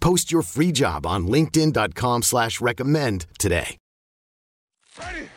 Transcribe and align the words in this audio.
Post 0.00 0.32
your 0.32 0.42
free 0.42 0.72
job 0.72 1.06
on 1.06 1.26
linkedin.com 1.26 2.22
slash 2.22 2.60
recommend 2.60 3.26
today. 3.38 3.76
Ready. 4.98 5.28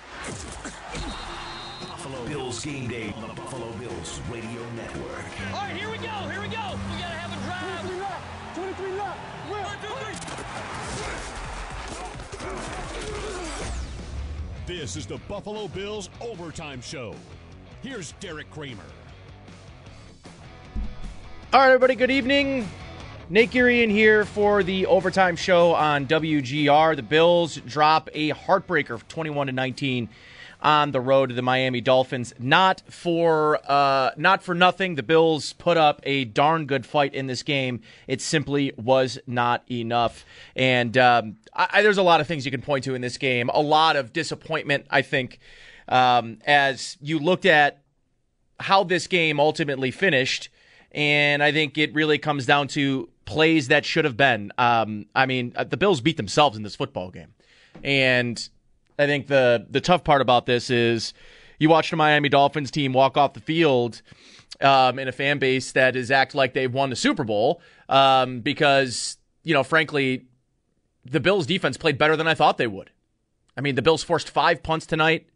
Buffalo 1.82 2.26
Bills 2.26 2.64
game 2.66 2.88
day 2.88 3.14
on 3.16 3.28
the 3.28 3.34
Buffalo 3.34 3.72
Bills 3.74 4.20
radio 4.32 4.62
network. 4.76 5.26
All 5.54 5.60
right, 5.62 5.76
here 5.76 5.90
we 5.90 5.98
go. 5.98 6.08
Here 6.08 6.42
we 6.42 6.48
go. 6.48 6.78
We 6.92 6.98
gotta 7.00 7.16
have 7.16 7.32
a 7.32 7.36
drive. 7.46 7.74
23 7.76 7.98
left. 8.00 8.56
23 8.58 8.94
left. 8.98 9.20
This 14.66 14.96
is 14.96 15.06
the 15.06 15.18
Buffalo 15.28 15.68
Bills 15.68 16.10
Overtime 16.22 16.82
Show. 16.82 17.16
Here's 17.82 18.14
Derek 18.14 18.50
Kramer. 18.50 18.82
All 21.52 21.60
right, 21.60 21.68
everybody, 21.68 21.96
good 21.96 22.12
evening. 22.12 22.68
Nate 23.30 23.52
Geary 23.52 23.84
in 23.84 23.90
here 23.90 24.26
for 24.26 24.64
the 24.64 24.86
overtime 24.86 25.38
show 25.38 25.74
on 25.74 26.06
WGR. 26.08 26.96
The 26.96 27.02
Bills 27.02 27.56
drop 27.56 28.10
a 28.14 28.32
heartbreaker 28.32 29.02
21 29.08 29.48
to 29.48 29.54
19 29.54 30.10
on 30.62 30.92
the 30.92 31.00
road 31.00 31.30
to 31.30 31.36
the 31.36 31.42
Miami 31.42 31.80
Dolphins. 31.80 32.34
Not 32.38 32.82
for 32.90 33.60
uh, 33.66 34.12
not 34.18 34.44
for 34.44 34.54
nothing. 34.54 34.96
The 34.96 35.04
Bills 35.04 35.54
put 35.54 35.78
up 35.78 36.02
a 36.04 36.26
darn 36.26 36.66
good 36.66 36.86
fight 36.86 37.14
in 37.14 37.28
this 37.28 37.44
game. 37.44 37.82
It 38.08 38.20
simply 38.20 38.74
was 38.76 39.18
not 39.26 39.64
enough. 39.72 40.26
And 40.54 40.98
um, 40.98 41.38
I, 41.54 41.82
there's 41.82 41.98
a 41.98 42.04
lot 42.04 42.20
of 42.20 42.28
things 42.28 42.44
you 42.44 42.52
can 42.52 42.62
point 42.62 42.84
to 42.86 42.94
in 42.94 43.02
this 43.02 43.18
game. 43.18 43.50
A 43.54 43.62
lot 43.62 43.96
of 43.96 44.12
disappointment, 44.12 44.86
I 44.90 45.02
think, 45.02 45.40
um, 45.88 46.40
as 46.46 46.98
you 47.00 47.20
looked 47.20 47.46
at 47.46 47.84
how 48.60 48.84
this 48.84 49.08
game 49.08 49.40
ultimately 49.40 49.92
finished. 49.92 50.50
And 50.92 51.42
I 51.42 51.52
think 51.52 51.80
it 51.80 51.94
really 51.96 52.20
comes 52.20 52.46
down 52.46 52.68
to 52.70 53.10
plays 53.26 53.68
that 53.70 53.86
should 53.86 54.06
have 54.06 54.18
been. 54.18 54.52
Um, 54.58 55.06
I 55.16 55.26
mean, 55.26 55.54
uh, 55.56 55.64
the 55.64 55.78
Bills 55.78 56.02
beat 56.02 56.18
themselves 56.18 56.58
in 56.58 56.64
this 56.64 56.76
football 56.76 57.10
game. 57.10 57.34
And 57.84 58.48
I 59.00 59.06
think 59.06 59.28
the 59.28 59.66
the 59.70 59.82
tough 59.82 60.04
part 60.04 60.22
about 60.22 60.46
this 60.46 60.70
is 60.70 61.14
you 61.60 61.70
watch 61.70 61.90
the 61.90 61.96
Miami 61.96 62.30
Dolphins 62.30 62.72
team 62.72 62.94
walk 62.94 63.18
off 63.18 63.34
the 63.34 63.40
field 63.40 64.02
um, 64.62 65.00
in 65.00 65.08
a 65.08 65.12
fan 65.12 65.40
base 65.40 65.72
that 65.72 65.96
is 65.96 66.12
act 66.12 66.36
like 66.36 66.54
they've 66.54 66.74
won 66.74 66.90
the 66.90 66.96
Super 66.96 67.24
Bowl 67.24 67.62
um, 67.90 68.42
because 68.42 69.18
you 69.44 69.54
know, 69.54 69.64
frankly, 69.64 70.26
the 71.06 71.20
Bills 71.20 71.46
defense 71.46 71.78
played 71.78 71.98
better 71.98 72.16
than 72.16 72.28
I 72.28 72.34
thought 72.34 72.58
they 72.58 72.68
would. 72.68 72.92
I 73.58 73.62
mean, 73.62 73.76
the 73.76 73.82
Bills 73.82 74.04
forced 74.04 74.30
five 74.30 74.64
punts 74.64 74.86
tonight, 74.86 75.28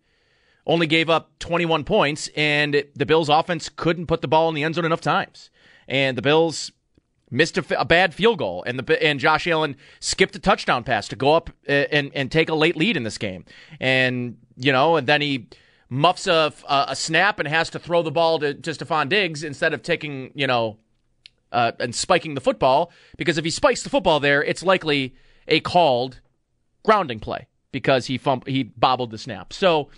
only 0.66 0.88
gave 0.88 1.10
up 1.10 1.38
21 1.40 1.84
points, 1.84 2.30
and 2.36 2.74
it, 2.74 2.98
the 2.98 3.06
Bills 3.06 3.30
offense 3.30 3.70
couldn't 3.70 4.08
put 4.08 4.22
the 4.22 4.28
ball 4.28 4.50
in 4.50 4.56
the 4.56 4.64
end 4.64 4.76
zone 4.76 4.86
enough 4.86 5.02
times. 5.02 5.50
And 5.88 6.18
the 6.18 6.22
Bills 6.22 6.72
missed 7.30 7.58
a, 7.58 7.86
bad 7.86 8.14
field 8.14 8.40
goal, 8.40 8.64
and 8.66 8.80
the 8.80 9.04
and 9.04 9.20
Josh 9.20 9.48
Allen 9.48 9.76
skipped 10.00 10.36
a 10.36 10.40
touchdown 10.40 10.84
pass 10.84 11.08
to 11.10 11.16
go 11.16 11.34
up 11.34 11.50
uh, 11.68 11.72
and 11.72 12.12
and 12.14 12.32
take 12.32 12.50
a 12.50 12.56
late 12.56 12.76
lead 12.76 12.98
in 12.98 13.04
this 13.04 13.18
game, 13.18 13.46
and 13.80 14.38
you 14.56 14.72
know, 14.72 14.96
and 14.96 15.08
then 15.08 15.22
he 15.22 15.48
muffs 15.90 16.28
a, 16.28 16.54
a 16.68 16.96
snap 16.96 17.40
and 17.40 17.48
has 17.48 17.70
to 17.70 17.80
throw 17.80 18.02
the 18.02 18.12
ball 18.12 18.40
to, 18.40 18.54
to 18.54 18.72
Stefon 18.72 19.08
Diggs 19.08 19.44
instead 19.44 19.74
of 19.74 19.82
taking 19.82 20.32
you 20.36 20.48
know 20.48 20.78
uh, 21.52 21.72
and 21.80 21.96
spiking 21.96 22.36
the 22.36 22.42
football 22.42 22.92
because 23.18 23.38
if 23.38 23.46
he 23.46 23.52
spikes 23.52 23.84
the 23.84 23.90
football 23.90 24.20
there, 24.20 24.44
it's 24.44 24.64
likely 24.64 25.16
a 25.48 25.60
called 25.60 26.20
grounding 26.84 27.20
play 27.20 27.48
because 27.72 28.06
he 28.06 28.18
fump, 28.18 28.48
he 28.48 28.64
bobbled 28.64 29.12
the 29.12 29.18
snap. 29.18 29.54
So. 29.54 29.90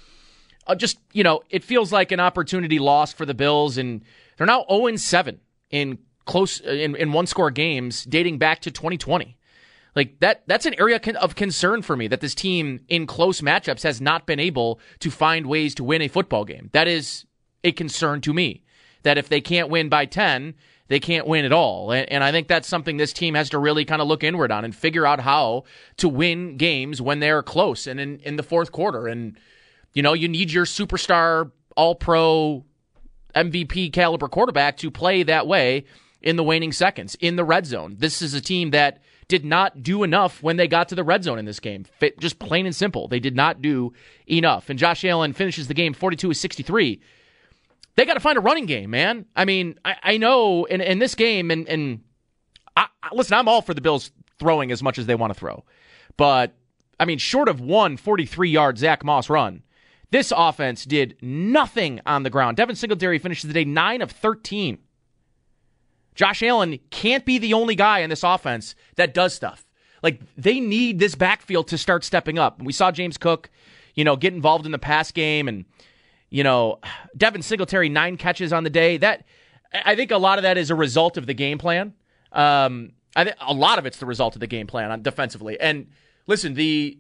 Uh, 0.67 0.75
just 0.75 0.99
you 1.13 1.23
know, 1.23 1.41
it 1.49 1.63
feels 1.63 1.91
like 1.91 2.11
an 2.11 2.19
opportunity 2.19 2.77
lost 2.77 3.17
for 3.17 3.25
the 3.25 3.33
Bills, 3.33 3.79
and 3.79 4.03
they're 4.37 4.45
now 4.45 4.63
0 4.69 4.95
7 4.97 5.39
in 5.71 5.97
close 6.25 6.61
uh, 6.65 6.69
in, 6.69 6.95
in 6.95 7.11
one 7.11 7.25
score 7.25 7.51
games 7.51 8.03
dating 8.05 8.37
back 8.37 8.61
to 8.61 8.71
2020. 8.71 9.37
Like 9.95 10.19
that 10.19 10.43
that's 10.47 10.65
an 10.65 10.75
area 10.79 10.99
of 11.19 11.35
concern 11.35 11.81
for 11.81 11.97
me 11.97 12.07
that 12.07 12.21
this 12.21 12.35
team 12.35 12.81
in 12.87 13.07
close 13.07 13.41
matchups 13.41 13.83
has 13.83 13.99
not 13.99 14.25
been 14.25 14.39
able 14.39 14.79
to 14.99 15.09
find 15.09 15.47
ways 15.47 15.73
to 15.75 15.83
win 15.83 16.01
a 16.01 16.07
football 16.07 16.45
game. 16.45 16.69
That 16.73 16.87
is 16.87 17.25
a 17.63 17.71
concern 17.71 18.21
to 18.21 18.33
me. 18.33 18.63
That 19.03 19.17
if 19.17 19.29
they 19.29 19.41
can't 19.41 19.69
win 19.69 19.89
by 19.89 20.05
10, 20.05 20.53
they 20.89 20.99
can't 20.99 21.27
win 21.27 21.45
at 21.45 21.51
all. 21.51 21.91
And, 21.91 22.09
and 22.11 22.23
I 22.23 22.31
think 22.31 22.47
that's 22.47 22.67
something 22.67 22.97
this 22.97 23.13
team 23.13 23.33
has 23.33 23.49
to 23.49 23.57
really 23.57 23.85
kind 23.85 24.01
of 24.01 24.07
look 24.07 24.23
inward 24.23 24.51
on 24.51 24.65
and 24.65 24.75
figure 24.75 25.05
out 25.05 25.21
how 25.21 25.63
to 25.97 26.09
win 26.09 26.57
games 26.57 27.01
when 27.01 27.19
they're 27.19 27.41
close 27.41 27.87
and 27.87 27.99
in, 27.99 28.19
in 28.19 28.35
the 28.35 28.43
fourth 28.43 28.71
quarter. 28.71 29.07
And, 29.07 29.37
you 29.93 30.03
know, 30.03 30.13
you 30.13 30.27
need 30.27 30.51
your 30.51 30.65
superstar, 30.65 31.51
all 31.75 31.95
pro, 31.95 32.65
MVP 33.35 33.93
caliber 33.93 34.27
quarterback 34.27 34.77
to 34.77 34.91
play 34.91 35.23
that 35.23 35.47
way 35.47 35.85
in 36.21 36.35
the 36.35 36.43
waning 36.43 36.71
seconds 36.71 37.15
in 37.19 37.35
the 37.35 37.43
red 37.43 37.65
zone. 37.65 37.95
This 37.99 38.21
is 38.21 38.33
a 38.33 38.41
team 38.41 38.71
that 38.71 39.01
did 39.27 39.45
not 39.45 39.83
do 39.83 40.03
enough 40.03 40.41
when 40.41 40.57
they 40.57 40.67
got 40.67 40.89
to 40.89 40.95
the 40.95 41.03
red 41.03 41.23
zone 41.23 41.39
in 41.39 41.45
this 41.45 41.59
game. 41.59 41.85
Just 42.19 42.39
plain 42.39 42.65
and 42.65 42.75
simple. 42.75 43.07
They 43.07 43.19
did 43.19 43.35
not 43.35 43.61
do 43.61 43.93
enough. 44.27 44.69
And 44.69 44.79
Josh 44.79 45.05
Allen 45.05 45.33
finishes 45.33 45.67
the 45.67 45.73
game 45.73 45.93
42 45.93 46.33
63. 46.33 47.01
They 47.95 48.05
got 48.05 48.15
to 48.15 48.19
find 48.19 48.37
a 48.37 48.41
running 48.41 48.65
game, 48.65 48.89
man. 48.89 49.25
I 49.35 49.45
mean, 49.45 49.77
I, 49.85 49.95
I 50.01 50.17
know 50.17 50.65
in, 50.65 50.81
in 50.81 50.99
this 50.99 51.15
game, 51.15 51.51
and, 51.51 51.67
and 51.67 52.01
I, 52.75 52.87
listen, 53.11 53.35
I'm 53.35 53.47
all 53.47 53.61
for 53.61 53.73
the 53.73 53.81
Bills 53.81 54.11
throwing 54.39 54.71
as 54.71 54.81
much 54.81 54.97
as 54.97 55.05
they 55.05 55.15
want 55.15 55.33
to 55.33 55.39
throw. 55.39 55.63
But, 56.17 56.55
I 56.99 57.05
mean, 57.05 57.17
short 57.17 57.49
of 57.49 57.59
one 57.61 57.97
43 57.97 58.49
yard 58.49 58.77
Zach 58.77 59.03
Moss 59.03 59.29
run, 59.29 59.63
this 60.11 60.33
offense 60.35 60.85
did 60.85 61.17
nothing 61.21 62.01
on 62.05 62.23
the 62.23 62.29
ground. 62.29 62.57
Devin 62.57 62.75
Singletary 62.75 63.19
finishes 63.19 63.47
the 63.47 63.53
day 63.53 63.65
9 63.65 64.01
of 64.01 64.11
13. 64.11 64.79
Josh 66.19 66.43
Allen 66.43 66.77
can't 66.89 67.23
be 67.23 67.37
the 67.37 67.53
only 67.53 67.75
guy 67.75 67.99
in 67.99 68.09
this 68.09 68.23
offense 68.23 68.75
that 68.97 69.13
does 69.13 69.33
stuff. 69.33 69.65
Like 70.03 70.19
they 70.35 70.59
need 70.59 70.99
this 70.99 71.15
backfield 71.15 71.69
to 71.69 71.77
start 71.77 72.03
stepping 72.03 72.37
up. 72.37 72.61
We 72.61 72.73
saw 72.73 72.91
James 72.91 73.17
Cook, 73.17 73.49
you 73.95 74.03
know, 74.03 74.17
get 74.17 74.33
involved 74.33 74.65
in 74.65 74.73
the 74.73 74.79
pass 74.79 75.13
game 75.13 75.47
and 75.47 75.63
you 76.29 76.43
know, 76.43 76.79
Devin 77.15 77.41
Singletary 77.41 77.87
nine 77.87 78.17
catches 78.17 78.51
on 78.51 78.65
the 78.65 78.69
day. 78.69 78.97
That 78.97 79.23
I 79.85 79.95
think 79.95 80.11
a 80.11 80.17
lot 80.17 80.37
of 80.37 80.43
that 80.43 80.57
is 80.57 80.69
a 80.69 80.75
result 80.75 81.15
of 81.15 81.25
the 81.25 81.33
game 81.33 81.57
plan. 81.57 81.93
Um, 82.33 82.91
I 83.15 83.23
think 83.23 83.37
a 83.39 83.53
lot 83.53 83.79
of 83.79 83.85
it's 83.85 83.99
the 83.99 84.05
result 84.05 84.35
of 84.35 84.41
the 84.41 84.47
game 84.47 84.67
plan 84.67 84.91
on 84.91 85.01
defensively. 85.01 85.57
And 85.57 85.87
listen, 86.27 86.53
the 86.53 86.97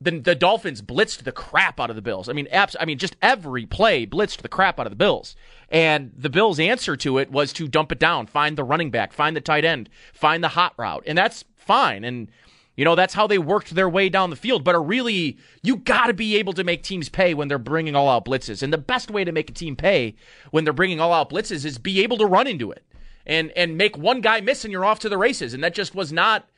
the, 0.00 0.18
the 0.18 0.34
Dolphins 0.34 0.80
blitzed 0.80 1.24
the 1.24 1.32
crap 1.32 1.78
out 1.78 1.90
of 1.90 1.96
the 1.96 2.02
Bills. 2.02 2.28
I 2.28 2.32
mean, 2.32 2.48
abs- 2.50 2.76
I 2.80 2.86
mean, 2.86 2.98
just 2.98 3.16
every 3.20 3.66
play 3.66 4.06
blitzed 4.06 4.38
the 4.38 4.48
crap 4.48 4.80
out 4.80 4.86
of 4.86 4.90
the 4.90 4.96
Bills. 4.96 5.36
And 5.68 6.12
the 6.16 6.30
Bills' 6.30 6.58
answer 6.58 6.96
to 6.96 7.18
it 7.18 7.30
was 7.30 7.52
to 7.54 7.68
dump 7.68 7.92
it 7.92 7.98
down, 7.98 8.26
find 8.26 8.56
the 8.56 8.64
running 8.64 8.90
back, 8.90 9.12
find 9.12 9.36
the 9.36 9.40
tight 9.40 9.64
end, 9.64 9.90
find 10.14 10.42
the 10.42 10.48
hot 10.48 10.72
route, 10.78 11.04
and 11.06 11.18
that's 11.18 11.44
fine. 11.54 12.02
And 12.04 12.28
you 12.76 12.84
know 12.84 12.94
that's 12.94 13.12
how 13.12 13.26
they 13.26 13.38
worked 13.38 13.74
their 13.74 13.90
way 13.90 14.08
down 14.08 14.30
the 14.30 14.36
field. 14.36 14.64
But 14.64 14.74
a 14.74 14.80
really, 14.80 15.36
you 15.62 15.76
got 15.76 16.06
to 16.06 16.14
be 16.14 16.36
able 16.36 16.54
to 16.54 16.64
make 16.64 16.82
teams 16.82 17.10
pay 17.10 17.34
when 17.34 17.48
they're 17.48 17.58
bringing 17.58 17.94
all 17.94 18.08
out 18.08 18.24
blitzes. 18.24 18.62
And 18.62 18.72
the 18.72 18.78
best 18.78 19.10
way 19.10 19.22
to 19.24 19.32
make 19.32 19.50
a 19.50 19.52
team 19.54 19.76
pay 19.76 20.16
when 20.50 20.64
they're 20.64 20.72
bringing 20.72 20.98
all 20.98 21.12
out 21.12 21.30
blitzes 21.30 21.66
is 21.66 21.76
be 21.76 22.02
able 22.02 22.16
to 22.18 22.26
run 22.26 22.46
into 22.46 22.70
it 22.70 22.84
and 23.26 23.50
and 23.50 23.76
make 23.76 23.98
one 23.98 24.22
guy 24.22 24.40
miss, 24.40 24.64
and 24.64 24.72
you're 24.72 24.84
off 24.84 24.98
to 25.00 25.10
the 25.10 25.18
races. 25.18 25.52
And 25.52 25.62
that 25.62 25.74
just 25.74 25.94
was 25.94 26.10
not 26.10 26.48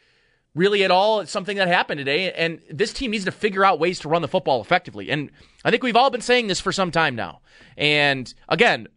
really 0.55 0.85
at 0.85 0.91
all 0.91 1.21
it's 1.21 1.33
something 1.33 1.57
that 1.57 1.69
happened 1.69 1.99
today. 1.99 2.33
And 2.33 2.61
this 2.71 2.93
team 2.93 3.11
needs 3.11 3.25
to 3.25 3.33
figure 3.33 3.65
out 3.65 3.79
ways 3.79 3.99
to 4.01 4.09
run 4.09 4.23
the 4.23 4.29
football 4.29 4.61
effectively. 4.61 5.11
And 5.11 5.31
I 5.65 5.71
think 5.71 5.83
we've 5.83 5.97
all 5.97 6.11
been 6.11 6.21
saying 6.21 6.47
this 6.47 6.61
for 6.61 6.73
some 6.73 6.91
time 6.91 7.15
now. 7.15 7.41
And 7.77 8.33
again, 8.49 8.89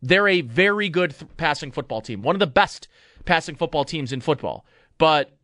they're 0.00 0.28
a 0.28 0.40
very 0.40 0.88
good 0.88 1.16
th- 1.16 1.30
passing 1.36 1.70
football 1.70 2.00
team, 2.00 2.22
one 2.22 2.34
of 2.34 2.40
the 2.40 2.46
best 2.46 2.88
passing 3.24 3.54
football 3.54 3.84
teams 3.84 4.12
in 4.12 4.20
football. 4.20 4.66
But 4.98 5.36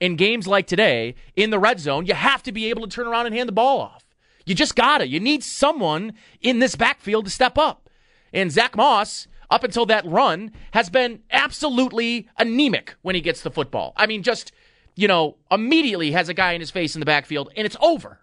in 0.00 0.16
games 0.16 0.46
like 0.46 0.66
today 0.66 1.14
in 1.36 1.50
the 1.50 1.58
red 1.58 1.78
zone, 1.78 2.06
you 2.06 2.14
have 2.14 2.42
to 2.44 2.52
be 2.52 2.70
able 2.70 2.82
to 2.82 2.88
turn 2.88 3.06
around 3.06 3.26
and 3.26 3.34
hand 3.34 3.48
the 3.48 3.52
ball 3.52 3.80
off. 3.80 4.04
You 4.46 4.54
just 4.54 4.74
gotta. 4.74 5.06
You 5.06 5.20
need 5.20 5.44
someone 5.44 6.14
in 6.40 6.58
this 6.58 6.74
backfield 6.74 7.26
to 7.26 7.30
step 7.30 7.58
up. 7.58 7.88
And 8.32 8.50
Zach 8.50 8.76
Moss, 8.76 9.28
up 9.50 9.64
until 9.64 9.86
that 9.86 10.06
run, 10.06 10.52
has 10.72 10.88
been 10.90 11.20
absolutely 11.30 12.28
anemic 12.38 12.94
when 13.02 13.14
he 13.14 13.20
gets 13.20 13.42
the 13.42 13.50
football. 13.50 13.92
I 13.96 14.06
mean, 14.06 14.22
just, 14.22 14.52
you 14.94 15.08
know, 15.08 15.36
immediately 15.50 16.12
has 16.12 16.28
a 16.28 16.34
guy 16.34 16.52
in 16.52 16.60
his 16.60 16.70
face 16.70 16.94
in 16.94 17.00
the 17.00 17.06
backfield 17.06 17.52
and 17.56 17.66
it's 17.66 17.76
over. 17.80 18.20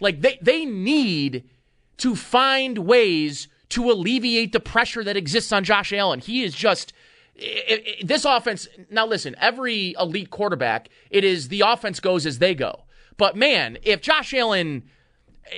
Like 0.00 0.20
they, 0.20 0.38
they 0.42 0.64
need 0.64 1.44
to 1.98 2.14
find 2.14 2.78
ways 2.78 3.48
to 3.70 3.90
alleviate 3.90 4.52
the 4.52 4.60
pressure 4.60 5.02
that 5.02 5.16
exists 5.16 5.52
on 5.52 5.64
Josh 5.64 5.92
Allen. 5.92 6.20
He 6.20 6.42
is 6.42 6.54
just 6.54 6.92
it, 7.34 7.82
it, 7.86 8.06
this 8.06 8.24
offense. 8.24 8.68
Now 8.90 9.06
listen, 9.06 9.34
every 9.40 9.94
elite 9.98 10.30
quarterback, 10.30 10.88
it 11.10 11.24
is 11.24 11.48
the 11.48 11.62
offense 11.62 12.00
goes 12.00 12.26
as 12.26 12.38
they 12.38 12.54
go. 12.54 12.84
But 13.16 13.36
man, 13.36 13.78
if 13.82 14.02
Josh 14.02 14.34
Allen 14.34 14.84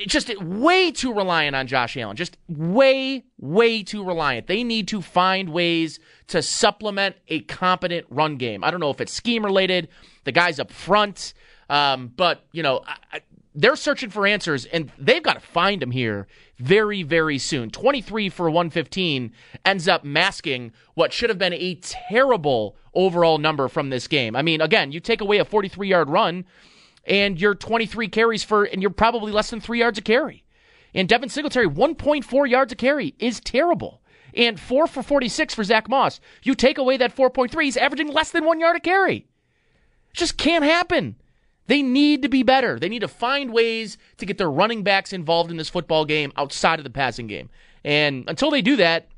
just 0.07 0.37
way 0.43 0.91
too 0.91 1.13
reliant 1.13 1.57
on 1.57 1.67
Josh 1.67 1.97
Allen, 1.97 2.17
just 2.17 2.37
way, 2.49 3.25
way 3.39 3.83
too 3.83 4.05
reliant. 4.05 4.47
They 4.47 4.65
need 4.65 4.89
to 4.89 5.01
find 5.01 5.51
ways 5.51 5.99
to 6.29 6.43
supplement 6.43 7.17
a 7.29 7.41
competent 7.41 8.07
run 8.11 8.37
game. 8.37 8.63
I 8.65 8.71
don't 8.71 8.81
know 8.81 8.91
if 8.91 9.01
it's 9.01 9.13
scheme 9.13 9.45
related, 9.45 9.89
the 10.25 10.33
guys 10.33 10.59
up 10.59 10.71
front, 10.71 11.33
um, 11.71 12.13
but 12.17 12.45
you 12.53 12.63
know, 12.63 12.83
I, 12.87 12.97
I, 13.13 13.21
they're 13.55 13.77
searching 13.77 14.11
for 14.11 14.27
answers, 14.27 14.67
and 14.67 14.93
they've 14.99 15.23
got 15.23 15.35
to 15.35 15.41
find 15.41 15.83
them 15.83 15.91
here 15.91 16.29
very, 16.59 17.03
very 17.03 17.39
soon. 17.39 17.71
23 17.71 18.29
for 18.29 18.49
115 18.49 19.33
ends 19.65 19.89
up 19.89 20.05
masking 20.05 20.73
what 20.95 21.13
should 21.13 21.29
have 21.29 21.39
been 21.39 21.55
a 21.55 21.75
terrible 21.77 22.77
overall 22.95 23.39
number 23.39 23.69
from 23.69 23.91
this 23.91 24.07
game. 24.07 24.37
I 24.37 24.43
mean, 24.43 24.61
again, 24.61 24.93
you 24.93 25.01
take 25.01 25.21
away 25.21 25.39
a 25.39 25.45
43 25.45 25.89
yard 25.89 26.09
run, 26.11 26.45
and 27.09 27.41
you're 27.41 27.55
23 27.55 28.09
carries 28.09 28.45
for, 28.45 28.65
and 28.65 28.83
you're 28.83 28.91
probably 28.91 29.33
less 29.33 29.51
than 29.51 29.61
three 29.61 29.81
yards 29.81 29.99
a 29.99 30.03
carry. 30.03 30.45
And 30.95 31.09
Devin 31.09 31.31
Singletary, 31.31 31.67
1.4 31.67 32.49
yards 32.49 32.73
a 32.73 32.77
carry 32.77 33.15
is 33.19 33.41
terrible. 33.41 34.03
And 34.35 34.61
4 34.61 34.87
for 34.87 35.03
46 35.03 35.55
for 35.55 35.65
Zach 35.65 35.89
Moss. 35.89 36.21
You 36.43 36.55
take 36.55 36.79
away 36.79 36.99
that 36.99 37.17
4.3, 37.17 37.65
he's 37.65 37.77
averaging 37.77 38.13
less 38.13 38.31
than 38.31 38.45
one 38.45 38.61
yard 38.61 38.77
a 38.77 38.81
carry. 38.81 39.17
It 39.17 40.15
just 40.15 40.37
can't 40.37 40.65
happen. 40.65 41.17
They 41.67 41.83
need 41.83 42.23
to 42.23 42.29
be 42.29 42.43
better. 42.43 42.79
They 42.79 42.89
need 42.89 43.01
to 43.01 43.09
find 43.09 43.53
ways 43.53 43.99
to 44.19 44.27
get 44.27 44.39
their 44.39 44.51
running 44.51 44.83
backs 44.83 45.13
involved 45.13 45.51
in 45.51 45.57
this 45.57 45.69
football 45.69 46.05
game 46.05 46.33
outside 46.37 46.79
of 46.79 46.85
the 46.85 46.91
passing 46.91 47.27
game. 47.27 47.51
And 47.85 48.25
until 48.29 48.51
they 48.51 48.63
do 48.63 48.77
that, 48.77 49.09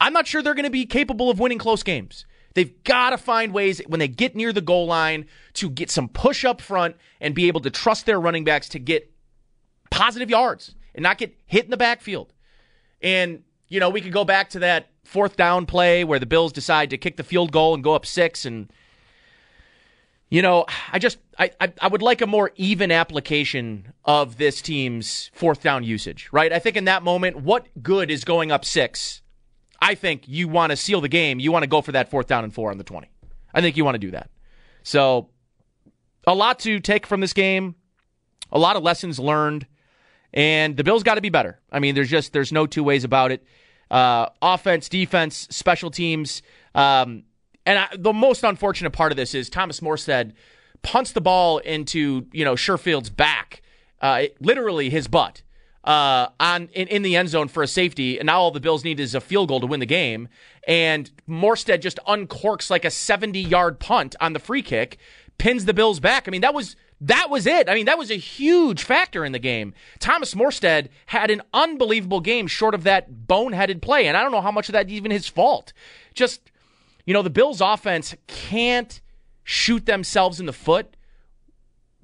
I'm 0.00 0.12
not 0.12 0.26
sure 0.26 0.42
they're 0.42 0.54
going 0.54 0.64
to 0.64 0.70
be 0.70 0.86
capable 0.86 1.30
of 1.30 1.38
winning 1.38 1.58
close 1.58 1.82
games. 1.82 2.26
They've 2.54 2.82
got 2.84 3.10
to 3.10 3.18
find 3.18 3.52
ways 3.52 3.80
when 3.86 3.98
they 3.98 4.08
get 4.08 4.36
near 4.36 4.52
the 4.52 4.60
goal 4.60 4.86
line 4.86 5.26
to 5.54 5.68
get 5.68 5.90
some 5.90 6.08
push 6.08 6.44
up 6.44 6.60
front 6.60 6.96
and 7.20 7.34
be 7.34 7.48
able 7.48 7.60
to 7.62 7.70
trust 7.70 8.06
their 8.06 8.20
running 8.20 8.44
backs 8.44 8.68
to 8.70 8.78
get 8.78 9.10
positive 9.90 10.30
yards 10.30 10.74
and 10.94 11.02
not 11.02 11.18
get 11.18 11.36
hit 11.46 11.64
in 11.64 11.70
the 11.70 11.76
backfield. 11.76 12.32
And, 13.02 13.42
you 13.68 13.80
know, 13.80 13.90
we 13.90 14.00
could 14.00 14.12
go 14.12 14.24
back 14.24 14.50
to 14.50 14.60
that 14.60 14.90
fourth 15.02 15.36
down 15.36 15.66
play 15.66 16.04
where 16.04 16.18
the 16.18 16.26
Bills 16.26 16.52
decide 16.52 16.90
to 16.90 16.98
kick 16.98 17.16
the 17.16 17.24
field 17.24 17.52
goal 17.52 17.74
and 17.74 17.82
go 17.82 17.94
up 17.94 18.06
six 18.06 18.44
and 18.44 18.72
you 20.30 20.42
know, 20.42 20.66
I 20.90 20.98
just 20.98 21.18
I, 21.38 21.52
I, 21.60 21.72
I 21.80 21.86
would 21.86 22.02
like 22.02 22.20
a 22.20 22.26
more 22.26 22.50
even 22.56 22.90
application 22.90 23.92
of 24.04 24.36
this 24.36 24.60
team's 24.60 25.30
fourth 25.32 25.62
down 25.62 25.84
usage, 25.84 26.28
right? 26.32 26.52
I 26.52 26.58
think 26.58 26.76
in 26.76 26.86
that 26.86 27.04
moment, 27.04 27.36
what 27.36 27.68
good 27.82 28.10
is 28.10 28.24
going 28.24 28.50
up 28.50 28.64
six? 28.64 29.22
I 29.80 29.94
think 29.94 30.24
you 30.26 30.48
want 30.48 30.70
to 30.70 30.76
seal 30.76 31.00
the 31.00 31.08
game. 31.08 31.38
You 31.38 31.52
want 31.52 31.62
to 31.62 31.68
go 31.68 31.80
for 31.80 31.92
that 31.92 32.10
fourth 32.10 32.26
down 32.26 32.44
and 32.44 32.52
four 32.52 32.70
on 32.70 32.78
the 32.78 32.84
twenty. 32.84 33.08
I 33.52 33.60
think 33.60 33.76
you 33.76 33.84
want 33.84 33.94
to 33.94 33.98
do 33.98 34.10
that. 34.12 34.30
So, 34.82 35.30
a 36.26 36.34
lot 36.34 36.58
to 36.60 36.80
take 36.80 37.06
from 37.06 37.20
this 37.20 37.32
game, 37.32 37.74
a 38.50 38.58
lot 38.58 38.76
of 38.76 38.82
lessons 38.82 39.18
learned, 39.18 39.66
and 40.32 40.76
the 40.76 40.84
Bills 40.84 41.02
got 41.02 41.14
to 41.14 41.20
be 41.20 41.30
better. 41.30 41.60
I 41.70 41.78
mean, 41.78 41.94
there's 41.94 42.10
just 42.10 42.32
there's 42.32 42.52
no 42.52 42.66
two 42.66 42.84
ways 42.84 43.04
about 43.04 43.30
it. 43.30 43.44
Uh, 43.90 44.28
offense, 44.42 44.88
defense, 44.88 45.46
special 45.50 45.90
teams. 45.90 46.42
Um, 46.74 47.24
and 47.66 47.78
I, 47.78 47.88
the 47.96 48.12
most 48.12 48.44
unfortunate 48.44 48.90
part 48.90 49.12
of 49.12 49.16
this 49.16 49.34
is 49.34 49.48
Thomas 49.48 49.80
Morstead 49.80 50.32
punts 50.82 51.12
the 51.12 51.20
ball 51.20 51.58
into 51.58 52.26
you 52.32 52.44
know 52.44 52.56
Sherfield's 52.56 53.10
back, 53.10 53.62
uh, 54.00 54.24
literally 54.40 54.90
his 54.90 55.08
butt, 55.08 55.42
uh, 55.84 56.28
on 56.40 56.68
in, 56.72 56.88
in, 56.88 57.02
the 57.02 57.14
end 57.14 57.28
zone 57.28 57.48
for 57.48 57.62
a 57.62 57.66
safety. 57.66 58.18
And 58.18 58.26
now 58.26 58.40
all 58.40 58.50
the 58.50 58.60
Bills 58.60 58.84
need 58.84 58.98
is 58.98 59.14
a 59.14 59.20
field 59.20 59.48
goal 59.48 59.60
to 59.60 59.66
win 59.66 59.80
the 59.80 59.86
game. 59.86 60.28
And 60.66 61.10
Morstead 61.28 61.80
just 61.80 61.98
uncorks 62.08 62.70
like 62.70 62.84
a 62.84 62.90
70 62.90 63.38
yard 63.38 63.78
punt 63.78 64.16
on 64.20 64.32
the 64.32 64.38
free 64.38 64.62
kick, 64.62 64.98
pins 65.36 65.66
the 65.66 65.74
Bills 65.74 66.00
back. 66.00 66.26
I 66.26 66.30
mean 66.30 66.40
that 66.40 66.54
was 66.54 66.74
that 67.00 67.28
was 67.28 67.46
it. 67.46 67.68
I 67.68 67.74
mean, 67.74 67.86
that 67.86 67.98
was 67.98 68.10
a 68.10 68.16
huge 68.16 68.82
factor 68.82 69.26
in 69.26 69.32
the 69.32 69.38
game. 69.38 69.74
Thomas 69.98 70.34
Morstead 70.34 70.88
had 71.06 71.30
an 71.30 71.42
unbelievable 71.52 72.20
game 72.20 72.46
short 72.46 72.74
of 72.74 72.84
that 72.84 73.26
boneheaded 73.26 73.82
play. 73.82 74.06
And 74.06 74.16
I 74.16 74.22
don't 74.22 74.32
know 74.32 74.40
how 74.40 74.52
much 74.52 74.70
of 74.70 74.72
that 74.72 74.88
even 74.88 75.10
his 75.10 75.28
fault. 75.28 75.74
Just 76.14 76.50
you 77.04 77.12
know, 77.12 77.22
the 77.22 77.30
Bills 77.30 77.60
offense 77.60 78.14
can't 78.26 79.00
shoot 79.42 79.84
themselves 79.84 80.40
in 80.40 80.46
the 80.46 80.52
foot 80.52 80.96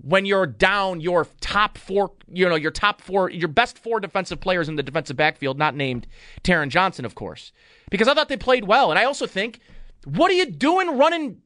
when 0.02 0.25
you're 0.25 0.47
down 0.47 1.00
your 1.00 1.26
top 1.41 1.76
four, 1.76 2.12
you 2.29 2.49
know, 2.49 2.55
your 2.55 2.70
top 2.70 3.00
four, 3.00 3.31
your 3.31 3.49
best 3.49 3.79
four 3.79 4.00
defensive 4.00 4.41
players 4.41 4.69
in 4.69 4.76
the 4.76 4.82
defensive 4.82 5.17
backfield, 5.17 5.58
not 5.58 5.75
named 5.75 6.06
Taron 6.43 6.69
Johnson, 6.69 7.05
of 7.05 7.14
course. 7.14 7.52
Because 7.91 8.08
I 8.08 8.14
thought 8.14 8.29
they 8.29 8.37
played 8.37 8.64
well. 8.64 8.91
And 8.91 8.99
I 8.99 9.05
also 9.05 9.26
think, 9.26 9.61
what 10.05 10.31
are 10.31 10.35
you 10.35 10.47
doing 10.47 10.97
running? 10.97 11.43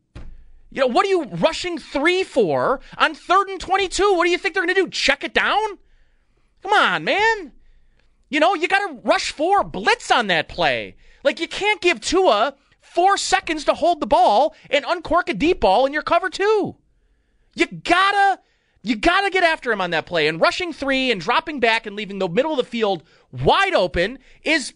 You 0.70 0.80
know, 0.80 0.86
what 0.88 1.06
are 1.06 1.08
you 1.08 1.24
rushing 1.24 1.78
three 1.78 2.22
for 2.24 2.80
on 2.98 3.14
third 3.14 3.48
and 3.48 3.60
22? 3.60 4.14
What 4.14 4.24
do 4.24 4.30
you 4.30 4.38
think 4.38 4.54
they're 4.54 4.64
going 4.64 4.74
to 4.74 4.82
do? 4.82 4.90
Check 4.90 5.24
it 5.24 5.34
down? 5.34 5.78
Come 6.62 6.72
on, 6.72 7.04
man. 7.04 7.52
You 8.28 8.40
know, 8.40 8.54
you 8.54 8.68
got 8.68 8.86
to 8.88 9.00
rush 9.04 9.30
four, 9.30 9.62
blitz 9.64 10.10
on 10.10 10.26
that 10.28 10.48
play. 10.48 10.96
Like, 11.22 11.40
you 11.40 11.48
can't 11.48 11.80
give 11.80 12.00
Tua 12.00 12.54
four 12.80 13.16
seconds 13.16 13.64
to 13.64 13.74
hold 13.74 14.00
the 14.00 14.06
ball 14.06 14.54
and 14.70 14.84
uncork 14.86 15.28
a 15.28 15.34
deep 15.34 15.60
ball 15.60 15.86
in 15.86 15.92
your 15.92 16.02
cover 16.02 16.28
two. 16.30 16.76
You 17.54 17.66
gotta, 17.66 18.40
you 18.82 18.96
gotta 18.96 19.30
get 19.30 19.44
after 19.44 19.72
him 19.72 19.80
on 19.80 19.90
that 19.90 20.06
play. 20.06 20.28
And 20.28 20.40
rushing 20.40 20.72
three 20.72 21.10
and 21.10 21.20
dropping 21.20 21.60
back 21.60 21.86
and 21.86 21.96
leaving 21.96 22.18
the 22.18 22.28
middle 22.28 22.52
of 22.52 22.58
the 22.58 22.64
field 22.64 23.02
wide 23.32 23.74
open 23.74 24.18
is 24.42 24.74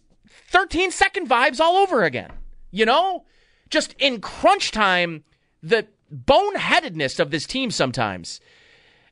13 0.50 0.90
second 0.90 1.28
vibes 1.28 1.60
all 1.60 1.76
over 1.76 2.04
again. 2.04 2.32
You 2.70 2.86
know? 2.86 3.24
Just 3.70 3.94
in 3.98 4.20
crunch 4.20 4.70
time, 4.70 5.24
the 5.62 5.86
boneheadedness 6.14 7.20
of 7.20 7.30
this 7.30 7.46
team 7.46 7.70
sometimes. 7.70 8.40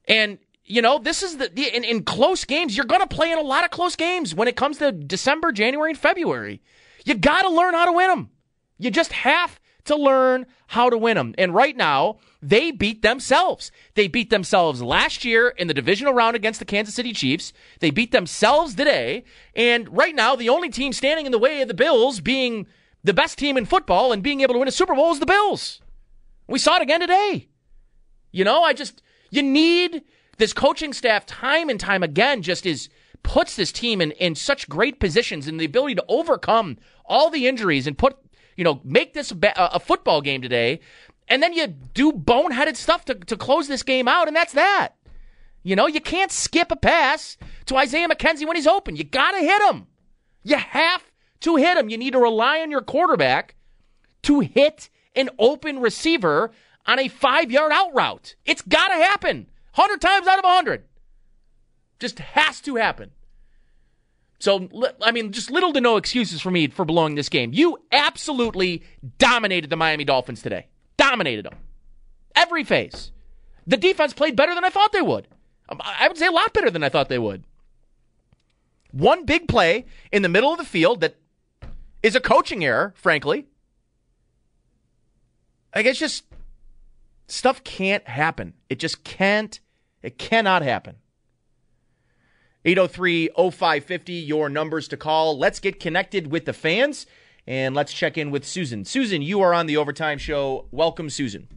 And 0.09 0.39
you 0.67 0.83
know, 0.83 0.99
this 0.99 1.23
is 1.23 1.37
the 1.37 1.77
in, 1.77 1.85
in 1.85 2.03
close 2.03 2.45
games. 2.45 2.77
You're 2.77 2.87
to 2.87 3.07
play 3.07 3.31
in 3.31 3.39
a 3.39 3.43
lot 3.43 3.65
of 3.65 3.71
close 3.71 3.97
games 3.97 4.35
when 4.35 4.49
it 4.49 4.57
comes 4.57 4.79
to 4.79 4.93
December, 4.93 5.53
January, 5.53 5.91
and 5.91 5.99
February. 5.99 6.61
You 7.05 7.15
got 7.15 7.43
to 7.43 7.49
learn 7.49 7.75
how 7.75 7.87
to 7.87 7.93
win 7.93 8.09
them. 8.09 8.31
You 8.79 8.91
just 8.91 9.13
have 9.13 9.61
to 9.85 9.95
learn 9.97 10.47
how 10.67 10.91
to 10.91 10.99
win 10.99 11.17
them. 11.17 11.35
And 11.39 11.55
right 11.55 11.77
now, 11.77 12.19
they 12.49 12.71
beat 12.71 13.03
themselves. 13.03 13.73
They 13.95 14.07
beat 14.07 14.31
themselves 14.31 14.81
last 14.81 15.25
year 15.25 15.49
in 15.49 15.67
the 15.67 15.75
divisional 15.75 16.15
round 16.15 16.37
against 16.37 16.61
the 16.61 16.65
Kansas 16.65 16.95
City 16.95 17.13
Chiefs. 17.13 17.53
They 17.81 17.91
beat 17.91 18.13
themselves 18.13 18.77
today. 18.77 19.25
And 19.57 19.89
right 19.97 20.15
now, 20.15 20.37
the 20.37 20.49
only 20.49 20.69
team 20.69 20.93
standing 20.93 21.27
in 21.27 21.33
the 21.33 21.39
way 21.39 21.61
of 21.61 21.67
the 21.67 21.75
Bills 21.75 22.21
being 22.21 22.69
the 23.03 23.13
best 23.13 23.37
team 23.37 23.57
in 23.57 23.67
football 23.67 24.13
and 24.13 24.23
being 24.23 24.43
able 24.43 24.55
to 24.55 24.61
win 24.61 24.69
a 24.69 24.73
Super 24.73 24.95
Bowl 24.95 25.11
is 25.11 25.19
the 25.19 25.27
Bills. 25.27 25.81
We 26.47 26.61
saw 26.61 26.77
it 26.77 26.83
again 26.83 27.01
today. 27.01 27.49
You 28.31 28.45
know, 28.45 28.63
I 28.63 28.75
just, 28.75 29.03
you 29.31 29.43
need 29.43 30.05
this 30.39 30.53
coaching 30.53 30.93
staff 30.93 31.27
time 31.27 31.69
and 31.69 31.81
time 31.81 32.05
again 32.05 32.43
just 32.43 32.65
is 32.65 32.89
puts 33.25 33.57
this 33.57 33.73
team 33.73 34.01
in, 34.01 34.13
in 34.13 34.37
such 34.37 34.69
great 34.69 35.01
positions 35.01 35.49
and 35.49 35.59
the 35.59 35.65
ability 35.65 35.97
to 35.97 36.05
overcome 36.07 36.79
all 37.07 37.29
the 37.29 37.49
injuries 37.49 37.89
and 37.89 37.99
put 37.99 38.17
you 38.57 38.65
know, 38.65 38.81
make 38.85 39.13
this 39.13 39.33
a, 39.43 39.79
football 39.79 40.23
game 40.23 40.41
today, 40.41 40.81
and 41.29 41.43
then 41.43 41.53
you 41.53 41.67
do 41.67 42.13
boneheaded 42.13 42.77
stuff 42.77 43.05
to, 43.07 43.15
to 43.15 43.37
close 43.37 43.69
this 43.69 43.83
game 43.83 44.09
out, 44.09 44.29
and 44.29 44.37
that's 44.37 44.53
that. 44.53 44.91
You 45.63 45.75
know, 45.75 45.87
you 45.87 46.01
can't 46.01 46.31
skip 46.31 46.71
a 46.71 46.77
pass 46.77 47.37
to 47.67 47.77
Isaiah 47.77 48.09
McKenzie 48.09 48.47
when 48.47 48.57
he's 48.57 48.69
open. 48.69 48.95
You 48.95 49.05
got 49.05 49.33
to 49.33 49.39
hit 49.39 49.63
him. 49.63 49.89
You 50.45 50.57
have 50.57 51.03
to 51.41 51.57
hit 51.57 51.77
him. 51.77 51.89
You 51.89 51.99
need 51.99 52.13
to 52.13 52.21
rely 52.21 52.61
on 52.61 52.71
your 52.71 52.83
quarterback 52.83 53.57
to 54.23 54.41
hit 54.41 54.91
an 55.17 55.31
open 55.39 55.81
receiver 55.81 56.53
on 56.87 57.01
a 57.01 57.09
five 57.09 57.51
yard 57.51 57.73
out 57.73 57.93
route. 57.95 58.37
It's 58.45 58.63
got 58.63 58.89
to 58.89 58.95
happen. 58.95 59.49
100 59.75 60.01
times 60.01 60.27
out 60.29 60.39
of 60.39 60.45
100. 60.45 60.85
Just 61.99 62.21
has 62.21 62.61
to 62.61 62.77
happen. 62.77 63.11
So, 64.39 64.69
I 65.03 65.13
mean, 65.13 65.33
just 65.33 65.51
little 65.51 65.73
to 65.73 65.81
no 65.81 65.97
excuses 65.97 66.41
for 66.41 66.51
me 66.51 66.69
for 66.69 66.85
blowing 66.85 67.15
this 67.15 67.29
game. 67.29 67.53
You 67.53 67.79
absolutely 67.91 68.85
dominated 69.19 69.71
the 69.71 69.77
Miami 69.77 70.05
Dolphins 70.05 70.43
today. 70.43 70.67
Dominated 71.11 71.45
them. 71.45 71.59
Every 72.35 72.65
phase. 72.65 73.13
The 73.67 73.77
defense 73.77 74.13
played 74.13 74.37
better 74.37 74.55
than 74.55 74.65
I 74.65 74.71
thought 74.71 74.93
they 74.93 75.03
would. 75.03 75.29
Um, 75.69 75.81
I 75.83 76.09
would 76.09 76.19
say 76.19 76.27
a 76.27 76.33
lot 76.33 76.53
better 76.53 76.71
than 76.71 76.85
I 76.85 76.89
thought 76.89 77.09
they 77.09 77.19
would. 77.19 77.45
One 78.93 79.25
big 79.25 79.49
play 79.49 79.87
in 80.13 80.23
the 80.23 80.29
middle 80.29 80.53
of 80.53 80.59
the 80.59 80.65
field 80.65 81.01
that 81.01 81.17
is 82.03 82.15
a 82.15 82.21
coaching 82.21 82.65
error, 82.65 82.95
frankly. 82.97 83.47
I 85.73 85.83
guess 85.83 85.99
just 85.99 86.25
Stuff 87.29 87.65
can't 87.65 88.07
happen. 88.07 88.55
It 88.69 88.79
just 88.79 89.05
can't. 89.05 89.59
It 90.03 90.19
cannot 90.19 90.63
happen. 90.63 90.97
803 92.65 93.31
0550, 93.37 94.13
your 94.13 94.49
numbers 94.49 94.89
to 94.89 94.97
call. 94.97 95.39
Let's 95.39 95.61
get 95.61 95.81
connected 95.81 96.31
with 96.31 96.45
the 96.45 96.53
fans 96.53 97.07
and 97.47 97.75
let's 97.75 97.93
check 97.93 98.19
in 98.19 98.31
with 98.31 98.45
Susan. 98.45 98.85
Susan, 98.85 99.23
you 99.23 99.41
are 99.41 99.55
on 99.55 99.67
the 99.67 99.77
Overtime 99.77 100.19
Show. 100.19 100.67
Welcome, 100.71 101.11
Susan. 101.11 101.49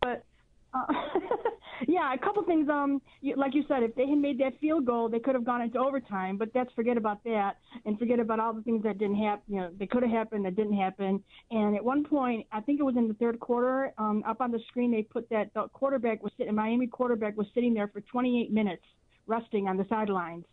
But 0.00 0.24
uh, 0.72 0.86
yeah, 1.88 2.14
a 2.14 2.18
couple 2.18 2.42
things. 2.44 2.68
Um, 2.70 3.02
you, 3.20 3.36
like 3.36 3.54
you 3.54 3.64
said, 3.68 3.82
if 3.82 3.94
they 3.94 4.08
had 4.08 4.18
made 4.18 4.38
that 4.38 4.58
field 4.60 4.86
goal, 4.86 5.10
they 5.10 5.18
could 5.18 5.34
have 5.34 5.44
gone 5.44 5.60
into 5.60 5.78
overtime. 5.78 6.38
But 6.38 6.52
that's 6.54 6.72
forget 6.72 6.96
about 6.96 7.22
that, 7.24 7.58
and 7.84 7.98
forget 7.98 8.18
about 8.18 8.40
all 8.40 8.54
the 8.54 8.62
things 8.62 8.82
that 8.84 8.98
didn't 8.98 9.16
happen. 9.16 9.42
You 9.54 9.60
know, 9.60 9.70
they 9.78 9.86
could 9.86 10.02
have 10.02 10.12
happened, 10.12 10.46
that 10.46 10.56
didn't 10.56 10.76
happen. 10.76 11.22
And 11.50 11.76
at 11.76 11.84
one 11.84 12.04
point, 12.04 12.46
I 12.50 12.60
think 12.60 12.80
it 12.80 12.84
was 12.84 12.96
in 12.96 13.08
the 13.08 13.14
third 13.14 13.40
quarter. 13.40 13.92
Um, 13.98 14.24
up 14.26 14.40
on 14.40 14.52
the 14.52 14.60
screen, 14.68 14.90
they 14.90 15.02
put 15.02 15.28
that 15.30 15.52
the 15.54 15.68
quarterback 15.68 16.22
was 16.22 16.32
sitting. 16.38 16.54
Miami 16.54 16.86
quarterback 16.86 17.36
was 17.36 17.46
sitting 17.54 17.74
there 17.74 17.88
for 17.88 18.00
28 18.00 18.50
minutes, 18.50 18.82
resting 19.26 19.68
on 19.68 19.76
the 19.76 19.84
sidelines, 19.90 20.44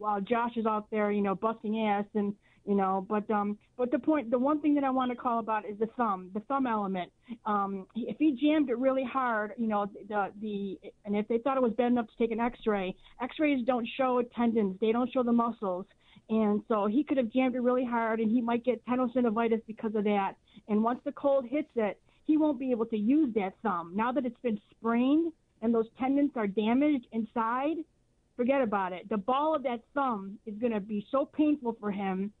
while 0.00 0.20
Josh 0.20 0.56
is 0.56 0.66
out 0.66 0.90
there, 0.90 1.12
you 1.12 1.22
know, 1.22 1.34
busting 1.34 1.86
ass 1.86 2.06
and 2.14 2.34
you 2.66 2.74
know 2.74 3.06
but 3.08 3.28
um 3.30 3.56
but 3.76 3.90
the 3.90 3.98
point 3.98 4.30
the 4.30 4.38
one 4.38 4.60
thing 4.60 4.74
that 4.74 4.84
i 4.84 4.90
want 4.90 5.10
to 5.10 5.16
call 5.16 5.38
about 5.38 5.64
is 5.64 5.78
the 5.78 5.86
thumb 5.96 6.30
the 6.34 6.40
thumb 6.40 6.66
element. 6.66 7.10
Um 7.46 7.86
if 7.94 8.16
he 8.18 8.36
jammed 8.40 8.68
it 8.70 8.78
really 8.78 9.04
hard 9.04 9.52
you 9.56 9.66
know 9.66 9.86
the 10.08 10.30
the 10.40 10.78
and 11.04 11.16
if 11.16 11.26
they 11.28 11.38
thought 11.38 11.56
it 11.56 11.62
was 11.62 11.72
bad 11.72 11.86
enough 11.86 12.06
to 12.06 12.12
take 12.18 12.32
an 12.32 12.40
x-ray 12.40 12.94
x-rays 13.22 13.64
don't 13.66 13.88
show 13.96 14.22
tendons 14.36 14.76
they 14.80 14.92
don't 14.92 15.10
show 15.12 15.22
the 15.22 15.32
muscles. 15.32 15.86
And 16.28 16.62
so 16.68 16.86
he 16.86 17.02
could 17.02 17.16
have 17.16 17.32
jammed 17.32 17.56
it 17.56 17.60
really 17.60 17.84
hard 17.84 18.20
and 18.20 18.30
he 18.30 18.40
might 18.40 18.64
get 18.64 18.84
tendinosynovitis 18.86 19.62
because 19.66 19.96
of 19.96 20.04
that. 20.04 20.34
And 20.68 20.84
once 20.84 21.00
the 21.04 21.12
cold 21.12 21.46
hits 21.48 21.70
it 21.76 22.00
he 22.26 22.36
won't 22.36 22.60
be 22.60 22.70
able 22.70 22.86
to 22.86 22.96
use 22.96 23.34
that 23.34 23.54
thumb. 23.62 23.92
Now 23.96 24.12
that 24.12 24.26
it's 24.26 24.40
been 24.42 24.60
sprained 24.70 25.32
and 25.62 25.74
those 25.74 25.86
tendons 25.98 26.32
are 26.36 26.46
damaged 26.46 27.06
inside 27.12 27.78
forget 28.40 28.62
about 28.62 28.94
it 28.94 29.06
the 29.10 29.18
ball 29.18 29.54
of 29.54 29.62
that 29.64 29.80
thumb 29.92 30.38
is 30.46 30.54
going 30.58 30.72
to 30.72 30.80
be 30.80 31.06
so 31.10 31.26
painful 31.26 31.76
for 31.78 31.90
him 31.90 32.32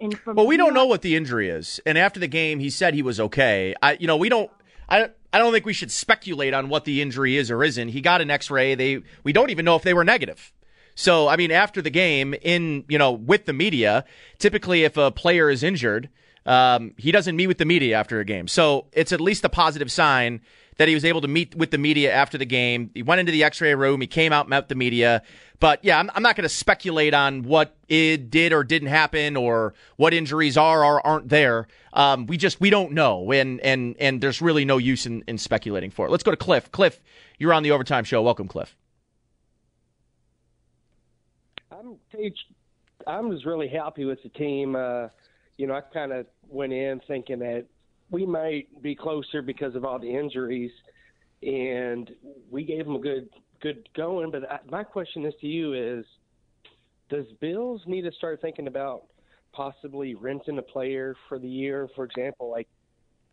and 0.00 0.18
from 0.18 0.36
Well, 0.36 0.46
we 0.46 0.56
don't 0.56 0.74
know 0.74 0.86
what 0.86 1.02
the 1.02 1.14
injury 1.14 1.48
is. 1.48 1.80
And 1.86 1.96
after 1.96 2.18
the 2.18 2.26
game, 2.26 2.58
he 2.58 2.70
said 2.70 2.94
he 2.94 3.02
was 3.02 3.20
okay. 3.20 3.74
I, 3.80 3.92
you 3.92 4.06
know, 4.06 4.16
we 4.16 4.28
don't. 4.28 4.50
I, 4.88 5.10
I 5.32 5.38
don't 5.38 5.52
think 5.52 5.64
we 5.64 5.72
should 5.72 5.90
speculate 5.90 6.52
on 6.52 6.68
what 6.68 6.84
the 6.84 7.00
injury 7.00 7.36
is 7.36 7.50
or 7.50 7.62
isn't. 7.64 7.88
He 7.88 8.00
got 8.00 8.20
an 8.20 8.30
X-ray. 8.30 8.74
They, 8.74 9.02
we 9.22 9.32
don't 9.32 9.50
even 9.50 9.64
know 9.64 9.76
if 9.76 9.82
they 9.82 9.94
were 9.94 10.04
negative. 10.04 10.52
So, 10.94 11.26
I 11.28 11.36
mean, 11.36 11.50
after 11.50 11.80
the 11.80 11.90
game, 11.90 12.34
in 12.42 12.84
you 12.88 12.98
know, 12.98 13.12
with 13.12 13.46
the 13.46 13.52
media, 13.52 14.04
typically 14.38 14.84
if 14.84 14.96
a 14.96 15.10
player 15.10 15.48
is 15.48 15.62
injured, 15.62 16.10
um, 16.46 16.92
he 16.98 17.10
doesn't 17.10 17.36
meet 17.36 17.46
with 17.46 17.58
the 17.58 17.64
media 17.64 17.96
after 17.96 18.20
a 18.20 18.24
game. 18.24 18.46
So 18.46 18.86
it's 18.92 19.12
at 19.12 19.20
least 19.20 19.44
a 19.44 19.48
positive 19.48 19.90
sign 19.90 20.40
that 20.76 20.88
he 20.88 20.94
was 20.94 21.04
able 21.04 21.20
to 21.20 21.28
meet 21.28 21.54
with 21.54 21.70
the 21.70 21.78
media 21.78 22.12
after 22.12 22.38
the 22.38 22.44
game. 22.44 22.90
He 22.94 23.02
went 23.02 23.20
into 23.20 23.32
the 23.32 23.44
X-ray 23.44 23.74
room. 23.74 24.00
He 24.00 24.06
came 24.06 24.32
out, 24.32 24.48
met 24.48 24.68
the 24.68 24.74
media. 24.74 25.22
But 25.60 25.84
yeah, 25.84 25.98
I'm, 25.98 26.10
I'm 26.14 26.22
not 26.22 26.36
going 26.36 26.42
to 26.42 26.54
speculate 26.54 27.14
on 27.14 27.42
what 27.42 27.76
it 27.88 28.30
did 28.30 28.52
or 28.52 28.64
didn't 28.64 28.88
happen 28.88 29.36
or 29.36 29.74
what 29.96 30.12
injuries 30.12 30.56
are 30.56 30.84
or 30.84 31.04
aren't 31.06 31.28
there. 31.28 31.68
Um, 31.92 32.26
we 32.26 32.36
just 32.36 32.60
we 32.60 32.70
don't 32.70 32.92
know, 32.92 33.32
and 33.32 33.60
and 33.60 33.94
and 34.00 34.20
there's 34.20 34.42
really 34.42 34.64
no 34.64 34.78
use 34.78 35.06
in, 35.06 35.22
in 35.28 35.38
speculating 35.38 35.90
for 35.90 36.06
it. 36.06 36.10
Let's 36.10 36.24
go 36.24 36.32
to 36.32 36.36
Cliff. 36.36 36.70
Cliff, 36.72 37.00
you're 37.38 37.52
on 37.52 37.62
the 37.62 37.70
overtime 37.70 38.04
show. 38.04 38.20
Welcome, 38.20 38.48
Cliff. 38.48 38.76
I'm 41.70 41.96
I'm 43.06 43.30
just 43.30 43.46
really 43.46 43.68
happy 43.68 44.04
with 44.04 44.22
the 44.22 44.28
team. 44.30 44.74
Uh, 44.74 45.08
you 45.56 45.66
know, 45.66 45.74
I 45.74 45.80
kind 45.80 46.12
of 46.12 46.26
went 46.48 46.72
in 46.72 47.00
thinking 47.06 47.38
that 47.38 47.66
we 48.10 48.26
might 48.26 48.82
be 48.82 48.94
closer 48.94 49.42
because 49.42 49.74
of 49.74 49.84
all 49.84 49.98
the 49.98 50.10
injuries, 50.10 50.70
and 51.42 52.10
we 52.50 52.64
gave 52.64 52.84
them 52.84 52.96
a 52.96 53.00
good 53.00 53.28
good 53.60 53.88
going. 53.96 54.30
But 54.30 54.50
I, 54.50 54.58
my 54.70 54.84
question 54.84 55.24
is 55.24 55.34
to 55.40 55.46
you: 55.46 55.74
Is 55.74 56.04
does 57.10 57.26
Bills 57.40 57.82
need 57.86 58.02
to 58.02 58.12
start 58.12 58.40
thinking 58.40 58.66
about 58.66 59.04
possibly 59.52 60.14
renting 60.14 60.58
a 60.58 60.62
player 60.62 61.14
for 61.28 61.38
the 61.38 61.48
year? 61.48 61.88
For 61.94 62.04
example, 62.04 62.50
like 62.50 62.68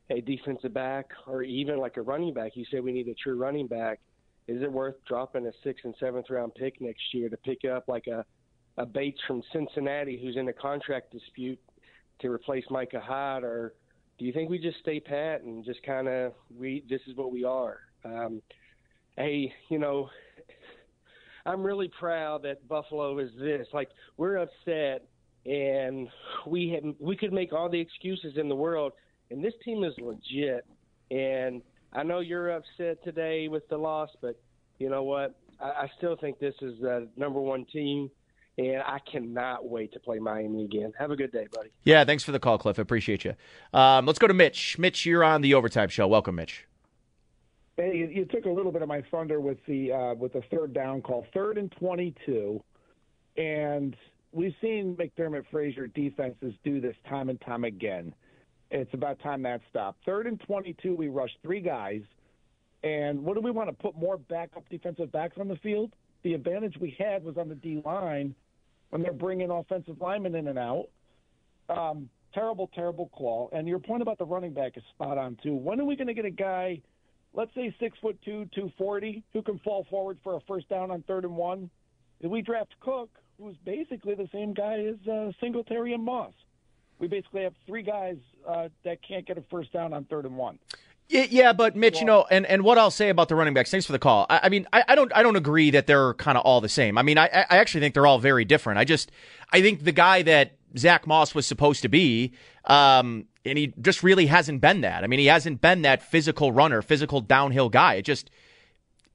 a 0.10 0.22
defensive 0.22 0.74
back 0.74 1.10
or 1.28 1.44
even 1.44 1.78
like 1.78 1.98
a 1.98 2.02
running 2.02 2.34
back. 2.34 2.52
You 2.56 2.66
said 2.70 2.84
we 2.84 2.92
need 2.92 3.08
a 3.08 3.14
true 3.16 3.38
running 3.38 3.68
back. 3.68 4.00
Is 4.48 4.62
it 4.62 4.72
worth 4.72 4.96
dropping 5.08 5.48
a 5.48 5.52
sixth 5.64 5.86
and 5.86 5.96
seventh 6.00 6.30
round 6.30 6.54
pick 6.56 6.82
next 6.82 7.14
year 7.14 7.30
to 7.30 7.38
pick 7.38 7.60
up 7.66 7.88
like 7.88 8.08
a 8.08 8.26
a 8.78 8.86
Bates 8.86 9.20
from 9.28 9.44
Cincinnati 9.52 10.20
who's 10.22 10.38
in 10.38 10.48
a 10.48 10.54
contract 10.54 11.12
dispute 11.12 11.60
to 12.20 12.30
replace 12.30 12.64
Micah 12.70 13.02
Hyde, 13.02 13.44
or 13.44 13.74
do 14.18 14.26
you 14.26 14.34
think 14.34 14.50
we 14.50 14.60
just 14.60 14.80
stay 14.80 15.00
pat 15.00 15.42
and 15.42 15.66
just 15.66 15.82
kind 15.84 16.08
of 16.08 16.34
we 16.58 16.84
this 16.90 17.02
is 17.08 17.16
what 17.16 17.32
we 17.32 17.44
are? 17.44 17.80
Um, 18.04 18.42
hey, 19.18 19.54
you 19.70 19.80
know, 19.80 20.10
I'm 21.46 21.64
really 21.64 21.92
proud 22.00 22.44
that 22.44 22.68
Buffalo 22.68 23.18
is 23.20 23.32
this. 23.40 23.68
Like 23.74 23.90
we're 24.18 24.38
upset, 24.38 25.08
and 25.46 26.08
we 26.46 26.70
have 26.70 26.94
we 27.00 27.16
could 27.16 27.34
make 27.34 27.54
all 27.54 27.70
the 27.70 27.80
excuses 27.80 28.38
in 28.38 28.48
the 28.48 28.56
world, 28.56 28.94
and 29.30 29.44
this 29.44 29.54
team 29.64 29.84
is 29.84 29.94
legit. 30.00 30.66
And 31.10 31.62
I 31.94 32.04
know 32.04 32.20
you're 32.20 32.52
upset 32.52 33.04
today 33.04 33.48
with 33.48 33.68
the 33.70 33.78
loss, 33.78 34.10
but 34.22 34.40
you 34.80 34.90
know 34.90 35.04
what? 35.04 35.36
I, 35.60 35.66
I 35.66 35.92
still 35.98 36.16
think 36.16 36.40
this 36.40 36.56
is 36.62 36.80
the 36.80 37.08
number 37.18 37.40
one 37.40 37.66
team, 37.66 38.10
and 38.58 38.82
I 38.84 39.00
cannot 39.00 39.68
wait 39.68 39.94
to 39.94 40.00
play 40.00 40.20
Miami 40.20 40.66
again. 40.66 40.94
Have 41.00 41.12
a 41.12 41.16
good 41.16 41.32
day, 41.32 41.48
buddy. 41.52 41.70
Yeah, 41.84 42.04
thanks 42.04 42.24
for 42.24 42.32
the 42.32 42.40
call, 42.40 42.58
Cliff. 42.58 42.78
I 42.78 42.82
appreciate 42.82 43.24
you. 43.24 43.34
Um, 43.74 44.06
let's 44.06 44.20
go 44.20 44.28
to 44.28 44.34
Mitch. 44.34 44.78
Mitch, 44.78 45.06
you're 45.06 45.24
on 45.24 45.42
the 45.42 45.54
overtime 45.54 45.90
show. 45.90 46.08
Welcome, 46.08 46.36
Mitch. 46.36 46.68
Hey, 47.78 47.96
you, 47.96 48.08
you 48.08 48.26
took 48.26 48.46
a 48.46 48.50
little 48.50 48.72
bit 48.72 48.82
of 48.82 48.90
my 48.90 49.02
thunder 49.10 49.40
with 49.40 49.58
the 49.66 49.92
uh, 49.92 50.14
with 50.14 50.34
the 50.34 50.42
third 50.52 50.74
down 50.74 51.02
call, 51.02 51.26
third 51.34 51.58
and 51.58 51.72
twenty-two, 51.72 52.62
and 53.38 53.96
we've 54.34 54.54
seen 54.62 54.96
McDermott 54.98 55.46
Frazier 55.50 55.88
defenses 55.88 56.54
do 56.64 56.82
this 56.82 56.96
time 57.10 57.30
and 57.30 57.40
time 57.42 57.64
again. 57.64 58.14
It's 58.70 58.94
about 58.94 59.20
time 59.22 59.42
that 59.44 59.62
stopped. 59.70 60.04
Third 60.06 60.28
and 60.28 60.40
twenty-two, 60.42 60.96
we 60.96 61.08
rushed 61.08 61.38
three 61.42 61.62
guys, 61.62 62.02
and 62.84 63.24
what 63.24 63.36
do 63.36 63.42
we 63.42 63.52
want 63.52 63.70
to 63.70 63.74
put 63.74 63.96
more 63.96 64.18
backup 64.18 64.68
defensive 64.70 65.12
backs 65.12 65.38
on 65.40 65.48
the 65.48 65.56
field? 65.56 65.94
The 66.24 66.34
advantage 66.34 66.78
we 66.80 66.96
had 67.00 67.24
was 67.24 67.38
on 67.38 67.50
the 67.50 67.56
D 67.56 67.82
line 67.84 68.36
when 68.92 69.02
they're 69.02 69.12
bringing 69.12 69.50
offensive 69.50 70.00
linemen 70.00 70.36
in 70.36 70.48
and 70.48 70.60
out. 70.60 70.88
Um, 71.68 72.10
terrible, 72.34 72.70
terrible 72.74 73.10
call. 73.10 73.50
And 73.52 73.68
your 73.68 73.80
point 73.80 74.02
about 74.02 74.18
the 74.18 74.26
running 74.26 74.54
back 74.54 74.78
is 74.78 74.84
spot 74.94 75.18
on 75.18 75.38
too. 75.44 75.56
When 75.56 75.80
are 75.82 75.86
we 75.86 75.96
going 75.96 76.08
to 76.08 76.14
get 76.14 76.26
a 76.26 76.30
guy? 76.32 76.82
let's 77.34 77.54
say 77.56 77.74
six 77.80 77.98
foot 78.00 78.18
two, 78.24 78.48
two 78.54 78.72
forty, 78.78 79.24
who 79.34 79.42
can 79.42 79.60
fall 79.60 79.86
forward 79.90 80.18
for 80.24 80.36
a 80.36 80.40
first 80.42 80.70
down 80.70 80.92
on 80.92 81.04
third 81.04 81.26
and 81.26 81.36
one. 81.36 81.70
If 82.20 82.30
we 82.30 82.42
draft 82.42 82.74
Cook, 82.80 83.10
who's 83.40 83.56
basically 83.66 84.16
the 84.16 84.30
same 84.32 84.54
guy 84.54 84.80
as 84.80 85.08
uh, 85.08 85.32
Singletary 85.40 85.94
and 85.94 86.04
Moss, 86.04 86.34
we 87.00 87.08
basically 87.08 87.44
have 87.44 87.54
three 87.66 87.82
guys 87.84 88.18
uh, 88.48 88.70
that 88.84 89.00
can't 89.02 89.26
get 89.26 89.38
a 89.38 89.44
first 89.50 89.74
down 89.74 89.94
on 89.94 90.04
third 90.06 90.26
and 90.26 90.38
one. 90.38 90.60
Yeah, 91.12 91.52
but 91.52 91.76
Mitch, 91.76 92.00
you 92.00 92.06
know, 92.06 92.26
and, 92.32 92.46
and 92.46 92.64
what 92.64 92.78
I'll 92.78 92.90
say 92.90 93.10
about 93.10 93.28
the 93.28 93.36
running 93.36 93.54
backs. 93.54 93.70
Thanks 93.70 93.86
for 93.86 93.92
the 93.92 94.00
call. 94.00 94.26
I, 94.30 94.42
I 94.44 94.50
mean, 94.50 94.66
I, 94.72 94.86
I 94.88 94.96
don't 94.96 95.12
I 95.14 95.24
don't 95.24 95.36
agree 95.36 95.70
that 95.72 95.86
they're 95.86 96.14
kind 96.14 96.38
of 96.38 96.46
all 96.46 96.62
the 96.62 96.70
same. 96.70 96.98
I 96.98 97.02
mean, 97.02 97.18
I 97.18 97.26
I 97.26 97.58
actually 97.58 97.82
think 97.82 97.96
they're 97.96 98.08
all 98.08 98.18
very 98.18 98.46
different. 98.46 98.80
I 98.80 98.86
just 98.86 99.12
I 99.52 99.62
think 99.62 99.84
the 99.84 99.92
guy 99.92 100.22
that 100.22 100.58
Zach 100.78 101.06
Moss 101.06 101.36
was 101.36 101.46
supposed 101.46 101.82
to 101.82 101.90
be, 101.90 102.32
um, 102.64 103.26
and 103.44 103.58
he 103.58 103.74
just 103.82 104.04
really 104.04 104.28
hasn't 104.28 104.62
been 104.62 104.82
that. 104.82 105.04
I 105.04 105.08
mean, 105.08 105.20
he 105.20 105.26
hasn't 105.26 105.60
been 105.60 105.82
that 105.82 106.02
physical 106.02 106.54
runner, 106.54 106.82
physical 106.82 107.20
downhill 107.20 107.68
guy. 107.68 107.96
It 107.96 108.04
just 108.04 108.32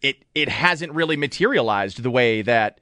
it 0.03 0.23
it 0.35 0.51
hasn't 0.51 0.93
really 0.93 1.17
materialized 1.17 2.03
the 2.03 2.11
way 2.11 2.43
that. 2.43 2.79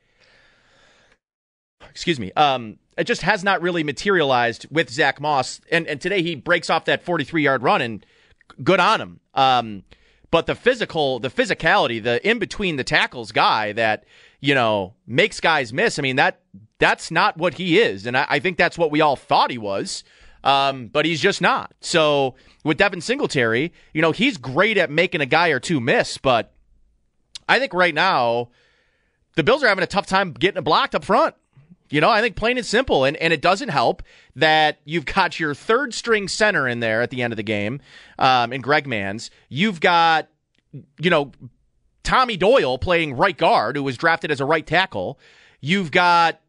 Excuse 1.90 2.18
me. 2.18 2.32
Um, 2.32 2.78
it 2.98 3.04
just 3.04 3.22
has 3.22 3.44
not 3.44 3.62
really 3.62 3.84
materialized 3.84 4.66
with 4.72 4.90
Zach 4.90 5.20
Moss. 5.20 5.60
And 5.70 5.86
and 5.86 6.00
today 6.00 6.22
he 6.22 6.34
breaks 6.34 6.68
off 6.68 6.86
that 6.86 7.04
43 7.04 7.44
yard 7.44 7.62
run 7.62 7.80
and 7.80 8.04
good 8.62 8.80
on 8.80 9.00
him. 9.00 9.20
Um, 9.34 9.84
but 10.30 10.46
the 10.46 10.54
physical, 10.54 11.20
the 11.20 11.30
physicality, 11.30 12.02
the 12.02 12.26
in 12.28 12.38
between 12.38 12.76
the 12.76 12.84
tackles 12.84 13.30
guy 13.32 13.72
that 13.72 14.04
you 14.40 14.54
know 14.54 14.94
makes 15.06 15.40
guys 15.40 15.72
miss. 15.72 15.98
I 15.98 16.02
mean 16.02 16.16
that 16.16 16.40
that's 16.78 17.10
not 17.10 17.36
what 17.36 17.54
he 17.54 17.78
is, 17.78 18.06
and 18.06 18.16
I, 18.16 18.26
I 18.28 18.38
think 18.40 18.58
that's 18.58 18.76
what 18.76 18.90
we 18.90 19.00
all 19.00 19.16
thought 19.16 19.50
he 19.50 19.58
was. 19.58 20.04
Um, 20.42 20.88
but 20.88 21.06
he's 21.06 21.22
just 21.22 21.40
not. 21.40 21.72
So 21.80 22.34
with 22.64 22.76
Devin 22.76 23.00
Singletary, 23.00 23.72
you 23.92 24.02
know 24.02 24.12
he's 24.12 24.36
great 24.36 24.76
at 24.76 24.90
making 24.90 25.20
a 25.20 25.26
guy 25.26 25.48
or 25.48 25.60
two 25.60 25.80
miss, 25.80 26.18
but 26.18 26.52
I 27.48 27.58
think 27.58 27.72
right 27.72 27.94
now 27.94 28.50
the 29.36 29.44
Bills 29.44 29.62
are 29.62 29.68
having 29.68 29.84
a 29.84 29.86
tough 29.86 30.06
time 30.06 30.32
getting 30.32 30.58
it 30.58 30.64
blocked 30.64 30.94
up 30.94 31.04
front. 31.04 31.34
You 31.90 32.00
know, 32.00 32.10
I 32.10 32.20
think 32.20 32.34
plain 32.34 32.56
and 32.56 32.66
simple, 32.66 33.04
and, 33.04 33.16
and 33.18 33.32
it 33.32 33.42
doesn't 33.42 33.68
help 33.68 34.02
that 34.36 34.78
you've 34.84 35.04
got 35.04 35.38
your 35.38 35.54
third 35.54 35.94
string 35.94 36.28
center 36.28 36.66
in 36.66 36.80
there 36.80 37.02
at 37.02 37.10
the 37.10 37.22
end 37.22 37.32
of 37.32 37.36
the 37.36 37.42
game, 37.42 37.80
um, 38.18 38.52
in 38.52 38.62
Greg 38.62 38.86
Mancz. 38.86 39.30
You've 39.48 39.80
got, 39.80 40.28
you 40.98 41.10
know, 41.10 41.32
Tommy 42.02 42.36
Doyle 42.36 42.78
playing 42.78 43.16
right 43.16 43.36
guard, 43.36 43.76
who 43.76 43.82
was 43.82 43.96
drafted 43.96 44.30
as 44.30 44.40
a 44.40 44.44
right 44.44 44.66
tackle. 44.66 45.18
You've 45.60 45.90
got 45.90 46.40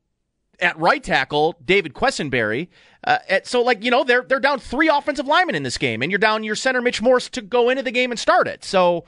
at 0.59 0.77
right 0.77 1.03
tackle 1.03 1.55
David 1.63 1.93
Quessenberry. 1.93 2.67
Uh, 3.03 3.19
at, 3.29 3.47
so 3.47 3.61
like 3.61 3.83
you 3.83 3.91
know 3.91 4.03
they're 4.03 4.23
they're 4.23 4.39
down 4.39 4.59
three 4.59 4.89
offensive 4.89 5.27
linemen 5.27 5.55
in 5.55 5.63
this 5.63 5.77
game, 5.77 6.01
and 6.01 6.11
you're 6.11 6.19
down 6.19 6.43
your 6.43 6.55
center 6.55 6.81
Mitch 6.81 7.01
Morse 7.01 7.29
to 7.29 7.41
go 7.41 7.69
into 7.69 7.83
the 7.83 7.91
game 7.91 8.11
and 8.11 8.19
start 8.19 8.47
it. 8.47 8.63
So 8.63 9.05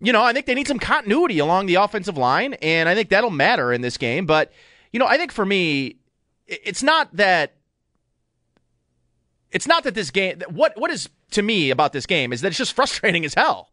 you 0.00 0.12
know 0.12 0.22
I 0.22 0.32
think 0.32 0.46
they 0.46 0.54
need 0.54 0.68
some 0.68 0.78
continuity 0.78 1.38
along 1.38 1.66
the 1.66 1.76
offensive 1.76 2.16
line, 2.16 2.54
and 2.54 2.88
I 2.88 2.94
think 2.94 3.08
that'll 3.10 3.30
matter 3.30 3.72
in 3.72 3.80
this 3.80 3.96
game. 3.96 4.26
But 4.26 4.52
you 4.96 4.98
know 4.98 5.06
I 5.06 5.18
think 5.18 5.30
for 5.30 5.44
me, 5.44 5.98
it's 6.46 6.82
not 6.82 7.14
that 7.14 7.52
it's 9.50 9.66
not 9.66 9.84
that 9.84 9.94
this 9.94 10.10
game. 10.10 10.40
What 10.48 10.72
what 10.80 10.90
is 10.90 11.10
to 11.32 11.42
me 11.42 11.68
about 11.68 11.92
this 11.92 12.06
game 12.06 12.32
is 12.32 12.40
that 12.40 12.48
it's 12.48 12.56
just 12.56 12.72
frustrating 12.80 13.22
as 13.26 13.34
hell 13.34 13.68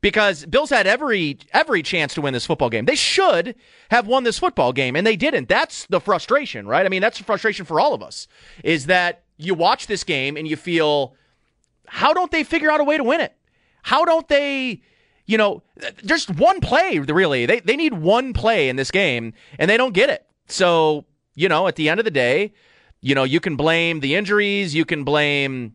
because 0.00 0.46
Bills 0.46 0.70
had 0.70 0.86
every 0.86 1.38
every 1.52 1.82
chance 1.82 2.14
to 2.14 2.20
win 2.20 2.32
this 2.32 2.46
football 2.46 2.70
game. 2.70 2.84
They 2.84 2.94
should 2.94 3.56
have 3.90 4.06
won 4.06 4.22
this 4.22 4.38
football 4.38 4.72
game 4.72 4.94
and 4.94 5.04
they 5.04 5.16
didn't. 5.16 5.48
That's 5.48 5.84
the 5.86 5.98
frustration, 5.98 6.68
right? 6.68 6.86
I 6.86 6.88
mean, 6.88 7.02
that's 7.02 7.18
the 7.18 7.24
frustration 7.24 7.66
for 7.66 7.80
all 7.80 7.92
of 7.92 8.00
us. 8.00 8.28
Is 8.62 8.86
that 8.86 9.24
you 9.38 9.54
watch 9.54 9.88
this 9.88 10.04
game 10.04 10.36
and 10.36 10.46
you 10.46 10.54
feel 10.54 11.16
how 11.88 12.12
don't 12.12 12.30
they 12.30 12.44
figure 12.44 12.70
out 12.70 12.80
a 12.80 12.84
way 12.84 12.98
to 12.98 13.02
win 13.02 13.20
it? 13.20 13.34
How 13.82 14.04
don't 14.04 14.28
they 14.28 14.80
you 15.26 15.38
know, 15.38 15.62
just 16.04 16.30
one 16.30 16.60
play 16.60 17.00
really. 17.00 17.46
They 17.46 17.58
they 17.58 17.74
need 17.74 17.94
one 17.94 18.32
play 18.32 18.68
in 18.68 18.76
this 18.76 18.92
game 18.92 19.32
and 19.58 19.68
they 19.68 19.76
don't 19.76 19.92
get 19.92 20.08
it. 20.08 20.24
So, 20.48 21.04
you 21.34 21.48
know, 21.48 21.68
at 21.68 21.76
the 21.76 21.88
end 21.88 22.00
of 22.00 22.04
the 22.04 22.10
day, 22.10 22.52
you 23.00 23.14
know, 23.14 23.24
you 23.24 23.40
can 23.40 23.56
blame 23.56 24.00
the 24.00 24.14
injuries, 24.14 24.74
you 24.74 24.84
can 24.84 25.04
blame 25.04 25.74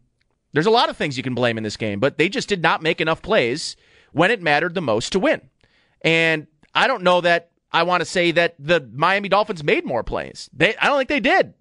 there's 0.53 0.65
a 0.65 0.71
lot 0.71 0.89
of 0.89 0.97
things 0.97 1.17
you 1.17 1.23
can 1.23 1.35
blame 1.35 1.57
in 1.57 1.63
this 1.63 1.77
game, 1.77 1.99
but 1.99 2.17
they 2.17 2.29
just 2.29 2.49
did 2.49 2.63
not 2.63 2.81
make 2.81 2.99
enough 2.99 3.21
plays 3.21 3.75
when 4.11 4.31
it 4.31 4.41
mattered 4.41 4.73
the 4.73 4.81
most 4.81 5.11
to 5.11 5.19
win. 5.19 5.41
And 6.01 6.47
I 6.73 6.87
don't 6.87 7.03
know 7.03 7.21
that 7.21 7.51
I 7.71 7.83
want 7.83 8.01
to 8.01 8.05
say 8.05 8.31
that 8.31 8.55
the 8.57 8.89
Miami 8.93 9.29
Dolphins 9.29 9.63
made 9.63 9.85
more 9.85 10.03
plays. 10.03 10.49
They 10.53 10.75
I 10.77 10.87
don't 10.87 10.97
think 10.97 11.09
they 11.09 11.19
did. 11.19 11.53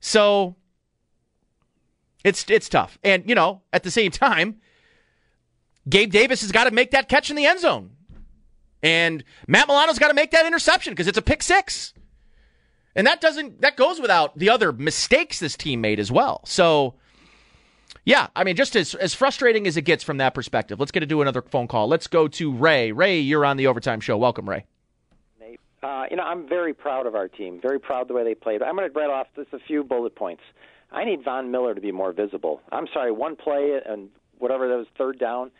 So 0.00 0.56
it's 2.24 2.44
it's 2.50 2.68
tough. 2.68 2.98
And 3.02 3.28
you 3.28 3.34
know, 3.34 3.62
at 3.72 3.84
the 3.84 3.90
same 3.90 4.10
time, 4.10 4.60
Gabe 5.88 6.10
Davis 6.10 6.42
has 6.42 6.52
got 6.52 6.64
to 6.64 6.72
make 6.72 6.90
that 6.90 7.08
catch 7.08 7.30
in 7.30 7.36
the 7.36 7.46
end 7.46 7.60
zone. 7.60 7.92
And 8.82 9.24
Matt 9.46 9.68
Milano's 9.68 9.98
got 9.98 10.08
to 10.08 10.14
make 10.14 10.32
that 10.32 10.46
interception 10.46 10.92
because 10.92 11.06
it's 11.06 11.18
a 11.18 11.22
pick 11.22 11.42
six. 11.42 11.94
And 12.96 13.06
that 13.06 13.20
doesn't 13.20 13.60
that 13.60 13.76
goes 13.76 14.00
without 14.00 14.36
the 14.38 14.48
other 14.48 14.72
mistakes 14.72 15.38
this 15.38 15.56
team 15.56 15.80
made 15.80 16.00
as 16.00 16.10
well. 16.10 16.40
So 16.44 16.94
yeah, 18.04 18.28
I 18.34 18.44
mean, 18.44 18.56
just 18.56 18.74
as 18.74 18.94
as 18.94 19.14
frustrating 19.14 19.66
as 19.66 19.76
it 19.76 19.82
gets 19.82 20.02
from 20.02 20.16
that 20.16 20.34
perspective. 20.34 20.80
Let's 20.80 20.92
get 20.92 21.00
to 21.00 21.06
do 21.06 21.20
another 21.22 21.42
phone 21.42 21.68
call. 21.68 21.88
Let's 21.88 22.06
go 22.06 22.26
to 22.26 22.52
Ray. 22.52 22.92
Ray, 22.92 23.20
you're 23.20 23.44
on 23.44 23.56
the 23.56 23.66
overtime 23.66 24.00
show. 24.00 24.16
Welcome, 24.16 24.48
Ray. 24.48 24.64
Uh, 25.82 26.04
you 26.10 26.16
know, 26.16 26.24
I'm 26.24 26.48
very 26.48 26.74
proud 26.74 27.06
of 27.06 27.14
our 27.14 27.28
team. 27.28 27.60
Very 27.60 27.78
proud 27.78 28.08
the 28.08 28.14
way 28.14 28.24
they 28.24 28.34
played. 28.34 28.62
I'm 28.62 28.74
going 28.74 28.90
to 28.90 28.98
read 28.98 29.10
off 29.10 29.28
just 29.36 29.52
a 29.52 29.58
few 29.58 29.84
bullet 29.84 30.16
points. 30.16 30.42
I 30.90 31.04
need 31.04 31.22
Von 31.22 31.50
Miller 31.50 31.74
to 31.74 31.80
be 31.80 31.92
more 31.92 32.12
visible. 32.12 32.60
I'm 32.72 32.86
sorry, 32.92 33.12
one 33.12 33.36
play 33.36 33.78
and 33.84 34.08
whatever 34.38 34.68
that 34.68 34.76
was 34.76 34.86
third 34.96 35.18
down. 35.18 35.50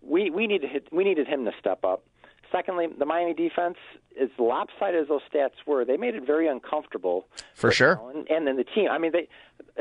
We 0.00 0.30
we 0.30 0.46
needed 0.46 0.70
we 0.92 1.04
needed 1.04 1.26
him 1.26 1.44
to 1.46 1.52
step 1.58 1.84
up. 1.84 2.04
Secondly, 2.52 2.86
the 2.98 3.06
Miami 3.06 3.32
defense, 3.32 3.76
as 4.20 4.28
lopsided 4.38 5.00
as 5.00 5.08
those 5.08 5.22
stats 5.32 5.66
were, 5.66 5.84
they 5.84 5.96
made 5.96 6.14
it 6.14 6.26
very 6.26 6.46
uncomfortable. 6.46 7.26
For 7.54 7.72
sure. 7.72 8.00
And, 8.14 8.30
and 8.30 8.46
then 8.46 8.56
the 8.56 8.64
team, 8.64 8.88
I 8.90 8.98
mean, 8.98 9.12
they, 9.12 9.26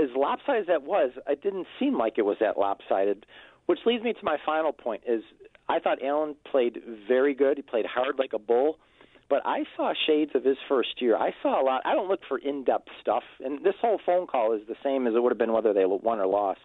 as 0.02 0.10
lopsided 0.16 0.62
as 0.62 0.68
that 0.68 0.84
was, 0.84 1.12
it 1.28 1.44
didn't 1.44 1.68
seem 1.80 1.98
like 1.98 2.18
it 2.18 2.24
was 2.24 2.38
that 2.40 2.58
lopsided. 2.58 3.26
Which 3.66 3.80
leads 3.86 4.04
me 4.04 4.14
to 4.14 4.24
my 4.24 4.38
final 4.46 4.72
point: 4.72 5.04
is 5.06 5.24
I 5.70 5.80
thought 5.80 6.02
Allen 6.02 6.36
played 6.50 6.82
very 7.08 7.34
good. 7.34 7.58
He 7.58 7.62
played 7.62 7.86
hard 7.86 8.18
like 8.18 8.34
a 8.34 8.40
bull. 8.40 8.80
But 9.30 9.44
I 9.46 9.64
saw 9.78 9.94
shades 10.08 10.32
of 10.36 10.44
his 10.44 10.58
first 10.68 11.02
year. 11.02 11.16
I 11.16 11.34
saw 11.42 11.62
a 11.62 11.64
lot. 11.64 11.84
I 11.86 11.94
don't 11.94 12.10
look 12.10 12.20
for 12.28 12.38
in-depth 12.38 12.90
stuff, 13.00 13.24
and 13.40 13.64
this 13.64 13.76
whole 13.80 13.98
phone 14.06 14.28
call 14.28 14.52
is 14.52 14.62
the 14.68 14.76
same 14.84 15.08
as 15.08 15.16
it 15.16 15.24
would 15.24 15.32
have 15.32 15.38
been 15.38 15.54
whether 15.54 15.72
they 15.72 15.86
won 15.86 16.20
or 16.20 16.28
lost. 16.28 16.60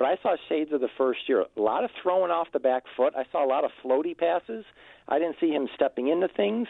But 0.00 0.06
I 0.08 0.16
saw 0.22 0.34
shades 0.48 0.72
of 0.72 0.80
the 0.80 0.88
first 0.96 1.28
year. 1.28 1.44
A 1.58 1.60
lot 1.60 1.84
of 1.84 1.90
throwing 2.02 2.30
off 2.30 2.48
the 2.54 2.58
back 2.58 2.84
foot. 2.96 3.12
I 3.14 3.24
saw 3.30 3.44
a 3.44 3.46
lot 3.46 3.64
of 3.64 3.70
floaty 3.84 4.16
passes. 4.16 4.64
I 5.06 5.18
didn't 5.18 5.36
see 5.38 5.50
him 5.50 5.68
stepping 5.74 6.08
into 6.08 6.26
things. 6.26 6.68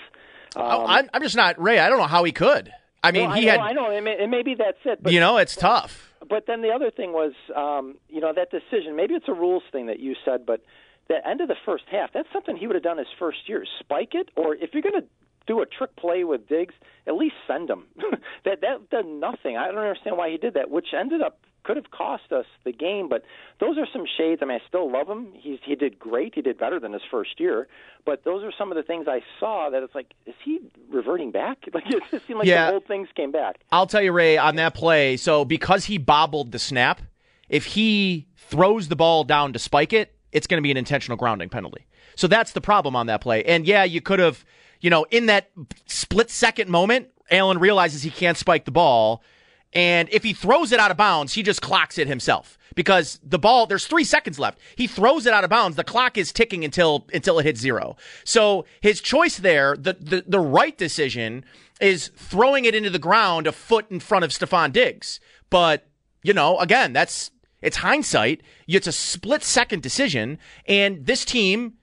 Um, 0.57 0.63
oh, 0.65 0.85
I'm, 0.85 1.09
I'm 1.15 1.23
just 1.23 1.37
not 1.37 1.63
Ray. 1.63 1.79
I 1.79 1.89
don't 1.89 1.99
know 1.99 2.09
how 2.09 2.25
he 2.25 2.33
could. 2.33 2.73
I 3.05 3.12
mean, 3.12 3.31
no, 3.31 3.37
he 3.37 3.49
I 3.49 3.53
had. 3.53 3.61
know, 3.61 3.66
I 3.66 3.73
know, 3.73 3.97
and, 3.97 4.09
and 4.09 4.33
maybe 4.33 4.57
that's 4.59 4.79
it. 4.85 5.01
But, 5.01 5.12
you 5.12 5.21
know, 5.21 5.37
it's 5.37 5.55
but, 5.55 5.61
tough. 5.61 6.12
But 6.29 6.47
then 6.49 6.61
the 6.61 6.71
other 6.71 6.90
thing 6.90 7.12
was, 7.12 7.33
um, 7.55 7.99
you 8.09 8.21
know, 8.21 8.33
that 8.35 8.51
decision. 8.51 8.97
Maybe 8.97 9.14
it's 9.14 9.29
a 9.29 9.33
rules 9.33 9.62
thing 9.71 9.87
that 9.87 10.01
you 10.01 10.16
said, 10.25 10.45
but 10.45 10.64
the 11.07 11.25
end 11.25 11.40
of 11.40 11.47
the 11.47 11.57
first 11.64 11.85
half, 11.88 12.12
that's 12.12 12.29
something 12.33 12.57
he 12.57 12.66
would 12.66 12.75
have 12.75 12.83
done 12.83 12.99
his 12.99 13.07
first 13.16 13.49
year. 13.49 13.64
Spike 13.79 14.14
it, 14.14 14.31
or 14.37 14.57
if 14.57 14.71
you're 14.73 14.83
going 14.83 15.01
to 15.01 15.07
do 15.47 15.62
a 15.62 15.66
trick 15.66 15.95
play 15.95 16.25
with 16.25 16.49
Diggs, 16.49 16.75
at 17.07 17.14
least 17.14 17.37
send 17.47 17.71
him. 17.71 17.85
that 18.45 18.61
that 18.62 18.90
did 18.90 19.07
nothing. 19.07 19.57
I 19.57 19.69
don't 19.69 19.79
understand 19.79 20.16
why 20.16 20.31
he 20.31 20.37
did 20.37 20.55
that, 20.55 20.69
which 20.69 20.88
ended 20.93 21.23
up 21.23 21.38
could 21.64 21.77
have 21.77 21.90
cost 21.90 22.33
us 22.33 22.46
the 22.64 22.73
game. 22.73 23.09
But 23.09 23.25
those 23.59 23.77
are 23.79 23.87
some 23.92 24.05
shades. 24.16 24.40
I 24.42 24.46
mean, 24.46 24.59
I 24.62 24.68
still 24.68 24.90
love 24.90 25.09
him. 25.09 25.29
He's 25.35 25.59
he 25.64 25.75
did 25.75 25.99
great. 25.99 26.35
He 26.35 26.42
did 26.42 26.59
better 26.59 26.81
than 26.81 26.92
his 26.92 27.03
first 27.11 27.38
year. 27.40 27.68
But 28.07 28.25
those 28.25 28.42
are 28.42 28.53
some 28.57 28.70
of 28.73 28.77
the 28.77 28.83
things 28.83 29.07
I 29.09 29.20
saw 29.38 29.68
that 29.70 29.83
it's 29.83 29.94
like, 29.94 30.12
is 30.27 30.35
he 30.44 30.59
reverting 30.90 31.31
back? 31.31 31.59
Like 31.75 31.85
it 31.87 32.03
just 32.11 32.27
seemed 32.27 32.38
like 32.38 32.49
Yeah. 32.49 32.68
the 32.68 32.75
old 32.75 32.87
things 32.87 33.09
came 33.14 33.31
back. 33.33 33.57
I'll 33.70 33.87
tell 33.87 34.03
you, 34.03 34.12
Ray, 34.12 34.38
on 34.38 34.57
that 34.57 34.75
play. 34.75 35.16
So 35.16 35.44
because 35.44 35.85
he 35.85 35.99
bobbled 35.99 36.53
the 36.53 36.59
snap, 36.59 37.03
if 37.49 37.64
he 37.66 38.27
throws 38.37 38.88
the 38.88 38.96
ball 38.96 39.25
down 39.25 39.53
to 39.53 39.59
spike 39.59 39.92
it, 39.92 40.14
it's 40.33 40.46
going 40.46 40.59
to 40.59 40.62
be 40.62 40.70
an 40.70 40.77
intentional 40.77 41.16
grounding 41.16 41.49
penalty. 41.49 41.87
So 42.16 42.27
that's 42.27 42.53
the 42.53 42.61
problem 42.61 42.96
on 42.96 43.07
that 43.07 43.20
play. 43.20 43.44
And 43.44 43.66
yeah, 43.66 43.85
you 43.85 44.01
could 44.01 44.18
have, 44.18 44.44
you 44.81 44.90
know, 44.90 45.05
in 45.11 45.27
that 45.27 45.51
split 45.87 46.31
second 46.31 46.70
moment, 46.70 47.09
Allen 47.31 47.59
realizes 47.59 48.03
he 48.03 48.11
can't 48.11 48.37
spike 48.37 48.64
the 48.64 48.70
ball. 48.70 49.23
And 49.72 50.09
if 50.11 50.24
he 50.24 50.33
throws 50.33 50.72
it 50.72 50.80
out 50.80 50.90
of 50.90 50.96
bounds, 50.96 51.35
he 51.35 51.42
just 51.42 51.62
clocks 51.62 51.96
it 51.98 52.09
himself 52.09 52.59
because 52.74 53.20
the 53.22 53.38
ball, 53.38 53.66
there's 53.66 53.87
three 53.87 54.04
seconds 54.04 54.38
left. 54.38 54.59
He 54.76 54.87
throws 54.87 55.26
it 55.26 55.33
out 55.33 55.44
of 55.44 55.50
bounds. 55.50 55.76
The 55.76 55.85
clock 55.85 56.18
is 56.18 56.33
ticking 56.33 56.64
until, 56.64 57.06
until 57.12 57.38
it 57.38 57.44
hits 57.44 57.61
zero. 57.61 57.96
So 58.24 58.64
his 58.80 59.00
choice 59.00 59.37
there, 59.37 59.76
the, 59.76 59.94
the, 59.94 60.24
the 60.26 60.40
right 60.40 60.76
decision 60.76 61.44
is 61.80 62.09
throwing 62.16 62.64
it 62.64 62.74
into 62.74 62.90
the 62.90 62.98
ground 62.98 63.46
a 63.46 63.52
foot 63.52 63.87
in 63.90 64.00
front 64.00 64.24
of 64.24 64.30
Stefon 64.30 64.72
Diggs. 64.72 65.20
But, 65.50 65.87
you 66.22 66.33
know, 66.33 66.59
again, 66.59 66.92
that's, 66.92 67.30
it's 67.62 67.78
hindsight. 67.78 68.42
It's 68.66 68.87
a 68.87 68.92
split 68.92 69.42
second 69.42 69.83
decision. 69.83 70.38
And 70.66 71.06
this 71.06 71.24
team 71.24 71.74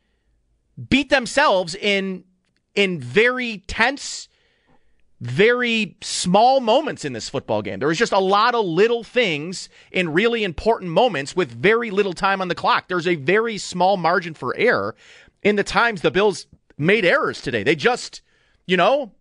beat 0.89 1.10
themselves 1.10 1.73
in, 1.73 2.26
in 2.76 3.00
very 3.00 3.60
tense, 3.67 4.28
very 5.20 5.98
small 6.02 6.60
moments 6.60 7.04
in 7.04 7.14
this 7.14 7.30
football 7.30 7.62
game. 7.62 7.80
There 7.80 7.88
was 7.88 7.98
just 7.98 8.12
a 8.12 8.20
lot 8.20 8.54
of 8.54 8.66
little 8.66 9.04
things 9.04 9.68
in 9.92 10.14
really 10.14 10.44
important 10.44 10.92
moments 10.92 11.36
with 11.36 11.50
very 11.52 11.90
little 11.90 12.14
time 12.14 12.42
on 12.42 12.50
the 12.50 12.56
clock. 12.56 12.88
There's 12.88 13.08
a 13.08 13.16
very 13.16 13.58
small 13.58 13.98
margin 13.98 14.34
for 14.34 14.56
error 14.56 14.96
in 15.42 15.56
the 15.56 15.64
times 15.64 16.02
the 16.02 16.12
Bills 16.12 16.46
made 16.78 17.04
errors 17.04 17.42
today. 17.42 17.64
They 17.64 17.76
just, 17.76 18.22
you 18.68 18.78
know, 18.78 19.14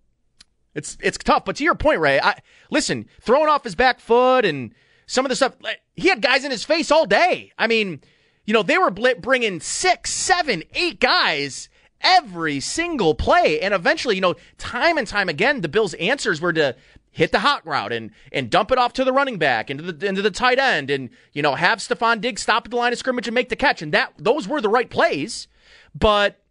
it's 0.74 0.98
it's 1.00 1.16
tough. 1.16 1.46
But 1.46 1.56
to 1.56 1.64
your 1.64 1.74
point, 1.74 2.00
Ray, 2.00 2.20
I 2.20 2.38
listen, 2.70 3.08
throwing 3.20 3.48
off 3.48 3.64
his 3.64 3.74
back 3.74 3.98
foot 3.98 4.44
and 4.44 4.74
some 5.06 5.24
of 5.24 5.30
the 5.30 5.36
stuff, 5.36 5.56
he 5.94 6.08
had 6.08 6.20
guys 6.20 6.44
in 6.44 6.50
his 6.50 6.64
face 6.64 6.90
all 6.90 7.06
day. 7.06 7.52
I 7.58 7.66
mean, 7.66 8.02
you 8.44 8.52
know, 8.52 8.62
they 8.62 8.76
were 8.76 8.90
bringing 8.90 9.60
six, 9.60 10.12
seven, 10.12 10.62
eight 10.74 11.00
guys 11.00 11.70
every 12.06 12.60
single 12.60 13.14
play. 13.14 13.60
And 13.60 13.74
eventually, 13.74 14.14
you 14.14 14.20
know, 14.20 14.36
time 14.58 14.96
and 14.96 15.06
time 15.06 15.28
again, 15.28 15.60
the 15.60 15.68
Bills' 15.68 15.94
answers 15.94 16.40
were 16.40 16.52
to 16.52 16.76
hit 17.10 17.32
the 17.32 17.40
hot 17.40 17.66
route 17.66 17.92
and 17.92 18.10
and 18.30 18.50
dump 18.50 18.70
it 18.70 18.78
off 18.78 18.92
to 18.92 19.02
the 19.02 19.12
running 19.12 19.38
back 19.38 19.70
into 19.70 19.90
the 19.90 20.06
into 20.06 20.20
the 20.20 20.30
tight 20.30 20.58
end 20.58 20.90
and 20.90 21.08
you 21.32 21.40
know 21.40 21.54
have 21.54 21.78
Stefon 21.78 22.20
Diggs 22.20 22.42
stop 22.42 22.66
at 22.66 22.70
the 22.70 22.76
line 22.76 22.92
of 22.92 22.98
scrimmage 22.98 23.26
and 23.26 23.34
make 23.34 23.48
the 23.48 23.56
catch. 23.56 23.82
And 23.82 23.92
that 23.92 24.12
those 24.18 24.46
were 24.46 24.60
the 24.60 24.68
right 24.68 24.88
plays. 24.88 25.48
But 25.94 26.42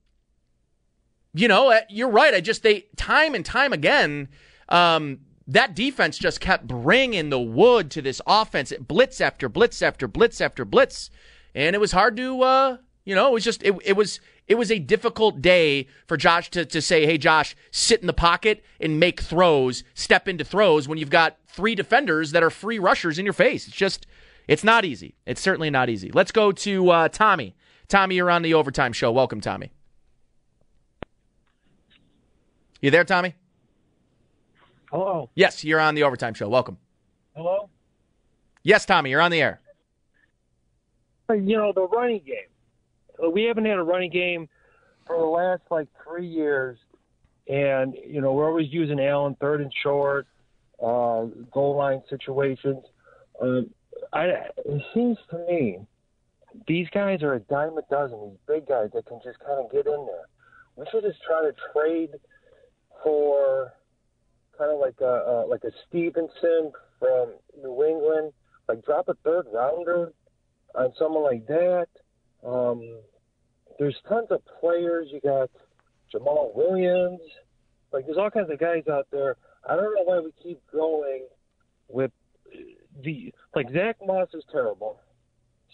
you 1.34 1.48
know, 1.48 1.72
uh, 1.72 1.82
you're 1.90 2.10
right. 2.10 2.34
I 2.34 2.42
just 2.42 2.64
they 2.64 2.86
time 2.96 3.36
and 3.36 3.46
time 3.46 3.74
again. 3.74 4.30
Um, 4.70 5.20
that 5.48 5.76
defense 5.76 6.18
just 6.18 6.40
kept 6.40 6.68
bringing 6.68 7.30
the 7.30 7.40
wood 7.40 7.92
to 7.92 8.02
this 8.02 8.22
offense, 8.26 8.72
it 8.72 8.88
blitz 8.88 9.22
after 9.22 9.48
blitz 9.48 9.82
after 9.82 10.08
blitz 10.08 10.42
after 10.42 10.66
blitz, 10.66 11.12
and 11.54 11.76
it 11.76 11.80
was 11.80 11.92
hard 11.92 12.18
to, 12.18 12.42
uh, 12.42 12.78
you 13.04 13.14
know, 13.14 13.28
it 13.28 13.34
was 13.34 13.44
just 13.44 13.62
it, 13.64 13.76
it 13.86 13.94
was 13.94 14.20
it 14.48 14.56
was 14.56 14.72
a 14.72 14.80
difficult 14.80 15.42
day 15.42 15.88
for 16.08 16.18
Josh 16.18 16.50
to 16.52 16.66
to 16.66 16.82
say, 16.82 17.06
hey 17.06 17.18
Josh, 17.18 17.56
sit 17.72 18.02
in 18.02 18.08
the 18.08 18.14
pocket 18.14 18.64
and 18.80 19.00
make 19.00 19.22
throws, 19.22 19.84
step 19.94 20.28
into 20.28 20.44
throws 20.44 20.88
when 20.88 20.98
you've 20.98 21.10
got 21.10 21.38
three 21.48 21.76
defenders 21.76 22.32
that 22.32 22.44
are 22.44 22.50
free 22.50 22.80
rushers 22.80 23.18
in 23.18 23.26
your 23.26 23.34
face. 23.34 23.68
It's 23.68 23.76
just 23.76 24.06
it's 24.48 24.64
not 24.64 24.86
easy. 24.86 25.16
It's 25.26 25.42
certainly 25.42 25.70
not 25.70 25.90
easy. 25.90 26.12
Let's 26.12 26.32
go 26.32 26.52
to 26.52 26.90
uh, 26.90 27.10
Tommy. 27.10 27.56
Tommy, 27.88 28.16
you're 28.16 28.32
on 28.32 28.42
the 28.42 28.54
overtime 28.54 28.94
show. 28.94 29.12
Welcome, 29.12 29.42
Tommy. 29.42 29.72
You 32.82 32.92
there, 32.92 33.04
Tommy? 33.04 33.36
Hello. 34.92 35.30
Yes, 35.36 35.64
you're 35.64 35.80
on 35.80 35.96
the 35.96 36.04
overtime 36.04 36.36
show. 36.36 36.48
Welcome. 36.48 36.78
Hello. 37.36 37.70
Yes, 38.64 38.86
Tommy, 38.86 39.10
you're 39.10 39.22
on 39.22 39.32
the 39.32 39.42
air. 39.42 39.60
You 41.30 41.42
know 41.42 41.74
the 41.74 41.88
running 41.88 42.22
game. 42.26 42.46
Uh, 43.24 43.30
We 43.30 43.44
haven't 43.44 43.66
had 43.66 43.78
a 43.78 43.84
running 43.84 44.12
game 44.12 44.48
for 45.06 45.18
the 45.18 45.26
last 45.26 45.62
like 45.70 45.88
three 46.04 46.28
years, 46.28 46.78
and 47.48 47.96
you 48.06 48.22
know 48.22 48.34
we're 48.34 48.48
always 48.48 48.72
using 48.72 49.00
Allen 49.00 49.36
third 49.40 49.62
and 49.62 49.72
short, 49.84 50.28
uh, 50.82 51.26
goal 51.52 51.76
line 51.78 52.02
situations. 52.10 52.84
Um, 53.42 53.70
I, 54.14 54.26
it 54.26 54.82
seems 54.94 55.18
to 55.30 55.38
me 55.50 55.80
these 56.68 56.88
guys 56.94 57.22
are 57.24 57.34
a 57.34 57.40
dime 57.40 57.78
a 57.78 57.82
dozen. 57.90 58.30
These 58.30 58.40
big 58.48 58.68
guys 58.68 58.90
that 58.94 59.06
can 59.06 59.20
just 59.24 59.40
kind 59.40 59.64
of 59.64 59.72
get 59.72 59.86
in 59.86 60.06
there. 60.06 60.28
We 60.76 60.86
should 60.92 61.04
just 61.04 61.22
try 61.24 61.42
to 61.42 61.54
trade 61.74 62.12
for 63.04 63.74
kind 64.58 64.72
of 64.72 64.80
like 64.80 65.00
a 65.02 65.06
uh, 65.06 65.44
like 65.48 65.64
a 65.64 65.72
Stevenson 65.88 66.72
from 67.00 67.34
New 67.62 67.84
England. 67.84 68.34
Like 68.68 68.84
drop 68.84 69.10
a 69.10 69.14
third 69.24 69.46
rounder 69.54 70.12
on 70.74 70.92
someone 70.98 71.24
like 71.24 71.46
that. 71.48 71.88
Um, 72.46 73.00
there's 73.80 73.96
tons 74.08 74.28
of 74.32 74.42
players. 74.60 75.08
You 75.12 75.20
got 75.22 75.50
Jamaal 76.14 76.56
Williams. 76.56 77.22
Like 77.92 78.06
there's 78.06 78.18
all 78.18 78.30
kinds 78.30 78.50
of 78.52 78.60
guys 78.60 78.84
out 78.92 79.08
there. 79.12 79.36
I 79.68 79.76
don't 79.76 79.96
know 79.96 80.04
why 80.04 80.20
we 80.20 80.32
keep 80.42 80.62
going 80.72 81.26
with 81.88 82.12
the 83.04 83.34
like 83.56 83.68
Zach 83.74 83.98
Moss 84.06 84.30
is 84.34 84.44
terrible. 84.52 85.00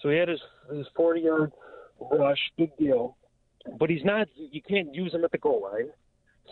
So 0.02 0.10
he 0.10 0.18
had 0.18 0.30
his 0.30 0.40
his 0.72 0.88
40 0.96 1.22
yard 1.22 1.52
rush, 2.12 2.40
big 2.58 2.76
deal. 2.78 3.18
But 3.78 3.90
he's 3.90 4.04
not. 4.04 4.28
You 4.36 4.62
can't 4.62 4.94
use 4.94 5.14
him 5.14 5.24
at 5.24 5.32
the 5.32 5.38
goal 5.38 5.62
line. 5.72 5.90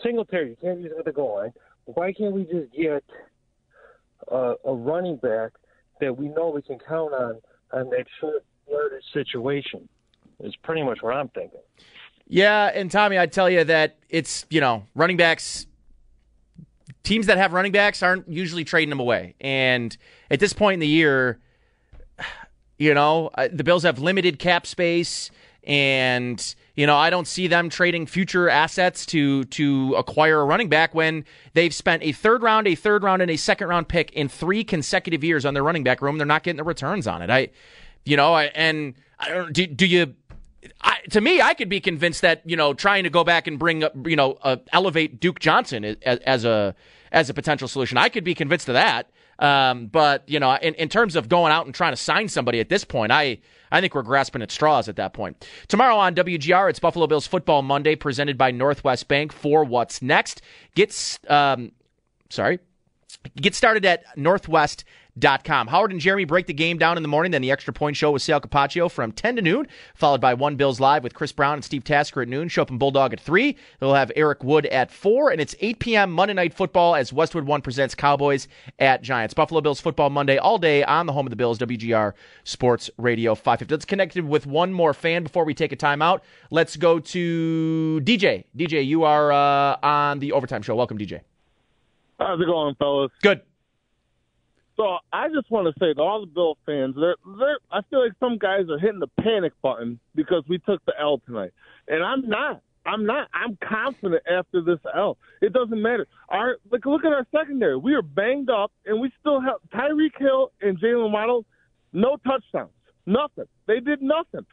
Single 0.03 0.25
Singletary, 0.25 0.49
you 0.51 0.57
can't 0.61 0.79
use 0.79 0.91
him 0.91 0.99
at 0.99 1.05
the 1.05 1.11
goal 1.11 1.35
line. 1.35 1.53
Why 1.85 2.13
can't 2.13 2.33
we 2.33 2.43
just 2.43 2.71
get 2.71 3.03
uh, 4.31 4.53
a 4.63 4.73
running 4.73 5.17
back 5.17 5.51
that 5.99 6.15
we 6.15 6.27
know 6.27 6.49
we 6.49 6.61
can 6.61 6.77
count 6.87 7.13
on 7.13 7.41
on 7.73 7.89
that 7.89 8.05
short 8.19 8.45
yardage 8.69 9.03
situation? 9.13 9.89
Is 10.41 10.55
pretty 10.55 10.83
much 10.83 11.01
what 11.01 11.15
I'm 11.15 11.29
thinking. 11.29 11.59
Yeah, 12.27 12.71
and 12.73 12.91
Tommy, 12.91 13.17
I'd 13.17 13.31
tell 13.31 13.49
you 13.49 13.63
that 13.63 13.97
it's, 14.09 14.45
you 14.49 14.61
know, 14.61 14.83
running 14.95 15.17
backs 15.17 15.65
teams 17.03 17.25
that 17.27 17.37
have 17.37 17.53
running 17.53 17.71
backs 17.71 18.03
aren't 18.03 18.29
usually 18.29 18.63
trading 18.63 18.89
them 18.89 18.99
away. 18.99 19.35
And 19.41 19.95
at 20.29 20.39
this 20.39 20.53
point 20.53 20.75
in 20.75 20.79
the 20.79 20.87
year, 20.87 21.39
you 22.77 22.93
know, 22.93 23.29
uh, 23.33 23.49
the 23.51 23.63
Bills 23.63 23.83
have 23.83 23.99
limited 23.99 24.39
cap 24.39 24.65
space 24.67 25.31
and 25.63 26.55
you 26.75 26.87
know, 26.87 26.95
I 26.95 27.09
don't 27.09 27.27
see 27.27 27.47
them 27.47 27.69
trading 27.69 28.05
future 28.05 28.49
assets 28.49 29.05
to 29.07 29.43
to 29.43 29.95
acquire 29.97 30.39
a 30.39 30.45
running 30.45 30.69
back 30.69 30.95
when 30.95 31.25
they've 31.53 31.73
spent 31.73 32.03
a 32.03 32.13
third 32.13 32.41
round, 32.41 32.67
a 32.67 32.75
third 32.75 33.03
round, 33.03 33.21
and 33.21 33.29
a 33.29 33.35
second 33.35 33.67
round 33.67 33.89
pick 33.89 34.11
in 34.13 34.29
three 34.29 34.63
consecutive 34.63 35.21
years 35.21 35.45
on 35.45 35.53
their 35.53 35.63
running 35.63 35.83
back 35.83 36.01
room. 36.01 36.17
They're 36.17 36.25
not 36.25 36.43
getting 36.43 36.55
the 36.55 36.63
returns 36.63 37.05
on 37.05 37.21
it. 37.21 37.29
I, 37.29 37.49
you 38.05 38.15
know, 38.15 38.33
I, 38.33 38.45
and 38.45 38.93
I 39.19 39.27
don't. 39.27 39.51
Do, 39.51 39.67
do 39.67 39.85
you? 39.85 40.15
I, 40.81 40.97
to 41.11 41.21
me, 41.21 41.41
I 41.41 41.53
could 41.53 41.69
be 41.69 41.79
convinced 41.79 42.21
that 42.21 42.41
you 42.45 42.55
know 42.55 42.73
trying 42.73 43.03
to 43.03 43.09
go 43.09 43.23
back 43.23 43.47
and 43.47 43.57
bring 43.57 43.83
up, 43.83 43.93
you 44.05 44.15
know, 44.15 44.37
uh, 44.41 44.57
elevate 44.73 45.19
Duke 45.19 45.39
Johnson 45.39 45.83
as, 45.85 46.19
as 46.19 46.45
a 46.45 46.75
as 47.11 47.29
a 47.29 47.33
potential 47.33 47.67
solution. 47.67 47.97
I 47.97 48.09
could 48.09 48.23
be 48.23 48.35
convinced 48.35 48.67
of 48.69 48.73
that. 48.73 49.09
Um, 49.39 49.87
but 49.87 50.27
you 50.27 50.39
know, 50.39 50.53
in, 50.55 50.73
in 50.75 50.89
terms 50.89 51.15
of 51.15 51.29
going 51.29 51.51
out 51.51 51.65
and 51.65 51.73
trying 51.73 51.93
to 51.93 51.97
sign 51.97 52.27
somebody 52.27 52.59
at 52.59 52.69
this 52.69 52.83
point, 52.83 53.11
I 53.11 53.39
I 53.71 53.81
think 53.81 53.95
we're 53.95 54.03
grasping 54.03 54.41
at 54.41 54.51
straws 54.51 54.89
at 54.89 54.97
that 54.97 55.13
point. 55.13 55.47
Tomorrow 55.67 55.95
on 55.95 56.13
WGR, 56.15 56.69
it's 56.69 56.79
Buffalo 56.79 57.07
Bills 57.07 57.25
Football 57.25 57.61
Monday, 57.61 57.95
presented 57.95 58.37
by 58.37 58.51
Northwest 58.51 59.07
Bank. 59.07 59.31
For 59.31 59.63
what's 59.63 60.01
next, 60.01 60.41
gets 60.75 61.19
um, 61.29 61.71
sorry, 62.29 62.59
get 63.37 63.55
started 63.55 63.85
at 63.85 64.03
Northwest 64.17 64.83
Com. 65.21 65.67
Howard 65.67 65.91
and 65.91 65.99
Jeremy 65.99 66.25
break 66.25 66.47
the 66.47 66.53
game 66.53 66.77
down 66.77 66.97
in 66.97 67.03
the 67.03 67.09
morning, 67.09 67.31
then 67.31 67.41
the 67.41 67.51
extra 67.51 67.73
point 67.73 67.95
show 67.97 68.11
with 68.11 68.21
Sal 68.21 68.39
Capaccio 68.39 68.89
from 68.89 69.11
10 69.11 69.35
to 69.35 69.41
noon, 69.41 69.67
followed 69.93 70.21
by 70.21 70.33
One 70.33 70.55
Bills 70.55 70.79
Live 70.79 71.03
with 71.03 71.13
Chris 71.13 71.31
Brown 71.31 71.55
and 71.55 71.63
Steve 71.63 71.83
Tasker 71.83 72.21
at 72.21 72.27
noon. 72.27 72.47
Show 72.47 72.61
up 72.61 72.71
in 72.71 72.77
Bulldog 72.77 73.13
at 73.13 73.19
3. 73.19 73.55
They'll 73.79 73.93
have 73.93 74.11
Eric 74.15 74.43
Wood 74.43 74.65
at 74.67 74.91
4, 74.91 75.31
and 75.31 75.41
it's 75.41 75.55
8 75.59 75.79
p.m. 75.79 76.11
Monday 76.11 76.33
Night 76.33 76.53
Football 76.53 76.95
as 76.95 77.11
Westwood 77.11 77.45
One 77.45 77.61
presents 77.61 77.95
Cowboys 77.95 78.47
at 78.79 79.01
Giants. 79.01 79.33
Buffalo 79.33 79.61
Bills 79.61 79.81
Football 79.81 80.09
Monday 80.09 80.37
all 80.37 80.57
day 80.57 80.83
on 80.83 81.05
the 81.05 81.13
home 81.13 81.25
of 81.25 81.31
the 81.31 81.35
Bills, 81.35 81.59
WGR 81.59 82.13
Sports 82.43 82.89
Radio 82.97 83.35
550. 83.35 83.73
Let's 83.73 83.85
connect 83.85 84.15
with 84.15 84.45
one 84.45 84.73
more 84.73 84.93
fan 84.93 85.23
before 85.23 85.45
we 85.45 85.53
take 85.53 85.71
a 85.71 85.77
timeout. 85.77 86.21
Let's 86.51 86.75
go 86.75 86.99
to 86.99 88.01
DJ. 88.03 88.45
DJ, 88.57 88.85
you 88.85 89.03
are 89.03 89.31
uh, 89.31 89.77
on 89.83 90.19
the 90.19 90.31
Overtime 90.31 90.61
Show. 90.61 90.75
Welcome, 90.75 90.97
DJ. 90.97 91.21
How's 92.19 92.39
it 92.41 92.45
going, 92.45 92.75
fellas? 92.75 93.11
Good. 93.21 93.41
So 94.79 94.97
I 95.11 95.27
just 95.27 95.51
want 95.51 95.67
to 95.67 95.77
say 95.77 95.93
to 95.93 96.01
all 96.01 96.21
the 96.21 96.27
Bill 96.27 96.57
fans, 96.65 96.95
they're, 96.97 97.17
they're, 97.37 97.59
I 97.69 97.81
feel 97.89 98.01
like 98.01 98.13
some 98.17 98.37
guys 98.37 98.61
are 98.69 98.79
hitting 98.79 99.01
the 99.01 99.09
panic 99.21 99.51
button 99.61 99.99
because 100.15 100.43
we 100.47 100.57
took 100.59 100.83
the 100.85 100.93
L 100.97 101.21
tonight, 101.25 101.51
and 101.89 102.01
I'm 102.01 102.29
not. 102.29 102.61
I'm 102.85 103.05
not. 103.05 103.27
I'm 103.33 103.57
confident 103.61 104.23
after 104.31 104.61
this 104.61 104.79
L. 104.95 105.17
It 105.41 105.51
doesn't 105.51 105.81
matter. 105.81 106.07
Our 106.29 106.59
like 106.71 106.85
look 106.85 107.03
at 107.03 107.11
our 107.11 107.27
secondary. 107.35 107.75
We 107.75 107.93
are 107.93 108.01
banged 108.01 108.49
up, 108.49 108.71
and 108.85 109.01
we 109.01 109.11
still 109.19 109.41
have 109.41 109.55
Tyreek 109.73 110.17
Hill 110.17 110.53
and 110.61 110.79
Jaylen 110.79 111.11
Waddle. 111.11 111.45
No 111.91 112.15
touchdowns. 112.25 112.71
Nothing. 113.05 113.49
They 113.67 113.81
did 113.81 114.01
nothing. 114.01 114.45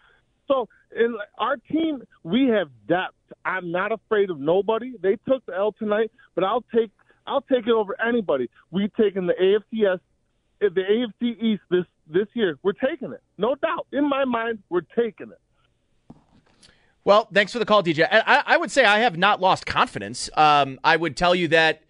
So 0.49 0.69
in 0.95 1.17
our 1.39 1.57
team, 1.71 2.03
we 2.25 2.49
have 2.49 2.69
depth. 2.89 3.15
I'm 3.45 3.71
not 3.71 3.93
afraid 3.93 4.31
of 4.31 4.41
nobody. 4.41 4.95
They 5.01 5.19
took 5.29 5.47
the 5.47 5.55
L 5.55 5.73
tonight, 5.79 6.11
but 6.35 6.43
I'll 6.43 6.65
take 6.75 6.91
I'll 7.29 7.43
take 7.43 7.69
it 7.69 7.73
over 7.73 7.95
anybody. 8.01 8.51
We've 8.73 8.95
taken 8.97 9.29
the 9.29 9.35
AFCS 9.35 10.01
the 10.61 10.69
AFC 10.69 11.43
East 11.43 11.63
this 11.71 11.85
this 12.07 12.27
year. 12.35 12.59
We're 12.63 12.73
taking 12.73 13.13
it, 13.13 13.23
no 13.39 13.55
doubt. 13.55 13.87
In 13.93 14.09
my 14.09 14.25
mind, 14.25 14.61
we're 14.69 14.81
taking 14.81 15.31
it. 15.31 16.17
Well, 17.05 17.29
thanks 17.33 17.53
for 17.53 17.61
the 17.61 17.65
call, 17.65 17.85
DJ. 17.85 18.09
I, 18.11 18.43
I 18.45 18.57
would 18.57 18.71
say 18.71 18.85
I 18.85 18.99
have 18.99 19.17
not 19.17 19.41
lost 19.41 19.65
confidence. 19.65 20.29
Um, 20.37 20.81
I 20.83 20.97
would 20.97 21.17
tell 21.17 21.37
you 21.37 21.47
that 21.49 21.83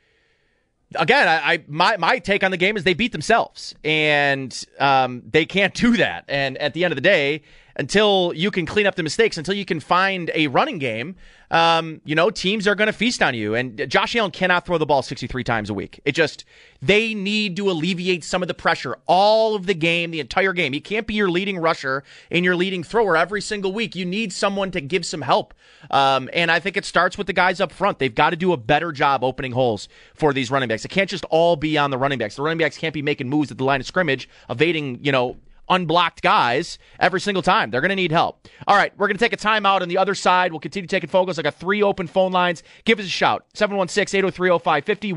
again. 0.94 1.26
I, 1.26 1.54
I, 1.54 1.64
my 1.68 1.96
my 1.96 2.18
take 2.18 2.44
on 2.44 2.50
the 2.50 2.56
game 2.58 2.76
is 2.76 2.84
they 2.84 2.94
beat 2.94 3.12
themselves, 3.12 3.74
and 3.82 4.64
um, 4.78 5.22
they 5.30 5.46
can't 5.46 5.72
do 5.72 5.96
that. 5.96 6.24
And 6.28 6.58
at 6.58 6.74
the 6.74 6.84
end 6.84 6.92
of 6.92 6.96
the 6.96 7.02
day, 7.02 7.42
until 7.76 8.32
you 8.34 8.50
can 8.50 8.66
clean 8.66 8.86
up 8.86 8.94
the 8.94 9.02
mistakes, 9.02 9.36
until 9.36 9.54
you 9.54 9.64
can 9.64 9.80
find 9.80 10.30
a 10.34 10.46
running 10.48 10.78
game, 10.78 11.14
um, 11.50 12.00
you 12.04 12.14
know, 12.14 12.30
teams 12.30 12.66
are 12.66 12.74
going 12.74 12.86
to 12.86 12.92
feast 12.92 13.22
on 13.22 13.34
you. 13.34 13.54
And 13.54 13.88
Josh 13.88 14.16
Allen 14.16 14.30
cannot 14.30 14.66
throw 14.66 14.78
the 14.78 14.86
ball 14.86 15.02
63 15.02 15.44
times 15.44 15.70
a 15.70 15.74
week. 15.74 16.00
It 16.04 16.12
just, 16.12 16.44
they 16.82 17.14
need 17.14 17.56
to 17.56 17.70
alleviate 17.70 18.24
some 18.24 18.42
of 18.42 18.48
the 18.48 18.54
pressure 18.54 18.96
all 19.06 19.54
of 19.54 19.66
the 19.66 19.74
game, 19.74 20.10
the 20.10 20.20
entire 20.20 20.52
game. 20.52 20.72
He 20.72 20.80
can't 20.80 21.06
be 21.06 21.14
your 21.14 21.30
leading 21.30 21.58
rusher 21.58 22.02
and 22.30 22.44
your 22.44 22.56
leading 22.56 22.82
thrower 22.82 23.16
every 23.16 23.40
single 23.40 23.72
week. 23.72 23.94
You 23.94 24.06
need 24.06 24.32
someone 24.32 24.70
to 24.72 24.80
give 24.80 25.04
some 25.06 25.22
help. 25.22 25.54
Um, 25.90 26.28
and 26.32 26.50
I 26.50 26.58
think 26.58 26.76
it 26.76 26.84
starts 26.84 27.16
with 27.16 27.26
the 27.26 27.32
guys 27.32 27.60
up 27.60 27.70
front. 27.70 27.98
They've 27.98 28.14
got 28.14 28.30
to 28.30 28.36
do 28.36 28.52
a 28.52 28.56
better 28.56 28.90
job 28.90 29.22
opening 29.22 29.52
holes 29.52 29.88
for 30.14 30.32
these 30.32 30.50
running 30.50 30.68
backs. 30.68 30.84
It 30.84 30.88
can't 30.88 31.10
just 31.10 31.24
all 31.26 31.56
be 31.56 31.78
on 31.78 31.90
the 31.90 31.98
running 31.98 32.18
backs. 32.18 32.36
The 32.36 32.42
running 32.42 32.58
backs 32.58 32.78
can't 32.78 32.94
be 32.94 33.02
making 33.02 33.28
moves 33.28 33.50
at 33.50 33.58
the 33.58 33.64
line 33.64 33.80
of 33.80 33.86
scrimmage, 33.86 34.28
evading, 34.48 34.98
you 35.02 35.12
know, 35.12 35.36
unblocked 35.68 36.22
guys 36.22 36.78
every 37.00 37.20
single 37.20 37.42
time. 37.42 37.70
They're 37.70 37.80
going 37.80 37.90
to 37.90 37.96
need 37.96 38.12
help. 38.12 38.48
All 38.66 38.76
right, 38.76 38.96
we're 38.96 39.06
going 39.06 39.16
to 39.16 39.24
take 39.24 39.32
a 39.32 39.36
timeout 39.36 39.82
on 39.82 39.88
the 39.88 39.98
other 39.98 40.14
side. 40.14 40.52
We'll 40.52 40.60
continue 40.60 40.86
taking 40.86 41.10
focus. 41.10 41.38
I 41.38 41.42
got 41.42 41.54
three 41.54 41.82
open 41.82 42.06
phone 42.06 42.32
lines. 42.32 42.62
Give 42.84 42.98
us 42.98 43.06
a 43.06 43.08
shout. 43.08 43.44
716 43.54 44.18
803 44.18 44.58
0550 44.58 45.10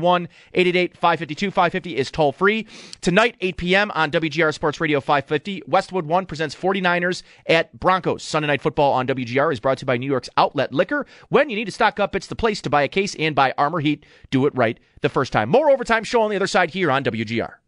888 0.54 0.96
552 0.96 1.50
550 1.50 1.96
is 1.96 2.10
toll 2.10 2.32
free. 2.32 2.66
Tonight, 3.00 3.36
8 3.40 3.56
p.m. 3.56 3.90
on 3.92 4.10
WGR 4.10 4.52
Sports 4.54 4.80
Radio 4.80 5.00
550, 5.00 5.62
Westwood 5.66 6.06
One 6.06 6.26
presents 6.26 6.54
49ers 6.54 7.22
at 7.46 7.78
Broncos. 7.78 8.22
Sunday 8.22 8.48
Night 8.48 8.60
Football 8.62 8.92
on 8.92 9.06
WGR 9.06 9.52
is 9.52 9.60
brought 9.60 9.78
to 9.78 9.82
you 9.82 9.86
by 9.86 9.96
New 9.96 10.10
York's 10.10 10.30
Outlet 10.36 10.72
Liquor. 10.72 11.06
When 11.28 11.50
you 11.50 11.56
need 11.56 11.66
to 11.66 11.72
stock 11.72 12.00
up, 12.00 12.14
it's 12.14 12.26
the 12.26 12.36
place 12.36 12.60
to 12.62 12.70
buy 12.70 12.82
a 12.82 12.88
case 12.88 13.14
and 13.18 13.34
buy 13.34 13.54
Armor 13.56 13.80
Heat. 13.80 14.04
Do 14.30 14.46
it 14.46 14.54
right 14.56 14.78
the 15.00 15.08
first 15.08 15.32
time. 15.32 15.48
More 15.48 15.70
overtime 15.70 16.04
show 16.04 16.22
on 16.22 16.30
the 16.30 16.36
other 16.36 16.46
side 16.46 16.70
here 16.70 16.90
on 16.90 17.04
WGR. 17.04 17.59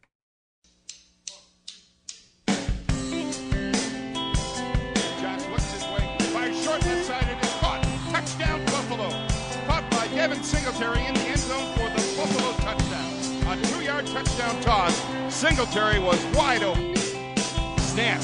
Toss. 14.73 15.35
Singletary 15.35 15.99
was 15.99 16.19
wide 16.35 16.63
open. 16.63 16.97
Snap. 17.77 18.21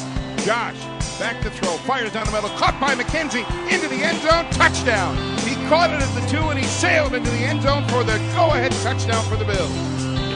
Josh 0.47 0.81
back 1.19 1.43
to 1.43 1.51
throw. 1.51 1.77
Fires 1.89 2.13
down 2.13 2.25
the 2.25 2.33
middle. 2.33 2.49
Caught 2.51 2.81
by 2.81 2.95
McKenzie 2.95 3.45
into 3.71 3.87
the 3.89 4.01
end 4.03 4.19
zone. 4.23 4.49
Touchdown. 4.53 5.15
He 5.41 5.55
caught 5.69 5.91
it 5.91 6.01
at 6.01 6.13
the 6.19 6.27
two 6.29 6.49
and 6.49 6.59
he 6.59 6.65
sailed 6.65 7.13
into 7.13 7.31
the 7.31 7.45
end 7.51 7.63
zone 7.63 7.87
for 7.89 8.03
the 8.03 8.17
go-ahead 8.35 8.73
touchdown 8.85 9.23
for 9.25 9.37
the 9.37 9.45
Bills. 9.45 9.73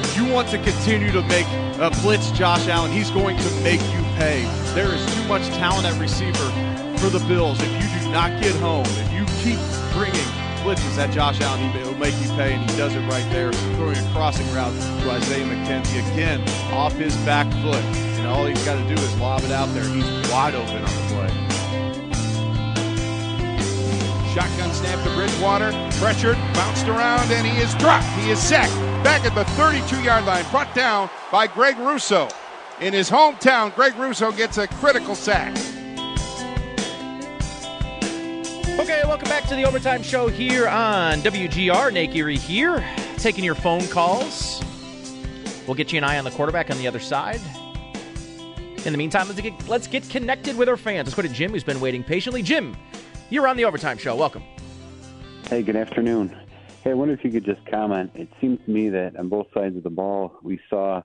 If 0.05 0.17
you 0.19 0.27
want 0.31 0.49
to 0.49 0.59
continue 0.59 1.13
to 1.13 1.23
make 1.23 1.47
a 1.81 1.91
blitz 2.03 2.31
Josh 2.33 2.69
Allen, 2.69 2.93
he's 2.93 3.11
going 3.11 3.39
to 3.39 3.51
make 3.63 3.81
you 3.81 4.03
pay. 4.21 4.45
There 4.75 4.93
is 4.93 5.03
too 5.15 5.25
much 5.29 5.47
talent 5.57 5.87
at 5.87 5.99
receiver 5.99 6.49
for 6.99 7.09
the 7.09 7.25
Bills. 7.27 7.59
If 7.63 7.73
you 7.73 8.01
do 8.01 8.13
not 8.13 8.43
get 8.43 8.55
home, 8.57 8.85
if 8.87 9.13
you 9.13 9.25
keep 9.41 9.61
bringing 9.95 10.42
blitzes 10.63 10.97
at 10.99 11.11
Josh 11.11 11.41
Allen. 11.41 11.71
He, 11.71 11.79
will 11.83 11.97
make 11.97 12.15
you 12.23 12.29
pay, 12.31 12.55
and 12.55 12.71
he 12.71 12.77
does 12.77 12.95
it 12.95 13.01
right 13.09 13.29
there, 13.31 13.53
throwing 13.53 13.97
a 13.97 14.13
crossing 14.13 14.47
route 14.55 14.73
to 15.03 15.11
Isaiah 15.11 15.45
McKenzie. 15.45 16.13
Again, 16.13 16.41
off 16.73 16.95
his 16.95 17.17
back 17.19 17.47
foot. 17.63 17.83
And 18.23 18.27
all 18.27 18.47
he's 18.47 18.65
got 18.65 18.77
to 18.77 18.95
do 18.95 19.01
is 19.01 19.17
lob 19.19 19.43
it 19.43 19.51
out 19.51 19.67
there. 19.75 19.85
He's 19.85 20.05
wide 20.31 20.55
open 20.55 20.77
on 20.77 20.83
the 20.83 20.89
play. 21.11 21.53
Shotgun 24.33 24.73
snap 24.73 25.05
to 25.05 25.15
Bridgewater. 25.15 25.73
Pressured, 25.99 26.37
bounced 26.55 26.87
around, 26.87 27.31
and 27.33 27.47
he 27.47 27.59
is 27.59 27.75
dropped. 27.75 28.07
He 28.21 28.31
is 28.31 28.39
sacked 28.39 28.73
back 29.05 29.25
at 29.27 29.35
the 29.35 29.45
32 29.57 30.03
yard 30.03 30.25
line, 30.25 30.45
brought 30.51 30.73
down 30.75 31.11
by 31.31 31.47
Greg 31.47 31.77
Rousseau. 31.79 32.29
In 32.81 32.93
his 32.93 33.11
hometown, 33.11 33.75
Greg 33.75 33.95
Rousseau 33.97 34.33
gets 34.33 34.59
a 34.59 34.67
critical 34.69 35.15
sack. 35.15 35.55
Okay, 38.79 39.03
welcome 39.05 39.29
back 39.29 39.47
to 39.49 39.55
the 39.55 39.65
Overtime 39.65 40.03
Show 40.03 40.29
here 40.29 40.67
on 40.67 41.21
WGR. 41.21 41.93
Nate 41.93 42.11
Geary 42.11 42.39
here, 42.39 42.83
taking 43.19 43.45
your 43.45 43.55
phone 43.55 43.87
calls. 43.89 44.63
We'll 45.67 45.75
get 45.75 45.93
you 45.93 45.99
an 45.99 46.05
eye 46.05 46.17
on 46.17 46.25
the 46.25 46.31
quarterback 46.31 46.71
on 46.71 46.79
the 46.79 46.89
other 46.89 46.99
side. 46.99 47.41
In 48.87 48.93
the 48.93 48.97
meantime, 48.97 49.29
let's 49.29 49.41
get, 49.41 49.69
let's 49.69 49.87
get 49.87 50.09
connected 50.09 50.57
with 50.57 50.71
our 50.71 50.79
fans. 50.79 51.07
Let's 51.07 51.15
go 51.15 51.21
to 51.21 51.29
Jim, 51.29 51.53
who's 51.53 51.63
been 51.63 51.81
waiting 51.81 52.03
patiently. 52.03 52.43
Jim, 52.43 52.75
you're 53.29 53.47
on 53.47 53.59
the 53.59 53.67
Overtime 53.67 53.99
Show. 53.99 54.17
Welcome. 54.17 54.43
Hey, 55.51 55.63
good 55.63 55.77
afternoon. 55.77 56.35
Hey, 56.83 56.93
I 56.93 56.95
wonder 56.95 57.13
if 57.13 57.23
you 57.25 57.31
could 57.31 57.45
just 57.45 57.65
comment. 57.67 58.11
It 58.15 58.29
seems 58.41 58.59
to 58.65 58.71
me 58.71 58.89
that 58.89 59.17
on 59.17 59.29
both 59.29 59.49
sides 59.53 59.77
of 59.77 59.83
the 59.83 59.91
ball, 59.91 60.39
we 60.43 60.59
saw 60.71 61.03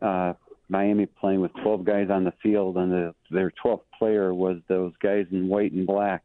uh, 0.00 0.32
Miami 0.70 1.04
playing 1.04 1.42
with 1.42 1.52
12 1.62 1.84
guys 1.84 2.08
on 2.08 2.24
the 2.24 2.32
field, 2.42 2.78
and 2.78 2.90
the, 2.90 3.14
their 3.30 3.52
12th 3.62 3.82
player 3.98 4.32
was 4.32 4.60
those 4.66 4.94
guys 5.02 5.26
in 5.30 5.48
white 5.48 5.72
and 5.72 5.86
black. 5.86 6.24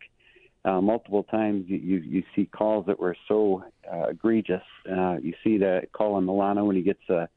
Uh, 0.67 0.81
multiple 0.81 1.23
times 1.23 1.63
you, 1.67 1.77
you, 1.77 1.97
you 1.97 2.23
see 2.35 2.45
calls 2.45 2.85
that 2.87 2.99
were 2.99 3.15
so 3.29 3.63
uh, 3.91 4.09
egregious. 4.09 4.63
Uh, 4.89 5.15
you 5.21 5.33
see 5.41 5.57
that 5.57 5.87
call 5.93 6.15
on 6.15 6.25
Milano 6.25 6.65
when 6.65 6.75
he 6.75 6.81
gets 6.81 6.99
a 7.09 7.29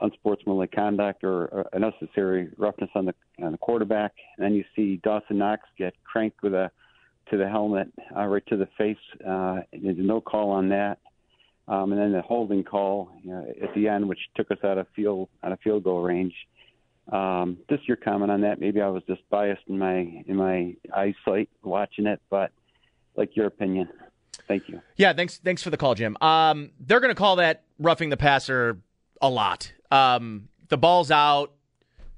unsportsmanlike 0.00 0.70
conduct 0.70 1.24
or, 1.24 1.46
or 1.46 1.66
unnecessary 1.72 2.48
roughness 2.56 2.90
on 2.94 3.06
the 3.06 3.14
on 3.42 3.52
the 3.52 3.58
quarterback, 3.58 4.12
and 4.36 4.44
then 4.44 4.54
you 4.54 4.64
see 4.76 5.00
Dawson 5.02 5.38
Knox 5.38 5.62
get 5.76 5.94
cranked 6.04 6.42
with 6.42 6.54
a 6.54 6.70
to 7.30 7.36
the 7.36 7.48
helmet 7.48 7.92
uh, 8.16 8.26
right 8.26 8.46
to 8.46 8.56
the 8.56 8.68
face. 8.78 8.96
Uh, 9.26 9.60
there's 9.72 9.96
no 9.98 10.20
call 10.20 10.50
on 10.50 10.68
that. 10.68 10.98
Um, 11.66 11.92
and 11.92 12.00
then 12.00 12.12
the 12.12 12.22
holding 12.22 12.64
call 12.64 13.10
you 13.22 13.30
know, 13.30 13.46
at 13.62 13.74
the 13.74 13.88
end, 13.88 14.08
which 14.08 14.18
took 14.36 14.50
us 14.50 14.58
out 14.64 14.78
of 14.78 14.86
field 14.94 15.28
out 15.42 15.50
of 15.50 15.58
field 15.60 15.82
goal 15.82 16.02
range. 16.02 16.34
Um, 17.10 17.58
just 17.68 17.88
your 17.88 17.96
comment 17.96 18.30
on 18.30 18.42
that. 18.42 18.60
Maybe 18.60 18.80
I 18.80 18.88
was 18.88 19.02
just 19.08 19.28
biased 19.28 19.62
in 19.66 19.76
my 19.78 20.22
in 20.26 20.36
my 20.36 20.76
eyesight 20.94 21.48
watching 21.64 22.06
it, 22.06 22.20
but 22.30 22.52
like 23.16 23.36
your 23.36 23.46
opinion. 23.46 23.88
Thank 24.48 24.68
you. 24.68 24.80
Yeah, 24.96 25.12
thanks. 25.12 25.38
Thanks 25.38 25.62
for 25.62 25.70
the 25.70 25.76
call, 25.76 25.94
Jim. 25.94 26.16
Um, 26.20 26.70
they're 26.80 27.00
going 27.00 27.14
to 27.14 27.18
call 27.18 27.36
that 27.36 27.64
roughing 27.78 28.10
the 28.10 28.16
passer 28.16 28.80
a 29.20 29.28
lot. 29.28 29.72
Um, 29.90 30.48
the 30.68 30.78
ball's 30.78 31.10
out. 31.10 31.52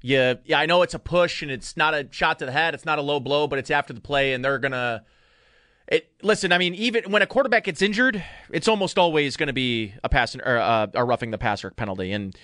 Yeah, 0.01 0.35
yeah, 0.43 0.59
I 0.59 0.65
know 0.65 0.81
it's 0.81 0.93
a 0.93 0.99
push 0.99 1.41
and 1.41 1.49
it's 1.49 1.77
not 1.77 1.93
a 1.93 2.07
shot 2.11 2.39
to 2.39 2.45
the 2.45 2.51
head. 2.51 2.73
It's 2.73 2.85
not 2.85 2.99
a 2.99 3.01
low 3.01 3.21
blow, 3.21 3.47
but 3.47 3.57
it's 3.57 3.71
after 3.71 3.93
the 3.93 4.01
play, 4.01 4.33
and 4.33 4.43
they're 4.43 4.59
gonna. 4.59 5.05
It, 5.87 6.11
listen, 6.21 6.51
I 6.51 6.57
mean, 6.57 6.75
even 6.75 7.11
when 7.11 7.21
a 7.21 7.27
quarterback 7.27 7.65
gets 7.65 7.81
injured, 7.81 8.23
it's 8.49 8.67
almost 8.67 8.97
always 8.97 9.37
going 9.37 9.47
to 9.47 9.53
be 9.53 9.93
a 10.03 10.09
pass 10.09 10.35
or 10.35 10.57
uh, 10.57 10.87
a 10.93 11.03
roughing 11.05 11.31
the 11.31 11.37
passer 11.37 11.71
penalty. 11.71 12.11
And 12.11 12.35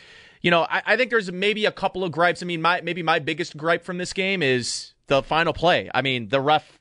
you 0.42 0.52
know, 0.52 0.68
I, 0.70 0.82
I, 0.86 0.98
think 0.98 1.10
there's 1.10 1.32
maybe 1.32 1.66
a 1.66 1.72
couple 1.72 2.04
of 2.04 2.12
gripes. 2.12 2.42
I 2.42 2.46
mean, 2.46 2.62
my 2.62 2.82
maybe 2.82 3.04
my 3.04 3.20
biggest 3.20 3.58
gripe 3.58 3.84
from 3.84 3.98
this 3.98 4.14
game 4.14 4.42
is 4.42 4.94
the 5.08 5.22
final 5.22 5.54
play. 5.54 5.90
I 5.94 6.02
mean, 6.02 6.30
the 6.30 6.40
ref. 6.40 6.79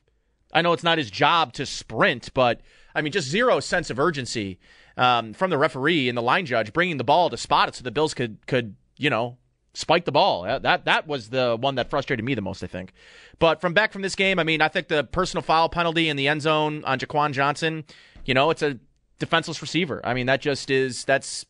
I 0.53 0.61
know 0.61 0.73
it's 0.73 0.83
not 0.83 0.97
his 0.97 1.11
job 1.11 1.53
to 1.53 1.65
sprint, 1.65 2.33
but 2.33 2.61
I 2.95 3.01
mean, 3.01 3.11
just 3.11 3.27
zero 3.27 3.59
sense 3.59 3.89
of 3.89 3.99
urgency 3.99 4.59
um, 4.97 5.33
from 5.33 5.49
the 5.49 5.57
referee 5.57 6.09
and 6.09 6.17
the 6.17 6.21
line 6.21 6.45
judge 6.45 6.73
bringing 6.73 6.97
the 6.97 7.03
ball 7.03 7.29
to 7.29 7.37
spot 7.37 7.69
it 7.69 7.75
so 7.75 7.83
the 7.83 7.91
Bills 7.91 8.13
could 8.13 8.45
could 8.47 8.75
you 8.97 9.09
know 9.09 9.37
spike 9.73 10.05
the 10.05 10.11
ball. 10.11 10.43
That 10.43 10.85
that 10.85 11.07
was 11.07 11.29
the 11.29 11.57
one 11.59 11.75
that 11.75 11.89
frustrated 11.89 12.25
me 12.25 12.35
the 12.35 12.41
most, 12.41 12.63
I 12.63 12.67
think. 12.67 12.93
But 13.39 13.61
from 13.61 13.73
back 13.73 13.93
from 13.93 14.01
this 14.01 14.15
game, 14.15 14.39
I 14.39 14.43
mean, 14.43 14.61
I 14.61 14.67
think 14.67 14.87
the 14.87 15.03
personal 15.03 15.41
foul 15.41 15.69
penalty 15.69 16.09
in 16.09 16.17
the 16.17 16.27
end 16.27 16.41
zone 16.41 16.83
on 16.83 16.99
Jaquan 16.99 17.31
Johnson, 17.31 17.85
you 18.25 18.33
know, 18.33 18.49
it's 18.49 18.61
a 18.61 18.77
defenseless 19.19 19.61
receiver. 19.61 20.01
I 20.03 20.13
mean, 20.13 20.25
that 20.25 20.41
just 20.41 20.69
is 20.69 21.05
that's 21.05 21.45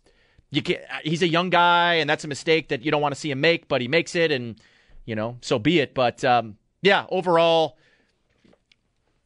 you 0.51 0.61
can 0.61 0.77
he's 1.03 1.21
a 1.21 1.27
young 1.27 1.49
guy 1.49 1.95
and 1.95 2.09
that's 2.09 2.23
a 2.23 2.27
mistake 2.27 2.69
that 2.69 2.83
you 2.83 2.91
don't 2.91 3.01
want 3.01 3.13
to 3.15 3.19
see 3.19 3.31
him 3.31 3.41
make, 3.41 3.67
but 3.67 3.81
he 3.81 3.87
makes 3.87 4.15
it 4.15 4.31
and 4.31 4.59
you 5.05 5.15
know, 5.15 5.37
so 5.41 5.57
be 5.57 5.79
it. 5.79 5.95
But 5.95 6.23
um, 6.23 6.57
yeah, 6.83 7.05
overall 7.09 7.78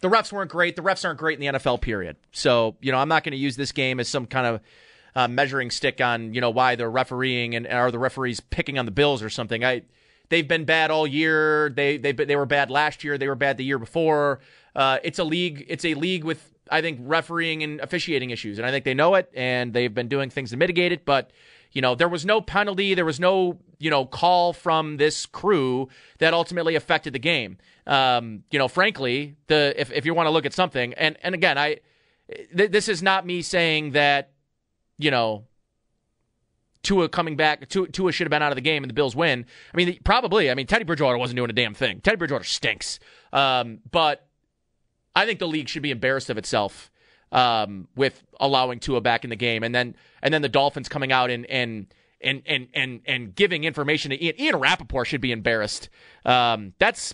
the 0.03 0.09
refs 0.09 0.33
weren't 0.33 0.51
great. 0.51 0.75
The 0.75 0.81
refs 0.81 1.05
aren't 1.05 1.17
great 1.17 1.39
in 1.39 1.53
the 1.53 1.57
NFL 1.57 1.79
period. 1.79 2.17
So, 2.33 2.75
you 2.81 2.91
know, 2.91 2.97
I'm 2.97 3.07
not 3.07 3.23
going 3.23 3.31
to 3.31 3.37
use 3.37 3.55
this 3.55 3.71
game 3.71 4.01
as 4.01 4.09
some 4.09 4.25
kind 4.25 4.45
of 4.45 4.61
uh, 5.15 5.29
measuring 5.29 5.71
stick 5.71 6.01
on 6.01 6.33
you 6.33 6.41
know 6.41 6.49
why 6.49 6.75
they're 6.75 6.91
refereeing 6.91 7.55
and 7.55 7.65
are 7.67 7.89
the 7.89 7.99
referees 7.99 8.41
picking 8.41 8.77
on 8.77 8.83
the 8.83 8.91
Bills 8.91 9.23
or 9.23 9.29
something. 9.29 9.63
I 9.63 9.83
they've 10.27 10.47
been 10.47 10.65
bad 10.65 10.91
all 10.91 11.07
year. 11.07 11.69
They 11.69 11.95
they 11.95 12.11
they 12.11 12.35
were 12.35 12.45
bad 12.45 12.69
last 12.69 13.05
year. 13.05 13.17
They 13.17 13.29
were 13.29 13.35
bad 13.35 13.55
the 13.55 13.63
year 13.63 13.79
before. 13.79 14.41
Uh, 14.75 14.97
it's 15.03 15.19
a 15.19 15.23
league. 15.23 15.65
It's 15.69 15.85
a 15.85 15.93
league 15.93 16.25
with 16.25 16.51
I 16.69 16.81
think 16.81 16.99
refereeing 17.03 17.63
and 17.63 17.79
officiating 17.79 18.31
issues, 18.31 18.57
and 18.57 18.67
I 18.67 18.71
think 18.71 18.83
they 18.83 18.93
know 18.93 19.15
it, 19.15 19.31
and 19.33 19.71
they've 19.71 19.93
been 19.93 20.09
doing 20.09 20.29
things 20.29 20.49
to 20.49 20.57
mitigate 20.57 20.91
it. 20.91 21.05
But 21.05 21.31
you 21.71 21.81
know, 21.81 21.95
there 21.95 22.09
was 22.09 22.25
no 22.25 22.41
penalty. 22.41 22.93
There 22.93 23.05
was 23.05 23.21
no 23.21 23.57
you 23.83 23.89
know 23.89 24.05
call 24.05 24.53
from 24.53 24.97
this 24.97 25.25
crew 25.25 25.89
that 26.19 26.33
ultimately 26.33 26.75
affected 26.75 27.13
the 27.13 27.19
game. 27.19 27.57
Um, 27.85 28.43
you 28.49 28.57
know, 28.57 28.67
frankly, 28.67 29.35
the 29.47 29.73
if 29.77 29.91
if 29.91 30.05
you 30.05 30.13
want 30.13 30.27
to 30.27 30.31
look 30.31 30.45
at 30.45 30.53
something, 30.53 30.93
and 30.93 31.17
and 31.23 31.35
again, 31.35 31.57
I. 31.57 31.79
Th- 32.55 32.71
this 32.71 32.87
is 32.87 33.03
not 33.03 33.25
me 33.25 33.41
saying 33.41 33.91
that 33.91 34.31
you 34.97 35.11
know, 35.11 35.43
Tua 36.81 37.09
coming 37.09 37.35
back, 37.35 37.67
Tua, 37.69 37.87
Tua 37.87 38.11
should 38.11 38.25
have 38.25 38.31
been 38.31 38.41
out 38.41 38.51
of 38.51 38.55
the 38.55 38.61
game 38.61 38.83
and 38.83 38.89
the 38.89 38.93
Bills 38.93 39.15
win. 39.15 39.45
I 39.73 39.77
mean, 39.77 39.99
probably. 40.03 40.49
I 40.49 40.55
mean, 40.55 40.67
Teddy 40.67 40.83
Bridgewater 40.83 41.17
wasn't 41.17 41.37
doing 41.37 41.49
a 41.49 41.53
damn 41.53 41.73
thing. 41.73 42.01
Teddy 42.01 42.17
Bridgewater 42.17 42.43
stinks. 42.43 42.99
Um, 43.31 43.79
but 43.91 44.27
I 45.15 45.25
think 45.25 45.39
the 45.39 45.47
league 45.47 45.69
should 45.69 45.83
be 45.83 45.91
embarrassed 45.91 46.29
of 46.29 46.37
itself 46.37 46.91
um, 47.31 47.87
with 47.95 48.23
allowing 48.39 48.79
Tua 48.79 49.01
back 49.01 49.23
in 49.23 49.29
the 49.29 49.35
game, 49.35 49.63
and 49.63 49.73
then 49.73 49.95
and 50.21 50.33
then 50.33 50.41
the 50.41 50.49
Dolphins 50.49 50.89
coming 50.89 51.11
out 51.11 51.29
and 51.29 51.45
and 51.47 51.93
and 52.23 52.41
and 52.45 52.67
and, 52.73 53.01
and 53.05 53.35
giving 53.35 53.63
information 53.63 54.11
to 54.11 54.23
Ian. 54.23 54.39
Ian 54.39 54.55
Rapoport 54.57 55.07
should 55.07 55.21
be 55.21 55.31
embarrassed. 55.31 55.89
Um, 56.25 56.73
that's 56.79 57.13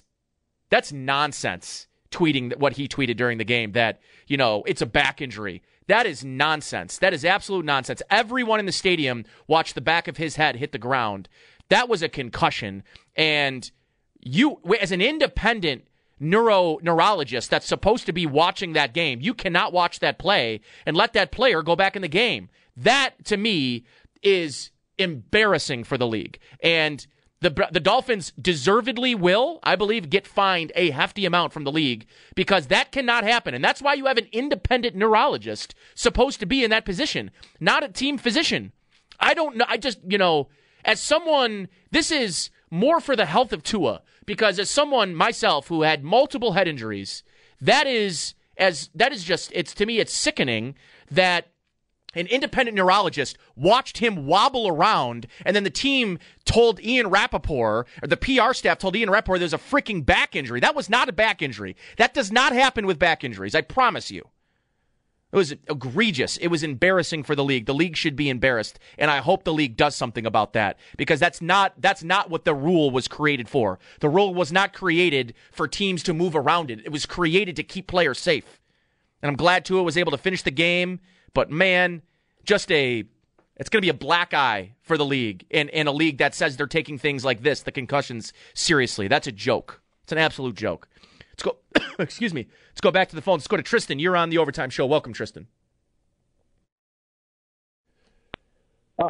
that's 0.70 0.92
nonsense. 0.92 1.88
Tweeting 2.12 2.58
what 2.58 2.74
he 2.74 2.88
tweeted 2.88 3.18
during 3.18 3.38
the 3.38 3.44
game 3.44 3.74
that 3.74 4.00
you 4.28 4.36
know 4.36 4.64
it's 4.66 4.82
a 4.82 4.88
back 4.88 5.22
injury. 5.22 5.62
That 5.90 6.06
is 6.06 6.24
nonsense. 6.24 7.00
That 7.00 7.16
is 7.16 7.26
absolute 7.26 7.66
nonsense. 7.66 8.02
Everyone 8.12 8.60
in 8.60 8.68
the 8.68 8.72
stadium 8.72 9.26
watched 9.48 9.74
the 9.74 9.82
back 9.82 10.08
of 10.08 10.18
his 10.18 10.36
head 10.36 10.56
hit 10.56 10.72
the 10.72 10.78
ground. 10.78 11.28
That 11.70 11.90
was 11.90 12.04
a 12.04 12.10
concussion. 12.10 12.84
And 13.16 13.70
you, 14.20 14.60
as 14.80 14.92
an 14.92 15.02
independent 15.02 15.88
neuro 16.20 16.78
neurologist 16.84 17.50
that's 17.50 17.66
supposed 17.66 18.06
to 18.06 18.14
be 18.14 18.28
watching 18.28 18.74
that 18.74 18.94
game, 18.94 19.20
you 19.22 19.34
cannot 19.34 19.74
watch 19.74 20.00
that 20.00 20.20
play 20.20 20.62
and 20.86 20.96
let 20.96 21.14
that 21.14 21.32
player 21.32 21.64
go 21.64 21.76
back 21.76 21.96
in 21.96 22.04
the 22.04 22.08
game. 22.08 22.50
That 22.78 23.26
to 23.26 23.38
me 23.38 23.86
is 24.22 24.72
embarrassing 25.00 25.84
for 25.84 25.98
the 25.98 26.08
league. 26.08 26.40
And 26.62 27.06
the, 27.42 27.68
the 27.72 27.80
Dolphins 27.80 28.34
deservedly 28.40 29.16
will, 29.16 29.60
I 29.64 29.76
believe, 29.76 30.10
get 30.10 30.28
fined 30.28 30.74
a 30.76 30.92
hefty 30.92 31.26
amount 31.26 31.54
from 31.54 31.64
the 31.64 31.72
league 31.72 32.06
because 32.36 32.68
that 32.68 32.92
cannot 32.92 33.24
happen. 33.24 33.54
And 33.54 33.64
that's 33.64 33.82
why 33.82 33.94
you 33.94 34.08
have 34.08 34.18
an 34.18 34.28
independent 34.32 34.96
neurologist 34.96 35.74
supposed 35.96 36.42
to 36.42 36.46
be 36.46 36.64
in 36.64 36.70
that 36.72 36.86
position, 36.86 37.32
not 37.60 37.84
a 37.84 37.90
team 37.90 38.18
physician. 38.18 38.74
I 39.20 39.34
don't 39.34 39.56
know. 39.56 39.66
I 39.68 39.78
just, 39.78 40.00
you 40.06 40.18
know, 40.18 40.50
as 40.84 41.02
someone, 41.02 41.70
this 41.92 42.12
is 42.12 42.50
more 42.70 43.00
for 43.00 43.16
the 43.16 43.26
health 43.26 43.54
of 43.54 43.64
Tua 43.64 44.02
because 44.26 44.60
as 44.60 44.70
someone 44.70 45.16
myself 45.16 45.70
who 45.70 45.84
had 45.84 46.04
multiple 46.04 46.54
head 46.54 46.68
injuries, 46.68 47.24
that 47.62 47.88
is 47.88 48.36
as 48.58 48.90
that 48.94 49.12
is 49.12 49.24
just 49.24 49.52
it's 49.54 49.74
to 49.74 49.86
me 49.86 50.00
it's 50.00 50.14
sickening 50.14 50.76
that 51.10 51.48
an 52.14 52.28
independent 52.28 52.76
neurologist 52.76 53.38
watched 53.56 54.00
him 54.00 54.26
wobble 54.26 54.68
around, 54.68 55.28
and 55.46 55.56
then 55.56 55.64
the 55.64 55.70
team 55.70 56.20
told 56.46 56.82
Ian 56.82 57.08
Rapoport, 57.08 57.88
or 58.02 58.08
the 58.08 58.18
PR 58.18 58.54
staff 58.54 58.80
told 58.80 58.96
Ian 58.96 59.10
Rapoport 59.10 59.40
there's 59.40 59.54
a 59.54 59.58
freaking 59.58 60.06
back 60.06 60.36
injury. 60.36 60.60
That 60.60 60.76
was 60.76 60.90
not 60.90 61.10
a 61.10 61.14
back 61.14 61.42
injury. 61.42 61.76
That 61.98 62.14
does 62.14 62.32
not 62.32 62.54
happen 62.54 62.86
with 62.88 63.00
back 63.00 63.24
injuries, 63.24 63.56
I 63.56 63.62
promise 63.62 64.10
you. 64.10 64.30
It 65.32 65.36
was 65.36 65.52
egregious. 65.52 66.38
It 66.38 66.48
was 66.48 66.64
embarrassing 66.64 67.22
for 67.22 67.36
the 67.36 67.44
league. 67.44 67.68
The 67.68 67.74
league 67.74 67.96
should 67.96 68.16
be 68.16 68.30
embarrassed, 68.30 68.80
and 68.98 69.12
I 69.12 69.20
hope 69.20 69.44
the 69.44 69.54
league 69.54 69.78
does 69.78 69.96
something 69.96 70.26
about 70.26 70.54
that 70.54 70.80
because 70.98 71.20
that's 71.20 71.40
not 71.40 71.74
that's 71.78 72.04
not 72.04 72.32
what 72.32 72.46
the 72.46 72.56
rule 72.56 72.90
was 72.90 73.08
created 73.08 73.48
for. 73.48 73.78
The 74.00 74.10
rule 74.10 74.34
was 74.34 74.52
not 74.52 74.74
created 74.74 75.36
for 75.52 75.68
teams 75.68 76.02
to 76.04 76.16
move 76.16 76.36
around 76.36 76.72
it. 76.72 76.82
It 76.84 76.92
was 76.92 77.06
created 77.06 77.56
to 77.58 77.64
keep 77.64 77.86
players 77.86 78.18
safe. 78.18 78.60
And 79.22 79.30
I'm 79.30 79.36
glad 79.36 79.66
Tua 79.66 79.84
was 79.84 79.98
able 79.98 80.12
to 80.12 80.18
finish 80.18 80.42
the 80.42 80.50
game 80.50 81.00
but 81.34 81.50
man, 81.50 82.02
just 82.44 82.72
a 82.72 83.06
it's 83.60 83.70
going 83.70 83.82
to 83.82 83.86
be 83.86 83.90
a 83.90 83.94
black 83.94 84.34
eye 84.34 84.72
for 84.82 84.98
the 84.98 85.06
league 85.06 85.46
in, 85.50 85.68
in 85.70 85.88
a 85.88 85.92
league 85.92 86.20
that 86.20 86.34
says 86.34 86.56
they're 86.56 86.66
taking 86.66 86.98
things 86.98 87.26
like 87.26 87.42
this, 87.42 87.62
the 87.62 87.74
concussions, 87.74 88.32
seriously. 88.54 89.10
That's 89.10 89.28
a 89.28 89.34
joke. 89.34 89.82
It's 90.04 90.14
an 90.14 90.18
absolute 90.18 90.56
joke. 90.56 90.88
Let's 91.34 91.44
go. 91.44 91.58
excuse 92.04 92.34
me. 92.34 92.48
Let's 92.72 92.82
go 92.82 92.90
back 92.90 93.10
to 93.10 93.16
the 93.16 93.22
phone. 93.22 93.36
Let's 93.36 93.48
go 93.48 93.58
to 93.58 93.64
Tristan. 93.64 94.00
You're 94.00 94.16
on 94.16 94.30
the 94.30 94.38
overtime 94.38 94.70
show. 94.70 94.86
Welcome, 94.86 95.12
Tristan. 95.12 95.48
Uh, 98.98 99.10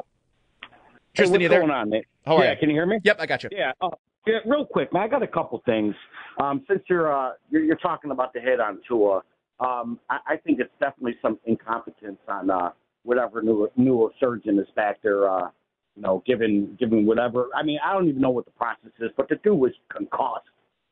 Tristan, 1.13 1.39
hey, 1.39 1.43
you 1.43 1.49
there? 1.49 1.59
going 1.59 1.71
on, 1.71 1.91
Nick? 1.91 2.07
How 2.25 2.37
are 2.37 2.43
yeah, 2.43 2.51
you? 2.51 2.57
can 2.57 2.69
you 2.69 2.75
hear 2.75 2.87
me? 2.87 2.99
Yep, 3.03 3.17
I 3.19 3.25
got 3.27 3.43
you. 3.43 3.49
Yeah. 3.51 3.71
Uh, 3.79 3.89
yeah, 4.25 4.39
real 4.45 4.65
quick, 4.65 4.91
man. 4.91 5.03
I 5.03 5.07
got 5.07 5.21
a 5.21 5.27
couple 5.27 5.61
things. 5.65 5.93
Um, 6.41 6.65
since 6.67 6.81
you're, 6.89 7.15
uh, 7.15 7.33
you're 7.51 7.63
you're 7.63 7.75
talking 7.77 8.09
about 8.11 8.33
the 8.33 8.39
hit 8.39 8.59
on 8.59 8.79
Tua, 8.87 9.21
um, 9.59 9.99
I, 10.09 10.19
I 10.27 10.37
think 10.37 10.59
it's 10.59 10.71
definitely 10.79 11.15
some 11.21 11.39
incompetence 11.45 12.19
on 12.27 12.49
uh, 12.49 12.69
whatever 13.03 13.41
new 13.41 13.69
newer 13.75 14.09
surgeon 14.19 14.59
is 14.59 14.67
back 14.75 14.97
there. 15.03 15.29
Uh, 15.29 15.49
you 15.95 16.03
know, 16.03 16.23
given 16.25 16.77
given 16.79 17.05
whatever. 17.05 17.47
I 17.55 17.63
mean, 17.63 17.79
I 17.83 17.93
don't 17.93 18.07
even 18.07 18.21
know 18.21 18.29
what 18.29 18.45
the 18.45 18.51
process 18.51 18.91
is, 18.99 19.09
but 19.17 19.27
the 19.27 19.35
dude 19.43 19.59
was 19.59 19.71
concussed. 19.91 20.47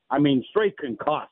I 0.09 0.19
mean, 0.19 0.43
straight 0.49 0.77
concussed. 0.77 1.29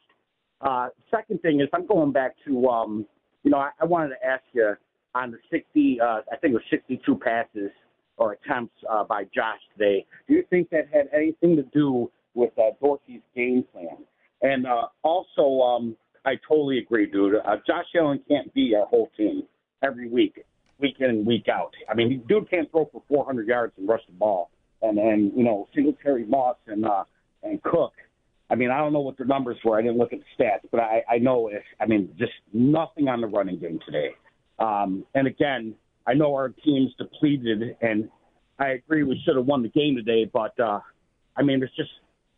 Uh, 0.61 0.89
second 1.11 1.41
thing 1.41 1.59
is, 1.59 1.67
I'm 1.73 1.85
going 1.85 2.11
back 2.11 2.35
to, 2.45 2.67
um, 2.67 3.05
you 3.43 3.51
know, 3.51 3.57
I, 3.57 3.71
I 3.79 3.85
wanted 3.85 4.09
to 4.09 4.25
ask 4.25 4.43
you 4.53 4.75
on 5.13 5.31
the 5.31 5.37
60, 5.51 5.99
uh, 6.01 6.05
I 6.31 6.37
think 6.37 6.51
it 6.51 6.53
was 6.53 6.63
62 6.69 7.15
passes 7.17 7.71
or 8.17 8.33
attempts 8.33 8.75
uh, 8.89 9.03
by 9.03 9.23
Josh 9.25 9.59
today. 9.77 10.05
Do 10.27 10.33
you 10.33 10.43
think 10.49 10.69
that 10.69 10.87
had 10.91 11.09
anything 11.13 11.55
to 11.57 11.63
do 11.73 12.11
with 12.33 12.51
uh, 12.57 12.71
Dorsey's 12.81 13.21
game 13.35 13.63
plan? 13.71 13.97
And 14.41 14.65
uh, 14.65 14.87
also, 15.03 15.61
um, 15.61 15.97
I 16.25 16.39
totally 16.47 16.79
agree, 16.79 17.05
dude. 17.05 17.35
Uh, 17.35 17.57
Josh 17.67 17.85
Allen 17.95 18.19
can't 18.27 18.51
be 18.53 18.75
our 18.75 18.85
whole 18.87 19.09
team 19.15 19.43
every 19.83 20.09
week, 20.09 20.43
week 20.79 20.95
in 20.99 21.09
and 21.09 21.25
week 21.25 21.47
out. 21.47 21.73
I 21.89 21.93
mean, 21.93 22.23
dude 22.27 22.49
can't 22.49 22.69
throw 22.71 22.89
for 22.91 23.03
400 23.07 23.47
yards 23.47 23.73
and 23.77 23.87
rush 23.87 24.01
the 24.07 24.13
ball. 24.13 24.49
And 24.81 24.97
and 24.97 25.31
you 25.35 25.43
know, 25.43 25.67
Singletary, 25.73 26.25
Moss, 26.25 26.57
and 26.67 26.85
uh, 26.85 27.03
and 27.43 27.61
Cook. 27.63 27.93
I 28.49 28.55
mean, 28.55 28.69
I 28.69 28.77
don't 28.77 28.93
know 28.93 28.99
what 28.99 29.17
the 29.17 29.25
numbers 29.25 29.57
were. 29.63 29.77
I 29.77 29.81
didn't 29.81 29.97
look 29.97 30.13
at 30.13 30.19
the 30.19 30.43
stats, 30.43 30.69
but 30.69 30.79
I, 30.79 31.03
I 31.09 31.17
know. 31.17 31.47
If, 31.47 31.63
I 31.79 31.85
mean, 31.85 32.13
just 32.19 32.33
nothing 32.53 33.07
on 33.07 33.21
the 33.21 33.27
running 33.27 33.57
game 33.57 33.79
today. 33.85 34.09
Um, 34.59 35.05
and 35.15 35.27
again, 35.27 35.75
I 36.05 36.13
know 36.13 36.35
our 36.35 36.49
team's 36.49 36.91
depleted, 36.97 37.77
and 37.81 38.09
I 38.59 38.69
agree 38.69 39.03
we 39.03 39.19
should 39.25 39.35
have 39.37 39.45
won 39.45 39.63
the 39.63 39.69
game 39.69 39.95
today. 39.95 40.29
But 40.31 40.59
uh, 40.59 40.81
I 41.35 41.41
mean, 41.41 41.63
it's 41.63 41.75
just 41.75 41.89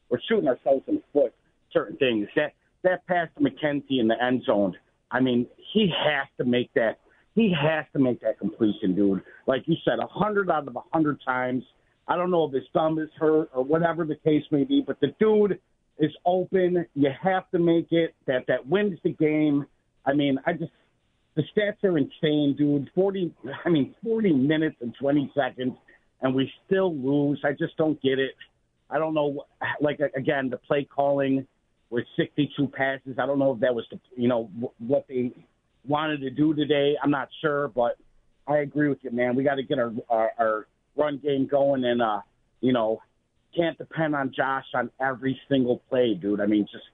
we're 0.10 0.22
shooting 0.30 0.48
ourselves 0.48 0.84
in 0.88 0.96
the 0.96 1.04
foot. 1.12 1.34
Certain 1.74 1.98
things 1.98 2.28
that 2.36 2.54
that 2.84 3.06
pass 3.08 3.28
to 3.38 3.44
McKenzie 3.44 4.00
in 4.00 4.08
the 4.08 4.22
end 4.24 4.44
zone. 4.46 4.76
I 5.12 5.20
mean, 5.20 5.48
he 5.74 5.92
has 6.06 6.28
to 6.38 6.46
make 6.46 6.74
that. 6.74 7.00
He 7.34 7.54
has 7.60 7.86
to 7.94 8.00
make 8.00 8.22
that 8.22 8.40
completion, 8.40 8.96
dude. 8.96 9.22
Like 9.46 9.64
you 9.66 9.76
said, 9.86 10.00
a 10.00 10.08
hundred 10.08 10.50
out 10.50 10.68
of 10.68 10.76
a 10.76 10.82
hundred 10.92 11.20
times. 11.24 11.64
I 12.08 12.16
don't 12.16 12.32
know 12.32 12.46
if 12.46 12.54
his 12.54 12.64
thumb 12.74 13.00
is 13.00 13.10
hurt 13.20 13.50
or 13.54 13.64
whatever 13.64 14.06
the 14.06 14.16
case 14.16 14.44
may 14.52 14.64
be, 14.64 14.84
but 14.86 15.00
the 15.02 15.14
dude 15.20 15.60
is 16.00 16.12
open. 16.26 16.86
You 16.96 17.10
have 17.22 17.50
to 17.52 17.60
make 17.60 17.88
it. 17.92 18.16
That 18.26 18.46
that 18.48 18.68
wins 18.68 19.00
the 19.04 19.12
game. 19.12 19.66
I 20.06 20.14
mean, 20.14 20.40
I 20.46 20.54
just 20.54 20.72
the 21.36 21.44
stats 21.56 21.84
are 21.84 21.98
insane, 21.98 22.56
dude. 22.58 22.90
Forty, 22.96 23.34
I 23.66 23.70
mean, 23.70 23.94
forty 24.04 24.34
minutes 24.34 24.78
and 24.82 24.94
twenty 25.00 25.32
seconds, 25.36 25.74
and 26.22 26.34
we 26.34 26.52
still 26.66 26.96
lose. 26.96 27.40
I 27.46 27.52
just 27.52 27.78
don't 27.78 28.02
get 28.02 28.20
it. 28.20 28.32
I 28.90 28.98
don't 28.98 29.14
know. 29.14 29.46
Like 29.80 30.00
again, 30.16 30.50
the 30.50 30.58
play 30.58 30.86
calling 30.86 31.46
with 31.90 32.06
62 32.18 32.68
passes. 32.68 33.18
I 33.18 33.26
don't 33.26 33.40
know 33.40 33.54
if 33.54 33.60
that 33.62 33.74
was 33.74 33.86
the, 33.92 34.00
you 34.16 34.28
know 34.28 34.50
what 34.80 35.06
they 35.08 35.32
wanted 35.88 36.22
to 36.22 36.30
do 36.30 36.54
today. 36.54 36.96
I'm 37.02 37.12
not 37.12 37.30
sure, 37.42 37.70
but 37.70 37.98
I 38.48 38.58
agree 38.58 38.90
with 38.90 39.00
you, 39.02 39.12
man. 39.12 39.36
We 39.36 39.44
got 39.44 39.56
to 39.56 39.64
get 39.64 39.80
our, 39.80 39.94
our 40.10 40.32
our 40.40 40.68
run 40.96 41.20
game 41.24 41.48
going, 41.48 41.84
and 41.86 42.02
uh, 42.02 42.22
you 42.62 42.74
know, 42.74 43.02
can't 43.56 43.78
depend 43.78 44.16
on 44.16 44.34
Josh 44.36 44.66
on 44.74 44.90
every 45.00 45.40
single 45.50 45.82
play, 45.90 46.14
dude. 46.14 46.42
I 46.42 46.46
mean, 46.46 46.68
just 46.72 46.86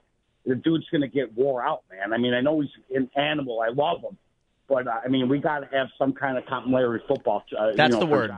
the 0.46 0.56
dude's 0.56 0.86
gonna 0.92 1.08
get 1.08 1.36
wore 1.36 1.64
out, 1.64 1.84
man. 1.92 2.14
I 2.14 2.18
mean, 2.18 2.34
I 2.34 2.42
know 2.42 2.62
he's 2.62 2.70
an 2.96 3.10
animal. 3.16 3.62
I 3.62 3.70
love 3.70 4.02
him, 4.02 4.18
but 4.68 4.88
uh, 4.88 5.02
I 5.04 5.08
mean, 5.08 5.30
we 5.30 5.40
got 5.40 5.60
to 5.60 5.78
have 5.78 5.88
some 5.98 6.14
kind 6.14 6.38
of 6.38 6.46
complementary 6.46 7.02
football. 7.08 7.44
Uh, 7.58 7.72
That's 7.76 7.94
you 7.94 8.00
know, 8.00 8.06
the 8.06 8.12
word. 8.12 8.32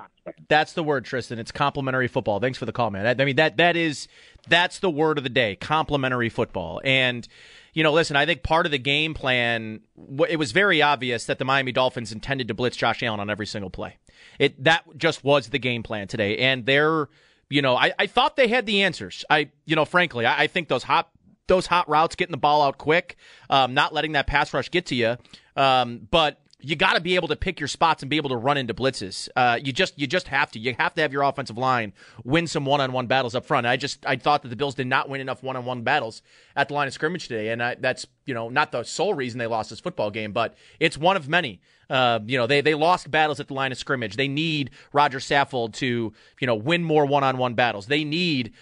That's 0.47 0.73
the 0.73 0.83
word, 0.83 1.05
Tristan. 1.05 1.37
It's 1.37 1.51
complementary 1.51 2.07
football. 2.07 2.39
Thanks 2.39 2.57
for 2.57 2.65
the 2.65 2.71
call, 2.71 2.89
man. 2.89 3.05
I, 3.05 3.21
I 3.21 3.25
mean 3.25 3.35
that 3.35 3.57
that 3.57 3.75
is 3.75 4.07
that's 4.47 4.79
the 4.79 4.89
word 4.89 5.17
of 5.17 5.23
the 5.23 5.29
day. 5.29 5.55
Complementary 5.55 6.29
football. 6.29 6.81
And 6.83 7.27
you 7.73 7.83
know, 7.83 7.91
listen, 7.91 8.15
I 8.15 8.25
think 8.25 8.41
part 8.41 8.65
of 8.65 8.71
the 8.71 8.79
game 8.79 9.13
plan 9.13 9.81
it 10.27 10.39
was 10.39 10.51
very 10.51 10.81
obvious 10.81 11.25
that 11.25 11.37
the 11.37 11.45
Miami 11.45 11.71
Dolphins 11.71 12.11
intended 12.11 12.47
to 12.47 12.53
blitz 12.53 12.75
Josh 12.75 13.03
Allen 13.03 13.19
on 13.19 13.29
every 13.29 13.45
single 13.45 13.69
play. 13.69 13.97
It 14.39 14.63
that 14.63 14.83
just 14.97 15.23
was 15.23 15.49
the 15.49 15.59
game 15.59 15.83
plan 15.83 16.07
today, 16.07 16.37
and 16.37 16.65
they're 16.65 17.07
you 17.49 17.61
know 17.61 17.75
I, 17.75 17.93
I 17.99 18.07
thought 18.07 18.35
they 18.35 18.47
had 18.47 18.65
the 18.65 18.81
answers. 18.81 19.23
I 19.29 19.49
you 19.65 19.75
know 19.75 19.85
frankly 19.85 20.25
I, 20.25 20.43
I 20.43 20.47
think 20.47 20.69
those 20.69 20.83
hot 20.83 21.09
those 21.47 21.67
hot 21.67 21.87
routes, 21.89 22.15
getting 22.15 22.31
the 22.31 22.37
ball 22.37 22.61
out 22.61 22.77
quick, 22.77 23.15
um, 23.49 23.73
not 23.73 23.93
letting 23.93 24.13
that 24.13 24.27
pass 24.27 24.53
rush 24.53 24.69
get 24.71 24.85
to 24.87 24.95
you, 24.95 25.17
um, 25.55 26.07
but 26.09 26.41
you 26.65 26.75
got 26.75 26.93
to 26.93 27.01
be 27.01 27.13
able 27.15 27.27
to 27.27 27.35
pick 27.35 27.59
your 27.59 27.67
spots 27.67 28.01
and 28.01 28.09
be 28.09 28.17
able 28.17 28.29
to 28.29 28.35
run 28.35 28.57
into 28.57 28.73
blitzes. 28.73 29.29
Uh, 29.35 29.59
you 29.61 29.71
just 29.71 29.99
you 29.99 30.07
just 30.07 30.27
have 30.29 30.49
to. 30.51 30.59
You 30.59 30.73
have 30.79 30.95
to 30.95 31.01
have 31.01 31.13
your 31.13 31.21
offensive 31.21 31.57
line 31.57 31.93
win 32.23 32.47
some 32.47 32.65
one-on-one 32.65 33.05
battles 33.05 33.35
up 33.35 33.45
front. 33.45 33.67
I 33.67 33.77
just 33.77 34.03
I 34.05 34.15
thought 34.15 34.41
that 34.41 34.47
the 34.49 34.55
Bills 34.55 34.73
did 34.73 34.87
not 34.87 35.07
win 35.07 35.21
enough 35.21 35.43
one-on-one 35.43 35.83
battles 35.83 36.23
at 36.55 36.69
the 36.69 36.73
line 36.73 36.87
of 36.87 36.93
scrimmage 36.93 37.27
today, 37.27 37.49
and 37.49 37.61
I, 37.61 37.75
that's 37.75 38.07
you 38.25 38.33
know 38.33 38.49
not 38.49 38.71
the 38.71 38.83
sole 38.83 39.13
reason 39.13 39.37
they 39.37 39.47
lost 39.47 39.69
this 39.69 39.79
football 39.79 40.09
game, 40.09 40.31
but 40.31 40.55
it's 40.79 40.97
one 40.97 41.15
of 41.15 41.29
many. 41.29 41.61
Uh, 41.87 42.19
you 42.25 42.37
know 42.37 42.47
they 42.47 42.61
they 42.61 42.73
lost 42.73 43.11
battles 43.11 43.39
at 43.39 43.47
the 43.47 43.53
line 43.53 43.71
of 43.71 43.77
scrimmage. 43.77 44.15
They 44.15 44.27
need 44.27 44.71
Roger 44.91 45.19
Saffold 45.19 45.73
to 45.75 46.13
you 46.39 46.47
know 46.47 46.55
win 46.55 46.83
more 46.83 47.05
one-on-one 47.05 47.53
battles. 47.53 47.85
They 47.85 48.03
need 48.03 48.53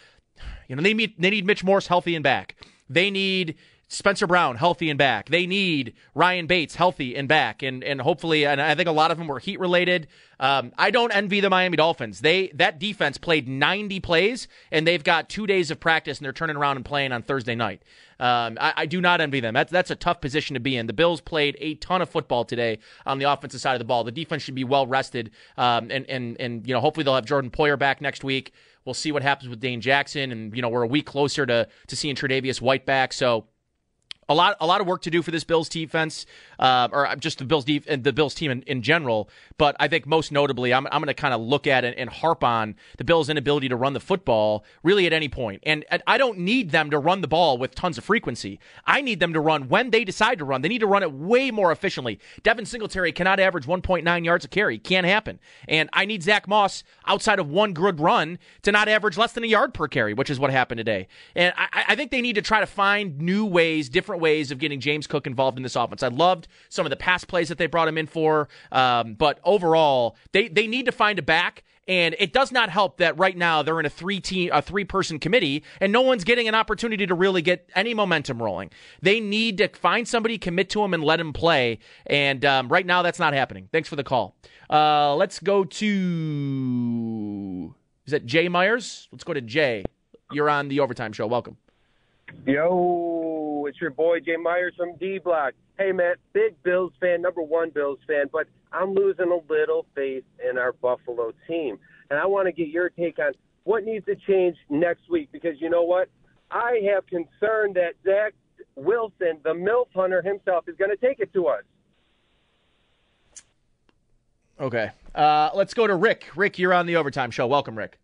you 0.67 0.75
know 0.75 0.81
they 0.81 0.93
need 0.93 1.13
they 1.17 1.29
need 1.29 1.45
Mitch 1.45 1.63
Morse 1.63 1.87
healthy 1.87 2.15
and 2.15 2.23
back. 2.23 2.55
They 2.89 3.09
need 3.09 3.55
Spencer 3.93 4.25
Brown 4.25 4.55
healthy 4.55 4.89
and 4.89 4.97
back. 4.97 5.29
They 5.29 5.45
need 5.45 5.93
Ryan 6.15 6.47
Bates 6.47 6.75
healthy 6.75 7.15
and 7.15 7.27
back, 7.27 7.61
and 7.61 7.83
and 7.83 8.01
hopefully, 8.01 8.45
and 8.45 8.59
I 8.59 8.73
think 8.73 8.89
a 8.89 8.91
lot 8.91 9.11
of 9.11 9.17
them 9.19 9.27
were 9.27 9.39
heat 9.39 9.59
related. 9.59 10.07
Um, 10.39 10.71
I 10.77 10.89
don't 10.89 11.11
envy 11.11 11.39
the 11.41 11.49
Miami 11.49 11.77
Dolphins. 11.77 12.21
They 12.21 12.47
that 12.55 12.79
defense 12.79 13.17
played 13.17 13.47
90 13.47 13.99
plays, 13.99 14.47
and 14.71 14.87
they've 14.87 15.03
got 15.03 15.29
two 15.29 15.45
days 15.45 15.69
of 15.69 15.79
practice, 15.79 16.17
and 16.17 16.25
they're 16.25 16.33
turning 16.33 16.55
around 16.55 16.77
and 16.77 16.85
playing 16.85 17.11
on 17.11 17.21
Thursday 17.21 17.55
night. 17.55 17.83
Um, 18.19 18.57
I, 18.59 18.73
I 18.77 18.85
do 18.85 18.99
not 18.99 19.21
envy 19.21 19.41
them. 19.41 19.53
That's 19.53 19.71
that's 19.71 19.91
a 19.91 19.95
tough 19.95 20.21
position 20.21 20.55
to 20.55 20.59
be 20.59 20.75
in. 20.75 20.87
The 20.87 20.93
Bills 20.93 21.21
played 21.21 21.55
a 21.59 21.75
ton 21.75 22.01
of 22.01 22.09
football 22.09 22.45
today 22.45 22.79
on 23.05 23.19
the 23.19 23.31
offensive 23.31 23.61
side 23.61 23.73
of 23.73 23.79
the 23.79 23.85
ball. 23.85 24.03
The 24.03 24.11
defense 24.11 24.41
should 24.41 24.55
be 24.55 24.63
well 24.63 24.87
rested, 24.87 25.29
um, 25.55 25.91
and 25.91 26.09
and 26.09 26.39
and 26.39 26.67
you 26.67 26.73
know 26.73 26.79
hopefully 26.79 27.03
they'll 27.03 27.15
have 27.15 27.25
Jordan 27.25 27.51
Poyer 27.51 27.77
back 27.77 28.01
next 28.01 28.23
week. 28.23 28.53
We'll 28.85 28.93
see 28.93 29.11
what 29.11 29.23
happens 29.23 29.49
with 29.49 29.59
Dane 29.59 29.81
Jackson, 29.81 30.31
and 30.31 30.55
you 30.55 30.61
know 30.61 30.69
we're 30.69 30.83
a 30.83 30.87
week 30.87 31.05
closer 31.05 31.45
to 31.45 31.67
to 31.87 31.95
seeing 31.95 32.15
Tre'Davious 32.15 32.61
White 32.61 32.85
back. 32.85 33.13
So 33.13 33.45
a 34.29 34.33
lot 34.33 34.57
a 34.59 34.65
lot 34.65 34.81
of 34.81 34.87
work 34.87 35.01
to 35.03 35.11
do 35.11 35.21
for 35.21 35.31
this 35.31 35.43
Bills 35.43 35.69
defense, 35.69 36.25
uh, 36.59 36.87
or 36.91 37.15
just 37.17 37.39
the 37.39 37.45
Bills 37.45 37.65
def- 37.65 37.87
and 37.87 38.03
the 38.03 38.13
Bills 38.13 38.33
team 38.33 38.51
in, 38.51 38.61
in 38.63 38.81
general. 38.81 39.29
But 39.57 39.75
I 39.79 39.87
think 39.87 40.05
most 40.05 40.31
notably, 40.31 40.73
I'm 40.73 40.87
I'm 40.87 41.01
going 41.01 41.07
to 41.07 41.13
kind 41.13 41.33
of 41.33 41.41
look 41.41 41.67
at 41.67 41.83
it 41.83 41.95
and 41.97 42.09
harp 42.09 42.43
on 42.43 42.75
the 42.97 43.03
Bills' 43.03 43.29
inability 43.29 43.69
to 43.69 43.75
run 43.75 43.93
the 43.93 43.99
football 43.99 44.63
really 44.83 45.05
at 45.05 45.13
any 45.13 45.29
point. 45.29 45.63
And, 45.65 45.85
and 45.89 46.03
I 46.07 46.17
don't 46.17 46.39
need 46.39 46.71
them 46.71 46.89
to 46.91 46.99
run 46.99 47.21
the 47.21 47.27
ball 47.27 47.57
with 47.57 47.75
tons 47.75 47.97
of 47.97 48.03
frequency. 48.03 48.59
I 48.85 49.01
need 49.01 49.19
them 49.19 49.33
to 49.33 49.39
run 49.39 49.69
when 49.69 49.89
they 49.89 50.03
decide 50.03 50.37
to 50.39 50.45
run. 50.45 50.61
They 50.61 50.69
need 50.69 50.79
to 50.79 50.87
run 50.87 51.03
it 51.03 51.11
way 51.11 51.51
more 51.51 51.71
efficiently. 51.71 52.19
Devin 52.43 52.65
Singletary 52.65 53.11
cannot 53.11 53.39
average 53.39 53.65
1.9 53.65 54.25
yards 54.25 54.45
a 54.45 54.47
carry. 54.47 54.77
Can't 54.77 55.05
happen. 55.05 55.39
And 55.67 55.89
I 55.93 56.05
need 56.05 56.23
Zach 56.23 56.47
Moss 56.47 56.83
outside 57.05 57.39
of 57.39 57.49
one 57.49 57.73
good 57.73 57.99
run 57.99 58.39
to 58.63 58.71
not 58.71 58.87
average 58.87 59.17
less 59.17 59.33
than 59.33 59.43
a 59.43 59.47
yard 59.47 59.73
per 59.73 59.87
carry, 59.87 60.13
which 60.13 60.29
is 60.29 60.39
what 60.39 60.51
happened 60.51 60.77
today. 60.77 61.07
And 61.35 61.53
I, 61.57 61.85
I 61.89 61.95
think 61.95 62.11
they 62.11 62.21
need 62.21 62.35
to 62.35 62.41
try 62.41 62.59
to 62.59 62.65
find 62.65 63.19
new 63.19 63.45
ways, 63.45 63.89
different 63.89 64.12
ways 64.19 64.51
of 64.51 64.59
getting 64.59 64.79
James 64.79 65.07
Cook 65.07 65.27
involved 65.27 65.57
in 65.57 65.63
this 65.63 65.75
offense. 65.75 66.03
I 66.03 66.07
loved 66.07 66.47
some 66.69 66.85
of 66.85 66.89
the 66.89 66.95
pass 66.95 67.23
plays 67.23 67.49
that 67.49 67.57
they 67.57 67.67
brought 67.67 67.87
him 67.87 67.97
in 67.97 68.07
for, 68.07 68.47
um, 68.71 69.15
but 69.15 69.39
overall, 69.43 70.15
they 70.31 70.47
they 70.47 70.67
need 70.67 70.85
to 70.85 70.91
find 70.91 71.19
a 71.19 71.21
back. 71.21 71.63
And 71.85 72.15
it 72.17 72.31
does 72.31 72.49
not 72.49 72.69
help 72.69 72.99
that 72.99 73.17
right 73.17 73.35
now 73.35 73.61
they're 73.61 73.77
in 73.77 73.85
a 73.85 73.89
three 73.89 74.21
team, 74.21 74.51
a 74.53 74.61
three 74.61 74.85
person 74.85 75.19
committee, 75.19 75.65
and 75.81 75.91
no 75.91 75.99
one's 75.99 76.23
getting 76.23 76.47
an 76.47 76.55
opportunity 76.55 77.05
to 77.05 77.13
really 77.13 77.41
get 77.41 77.69
any 77.75 77.93
momentum 77.93 78.41
rolling. 78.41 78.69
They 79.01 79.19
need 79.19 79.57
to 79.57 79.67
find 79.67 80.07
somebody, 80.07 80.37
commit 80.37 80.69
to 80.69 80.81
him, 80.81 80.93
and 80.93 81.03
let 81.03 81.19
him 81.19 81.33
play. 81.33 81.79
And 82.05 82.45
um, 82.45 82.69
right 82.69 82.85
now, 82.85 83.01
that's 83.01 83.19
not 83.19 83.33
happening. 83.33 83.67
Thanks 83.73 83.89
for 83.89 83.97
the 83.97 84.03
call. 84.05 84.37
Uh, 84.69 85.13
let's 85.15 85.39
go 85.39 85.65
to 85.65 87.75
is 88.05 88.11
that 88.11 88.25
Jay 88.25 88.49
Myers? 88.49 89.07
Let's 89.11 89.23
go 89.23 89.33
to 89.33 89.41
Jay. 89.41 89.85
You're 90.31 90.49
on 90.49 90.67
the 90.67 90.79
overtime 90.79 91.13
show. 91.13 91.27
Welcome. 91.27 91.57
Yo, 92.45 93.22
it's 93.65 93.79
your 93.79 93.91
boy 93.91 94.19
Jay 94.19 94.35
Myers 94.35 94.73
from 94.77 94.95
D 94.97 95.19
Block. 95.19 95.53
Hey 95.77 95.91
man, 95.91 96.15
big 96.33 96.61
Bills 96.63 96.93
fan, 96.99 97.21
number 97.21 97.41
one 97.41 97.69
Bills 97.69 97.99
fan, 98.07 98.25
but 98.31 98.47
I'm 98.71 98.93
losing 98.93 99.31
a 99.31 99.51
little 99.51 99.85
faith 99.95 100.23
in 100.49 100.57
our 100.57 100.73
Buffalo 100.73 101.31
team. 101.47 101.79
And 102.09 102.19
I 102.19 102.25
want 102.25 102.47
to 102.47 102.51
get 102.51 102.67
your 102.67 102.89
take 102.89 103.19
on 103.19 103.33
what 103.63 103.83
needs 103.83 104.05
to 104.05 104.15
change 104.15 104.57
next 104.69 105.09
week 105.09 105.29
because 105.31 105.59
you 105.59 105.69
know 105.69 105.83
what? 105.83 106.09
I 106.51 106.81
have 106.93 107.07
concern 107.07 107.73
that 107.73 107.93
Zach 108.05 108.33
Wilson, 108.75 109.39
the 109.43 109.53
MILF 109.53 109.87
hunter 109.95 110.21
himself, 110.21 110.67
is 110.67 110.75
going 110.75 110.91
to 110.91 110.97
take 110.97 111.19
it 111.19 111.33
to 111.33 111.47
us. 111.47 111.63
Okay. 114.59 114.91
Uh, 115.15 115.49
let's 115.55 115.73
go 115.73 115.87
to 115.87 115.95
Rick. 115.95 116.29
Rick, 116.35 116.59
you're 116.59 116.73
on 116.73 116.85
the 116.85 116.95
overtime 116.95 117.31
show. 117.31 117.47
Welcome, 117.47 117.77
Rick. 117.77 117.97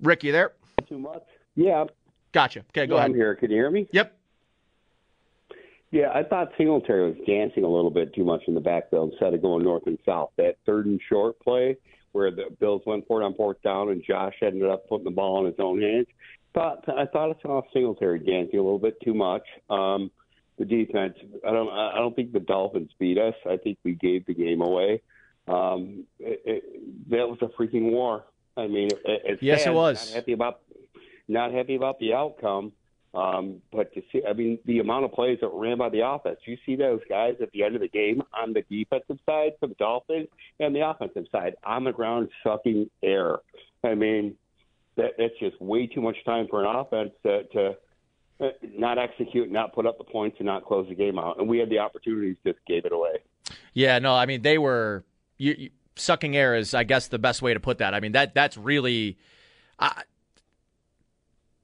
Rick, 0.00 0.24
you 0.24 0.32
there? 0.32 0.52
Too 0.90 0.98
much. 0.98 1.22
Yeah. 1.54 1.84
Gotcha. 2.32 2.60
Okay, 2.70 2.86
go 2.86 2.94
Yeah, 2.94 2.98
ahead. 2.98 3.10
I'm 3.12 3.16
here. 3.16 3.34
Can 3.36 3.50
you 3.50 3.56
hear 3.56 3.70
me? 3.70 3.88
Yep. 3.92 4.16
Yeah, 5.92 6.10
I 6.14 6.22
thought 6.24 6.50
Singletary 6.58 7.10
was 7.10 7.16
dancing 7.26 7.64
a 7.64 7.68
little 7.68 7.90
bit 7.90 8.14
too 8.14 8.24
much 8.24 8.42
in 8.46 8.54
the 8.54 8.60
backfield 8.60 9.10
instead 9.12 9.34
of 9.34 9.42
going 9.42 9.64
north 9.64 9.84
and 9.86 9.98
south. 10.04 10.30
That 10.36 10.56
third 10.66 10.86
and 10.86 11.00
short 11.08 11.40
play 11.40 11.76
where 12.12 12.30
the 12.32 12.44
Bills 12.60 12.82
went 12.86 13.06
for 13.06 13.22
it 13.22 13.24
on 13.24 13.34
fourth 13.34 13.60
down 13.62 13.88
and 13.90 14.02
Josh 14.04 14.34
ended 14.42 14.68
up 14.68 14.88
putting 14.88 15.04
the 15.04 15.10
ball 15.10 15.40
in 15.40 15.46
his 15.46 15.60
own 15.60 15.80
hands. 15.80 16.06
Thought 16.54 16.84
I 16.88 17.06
thought 17.06 17.30
I 17.36 17.42
saw 17.42 17.62
Singletary 17.72 18.18
dancing 18.20 18.58
a 18.58 18.62
little 18.62 18.78
bit 18.80 19.00
too 19.00 19.14
much. 19.14 19.42
Um, 19.68 20.10
the 20.58 20.64
defense. 20.64 21.14
I 21.46 21.52
don't. 21.52 21.70
I 21.70 21.94
don't 21.96 22.14
think 22.14 22.32
the 22.32 22.40
Dolphins 22.40 22.90
beat 22.98 23.18
us. 23.18 23.34
I 23.48 23.56
think 23.56 23.78
we 23.84 23.94
gave 23.94 24.26
the 24.26 24.34
game 24.34 24.60
away. 24.60 25.00
Um, 25.48 26.04
it, 26.18 26.42
it, 26.44 27.10
that 27.10 27.28
was 27.28 27.38
a 27.42 27.46
freaking 27.60 27.90
war. 27.92 28.24
I 28.56 28.66
mean, 28.66 28.88
it, 28.90 29.00
it's 29.24 29.42
Yes, 29.42 29.60
it 29.60 29.64
sad. 29.64 29.74
was. 29.74 30.08
Not 30.10 30.16
happy 30.16 30.32
about, 30.32 30.60
not 31.30 31.52
happy 31.52 31.76
about 31.76 31.98
the 31.98 32.12
outcome. 32.14 32.72
Um, 33.12 33.60
but 33.72 33.92
to 33.94 34.02
see, 34.12 34.22
I 34.28 34.32
mean, 34.34 34.58
the 34.66 34.78
amount 34.78 35.04
of 35.04 35.12
plays 35.12 35.38
that 35.40 35.52
were 35.52 35.60
ran 35.60 35.78
by 35.78 35.88
the 35.88 36.06
offense. 36.06 36.38
You 36.44 36.56
see 36.64 36.76
those 36.76 37.00
guys 37.08 37.34
at 37.42 37.50
the 37.50 37.64
end 37.64 37.74
of 37.74 37.80
the 37.80 37.88
game 37.88 38.22
on 38.32 38.52
the 38.52 38.62
defensive 38.70 39.18
side 39.26 39.52
for 39.58 39.66
the 39.66 39.74
Dolphins 39.74 40.28
and 40.60 40.74
the 40.74 40.88
offensive 40.88 41.24
side 41.32 41.56
on 41.64 41.82
the 41.82 41.92
ground 41.92 42.28
sucking 42.44 42.88
air. 43.02 43.38
I 43.82 43.94
mean, 43.94 44.36
that 44.96 45.12
that's 45.18 45.36
just 45.40 45.60
way 45.60 45.86
too 45.86 46.00
much 46.00 46.16
time 46.24 46.46
for 46.48 46.64
an 46.64 46.76
offense 46.76 47.10
to, 47.24 47.44
to 47.44 47.76
uh, 48.40 48.48
not 48.76 48.98
execute, 48.98 49.50
not 49.50 49.74
put 49.74 49.86
up 49.86 49.98
the 49.98 50.04
points, 50.04 50.36
and 50.38 50.46
not 50.46 50.64
close 50.64 50.88
the 50.88 50.94
game 50.94 51.18
out. 51.18 51.38
And 51.38 51.48
we 51.48 51.58
had 51.58 51.68
the 51.68 51.78
opportunities, 51.78 52.36
just 52.46 52.58
gave 52.66 52.84
it 52.84 52.92
away. 52.92 53.18
Yeah, 53.74 53.98
no, 53.98 54.14
I 54.14 54.26
mean 54.26 54.42
they 54.42 54.58
were 54.58 55.04
you, 55.36 55.54
you, 55.58 55.70
sucking 55.96 56.36
air 56.36 56.54
is, 56.54 56.74
I 56.74 56.84
guess, 56.84 57.08
the 57.08 57.18
best 57.18 57.42
way 57.42 57.54
to 57.54 57.60
put 57.60 57.78
that. 57.78 57.92
I 57.92 58.00
mean 58.00 58.12
that 58.12 58.34
that's 58.34 58.56
really 58.56 59.18
uh, 59.80 59.90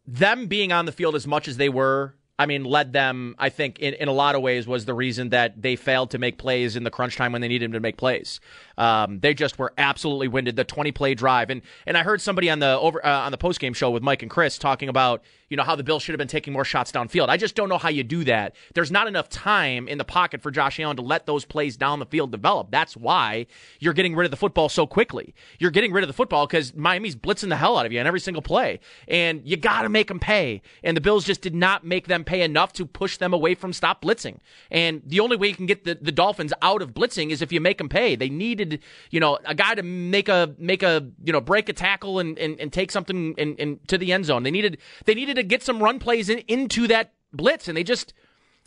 them 0.07 0.47
being 0.47 0.73
on 0.73 0.87
the 0.87 0.93
field 0.93 1.15
as 1.15 1.27
much 1.27 1.49
as 1.49 1.57
they 1.57 1.69
were. 1.69 2.15
I 2.39 2.45
mean, 2.45 2.65
led 2.65 2.93
them. 2.93 3.35
I 3.39 3.49
think 3.49 3.79
in, 3.79 3.95
in 3.95 4.09
a 4.09 4.13
lot 4.13 4.35
of 4.35 4.43
ways 4.43 4.67
was 4.67 4.85
the 4.85 4.93
reason 4.93 5.31
that 5.31 5.61
they 5.61 5.75
failed 5.75 6.11
to 6.11 6.19
make 6.19 6.37
plays 6.37 6.77
in 6.77 6.85
the 6.85 6.91
crunch 6.91 7.17
time 7.17 7.33
when 7.33 7.41
they 7.41 7.49
needed 7.49 7.67
them 7.67 7.73
to 7.73 7.81
make 7.81 7.97
plays. 7.97 8.41
Um, 8.79 9.21
they 9.21 9.35
just 9.35 9.59
were 9.59 9.73
absolutely 9.79 10.29
winded. 10.29 10.57
The 10.57 10.65
twenty 10.65 10.93
play 10.93 11.15
drive, 11.15 11.51
and 11.51 11.63
and 11.87 11.97
I 11.97 12.03
heard 12.03 12.21
somebody 12.21 12.51
on 12.51 12.59
the 12.59 12.79
over 12.79 13.05
uh, 13.05 13.21
on 13.21 13.33
the 13.33 13.39
post 13.39 13.61
game 13.61 13.73
show 13.73 13.91
with 13.91 14.03
Mike 14.03 14.23
and 14.23 14.31
Chris 14.31 14.59
talking 14.59 14.89
about 14.89 15.23
you 15.49 15.57
know 15.57 15.63
how 15.63 15.77
the 15.77 15.85
Bills 15.85 16.03
should 16.03 16.13
have 16.13 16.19
been 16.19 16.29
taking 16.29 16.53
more 16.53 16.65
shots 16.65 16.91
downfield. 16.93 17.29
I 17.29 17.37
just 17.37 17.55
don't 17.55 17.69
know 17.69 17.79
how 17.79 17.89
you 17.89 18.03
do 18.03 18.25
that. 18.25 18.57
There's 18.75 18.91
not 18.91 19.07
enough 19.07 19.29
time 19.29 19.89
in 19.89 19.99
the 19.99 20.05
pocket 20.05 20.43
for 20.43 20.51
Josh 20.51 20.81
Allen 20.81 20.97
to 20.97 21.03
let 21.03 21.27
those 21.27 21.45
plays 21.45 21.77
down 21.77 21.99
the 21.99 22.07
field 22.07 22.33
develop. 22.33 22.71
That's 22.71 22.97
why 22.97 23.47
you're 23.79 23.93
getting 23.93 24.17
rid 24.17 24.25
of 24.25 24.31
the 24.31 24.37
football 24.37 24.69
so 24.69 24.87
quickly. 24.87 25.35
You're 25.59 25.71
getting 25.71 25.93
rid 25.93 26.03
of 26.03 26.09
the 26.09 26.15
football 26.15 26.47
because 26.47 26.75
Miami's 26.75 27.17
blitzing 27.17 27.49
the 27.49 27.57
hell 27.57 27.79
out 27.79 27.87
of 27.87 27.93
you 27.93 28.01
on 28.01 28.07
every 28.07 28.21
single 28.21 28.43
play, 28.43 28.81
and 29.09 29.43
you 29.45 29.57
got 29.57 29.83
to 29.83 29.89
make 29.89 30.09
them 30.09 30.19
pay. 30.19 30.63
And 30.83 30.97
the 30.97 31.01
Bills 31.01 31.25
just 31.25 31.41
did 31.41 31.55
not 31.55 31.85
make 31.85 32.09
them 32.09 32.25
pay 32.25 32.43
enough 32.43 32.73
to 32.75 32.85
push 32.85 33.17
them 33.17 33.33
away 33.33 33.55
from 33.55 33.73
stop 33.73 34.03
blitzing. 34.03 34.39
And 34.71 35.03
the 35.07 35.21
only 35.21 35.37
way 35.37 35.49
you 35.49 35.55
can 35.55 35.67
get 35.67 35.85
the, 35.85 35.95
the 35.95 36.13
Dolphins 36.13 36.53
out 36.61 36.83
of 36.83 36.93
blitzing 36.93 37.31
is 37.31 37.41
if 37.41 37.53
you 37.53 37.61
make 37.61 37.79
them 37.79 37.89
pay. 37.89 38.17
They 38.17 38.29
needed, 38.29 38.66
you 39.11 39.21
know, 39.21 39.39
a 39.45 39.55
guy 39.55 39.75
to 39.75 39.83
make 39.83 40.29
a 40.29 40.55
make 40.59 40.83
a 40.83 41.09
you 41.25 41.33
know 41.33 41.41
break 41.41 41.69
a 41.69 41.73
tackle 41.73 42.19
and 42.19 42.39
and, 42.39 42.59
and 42.61 42.73
take 42.73 42.91
something 42.91 43.35
in, 43.39 43.57
in 43.57 43.81
to 43.89 43.99
the 43.99 44.13
end 44.13 44.25
zone. 44.25 44.43
They 44.43 44.51
needed 44.51 44.79
they 45.05 45.15
needed 45.15 45.37
to 45.37 45.43
get 45.43 45.63
some 45.63 45.83
run 45.83 45.99
plays 45.99 46.29
in, 46.29 46.39
into 46.49 46.87
that 46.89 47.13
blitz, 47.33 47.69
and 47.69 47.77
they 47.77 47.85
just 47.85 48.13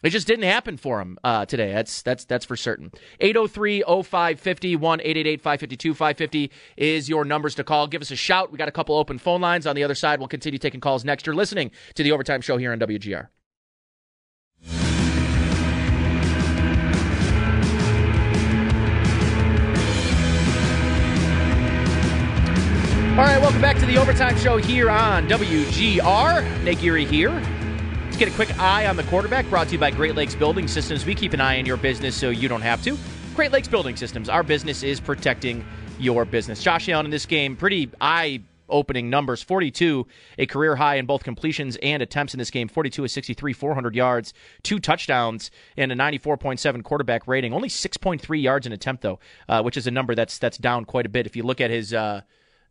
it 0.03 0.11
just 0.11 0.27
didn't 0.27 0.45
happen 0.45 0.77
for 0.77 0.99
them 0.99 1.17
uh, 1.23 1.45
today. 1.45 1.73
That's 1.73 2.01
that's 2.01 2.25
that's 2.25 2.45
for 2.45 2.55
certain. 2.55 2.91
803-0550, 3.21 4.77
1-888-552-550 4.77 6.49
is 6.77 7.09
your 7.09 7.25
numbers 7.25 7.55
to 7.55 7.63
call. 7.63 7.87
Give 7.87 8.01
us 8.01 8.11
a 8.11 8.15
shout. 8.15 8.51
We 8.51 8.57
got 8.57 8.69
a 8.69 8.71
couple 8.71 8.95
open 8.95 9.17
phone 9.17 9.41
lines 9.41 9.67
on 9.67 9.75
the 9.75 9.83
other 9.83 9.95
side. 9.95 10.19
We'll 10.19 10.27
continue 10.29 10.59
taking 10.59 10.79
calls 10.79 11.03
next. 11.03 11.25
You're 11.25 11.35
listening 11.35 11.71
to 11.95 12.03
the 12.03 12.11
Overtime 12.11 12.41
Show 12.41 12.57
here 12.57 12.71
on 12.71 12.79
WGR. 12.79 13.27
All 23.19 23.25
right, 23.25 23.41
welcome 23.41 23.59
back 23.59 23.77
to 23.79 23.85
the 23.85 23.97
Overtime 23.97 24.37
Show 24.37 24.55
here 24.55 24.89
on 24.89 25.27
WGR. 25.27 26.63
Nate 26.63 26.77
Geracie 26.77 27.05
here. 27.05 27.31
Let's 28.05 28.15
get 28.15 28.29
a 28.29 28.31
quick 28.31 28.57
eye 28.57 28.87
on 28.87 28.95
the 28.95 29.03
quarterback 29.03 29.45
brought 29.49 29.67
to 29.67 29.73
you 29.73 29.77
by 29.77 29.91
Great 29.91 30.15
Lakes 30.15 30.35
Building 30.35 30.69
Systems. 30.69 31.05
We 31.05 31.13
keep 31.15 31.33
an 31.33 31.41
eye 31.41 31.59
on 31.59 31.65
your 31.65 31.75
business 31.75 32.15
so 32.15 32.29
you 32.29 32.47
don't 32.47 32.61
have 32.61 32.81
to. 32.85 32.97
Great 33.35 33.51
Lakes 33.51 33.67
Building 33.67 33.97
Systems, 33.97 34.29
our 34.29 34.41
business 34.41 34.83
is 34.83 35.01
protecting 35.01 35.65
your 35.99 36.23
business. 36.23 36.63
Josh 36.63 36.87
Allen 36.87 37.07
in 37.07 37.11
this 37.11 37.25
game, 37.25 37.57
pretty 37.57 37.91
eye 37.99 38.41
opening 38.69 39.09
numbers 39.09 39.43
42, 39.43 40.07
a 40.37 40.45
career 40.45 40.77
high 40.77 40.95
in 40.95 41.05
both 41.05 41.25
completions 41.25 41.75
and 41.83 42.01
attempts 42.01 42.33
in 42.33 42.37
this 42.37 42.49
game 42.49 42.69
42 42.69 43.03
of 43.03 43.11
63, 43.11 43.51
400 43.51 43.95
yards, 43.95 44.33
two 44.63 44.79
touchdowns, 44.79 45.51
and 45.75 45.91
a 45.91 45.95
94.7 45.95 46.83
quarterback 46.85 47.27
rating. 47.27 47.53
Only 47.53 47.67
6.3 47.67 48.41
yards 48.41 48.65
an 48.65 48.71
attempt, 48.71 49.01
though, 49.01 49.19
uh, 49.49 49.61
which 49.61 49.75
is 49.75 49.87
a 49.87 49.91
number 49.91 50.15
that's 50.15 50.37
that's 50.37 50.57
down 50.57 50.85
quite 50.85 51.05
a 51.05 51.09
bit. 51.09 51.25
If 51.25 51.35
you 51.35 51.43
look 51.43 51.59
at 51.59 51.69
his. 51.69 51.93
Uh, 51.93 52.21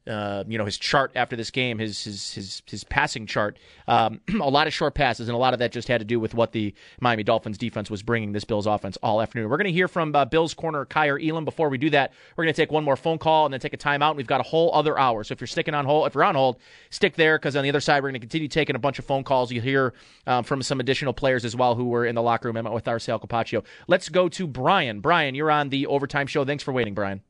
uh, 0.09 0.44
you 0.46 0.59
know 0.59 0.64
his 0.64 0.78
chart 0.78 1.12
after 1.14 1.36
this 1.36 1.50
game, 1.50 1.78
his 1.78 2.02
his 2.04 2.32
his 2.32 2.62
his 2.66 2.84
passing 2.84 3.26
chart. 3.26 3.59
Um, 3.86 4.20
a 4.40 4.50
lot 4.50 4.66
of 4.66 4.74
short 4.74 4.94
passes, 4.94 5.28
and 5.28 5.34
a 5.34 5.38
lot 5.38 5.52
of 5.52 5.59
that 5.61 5.72
just 5.72 5.88
had 5.88 6.00
to 6.00 6.04
do 6.04 6.18
with 6.20 6.34
what 6.34 6.52
the 6.52 6.74
Miami 7.00 7.22
Dolphins 7.22 7.59
defense 7.59 7.90
was 7.90 8.02
bringing 8.02 8.32
this 8.32 8.44
Bills 8.44 8.66
offense 8.66 8.96
all 9.02 9.20
afternoon. 9.20 9.48
We're 9.48 9.56
going 9.56 9.66
to 9.66 9.72
hear 9.72 9.88
from 9.88 10.14
uh, 10.14 10.24
Bills 10.24 10.54
corner 10.54 10.84
Kaiir 10.84 11.18
Elam. 11.18 11.44
Before 11.44 11.68
we 11.68 11.78
do 11.78 11.90
that, 11.90 12.12
we're 12.36 12.44
going 12.44 12.54
to 12.54 12.61
take 12.61 12.72
one 12.72 12.84
more 12.84 12.96
phone 12.96 13.18
call 13.18 13.46
and 13.46 13.52
then 13.52 13.61
take 13.61 13.74
a 13.74 13.78
timeout. 13.78 14.11
And 14.11 14.16
we've 14.16 14.26
got 14.26 14.40
a 14.40 14.44
whole 14.44 14.74
other 14.74 14.98
hour. 14.98 15.24
So 15.24 15.32
if 15.32 15.40
you're 15.40 15.48
sticking 15.48 15.74
on 15.74 15.84
hold, 15.84 16.06
if 16.06 16.14
you're 16.14 16.24
on 16.24 16.34
hold, 16.34 16.59
stick 16.90 17.14
there 17.16 17.38
because 17.38 17.56
on 17.56 17.62
the 17.62 17.68
other 17.68 17.80
side 17.80 18.02
we're 18.02 18.11
going 18.11 18.14
to 18.14 18.26
continue 18.26 18.48
taking 18.48 18.76
a 18.76 18.78
bunch 18.78 18.98
of 18.98 19.04
phone 19.04 19.24
calls. 19.24 19.52
You'll 19.52 19.62
hear 19.62 19.94
um, 20.26 20.44
from 20.44 20.62
some 20.62 20.80
additional 20.80 21.12
players 21.12 21.44
as 21.44 21.54
well 21.54 21.74
who 21.74 21.86
were 21.86 22.04
in 22.04 22.14
the 22.14 22.22
locker 22.22 22.50
room. 22.50 22.59
With 22.59 22.84
Arcel 22.84 23.20
Capaccio. 23.20 23.64
Let's 23.86 24.09
go 24.09 24.28
to 24.30 24.46
Brian. 24.46 25.00
Brian, 25.00 25.34
you're 25.34 25.50
on 25.50 25.68
the 25.68 25.86
overtime 25.86 26.26
show. 26.26 26.44
Thanks 26.44 26.64
for 26.64 26.72
waiting, 26.72 26.94
Brian. 26.94 27.22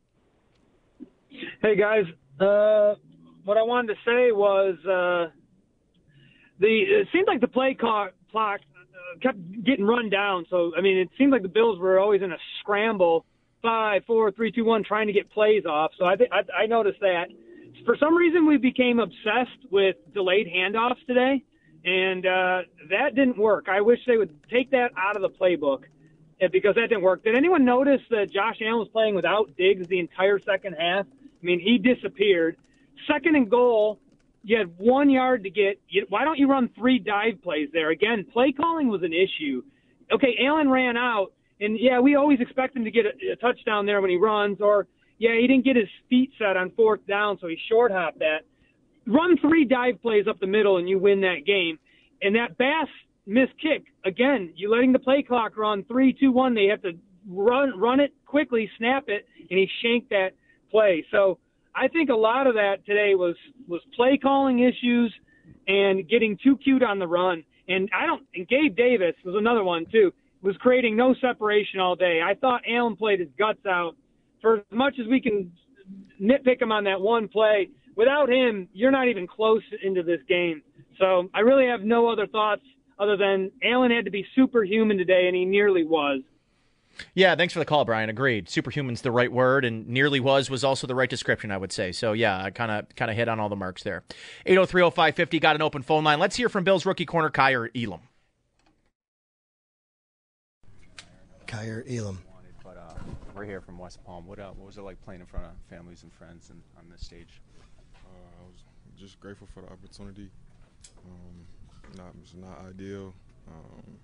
Hey 1.62 1.76
guys, 1.76 2.04
uh, 2.40 2.94
what 3.44 3.56
I 3.56 3.62
wanted 3.62 3.94
to 3.94 4.00
say 4.04 4.32
was 4.32 4.76
uh, 4.84 5.30
the 6.60 6.66
it 6.66 7.08
seemed 7.12 7.26
like 7.26 7.40
the 7.40 7.48
play 7.48 7.74
clock, 7.74 8.12
uh, 8.34 8.56
kept 9.22 9.38
getting 9.64 9.84
run 9.84 10.10
down. 10.10 10.46
So 10.50 10.72
I 10.76 10.80
mean, 10.80 10.98
it 10.98 11.08
seemed 11.18 11.32
like 11.32 11.42
the 11.42 11.48
Bills 11.48 11.78
were 11.78 11.98
always 11.98 12.22
in 12.22 12.32
a 12.32 12.38
scramble, 12.60 13.24
five, 13.62 14.04
four, 14.06 14.30
three, 14.30 14.52
two, 14.52 14.64
one, 14.64 14.84
trying 14.84 15.06
to 15.06 15.12
get 15.12 15.30
plays 15.30 15.64
off. 15.66 15.92
So 15.98 16.04
I 16.04 16.16
think 16.16 16.30
I, 16.32 16.66
noticed 16.66 17.00
that. 17.00 17.28
For 17.84 17.96
some 17.96 18.14
reason, 18.16 18.46
we 18.46 18.58
became 18.58 18.98
obsessed 18.98 19.70
with 19.70 19.96
delayed 20.12 20.46
handoffs 20.46 21.04
today, 21.06 21.44
and 21.84 22.26
uh, 22.26 22.62
that 22.90 23.14
didn't 23.14 23.38
work. 23.38 23.66
I 23.68 23.80
wish 23.80 24.00
they 24.06 24.16
would 24.16 24.34
take 24.50 24.72
that 24.72 24.90
out 24.96 25.16
of 25.16 25.22
the 25.22 25.30
playbook 25.30 25.84
uh, 26.42 26.48
because 26.52 26.74
that 26.74 26.88
didn't 26.88 27.02
work. 27.02 27.24
Did 27.24 27.36
anyone 27.36 27.64
notice 27.64 28.00
that 28.10 28.30
Josh 28.30 28.56
Allen 28.60 28.78
was 28.78 28.88
playing 28.88 29.14
without 29.14 29.56
Diggs 29.56 29.86
the 29.88 30.00
entire 30.00 30.38
second 30.38 30.74
half? 30.78 31.06
I 31.42 31.46
mean, 31.46 31.60
he 31.60 31.78
disappeared. 31.78 32.56
Second 33.06 33.36
and 33.36 33.50
goal, 33.50 34.00
you 34.42 34.56
had 34.56 34.72
one 34.78 35.10
yard 35.10 35.44
to 35.44 35.50
get. 35.50 35.80
You, 35.88 36.06
why 36.08 36.24
don't 36.24 36.38
you 36.38 36.48
run 36.48 36.70
three 36.76 36.98
dive 36.98 37.42
plays 37.42 37.68
there? 37.72 37.90
Again, 37.90 38.24
play 38.32 38.52
calling 38.52 38.88
was 38.88 39.02
an 39.02 39.12
issue. 39.12 39.62
Okay, 40.12 40.38
Allen 40.46 40.68
ran 40.70 40.96
out, 40.96 41.32
and 41.60 41.78
yeah, 41.78 42.00
we 42.00 42.14
always 42.14 42.40
expect 42.40 42.74
him 42.76 42.84
to 42.84 42.90
get 42.90 43.04
a, 43.04 43.32
a 43.32 43.36
touchdown 43.36 43.84
there 43.84 44.00
when 44.00 44.10
he 44.10 44.16
runs, 44.16 44.58
or 44.60 44.86
yeah, 45.18 45.34
he 45.38 45.46
didn't 45.46 45.64
get 45.64 45.76
his 45.76 45.88
feet 46.08 46.30
set 46.38 46.56
on 46.56 46.70
fourth 46.70 47.06
down, 47.06 47.38
so 47.40 47.46
he 47.46 47.58
short 47.68 47.92
hopped 47.92 48.20
that. 48.20 48.40
Run 49.06 49.36
three 49.38 49.64
dive 49.64 50.00
plays 50.00 50.26
up 50.28 50.38
the 50.40 50.46
middle, 50.46 50.78
and 50.78 50.88
you 50.88 50.98
win 50.98 51.20
that 51.22 51.44
game. 51.46 51.78
And 52.22 52.34
that 52.36 52.56
Bass 52.58 52.88
missed 53.26 53.52
kick 53.60 53.84
again. 54.04 54.52
You're 54.56 54.70
letting 54.70 54.92
the 54.92 54.98
play 54.98 55.22
clock 55.22 55.56
run 55.56 55.84
three, 55.84 56.12
two, 56.12 56.32
one. 56.32 56.54
They 56.54 56.66
have 56.66 56.82
to 56.82 56.92
run 57.28 57.78
run 57.78 58.00
it 58.00 58.12
quickly, 58.26 58.70
snap 58.78 59.04
it, 59.08 59.26
and 59.50 59.58
he 59.58 59.68
shanked 59.82 60.10
that 60.10 60.30
play. 60.70 61.04
So 61.10 61.38
I 61.74 61.88
think 61.88 62.10
a 62.10 62.14
lot 62.14 62.46
of 62.46 62.54
that 62.54 62.84
today 62.86 63.14
was 63.14 63.36
was 63.66 63.80
play 63.94 64.18
calling 64.20 64.60
issues 64.60 65.12
and 65.66 66.08
getting 66.08 66.38
too 66.42 66.56
cute 66.56 66.82
on 66.82 66.98
the 66.98 67.06
run. 67.06 67.44
And 67.68 67.88
I 67.94 68.06
don't. 68.06 68.24
And 68.34 68.48
Gabe 68.48 68.76
Davis 68.76 69.14
was 69.24 69.34
another 69.36 69.64
one 69.64 69.86
too. 69.90 70.12
Was 70.42 70.56
creating 70.58 70.96
no 70.96 71.14
separation 71.20 71.80
all 71.80 71.96
day. 71.96 72.20
I 72.24 72.34
thought 72.34 72.62
Allen 72.68 72.96
played 72.96 73.20
his 73.20 73.28
guts 73.38 73.66
out. 73.66 73.96
For 74.40 74.58
as 74.58 74.64
much 74.70 74.94
as 75.00 75.06
we 75.08 75.20
can 75.20 75.50
nitpick 76.22 76.62
him 76.62 76.70
on 76.70 76.84
that 76.84 77.00
one 77.00 77.26
play, 77.26 77.70
without 77.96 78.30
him, 78.30 78.68
you're 78.72 78.92
not 78.92 79.08
even 79.08 79.26
close 79.26 79.62
into 79.82 80.02
this 80.04 80.20
game. 80.28 80.62
So 80.98 81.28
I 81.34 81.40
really 81.40 81.66
have 81.66 81.82
no 81.82 82.08
other 82.08 82.26
thoughts 82.26 82.62
other 82.98 83.16
than 83.16 83.50
Allen 83.62 83.90
had 83.90 84.04
to 84.04 84.10
be 84.10 84.24
superhuman 84.34 84.96
today, 84.96 85.26
and 85.26 85.36
he 85.36 85.44
nearly 85.44 85.84
was. 85.84 86.22
Yeah, 87.14 87.34
thanks 87.34 87.52
for 87.52 87.58
the 87.58 87.64
call, 87.64 87.84
Brian. 87.84 88.08
Agreed. 88.08 88.48
Superhuman's 88.48 89.02
the 89.02 89.10
right 89.10 89.30
word, 89.30 89.64
and 89.64 89.86
nearly 89.88 90.20
was 90.20 90.50
was 90.50 90.64
also 90.64 90.86
the 90.86 90.94
right 90.94 91.10
description, 91.10 91.50
I 91.50 91.56
would 91.56 91.72
say. 91.72 91.92
So 91.92 92.12
yeah, 92.12 92.42
I 92.42 92.50
kind 92.50 92.70
of 92.70 92.94
kind 92.96 93.10
of 93.10 93.16
hit 93.16 93.28
on 93.28 93.40
all 93.40 93.48
the 93.48 93.56
marks 93.56 93.82
there. 93.82 94.04
8030550 94.46 95.40
got 95.40 95.56
an 95.56 95.62
open 95.62 95.82
phone 95.82 96.04
line. 96.04 96.18
Let's 96.18 96.36
hear 96.36 96.48
from 96.48 96.64
Bills 96.64 96.86
rookie 96.86 97.06
corner 97.06 97.30
Kaiir 97.30 97.70
Elam. 97.74 98.00
Kaiir 101.46 101.84
Elam. 101.88 102.18
But 102.62 102.76
uh, 102.76 102.94
we're 103.34 103.44
here 103.44 103.60
from 103.60 103.78
West 103.78 104.04
Palm. 104.04 104.26
What 104.26 104.38
uh, 104.38 104.50
what 104.50 104.66
was 104.66 104.78
it 104.78 104.82
like 104.82 105.00
playing 105.02 105.20
in 105.20 105.26
front 105.26 105.46
of 105.46 105.52
families 105.70 106.02
and 106.02 106.12
friends 106.12 106.50
and 106.50 106.60
on 106.78 106.90
this 106.90 107.02
stage? 107.02 107.40
Uh, 107.94 108.08
I 108.08 108.50
was 108.50 108.64
just 108.96 109.18
grateful 109.20 109.48
for 109.54 109.62
the 109.62 109.68
opportunity. 109.68 110.30
Um, 111.06 111.46
not 111.96 112.12
it's 112.22 112.34
not 112.34 112.60
ideal, 112.68 113.14
um, 113.48 113.98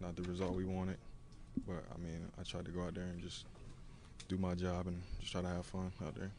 not 0.00 0.16
the 0.16 0.22
result 0.22 0.54
we 0.54 0.64
wanted, 0.64 0.96
but 1.66 1.84
I 1.94 1.98
mean 1.98 2.30
I 2.38 2.42
tried 2.42 2.64
to 2.66 2.70
go 2.70 2.82
out 2.82 2.94
there 2.94 3.04
and 3.04 3.20
just 3.22 3.46
do 4.28 4.38
my 4.38 4.54
job 4.54 4.86
and 4.86 5.02
just 5.20 5.32
try 5.32 5.42
to 5.42 5.48
have 5.48 5.66
fun 5.66 5.92
out 6.04 6.14
there. 6.14 6.30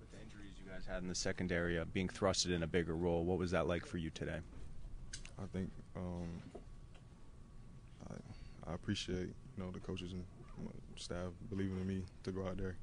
With 0.00 0.10
the 0.10 0.18
injuries 0.18 0.52
you 0.62 0.70
guys 0.70 0.86
had 0.86 1.02
in 1.02 1.08
the 1.08 1.14
secondary, 1.14 1.78
uh, 1.78 1.84
being 1.92 2.08
thrusted 2.08 2.52
in 2.52 2.62
a 2.62 2.66
bigger 2.66 2.94
role, 2.94 3.24
what 3.24 3.38
was 3.38 3.50
that 3.52 3.66
like 3.66 3.86
for 3.86 3.98
you 3.98 4.10
today? 4.10 4.38
I 5.40 5.46
think 5.52 5.70
um, 5.96 6.42
I, 8.10 8.70
I 8.70 8.74
appreciate 8.74 9.28
you 9.28 9.64
know 9.64 9.70
the 9.70 9.80
coaches 9.80 10.12
and 10.12 10.24
staff 10.96 11.30
believing 11.48 11.78
in 11.78 11.86
me 11.86 12.02
to 12.24 12.32
go 12.32 12.46
out 12.46 12.56
there 12.56 12.76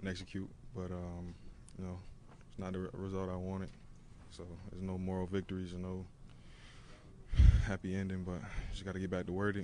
and 0.00 0.08
execute. 0.08 0.48
But 0.74 0.90
um, 0.90 1.34
you 1.78 1.84
know, 1.84 1.98
it's 2.48 2.58
not 2.58 2.72
the 2.72 2.90
result 2.92 3.30
I 3.30 3.36
wanted. 3.36 3.70
So 4.30 4.44
there's 4.70 4.82
no 4.82 4.98
moral 4.98 5.26
victories 5.26 5.72
and 5.72 5.82
no 5.82 6.04
happy 7.62 7.94
ending. 7.94 8.24
But 8.24 8.40
just 8.72 8.84
got 8.84 8.94
to 8.94 9.00
get 9.00 9.10
back 9.10 9.26
to 9.26 9.32
work, 9.32 9.56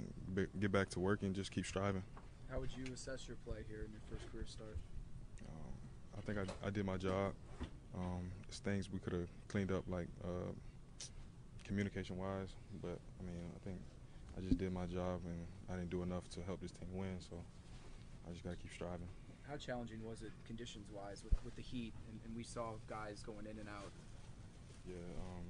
get 0.59 0.73
back 0.73 0.89
to 0.91 1.01
work, 1.01 1.23
and 1.23 1.35
just 1.35 1.51
keep 1.51 1.67
striving. 1.67 2.03
How 2.51 2.61
would 2.61 2.71
you 2.73 2.85
assess 2.95 3.29
your 3.29 3.37
play 3.47 3.59
here 3.69 3.85
in 3.85 3.93
your 3.93 4.01
first 4.11 4.31
career 4.33 4.47
start? 4.47 4.77
Um, 5.47 5.73
I 6.17 6.21
think 6.23 6.39
I, 6.39 6.67
I, 6.67 6.71
did 6.71 6.87
my 6.87 6.97
job. 6.97 7.35
Um, 7.95 8.31
it's 8.49 8.59
things 8.59 8.91
we 8.91 8.99
could 8.99 9.13
have 9.13 9.29
cleaned 9.49 9.71
up, 9.71 9.85
like 9.89 10.09
uh, 10.25 10.53
communication-wise. 11.67 12.49
But 12.81 12.99
I 13.21 13.23
mean, 13.25 13.51
I 13.55 13.59
think 13.65 13.79
I 14.37 14.41
just 14.41 14.57
did 14.57 14.73
my 14.73 14.87
job, 14.87 15.21
and 15.27 15.47
I 15.71 15.77
didn't 15.77 15.91
do 15.91 16.03
enough 16.03 16.29
to 16.31 16.41
help 16.43 16.63
this 16.63 16.71
team 16.71 16.89
win. 16.95 17.17
So 17.21 17.37
I 18.27 18.33
just 18.33 18.45
got 18.45 18.51
to 18.51 18.57
keep 18.57 18.73
striving. 18.73 19.09
How 19.49 19.57
challenging 19.57 20.05
was 20.05 20.21
it, 20.21 20.33
conditions-wise, 20.47 21.25
with, 21.25 21.33
with 21.43 21.57
the 21.57 21.63
heat, 21.63 21.95
and, 22.11 22.21
and 22.27 22.37
we 22.37 22.43
saw 22.43 22.73
guys 22.89 23.23
going 23.25 23.47
in 23.47 23.59
and 23.59 23.69
out? 23.69 23.93
Yeah, 24.87 24.97
um, 25.21 25.45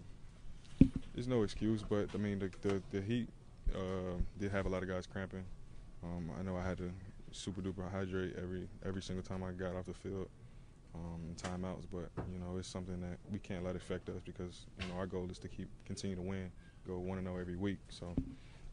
there's 1.18 1.26
no 1.26 1.42
excuse, 1.42 1.82
but 1.82 2.08
I 2.14 2.16
mean 2.16 2.38
the 2.38 2.50
the, 2.68 2.80
the 2.92 3.00
heat 3.00 3.28
uh, 3.74 4.14
did 4.38 4.52
have 4.52 4.66
a 4.66 4.68
lot 4.68 4.84
of 4.84 4.88
guys 4.88 5.04
cramping. 5.04 5.44
Um, 6.04 6.30
I 6.38 6.44
know 6.44 6.56
I 6.56 6.62
had 6.62 6.78
to 6.78 6.92
super 7.32 7.60
duper 7.60 7.90
hydrate 7.90 8.36
every 8.40 8.68
every 8.86 9.02
single 9.02 9.24
time 9.24 9.42
I 9.42 9.50
got 9.50 9.74
off 9.74 9.86
the 9.86 9.94
field 9.94 10.28
um, 10.94 11.20
in 11.28 11.34
timeouts, 11.34 11.86
but 11.92 12.08
you 12.32 12.38
know 12.38 12.56
it's 12.56 12.68
something 12.68 13.00
that 13.00 13.18
we 13.32 13.40
can't 13.40 13.64
let 13.64 13.74
affect 13.74 14.08
us 14.10 14.20
because 14.24 14.66
you 14.80 14.86
know 14.86 14.94
our 14.94 15.06
goal 15.06 15.26
is 15.28 15.40
to 15.40 15.48
keep 15.48 15.68
continue 15.84 16.14
to 16.14 16.22
win, 16.22 16.52
go 16.86 16.98
one 16.98 17.18
and 17.18 17.26
zero 17.26 17.40
every 17.40 17.56
week. 17.56 17.80
So 17.88 18.14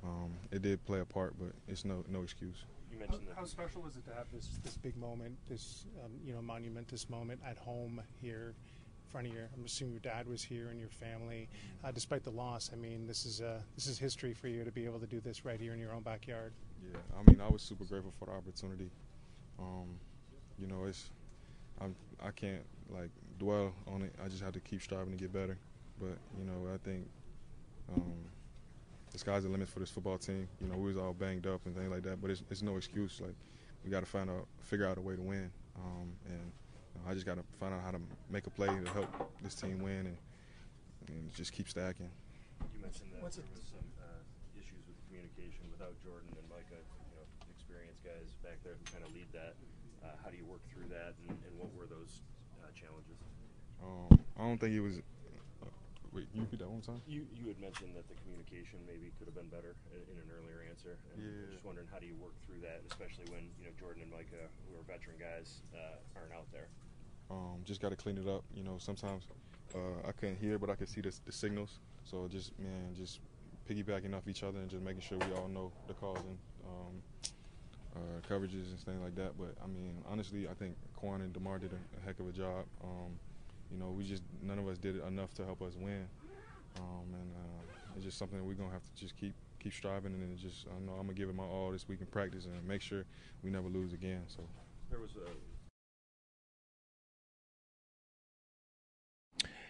um, 0.03 0.31
it 0.51 0.61
did 0.61 0.85
play 0.85 0.99
a 0.99 1.05
part, 1.05 1.33
but 1.39 1.49
it's 1.67 1.83
no 1.83 2.05
no 2.07 2.21
excuse. 2.21 2.63
You 2.91 2.99
mentioned 2.99 3.23
how, 3.33 3.41
how 3.41 3.47
special 3.47 3.81
was 3.81 3.95
it 3.95 4.05
to 4.05 4.13
have 4.13 4.27
this 4.31 4.59
this 4.63 4.77
big 4.77 4.95
moment, 4.97 5.35
this 5.49 5.87
um, 6.05 6.11
you 6.23 6.31
know 6.31 6.43
monumentous 6.43 7.09
moment 7.09 7.41
at 7.43 7.57
home 7.57 8.03
here 8.21 8.53
front 9.15 9.27
of 9.27 9.33
your. 9.33 9.47
I'm 9.55 9.63
assuming 9.63 9.93
your 9.93 10.01
dad 10.01 10.27
was 10.27 10.43
here 10.43 10.67
and 10.67 10.77
your 10.77 10.89
family. 10.89 11.47
Uh, 11.85 11.91
despite 11.91 12.25
the 12.25 12.31
loss, 12.31 12.69
I 12.73 12.75
mean, 12.75 13.07
this 13.07 13.25
is 13.25 13.39
uh, 13.39 13.61
this 13.75 13.87
is 13.87 13.97
history 13.97 14.33
for 14.33 14.49
you 14.49 14.65
to 14.65 14.71
be 14.71 14.83
able 14.83 14.99
to 14.99 15.07
do 15.07 15.21
this 15.21 15.45
right 15.45 15.57
here 15.57 15.71
in 15.71 15.79
your 15.79 15.93
own 15.93 16.01
backyard. 16.01 16.51
Yeah, 16.83 16.99
I 17.17 17.31
mean, 17.31 17.39
I 17.39 17.47
was 17.47 17.61
super 17.61 17.85
grateful 17.85 18.11
for 18.19 18.25
the 18.25 18.33
opportunity. 18.33 18.89
Um, 19.57 19.87
you 20.59 20.67
know, 20.67 20.83
it's 20.83 21.11
I'm 21.79 21.95
I 22.21 22.31
can't 22.31 22.63
like 22.89 23.09
dwell 23.39 23.73
on 23.87 24.01
it. 24.01 24.13
I 24.21 24.27
just 24.27 24.43
have 24.43 24.51
to 24.51 24.59
keep 24.59 24.81
striving 24.81 25.11
to 25.11 25.17
get 25.17 25.31
better. 25.31 25.57
But 25.97 26.17
you 26.37 26.43
know, 26.43 26.67
I 26.73 26.77
think 26.85 27.07
um, 27.95 28.17
the 29.13 29.17
sky's 29.17 29.43
the 29.43 29.49
limit 29.49 29.69
for 29.69 29.79
this 29.79 29.89
football 29.89 30.17
team. 30.17 30.45
You 30.59 30.67
know, 30.67 30.75
we 30.75 30.87
was 30.87 30.97
all 30.97 31.13
banged 31.13 31.47
up 31.47 31.61
and 31.65 31.73
things 31.73 31.89
like 31.89 32.03
that, 32.03 32.21
but 32.21 32.31
it's, 32.31 32.43
it's 32.51 32.61
no 32.61 32.75
excuse. 32.75 33.21
Like 33.21 33.35
we 33.85 33.91
got 33.91 34.01
to 34.01 34.05
find 34.05 34.29
out, 34.29 34.45
figure 34.59 34.85
out 34.85 34.97
a 34.97 35.01
way 35.01 35.15
to 35.15 35.21
win. 35.21 35.49
Um, 35.77 36.11
and 36.25 36.51
I 37.07 37.13
just 37.13 37.25
got 37.25 37.35
to 37.35 37.45
find 37.59 37.73
out 37.73 37.81
how 37.83 37.91
to 37.91 38.01
make 38.29 38.47
a 38.47 38.53
play 38.53 38.67
to 38.67 38.89
help 38.91 39.09
this 39.43 39.55
team 39.55 39.79
win 39.79 40.09
and, 40.09 40.17
and 41.07 41.33
just 41.35 41.53
keep 41.53 41.69
stacking. 41.69 42.09
You 42.73 42.81
mentioned 42.81 43.11
that 43.13 43.21
What's 43.21 43.37
there 43.37 43.45
was 43.53 43.61
some 43.67 43.85
uh, 44.01 44.21
issues 44.57 44.81
with 44.87 44.97
communication 45.05 45.69
without 45.69 45.93
Jordan 46.01 46.33
and 46.33 46.45
Micah, 46.49 46.81
you 46.81 47.11
know, 47.13 47.25
experienced 47.51 48.01
guys 48.01 48.33
back 48.41 48.57
there 48.65 48.73
who 48.79 48.85
kind 48.89 49.05
of 49.05 49.13
lead 49.13 49.29
that. 49.35 49.53
Uh, 50.01 50.13
how 50.21 50.29
do 50.29 50.37
you 50.37 50.45
work 50.45 50.61
through 50.69 50.85
that, 50.93 51.17
and, 51.25 51.33
and 51.33 51.53
what 51.57 51.69
were 51.73 51.89
those 51.89 52.21
uh, 52.61 52.69
challenges? 52.77 53.17
Um, 53.81 54.13
I 54.37 54.45
don't 54.45 54.61
think 54.61 54.73
it 54.77 54.81
was. 54.81 55.01
Uh, 55.01 55.69
wait, 56.13 56.29
you 56.33 56.45
repeat 56.45 56.61
that 56.61 56.69
one 56.69 56.85
time? 56.85 57.01
You 57.09 57.25
you 57.33 57.49
had 57.49 57.57
mentioned 57.57 57.97
that 57.97 58.05
the 58.05 58.17
communication 58.21 58.81
maybe 58.85 59.09
could 59.17 59.25
have 59.25 59.33
been 59.33 59.49
better 59.49 59.73
in, 59.89 60.01
in 60.13 60.17
an 60.21 60.29
earlier 60.29 60.61
answer. 60.69 60.97
And 61.13 61.21
yeah. 61.21 61.49
Just 61.49 61.65
wondering 61.65 61.89
how 61.89 61.97
do 61.97 62.05
you 62.05 62.17
work 62.21 62.37
through 62.45 62.61
that, 62.61 62.85
especially 62.85 63.25
when 63.33 63.49
you 63.57 63.65
know 63.65 63.73
Jordan 63.81 64.05
and 64.05 64.13
Micah, 64.13 64.45
who 64.69 64.77
are 64.77 64.85
veteran 64.85 65.17
guys, 65.17 65.65
uh, 65.73 65.97
aren't 66.13 66.37
out 66.37 66.45
there. 66.53 66.69
Um, 67.29 67.61
just 67.63 67.81
got 67.81 67.89
to 67.89 67.95
clean 67.95 68.17
it 68.17 68.27
up. 68.27 68.43
You 68.53 68.63
know, 68.63 68.77
sometimes 68.77 69.27
uh, 69.73 70.07
I 70.07 70.11
couldn't 70.11 70.37
hear, 70.37 70.59
but 70.59 70.69
I 70.69 70.75
could 70.75 70.89
see 70.89 71.01
the, 71.01 71.13
the, 71.25 71.31
signals. 71.31 71.79
So 72.03 72.27
just 72.29 72.57
man, 72.59 72.93
just 72.95 73.19
piggybacking 73.69 74.15
off 74.15 74.27
each 74.27 74.43
other 74.43 74.59
and 74.59 74.69
just 74.69 74.83
making 74.83 75.01
sure 75.01 75.17
we 75.17 75.35
all 75.35 75.47
know 75.47 75.71
the 75.87 75.93
calls 75.93 76.19
and 76.19 76.37
um, 76.65 77.31
uh, 77.95 78.27
coverages 78.29 78.69
and 78.69 78.79
things 78.79 79.01
like 79.01 79.15
that. 79.15 79.37
But 79.37 79.55
I 79.63 79.67
mean, 79.67 80.03
honestly, 80.07 80.47
I 80.47 80.53
think 80.53 80.75
Quan 80.95 81.21
and 81.21 81.33
Demar 81.33 81.59
did 81.59 81.71
a, 81.71 81.99
a 81.99 82.05
heck 82.05 82.19
of 82.19 82.27
a 82.27 82.31
job. 82.31 82.65
Um, 82.83 83.17
you 83.71 83.79
know, 83.79 83.89
we 83.89 84.03
just 84.03 84.23
none 84.43 84.59
of 84.59 84.67
us 84.67 84.77
did 84.77 85.01
enough 85.03 85.33
to 85.35 85.45
help 85.45 85.61
us 85.61 85.73
win, 85.75 86.05
um, 86.77 87.07
and 87.13 87.31
uh, 87.33 87.63
it's 87.95 88.05
just 88.05 88.17
something 88.17 88.37
that 88.37 88.43
we're 88.43 88.53
gonna 88.53 88.71
have 88.71 88.83
to 88.83 88.95
just 88.95 89.17
keep 89.17 89.33
keep 89.65 89.73
striving 89.73 90.13
and 90.13 90.21
then 90.21 90.37
just 90.37 90.67
I 90.67 90.79
know 90.85 90.91
I'm 90.91 91.07
gonna 91.07 91.13
give 91.13 91.27
it 91.27 91.35
my 91.35 91.43
all 91.43 91.71
this 91.71 91.87
week 91.87 91.99
in 91.99 92.05
practice 92.05 92.45
and 92.45 92.53
make 92.67 92.81
sure 92.81 93.03
we 93.43 93.49
never 93.49 93.67
lose 93.67 93.93
again. 93.93 94.21
So 94.27 94.43
there 94.91 94.99
was 94.99 95.11
a 95.15 95.54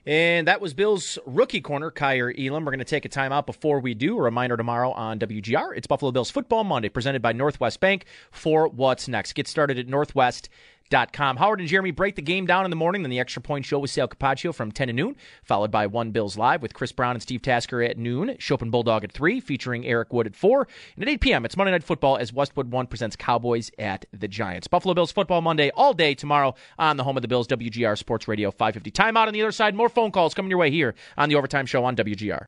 And 0.06 0.47
that 0.47 0.62
was 0.62 0.76
Bill's 0.76 1.18
rookie 1.26 1.62
corner, 1.62 1.89
Kaiir 1.89 2.32
Elam. 2.38 2.64
We're 2.64 2.72
going 2.72 2.78
to 2.80 2.86
take 2.86 3.06
a 3.06 3.10
timeout 3.10 3.47
before 3.47 3.80
we 3.80 3.95
do. 3.95 4.20
A 4.20 4.22
reminder 4.22 4.56
tomorrow 4.56 4.91
on 4.91 5.18
WGR. 5.18 5.76
It's 5.76 5.88
Buffalo 5.88 6.12
Bills 6.12 6.30
Football 6.30 6.64
Monday, 6.64 6.89
presented 6.89 7.24
by 7.24 7.34
Northwest 7.34 7.80
Bank 7.80 8.06
for 8.30 8.68
what's 8.68 9.08
next. 9.08 9.34
Get 9.34 9.47
started 9.47 9.80
at 9.80 9.88
Northwest 9.88 10.47
Com. 10.91 11.38
Howard 11.38 11.59
and 11.59 11.67
Jeremy 11.67 11.91
break 11.91 12.15
the 12.15 12.21
game 12.21 12.45
down 12.45 12.63
in 12.63 12.69
the 12.69 12.75
morning, 12.75 13.01
then 13.01 13.09
the 13.09 13.19
extra 13.19 13.41
point 13.41 13.65
show 13.65 13.79
with 13.79 13.89
Sal 13.89 14.07
Capaccio 14.07 14.53
from 14.53 14.71
10 14.71 14.88
to 14.88 14.93
noon, 14.93 15.15
followed 15.43 15.71
by 15.71 15.88
One 15.88 16.11
Bills 16.11 16.38
Live 16.38 16.61
with 16.61 16.75
Chris 16.75 16.91
Brown 16.91 17.15
and 17.15 17.21
Steve 17.21 17.41
Tasker 17.41 17.81
at 17.81 17.97
noon, 17.97 18.29
Schopp 18.38 18.61
and 18.61 18.71
Bulldog 18.71 19.03
at 19.03 19.11
3, 19.11 19.39
featuring 19.39 19.86
Eric 19.86 20.13
Wood 20.13 20.27
at 20.27 20.36
4. 20.36 20.67
And 20.95 21.03
at 21.03 21.09
8 21.09 21.21
p.m., 21.21 21.43
it's 21.45 21.57
Monday 21.57 21.71
Night 21.71 21.83
Football 21.83 22.17
as 22.17 22.31
Westwood 22.31 22.71
One 22.71 22.86
presents 22.86 23.15
Cowboys 23.15 23.71
at 23.79 24.05
the 24.13 24.27
Giants. 24.27 24.67
Buffalo 24.67 24.93
Bills 24.93 25.11
Football 25.11 25.41
Monday 25.41 25.71
all 25.71 25.93
day 25.93 26.13
tomorrow 26.13 26.53
on 26.77 26.97
the 26.97 27.03
home 27.03 27.17
of 27.17 27.23
the 27.23 27.27
Bills, 27.27 27.47
WGR 27.47 27.97
Sports 27.97 28.27
Radio 28.27 28.51
550. 28.51 28.91
Timeout 28.91 29.27
on 29.27 29.33
the 29.33 29.41
other 29.41 29.51
side. 29.51 29.73
More 29.73 29.89
phone 29.89 30.11
calls 30.11 30.36
coming 30.36 30.51
your 30.51 30.59
way 30.59 30.69
here 30.69 30.93
on 31.17 31.29
the 31.29 31.36
Overtime 31.36 31.65
Show 31.65 31.83
on 31.83 31.95
WGR. 31.95 32.45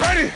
Ready! 0.00 0.32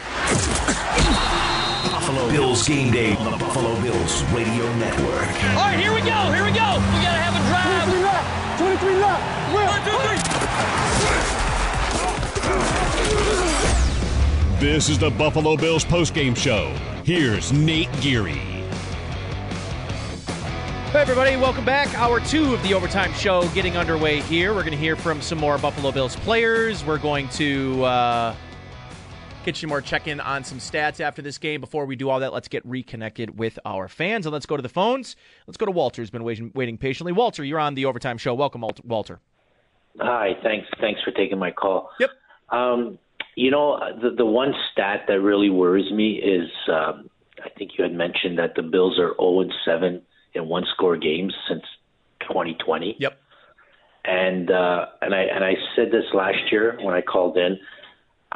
Buffalo 2.06 2.30
Bills 2.30 2.62
game 2.68 2.92
day 2.92 3.16
on 3.16 3.32
the 3.32 3.36
Buffalo 3.36 3.74
Bills 3.80 4.22
Radio 4.26 4.72
Network. 4.76 5.26
All 5.56 5.66
right, 5.66 5.76
here 5.76 5.92
we 5.92 5.98
go. 6.02 6.30
Here 6.30 6.44
we 6.44 6.52
go. 6.52 6.78
We 6.78 7.02
got 7.02 7.16
to 7.16 7.18
have 7.18 7.34
a 7.34 7.40
drive. 7.48 7.82
23 7.90 8.04
left. 8.04 8.60
23 8.60 8.94
left. 8.94 9.24
One, 9.52 9.82
two, 9.82 9.98
three. 14.54 14.70
This 14.70 14.88
is 14.88 15.00
the 15.00 15.10
Buffalo 15.10 15.56
Bills 15.56 15.84
postgame 15.84 16.36
show. 16.36 16.72
Here's 17.02 17.52
Nate 17.52 17.90
Geracie. 17.94 18.52
Hey, 20.92 21.00
everybody, 21.00 21.34
welcome 21.34 21.64
back. 21.64 21.92
Hour 21.98 22.20
two 22.20 22.54
of 22.54 22.62
the 22.62 22.72
Overtime 22.72 23.12
Show 23.14 23.48
getting 23.48 23.76
underway 23.76 24.20
here. 24.20 24.54
We're 24.54 24.62
going 24.62 24.70
to 24.70 24.78
hear 24.78 24.94
from 24.94 25.20
some 25.20 25.38
more 25.38 25.58
Buffalo 25.58 25.90
Bills 25.90 26.14
players. 26.14 26.84
We're 26.84 26.98
going 26.98 27.28
to 27.30 27.84
uh, 27.84 28.36
Get 29.46 29.62
you 29.62 29.68
more 29.68 29.80
check 29.80 30.08
in 30.08 30.18
on 30.18 30.42
some 30.42 30.58
stats 30.58 30.98
after 30.98 31.22
this 31.22 31.38
game. 31.38 31.60
Before 31.60 31.86
we 31.86 31.94
do 31.94 32.10
all 32.10 32.18
that, 32.18 32.32
let's 32.32 32.48
get 32.48 32.66
reconnected 32.66 33.38
with 33.38 33.60
our 33.64 33.86
fans 33.86 34.26
and 34.26 34.32
let's 34.32 34.44
go 34.44 34.56
to 34.56 34.62
the 34.62 34.68
phones. 34.68 35.14
Let's 35.46 35.56
go 35.56 35.66
to 35.66 35.70
Walter, 35.70 36.02
who's 36.02 36.10
been 36.10 36.24
waiting, 36.24 36.50
waiting 36.52 36.76
patiently. 36.76 37.12
Walter, 37.12 37.44
you're 37.44 37.60
on 37.60 37.76
the 37.76 37.84
Overtime 37.84 38.18
Show. 38.18 38.34
Welcome, 38.34 38.64
Walter. 38.82 39.20
Hi, 40.00 40.32
thanks. 40.42 40.66
Thanks 40.80 41.00
for 41.04 41.12
taking 41.12 41.38
my 41.38 41.52
call. 41.52 41.90
Yep. 42.00 42.10
Um, 42.48 42.98
you 43.36 43.52
know, 43.52 43.78
the 44.02 44.10
the 44.10 44.26
one 44.26 44.52
stat 44.72 45.04
that 45.06 45.20
really 45.20 45.48
worries 45.48 45.92
me 45.92 46.14
is 46.14 46.50
um, 46.68 47.08
I 47.38 47.48
think 47.56 47.78
you 47.78 47.84
had 47.84 47.94
mentioned 47.94 48.40
that 48.40 48.56
the 48.56 48.62
Bills 48.62 48.98
are 48.98 49.14
0 49.14 49.42
and 49.42 49.54
7 49.64 50.02
in 50.34 50.48
one 50.48 50.64
score 50.74 50.96
games 50.96 51.32
since 51.48 51.62
2020. 52.22 52.96
Yep. 52.98 53.16
And 54.06 54.50
uh, 54.50 54.86
and 55.02 55.14
I 55.14 55.20
and 55.20 55.44
I 55.44 55.54
said 55.76 55.92
this 55.92 56.06
last 56.12 56.50
year 56.50 56.76
when 56.82 56.96
I 56.96 57.00
called 57.00 57.36
in. 57.36 57.60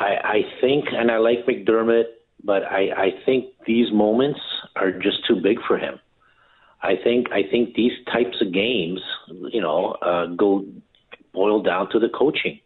I, 0.01 0.17
I 0.25 0.43
think, 0.61 0.87
and 0.93 1.11
I 1.11 1.19
like 1.19 1.47
McDermott, 1.47 2.05
but 2.43 2.65
I, 2.65 2.91
I 2.97 3.11
think 3.27 3.53
these 3.67 3.93
moments 3.93 4.41
are 4.75 4.91
just 4.91 5.27
too 5.29 5.37
big 5.37 5.59
for 5.69 5.77
him. 5.79 6.01
I 6.83 6.95
think 7.05 7.31
I 7.31 7.43
think 7.51 7.75
these 7.75 7.93
types 8.11 8.41
of 8.41 8.55
games, 8.55 9.01
you 9.53 9.61
know, 9.61 9.97
uh, 10.01 10.27
go 10.27 10.65
boil 11.35 11.63
down 11.63 11.91
to 11.91 11.99
the 11.99 12.09
coaching. 12.09 12.59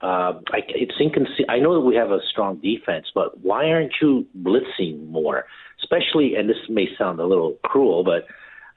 Uh, 0.00 0.38
I, 0.52 0.60
it's 0.68 0.94
inconce- 1.00 1.48
I 1.48 1.58
know 1.58 1.74
that 1.74 1.80
we 1.80 1.96
have 1.96 2.12
a 2.12 2.20
strong 2.30 2.60
defense, 2.60 3.06
but 3.12 3.40
why 3.40 3.70
aren't 3.70 3.94
you 4.00 4.26
blitzing 4.40 5.08
more? 5.08 5.46
Especially, 5.82 6.36
and 6.36 6.48
this 6.48 6.58
may 6.68 6.86
sound 6.96 7.18
a 7.18 7.26
little 7.26 7.58
cruel, 7.64 8.04
but 8.04 8.26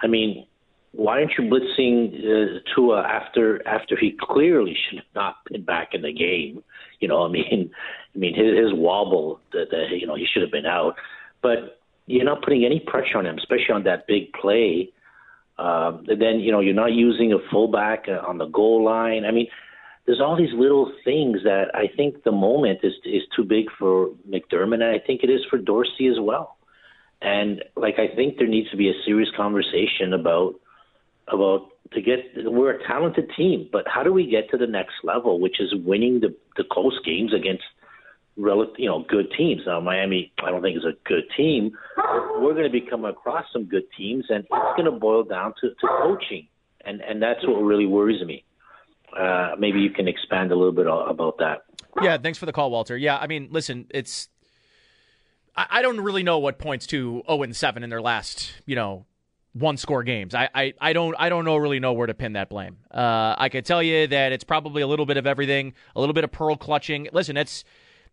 I 0.02 0.08
mean, 0.08 0.48
why 0.94 1.20
aren't 1.20 1.34
you 1.38 1.44
blitzing 1.46 2.18
uh, 2.18 2.60
Tua 2.74 3.04
after 3.04 3.66
after 3.68 3.96
he 3.96 4.18
clearly 4.20 4.76
should 4.76 4.98
have 4.98 5.14
not 5.14 5.36
been 5.52 5.64
back 5.64 5.90
in 5.94 6.02
the 6.02 6.14
game? 6.14 6.64
You 7.00 7.08
know, 7.08 7.24
I 7.24 7.30
mean, 7.30 7.72
I 8.16 8.18
mean 8.18 8.36
his, 8.36 8.58
his 8.58 8.74
wobble 8.74 9.40
that 9.54 9.70
that 9.72 9.98
you 10.00 10.08
know 10.08 10.16
he 10.16 10.26
should 10.32 10.42
have 10.42 10.52
been 10.52 10.66
out, 10.66 10.96
but 11.42 11.80
you're 12.06 12.26
not 12.26 12.42
putting 12.42 12.66
any 12.66 12.80
pressure 12.80 13.18
on 13.18 13.26
him, 13.26 13.38
especially 13.38 13.74
on 13.74 13.84
that 13.84 14.08
big 14.08 14.34
play. 14.34 14.92
Um, 15.60 16.06
and 16.08 16.22
then 16.22 16.40
you 16.40 16.52
know 16.52 16.60
you're 16.60 16.74
not 16.74 16.94
using 16.94 17.34
a 17.34 17.40
fullback 17.52 18.06
uh, 18.08 18.26
on 18.28 18.38
the 18.38 18.46
goal 18.46 18.84
line. 18.84 19.26
I 19.26 19.32
mean, 19.32 19.48
there's 20.06 20.22
all 20.22 20.38
these 20.38 20.54
little 20.54 20.92
things 21.04 21.40
that 21.44 21.76
I 21.76 21.88
think 21.96 22.24
the 22.24 22.32
moment 22.32 22.80
is 22.84 22.94
is 23.04 23.24
too 23.36 23.44
big 23.44 23.66
for 23.78 24.10
McDermott, 24.30 24.76
and 24.76 24.84
I 24.84 25.00
think 25.00 25.24
it 25.24 25.30
is 25.30 25.42
for 25.50 25.58
Dorsey 25.58 26.08
as 26.08 26.20
well. 26.20 26.58
And 27.22 27.64
like 27.76 27.96
I 28.00 28.16
think 28.16 28.38
there 28.38 28.48
needs 28.48 28.70
to 28.72 28.78
be 28.78 28.90
a 28.90 29.04
serious 29.06 29.30
conversation 29.36 30.14
about 30.14 30.56
about 31.28 31.70
to 31.94 32.02
get 32.02 32.20
we're 32.36 32.72
a 32.72 32.88
talented 32.88 33.32
team, 33.36 33.70
but 33.72 33.86
how 33.88 34.04
do 34.04 34.12
we 34.14 34.28
get 34.30 34.50
to 34.52 34.58
the 34.58 34.68
next 34.68 34.96
level, 35.04 35.40
which 35.40 35.60
is 35.60 35.74
winning 35.76 36.20
the 36.20 36.36
the 36.56 36.64
close 36.70 37.00
games 37.06 37.34
against 37.34 37.64
relative, 38.38 38.76
you 38.78 38.88
know, 38.88 39.04
good 39.08 39.32
teams. 39.38 39.62
Now 39.66 39.80
Miami, 39.80 40.32
I 40.44 40.52
don't 40.52 40.62
think 40.62 40.78
is 40.78 40.86
a 40.86 40.98
good 41.08 41.24
team. 41.36 41.72
We're 41.98 42.54
going 42.54 42.66
to 42.66 42.70
be 42.70 42.82
coming 42.82 43.10
across 43.10 43.46
some 43.52 43.66
good 43.66 43.86
teams, 43.98 44.26
and 44.30 44.44
it's 44.44 44.78
going 44.78 44.86
to 44.86 44.92
boil 44.92 45.24
down 45.24 45.54
to, 45.62 45.70
to 45.70 45.88
coaching, 46.02 46.48
and 46.86 47.02
and 47.02 47.22
that's 47.22 47.46
what 47.46 47.62
really 47.62 47.86
worries 47.86 48.26
me. 48.26 48.44
Uh, 49.18 49.52
maybe 49.58 49.80
you 49.80 49.90
can 49.90 50.08
expand 50.08 50.52
a 50.52 50.56
little 50.56 50.74
bit 50.74 50.86
about 50.86 51.38
that. 51.40 51.64
Yeah, 52.02 52.18
thanks 52.18 52.38
for 52.38 52.46
the 52.46 52.52
call, 52.52 52.70
Walter. 52.70 52.96
Yeah, 52.98 53.18
I 53.18 53.26
mean, 53.26 53.48
listen, 53.52 53.88
it's 53.90 54.28
I, 55.58 55.66
I 55.70 55.82
don't 55.82 56.00
really 56.00 56.24
know 56.24 56.38
what 56.38 56.60
points 56.60 56.86
to 56.88 57.24
0 57.28 57.44
and 57.44 57.56
7 57.56 57.84
in 57.84 57.90
their 57.90 58.02
last, 58.02 58.54
you 58.66 58.76
know, 58.76 59.06
one 59.60 59.78
score 59.78 60.04
games. 60.04 60.36
I, 60.36 60.50
I, 60.54 60.74
I 60.80 60.94
don't 60.94 61.16
I 61.18 61.30
don't 61.30 61.46
know 61.46 61.58
really 61.58 61.80
know 61.80 61.94
where 61.94 62.08
to 62.08 62.14
pin 62.14 62.34
that 62.34 62.50
blame. 62.50 62.78
Uh, 62.92 63.36
I 63.38 63.50
could 63.50 63.66
tell 63.66 63.82
you 63.82 64.08
that 64.08 64.32
it's 64.32 64.44
probably 64.44 64.82
a 64.82 64.88
little 64.88 65.06
bit 65.06 65.18
of 65.18 65.26
everything, 65.26 65.74
a 65.96 66.00
little 66.00 66.14
bit 66.14 66.24
of 66.24 66.32
pearl 66.32 66.56
clutching. 66.56 67.08
Listen, 67.12 67.38
it's 67.38 67.64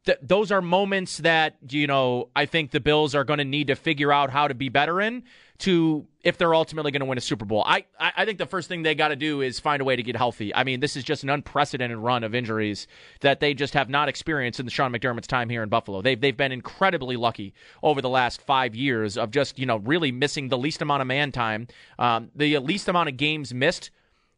th- 0.05 0.18
those 0.22 0.52
are 0.52 0.62
moments 0.62 1.18
that 1.18 1.57
you 1.68 1.86
know 1.86 2.28
I 2.34 2.46
think 2.46 2.70
the 2.70 2.80
Bills 2.80 3.14
are 3.14 3.24
going 3.24 3.38
to 3.38 3.44
need 3.44 3.68
to 3.68 3.76
figure 3.76 4.12
out 4.12 4.30
how 4.30 4.48
to 4.48 4.55
be 4.55 4.68
better 4.68 5.00
in 5.00 5.24
to 5.59 6.07
if 6.22 6.36
they're 6.36 6.55
ultimately 6.55 6.90
going 6.90 7.00
to 7.00 7.07
win 7.07 7.18
a 7.18 7.20
Super 7.20 7.44
Bowl. 7.44 7.62
I 7.66 7.84
I 7.98 8.24
think 8.24 8.38
the 8.38 8.46
first 8.46 8.68
thing 8.68 8.82
they 8.82 8.94
got 8.94 9.09
to 9.09 9.16
do 9.16 9.40
is 9.40 9.61
find 9.61 9.80
a 9.80 9.84
way 9.84 9.96
to 9.96 10.02
get 10.02 10.16
healthy. 10.16 10.55
I 10.55 10.64
mean, 10.64 10.80
this 10.80 10.96
is 10.96 11.05
just 11.05 11.22
an 11.22 11.30
unprecedented 11.30 11.98
run 11.98 12.24
of 12.24 12.34
injuries 12.34 12.86
that 13.20 13.40
they 13.40 13.55
just 13.55 13.74
have 13.74 13.88
not 13.88 14.09
experienced 14.09 14.61
in 14.61 14.66
the 14.66 14.72
Sean 14.72 14.92
McDermott's 14.92 15.26
time 15.26 15.48
here 15.48 15.62
in 15.62 15.68
Buffalo. 15.68 16.02
They've 16.02 16.20
they've 16.20 16.36
been 16.36 16.52
incredibly 16.52 17.16
lucky 17.16 17.55
over 17.82 18.02
the 18.02 18.09
last 18.09 18.40
five 18.40 18.74
years 18.74 19.16
of 19.16 19.30
just 19.30 19.59
you 19.59 19.66
know 19.66 19.76
really 19.76 20.12
missing 20.12 20.48
the 20.48 20.59
least 20.59 20.82
amount 20.82 21.02
of 21.02 21.09
man 21.09 21.32
time, 21.32 21.68
um, 21.98 22.30
the 22.34 22.59
least 22.59 22.88
amount 22.88 23.09
of 23.09 23.16
games 23.16 23.55
missed 23.55 23.90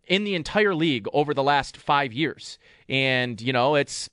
in 0.07 0.23
the 0.23 0.35
entire 0.35 0.75
league 0.75 1.09
over 1.13 1.35
the 1.35 1.43
last 1.43 1.77
five 1.77 2.13
years. 2.13 2.59
And 2.89 3.41
you 3.41 3.53
know, 3.53 3.75
it's 3.75 4.09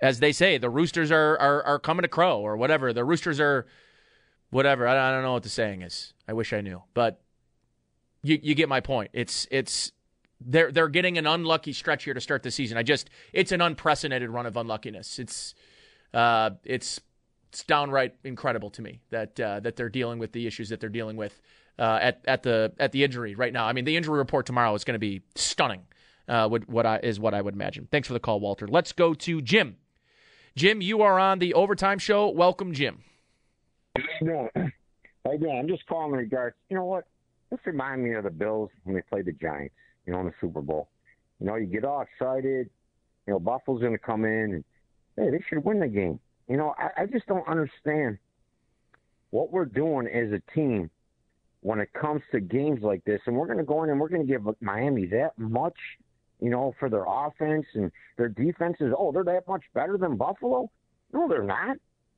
as 0.00 0.20
they 0.20 0.32
say, 0.32 0.58
the 0.58 0.70
Roosters 0.70 1.10
are 1.10 1.38
are, 1.38 1.62
are 1.64 1.78
coming 1.78 2.02
to 2.02 2.08
crow 2.08 2.40
or 2.40 2.56
whatever. 2.56 2.92
The 2.92 3.04
Roosters 3.04 3.40
are 3.40 3.66
whatever. 4.50 4.86
I, 4.86 5.10
I 5.10 5.12
don't 5.12 5.22
know 5.22 5.32
what 5.32 5.42
the 5.42 5.48
saying 5.48 5.82
is. 5.82 6.12
I 6.26 6.32
wish 6.32 6.52
I 6.52 6.60
knew, 6.60 6.82
but 6.94 7.20
you 8.22 8.38
you 8.42 8.54
get 8.54 8.68
my 8.68 8.80
point. 8.80 9.10
It's 9.12 9.46
it's 9.50 9.92
they're 10.40 10.72
they're 10.72 10.88
getting 10.88 11.18
an 11.18 11.26
unlucky 11.26 11.72
stretch 11.72 12.04
here 12.04 12.14
to 12.14 12.20
start 12.20 12.42
the 12.42 12.50
season. 12.50 12.78
I 12.78 12.82
just 12.82 13.10
it's 13.32 13.52
an 13.52 13.60
unprecedented 13.60 14.30
run 14.30 14.46
of 14.46 14.56
unluckiness. 14.56 15.18
It's 15.18 15.54
uh 16.14 16.50
it's 16.64 17.00
it's 17.50 17.64
downright 17.64 18.14
incredible 18.22 18.70
to 18.70 18.82
me 18.82 19.00
that 19.10 19.38
uh, 19.40 19.60
that 19.60 19.74
they're 19.76 19.88
dealing 19.88 20.18
with 20.18 20.32
the 20.32 20.46
issues 20.46 20.68
that 20.68 20.78
they're 20.80 20.88
dealing 20.88 21.16
with 21.16 21.40
uh, 21.78 21.98
at 22.00 22.20
at 22.26 22.42
the 22.42 22.72
at 22.78 22.92
the 22.92 23.02
injury 23.02 23.34
right 23.34 23.52
now. 23.52 23.66
I 23.66 23.72
mean, 23.72 23.84
the 23.84 23.96
injury 23.96 24.18
report 24.18 24.46
tomorrow 24.46 24.74
is 24.74 24.84
going 24.84 24.94
to 24.94 25.00
be 25.00 25.22
stunning. 25.34 25.82
Uh, 26.28 26.48
what, 26.48 26.68
what 26.68 26.86
I 26.86 27.00
is 27.02 27.18
what 27.18 27.34
I 27.34 27.42
would 27.42 27.54
imagine. 27.54 27.88
Thanks 27.90 28.06
for 28.06 28.14
the 28.14 28.20
call, 28.20 28.38
Walter. 28.38 28.68
Let's 28.68 28.92
go 28.92 29.14
to 29.14 29.42
Jim. 29.42 29.76
Jim, 30.56 30.80
you 30.80 31.02
are 31.02 31.18
on 31.18 31.38
the 31.38 31.54
overtime 31.54 31.98
show. 31.98 32.28
Welcome, 32.28 32.72
Jim. 32.72 33.02
How 33.94 35.32
you 35.32 35.38
doing? 35.38 35.58
I'm 35.58 35.68
just 35.68 35.86
calling 35.86 36.12
in 36.12 36.18
regards. 36.18 36.56
You 36.68 36.76
know 36.76 36.84
what? 36.84 37.04
This 37.50 37.60
reminds 37.64 38.02
me 38.02 38.14
of 38.14 38.24
the 38.24 38.30
Bills 38.30 38.70
when 38.84 38.94
they 38.94 39.02
played 39.02 39.26
the 39.26 39.32
Giants. 39.32 39.74
You 40.06 40.12
know, 40.12 40.20
in 40.20 40.26
the 40.26 40.34
Super 40.40 40.60
Bowl. 40.60 40.88
You 41.38 41.46
know, 41.46 41.56
you 41.56 41.66
get 41.66 41.84
all 41.84 42.02
excited. 42.02 42.68
You 43.26 43.34
know, 43.34 43.38
Buffalo's 43.38 43.80
going 43.80 43.92
to 43.92 43.98
come 43.98 44.24
in 44.24 44.54
and 44.54 44.64
hey, 45.16 45.30
they 45.30 45.44
should 45.48 45.64
win 45.64 45.78
the 45.80 45.88
game. 45.88 46.18
You 46.48 46.56
know, 46.56 46.74
I, 46.78 47.02
I 47.02 47.06
just 47.06 47.26
don't 47.26 47.46
understand 47.46 48.18
what 49.30 49.52
we're 49.52 49.66
doing 49.66 50.08
as 50.08 50.32
a 50.32 50.40
team 50.52 50.90
when 51.60 51.78
it 51.78 51.92
comes 51.92 52.22
to 52.32 52.40
games 52.40 52.82
like 52.82 53.04
this. 53.04 53.20
And 53.26 53.36
we're 53.36 53.46
going 53.46 53.58
to 53.58 53.64
go 53.64 53.84
in 53.84 53.90
and 53.90 54.00
we're 54.00 54.08
going 54.08 54.26
to 54.26 54.28
give 54.28 54.42
Miami 54.60 55.06
that 55.06 55.38
much, 55.38 55.76
you 56.40 56.50
know, 56.50 56.74
for 56.78 56.88
their 56.88 57.04
offense 57.06 57.66
and 57.74 57.90
their 58.16 58.28
defense 58.28 58.76
is, 58.80 58.92
oh, 58.96 59.12
they're 59.12 59.24
that 59.24 59.46
much 59.48 59.64
better 59.74 59.96
than 59.98 60.16
Buffalo? 60.16 60.70
No, 61.12 61.28
they're 61.28 61.42
not. 61.42 61.76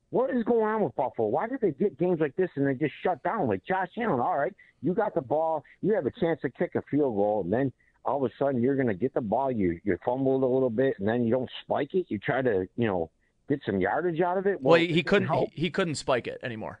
What 0.09 0.29
is 0.29 0.43
going 0.43 0.63
on 0.63 0.83
with 0.83 0.95
Buffalo? 0.95 1.27
Why 1.27 1.47
did 1.47 1.61
they 1.61 1.71
get 1.71 1.97
games 1.97 2.19
like 2.19 2.35
this 2.35 2.49
and 2.55 2.67
they 2.67 2.75
just 2.75 2.93
shut 3.01 3.23
down? 3.23 3.47
Like 3.47 3.65
Josh 3.65 3.89
Allen, 3.97 4.19
all 4.19 4.37
right, 4.37 4.53
you 4.81 4.93
got 4.93 5.15
the 5.15 5.21
ball, 5.21 5.63
you 5.81 5.95
have 5.95 6.05
a 6.05 6.11
chance 6.19 6.39
to 6.41 6.51
kick 6.51 6.75
a 6.75 6.83
field 6.91 7.15
goal, 7.15 7.41
and 7.43 7.51
then 7.51 7.73
all 8.05 8.23
of 8.23 8.31
a 8.31 8.33
sudden 8.37 8.61
you're 8.61 8.75
going 8.75 8.87
to 8.87 8.93
get 8.93 9.13
the 9.13 9.21
ball, 9.21 9.51
you 9.51 9.79
you 9.83 9.97
fumbled 10.05 10.43
a 10.43 10.45
little 10.45 10.69
bit, 10.69 10.95
and 10.99 11.07
then 11.07 11.23
you 11.23 11.31
don't 11.31 11.49
spike 11.63 11.93
it. 11.93 12.05
You 12.09 12.19
try 12.19 12.41
to, 12.41 12.67
you 12.77 12.87
know, 12.87 13.09
get 13.49 13.61
some 13.65 13.79
yardage 13.79 14.21
out 14.21 14.37
of 14.37 14.45
it. 14.45 14.61
Well, 14.61 14.73
well 14.73 14.79
he, 14.79 14.87
he 14.93 15.03
couldn't. 15.03 15.31
He, 15.31 15.47
he, 15.53 15.69
couldn't 15.69 15.95
spike 15.95 16.27
it 16.27 16.39
anymore. 16.43 16.79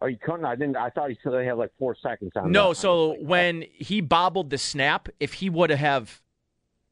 Oh, 0.00 0.06
you 0.06 0.18
couldn't. 0.18 0.44
I 0.44 0.56
didn't. 0.56 0.76
I 0.76 0.90
thought 0.90 1.10
he 1.10 1.18
said 1.22 1.32
they 1.32 1.46
had 1.46 1.58
like 1.58 1.72
four 1.78 1.96
seconds 2.02 2.32
on. 2.36 2.52
No, 2.52 2.72
so 2.72 3.16
when 3.20 3.64
he 3.72 4.00
bobbled 4.00 4.50
the 4.50 4.58
snap, 4.58 5.08
if 5.20 5.34
he 5.34 5.50
would 5.50 5.70
have 5.70 6.22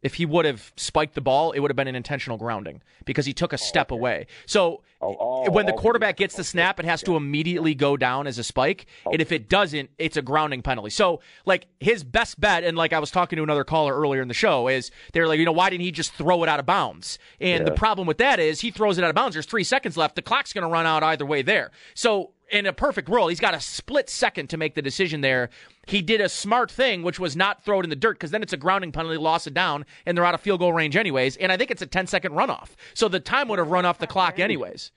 if 0.05 0.15
he 0.15 0.27
would 0.27 0.45
have 0.45 0.71
spiked 0.77 1.15
the 1.15 1.23
ball, 1.23 1.53
it 1.53 1.61
would 1.61 1.71
have 1.71 1.77
been 1.77 1.89
an 1.89 1.97
intentional 1.97 2.37
grounding 2.37 2.83
because 3.07 3.25
he 3.25 3.33
took 3.33 3.53
a 3.53 3.57
oh, 3.57 3.57
step 3.57 3.91
oh, 3.91 3.95
okay. 3.95 4.01
away. 4.01 4.27
So 4.45 4.83
oh, 5.01 5.17
oh, 5.19 5.51
when 5.51 5.65
the 5.65 5.73
oh, 5.73 5.79
quarterback 5.79 6.19
gets 6.19 6.37
the 6.37 6.45
snap, 6.45 6.79
it 6.79 6.85
has 6.85 7.03
to 7.05 7.17
immediately 7.17 7.75
go 7.75 7.97
down 7.97 8.27
as 8.27 8.39
a 8.39 8.45
spike. 8.45 8.85
And 9.11 9.23
if 9.23 9.33
it 9.33 9.49
doesn't, 9.49 9.89
it's 9.99 10.19
a 10.19 10.23
grounding 10.23 10.61
penalty. 10.61 10.91
So, 10.91 11.21
like, 11.47 11.67
his 11.81 12.05
best 12.05 12.39
bet, 12.39 12.65
and 12.65 12.77
like 12.77 12.93
I 12.93 12.99
was 12.99 13.11
talking 13.11 13.39
to 13.39 13.43
another 13.43 13.65
caller 13.65 13.99
earlier 13.99 14.21
in 14.21 14.29
the 14.29 14.35
show, 14.35 14.69
is 14.69 14.91
they're 15.15 15.27
like, 15.27 15.39
you 15.39 15.47
know, 15.47 15.53
why 15.53 15.71
didn't 15.71 15.85
he 15.85 15.91
just 15.91 16.13
throw 16.13 16.43
it 16.43 16.51
out 16.51 16.61
of 16.61 16.67
bounds? 16.67 17.19
And 17.41 17.65
yeah. 17.65 17.71
the 17.71 17.77
problem 17.77 18.07
with 18.07 18.19
that 18.19 18.39
is 18.39 18.61
he 18.61 18.71
throws 18.71 18.99
it 18.99 19.05
out 19.05 19.11
of 19.11 19.17
bounds. 19.17 19.35
There's 19.35 19.47
three 19.47 19.65
seconds 19.65 19.97
left. 19.97 20.17
The 20.17 20.23
clock's 20.23 20.53
going 20.53 20.63
to 20.63 20.71
run 20.71 20.85
out 20.85 21.03
either 21.03 21.25
way 21.25 21.41
there. 21.41 21.71
So 21.95 22.33
in 22.51 22.67
a 22.67 22.73
perfect 22.73 23.09
world, 23.09 23.31
he's 23.31 23.41
got 23.41 23.55
a 23.55 23.61
split 23.61 24.11
second 24.11 24.51
to 24.51 24.59
make 24.59 24.75
the 24.75 24.83
decision 24.83 25.23
there. 25.23 25.49
He 25.87 26.03
did 26.03 26.21
a 26.21 26.29
smart 26.29 26.71
thing, 26.71 27.03
which 27.03 27.19
was 27.19 27.37
not 27.37 27.65
throw 27.65 27.81
it 27.81 27.85
in 27.85 27.91
the 27.91 27.97
dirt, 27.97 28.17
because 28.17 28.31
then 28.31 28.43
it's 28.43 28.53
a 28.53 28.57
grounding 28.57 28.93
penalty, 28.93 29.17
loss 29.17 29.47
it 29.47 29.55
down, 29.55 29.85
and 30.07 30.17
they're 30.17 30.25
out 30.25 30.35
of 30.35 30.41
field 30.41 30.61
goal 30.61 30.73
range 30.73 30.97
anyways. 30.97 31.37
And 31.37 31.51
I 31.53 31.57
think 31.57 31.71
it's 31.71 31.83
a 31.83 31.87
10 31.87 32.07
second 32.07 32.33
runoff. 32.33 32.71
So 32.95 33.09
the 33.09 33.21
time 33.21 33.49
would 33.49 33.59
have 33.59 33.71
run 33.71 33.85
off 33.85 33.99
the 33.99 34.07
clock 34.07 34.39
anyways. 34.39 34.93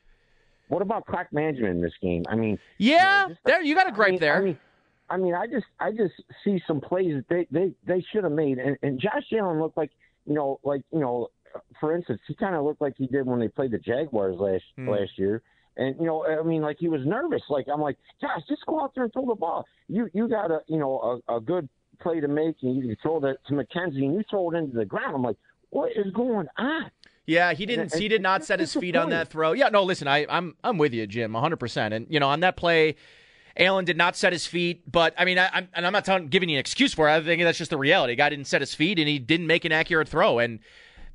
What 0.69 0.81
about 0.81 1.05
clock 1.05 1.27
management 1.31 1.75
in 1.75 1.81
this 1.81 1.93
game? 2.01 2.23
I 2.27 2.35
mean, 2.35 2.59
yeah, 2.77 3.23
you 3.23 3.29
know, 3.29 3.35
there 3.45 3.61
you 3.61 3.75
got 3.75 3.87
a 3.87 3.91
gripe 3.91 4.09
I 4.09 4.11
mean, 4.11 4.19
there. 4.19 4.37
I 4.37 4.41
mean, 4.41 4.59
I 5.09 5.17
mean, 5.17 5.33
I 5.33 5.47
just, 5.47 5.65
I 5.79 5.91
just 5.91 6.13
see 6.43 6.61
some 6.67 6.81
plays 6.81 7.15
that 7.15 7.29
they, 7.29 7.47
they, 7.49 7.73
they 7.85 8.05
should 8.11 8.25
have 8.25 8.33
made, 8.33 8.57
and, 8.57 8.77
and 8.81 8.99
Josh 8.99 9.23
Allen 9.31 9.61
looked 9.61 9.77
like, 9.77 9.91
you 10.25 10.33
know, 10.33 10.59
like 10.63 10.81
you 10.91 10.99
know, 10.99 11.29
for 11.79 11.95
instance, 11.95 12.19
he 12.27 12.35
kind 12.35 12.55
of 12.55 12.65
looked 12.65 12.81
like 12.81 12.95
he 12.97 13.07
did 13.07 13.25
when 13.25 13.39
they 13.39 13.47
played 13.47 13.71
the 13.71 13.79
Jaguars 13.79 14.37
last 14.37 14.63
mm. 14.77 14.89
last 14.89 15.17
year 15.17 15.41
and 15.77 15.95
you 15.99 16.05
know, 16.05 16.25
I 16.25 16.43
mean, 16.43 16.61
like 16.61 16.77
he 16.79 16.89
was 16.89 17.05
nervous. 17.05 17.41
Like 17.49 17.67
I'm 17.71 17.81
like, 17.81 17.97
Josh, 18.19 18.41
just 18.49 18.65
go 18.65 18.81
out 18.81 18.93
there 18.95 19.05
and 19.05 19.13
throw 19.13 19.25
the 19.25 19.35
ball. 19.35 19.65
You 19.87 20.09
you 20.13 20.27
got 20.27 20.51
a 20.51 20.59
you 20.67 20.77
know 20.77 21.21
a, 21.27 21.37
a 21.37 21.39
good 21.39 21.69
play 22.01 22.19
to 22.19 22.27
make, 22.27 22.55
and 22.63 22.75
you 22.75 22.81
can 22.81 22.97
throw 23.01 23.19
that 23.21 23.37
to 23.47 23.53
McKenzie, 23.53 24.03
and 24.03 24.15
you 24.15 24.23
throw 24.29 24.51
it 24.51 24.57
into 24.57 24.75
the 24.75 24.85
ground. 24.85 25.15
I'm 25.15 25.23
like, 25.23 25.37
what 25.69 25.91
is 25.95 26.11
going 26.13 26.47
on? 26.57 26.91
Yeah, 27.25 27.53
he 27.53 27.65
didn't. 27.65 27.93
He 27.93 28.07
did 28.07 28.21
not 28.21 28.43
set 28.45 28.59
his 28.59 28.73
feet 28.73 28.95
on 28.95 29.11
that 29.11 29.29
throw. 29.29 29.51
Yeah, 29.53 29.69
no, 29.69 29.83
listen, 29.83 30.07
I, 30.07 30.25
I'm 30.29 30.55
I'm 30.63 30.77
with 30.77 30.93
you, 30.93 31.05
Jim, 31.07 31.33
100. 31.33 31.57
percent 31.57 31.93
And 31.93 32.07
you 32.09 32.19
know, 32.19 32.29
on 32.29 32.39
that 32.39 32.57
play, 32.57 32.95
Allen 33.57 33.85
did 33.85 33.97
not 33.97 34.15
set 34.15 34.33
his 34.33 34.47
feet. 34.47 34.89
But 34.89 35.13
I 35.17 35.25
mean, 35.25 35.37
I, 35.37 35.49
am 35.53 35.67
and 35.73 35.85
I'm 35.85 35.93
not 35.93 36.05
telling, 36.05 36.29
giving 36.29 36.49
you 36.49 36.55
an 36.57 36.61
excuse 36.61 36.93
for 36.93 37.07
it. 37.07 37.11
I 37.11 37.21
think 37.21 37.43
that's 37.43 37.57
just 37.57 37.71
the 37.71 37.77
reality. 37.77 38.13
The 38.13 38.17
guy 38.17 38.29
didn't 38.29 38.47
set 38.47 38.61
his 38.61 38.73
feet, 38.73 38.97
and 38.97 39.07
he 39.07 39.19
didn't 39.19 39.47
make 39.47 39.65
an 39.65 39.71
accurate 39.71 40.09
throw. 40.09 40.39
And 40.39 40.59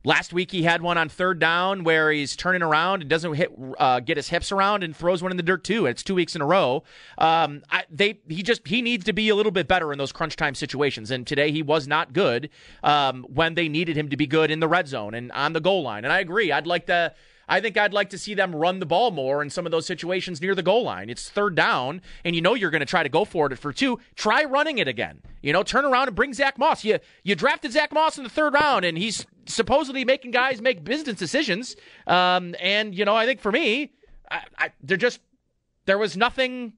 Last 0.04 0.32
week 0.32 0.50
he 0.50 0.64
had 0.64 0.82
one 0.82 0.98
on 0.98 1.08
third 1.08 1.38
down 1.38 1.84
where 1.84 2.10
he's 2.10 2.34
turning 2.34 2.62
around 2.62 3.02
and 3.02 3.10
doesn't 3.10 3.34
hit, 3.34 3.52
uh, 3.78 4.00
get 4.00 4.16
his 4.16 4.28
hips 4.28 4.50
around 4.50 4.82
and 4.82 4.96
throws 4.96 5.22
one 5.22 5.30
in 5.30 5.36
the 5.36 5.42
dirt 5.42 5.62
too. 5.62 5.86
It's 5.86 6.02
two 6.02 6.14
weeks 6.14 6.34
in 6.34 6.42
a 6.42 6.46
row. 6.46 6.82
Um, 7.18 7.62
I, 7.70 7.84
they 7.88 8.18
he 8.28 8.42
just 8.42 8.66
he 8.66 8.82
needs 8.82 9.04
to 9.04 9.12
be 9.12 9.28
a 9.28 9.36
little 9.36 9.52
bit 9.52 9.68
better 9.68 9.92
in 9.92 9.98
those 9.98 10.10
crunch 10.10 10.34
time 10.34 10.54
situations. 10.54 11.10
And 11.10 11.26
today 11.26 11.52
he 11.52 11.62
was 11.62 11.86
not 11.86 12.12
good 12.12 12.50
um, 12.82 13.24
when 13.28 13.54
they 13.54 13.68
needed 13.68 13.96
him 13.96 14.08
to 14.08 14.16
be 14.16 14.26
good 14.26 14.50
in 14.50 14.60
the 14.60 14.68
red 14.68 14.88
zone 14.88 15.14
and 15.14 15.30
on 15.32 15.52
the 15.52 15.60
goal 15.60 15.82
line. 15.82 16.04
And 16.04 16.12
I 16.12 16.18
agree. 16.18 16.50
I'd 16.50 16.66
like 16.66 16.86
to 16.86 17.14
I 17.48 17.60
think 17.60 17.76
I'd 17.76 17.92
like 17.92 18.10
to 18.10 18.18
see 18.18 18.34
them 18.34 18.54
run 18.54 18.78
the 18.78 18.86
ball 18.86 19.10
more 19.10 19.42
in 19.42 19.50
some 19.50 19.66
of 19.66 19.72
those 19.72 19.86
situations 19.86 20.40
near 20.40 20.54
the 20.54 20.62
goal 20.62 20.84
line. 20.84 21.10
It's 21.10 21.28
third 21.28 21.54
down, 21.54 22.00
and 22.24 22.34
you 22.34 22.40
know 22.40 22.54
you're 22.54 22.70
going 22.70 22.80
to 22.80 22.86
try 22.86 23.02
to 23.02 23.08
go 23.08 23.24
for 23.24 23.50
it 23.50 23.58
for 23.58 23.72
two. 23.72 23.98
Try 24.14 24.44
running 24.44 24.78
it 24.78 24.88
again. 24.88 25.20
You 25.42 25.52
know, 25.52 25.62
turn 25.62 25.84
around 25.84 26.08
and 26.08 26.16
bring 26.16 26.32
Zach 26.32 26.56
Moss. 26.56 26.84
You 26.84 26.98
you 27.22 27.34
drafted 27.34 27.72
Zach 27.72 27.92
Moss 27.92 28.16
in 28.16 28.24
the 28.24 28.30
third 28.30 28.54
round, 28.54 28.84
and 28.84 28.96
he's 28.96 29.26
supposedly 29.46 30.04
making 30.04 30.30
guys 30.30 30.60
make 30.60 30.84
business 30.84 31.16
decisions. 31.16 31.76
Um, 32.06 32.54
and 32.60 32.94
you 32.94 33.04
know, 33.04 33.14
I 33.14 33.26
think 33.26 33.40
for 33.40 33.52
me, 33.52 33.92
I, 34.30 34.42
I, 34.58 34.70
they're 34.82 34.96
just 34.96 35.20
there 35.86 35.98
was 35.98 36.16
nothing 36.16 36.74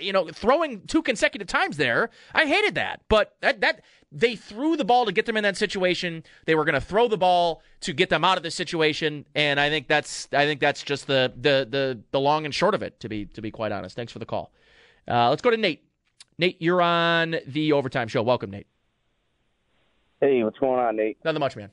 you 0.00 0.12
know, 0.12 0.28
throwing 0.28 0.86
two 0.86 1.02
consecutive 1.02 1.48
times 1.48 1.76
there. 1.76 2.10
I 2.34 2.46
hated 2.46 2.74
that. 2.76 3.02
But 3.08 3.36
that 3.40 3.60
that 3.60 3.82
they 4.10 4.36
threw 4.36 4.76
the 4.76 4.84
ball 4.84 5.06
to 5.06 5.12
get 5.12 5.26
them 5.26 5.36
in 5.36 5.42
that 5.42 5.56
situation. 5.56 6.22
They 6.46 6.54
were 6.54 6.64
going 6.64 6.74
to 6.74 6.80
throw 6.80 7.08
the 7.08 7.16
ball 7.16 7.62
to 7.80 7.92
get 7.92 8.10
them 8.10 8.24
out 8.24 8.36
of 8.36 8.42
this 8.42 8.54
situation, 8.54 9.26
and 9.34 9.58
I 9.58 9.68
think 9.68 9.88
that's 9.88 10.28
I 10.32 10.46
think 10.46 10.60
that's 10.60 10.82
just 10.82 11.06
the 11.06 11.32
the 11.36 11.66
the 11.68 12.00
the 12.10 12.20
long 12.20 12.44
and 12.44 12.54
short 12.54 12.74
of 12.74 12.82
it. 12.82 13.00
To 13.00 13.08
be 13.08 13.26
to 13.26 13.42
be 13.42 13.50
quite 13.50 13.72
honest. 13.72 13.96
Thanks 13.96 14.12
for 14.12 14.18
the 14.18 14.26
call. 14.26 14.52
Uh, 15.08 15.30
let's 15.30 15.42
go 15.42 15.50
to 15.50 15.56
Nate. 15.56 15.84
Nate, 16.38 16.60
you're 16.60 16.82
on 16.82 17.36
the 17.46 17.72
overtime 17.72 18.08
show. 18.08 18.22
Welcome, 18.22 18.50
Nate. 18.50 18.66
Hey, 20.20 20.42
what's 20.42 20.58
going 20.58 20.80
on, 20.80 20.96
Nate? 20.96 21.18
Nothing 21.24 21.40
much, 21.40 21.56
man. 21.56 21.70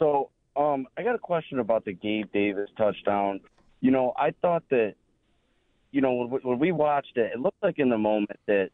So, 0.00 0.30
um, 0.56 0.88
I 0.98 1.04
got 1.04 1.14
a 1.14 1.18
question 1.18 1.60
about 1.60 1.84
the 1.84 1.92
Gabe 1.92 2.32
Davis 2.32 2.68
touchdown. 2.76 3.40
You 3.80 3.92
know, 3.92 4.12
I 4.18 4.32
thought 4.42 4.64
that 4.70 4.94
you 5.92 6.00
know, 6.00 6.12
when, 6.12 6.40
when 6.42 6.58
we 6.58 6.72
watched 6.72 7.16
it, 7.16 7.32
it 7.34 7.40
looked 7.40 7.62
like 7.62 7.78
in 7.78 7.88
the 7.88 7.98
moment 7.98 8.38
that 8.46 8.70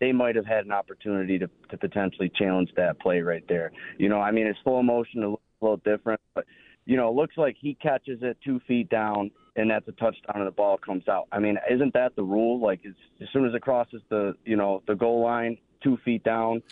they 0.00 0.12
might 0.12 0.36
have 0.36 0.46
had 0.46 0.64
an 0.64 0.72
opportunity 0.72 1.38
to, 1.38 1.48
to 1.70 1.76
potentially 1.76 2.30
challenge 2.34 2.70
that 2.76 3.00
play 3.00 3.20
right 3.20 3.44
there. 3.48 3.70
You 3.98 4.08
know, 4.08 4.20
I 4.20 4.30
mean, 4.30 4.46
it's 4.46 4.58
slow 4.62 4.82
motion, 4.82 5.22
it 5.22 5.28
looks 5.28 5.42
a 5.60 5.64
little 5.64 5.76
different, 5.78 6.20
but 6.34 6.44
you 6.84 6.96
know, 6.96 7.08
it 7.08 7.14
looks 7.14 7.36
like 7.36 7.56
he 7.60 7.74
catches 7.74 8.18
it 8.22 8.36
two 8.44 8.60
feet 8.66 8.88
down, 8.88 9.30
and 9.54 9.70
that's 9.70 9.86
a 9.86 9.92
touchdown, 9.92 10.36
and 10.36 10.46
the 10.46 10.50
ball 10.50 10.76
comes 10.76 11.06
out. 11.06 11.28
I 11.30 11.38
mean, 11.38 11.56
isn't 11.70 11.94
that 11.94 12.16
the 12.16 12.24
rule? 12.24 12.60
Like, 12.60 12.80
as, 12.84 12.94
as 13.20 13.28
soon 13.32 13.46
as 13.46 13.54
it 13.54 13.62
crosses 13.62 14.02
the, 14.08 14.34
you 14.44 14.56
know, 14.56 14.82
the 14.88 14.96
goal 14.96 15.22
line, 15.22 15.58
two 15.84 15.96
feet 16.04 16.24
down. 16.24 16.62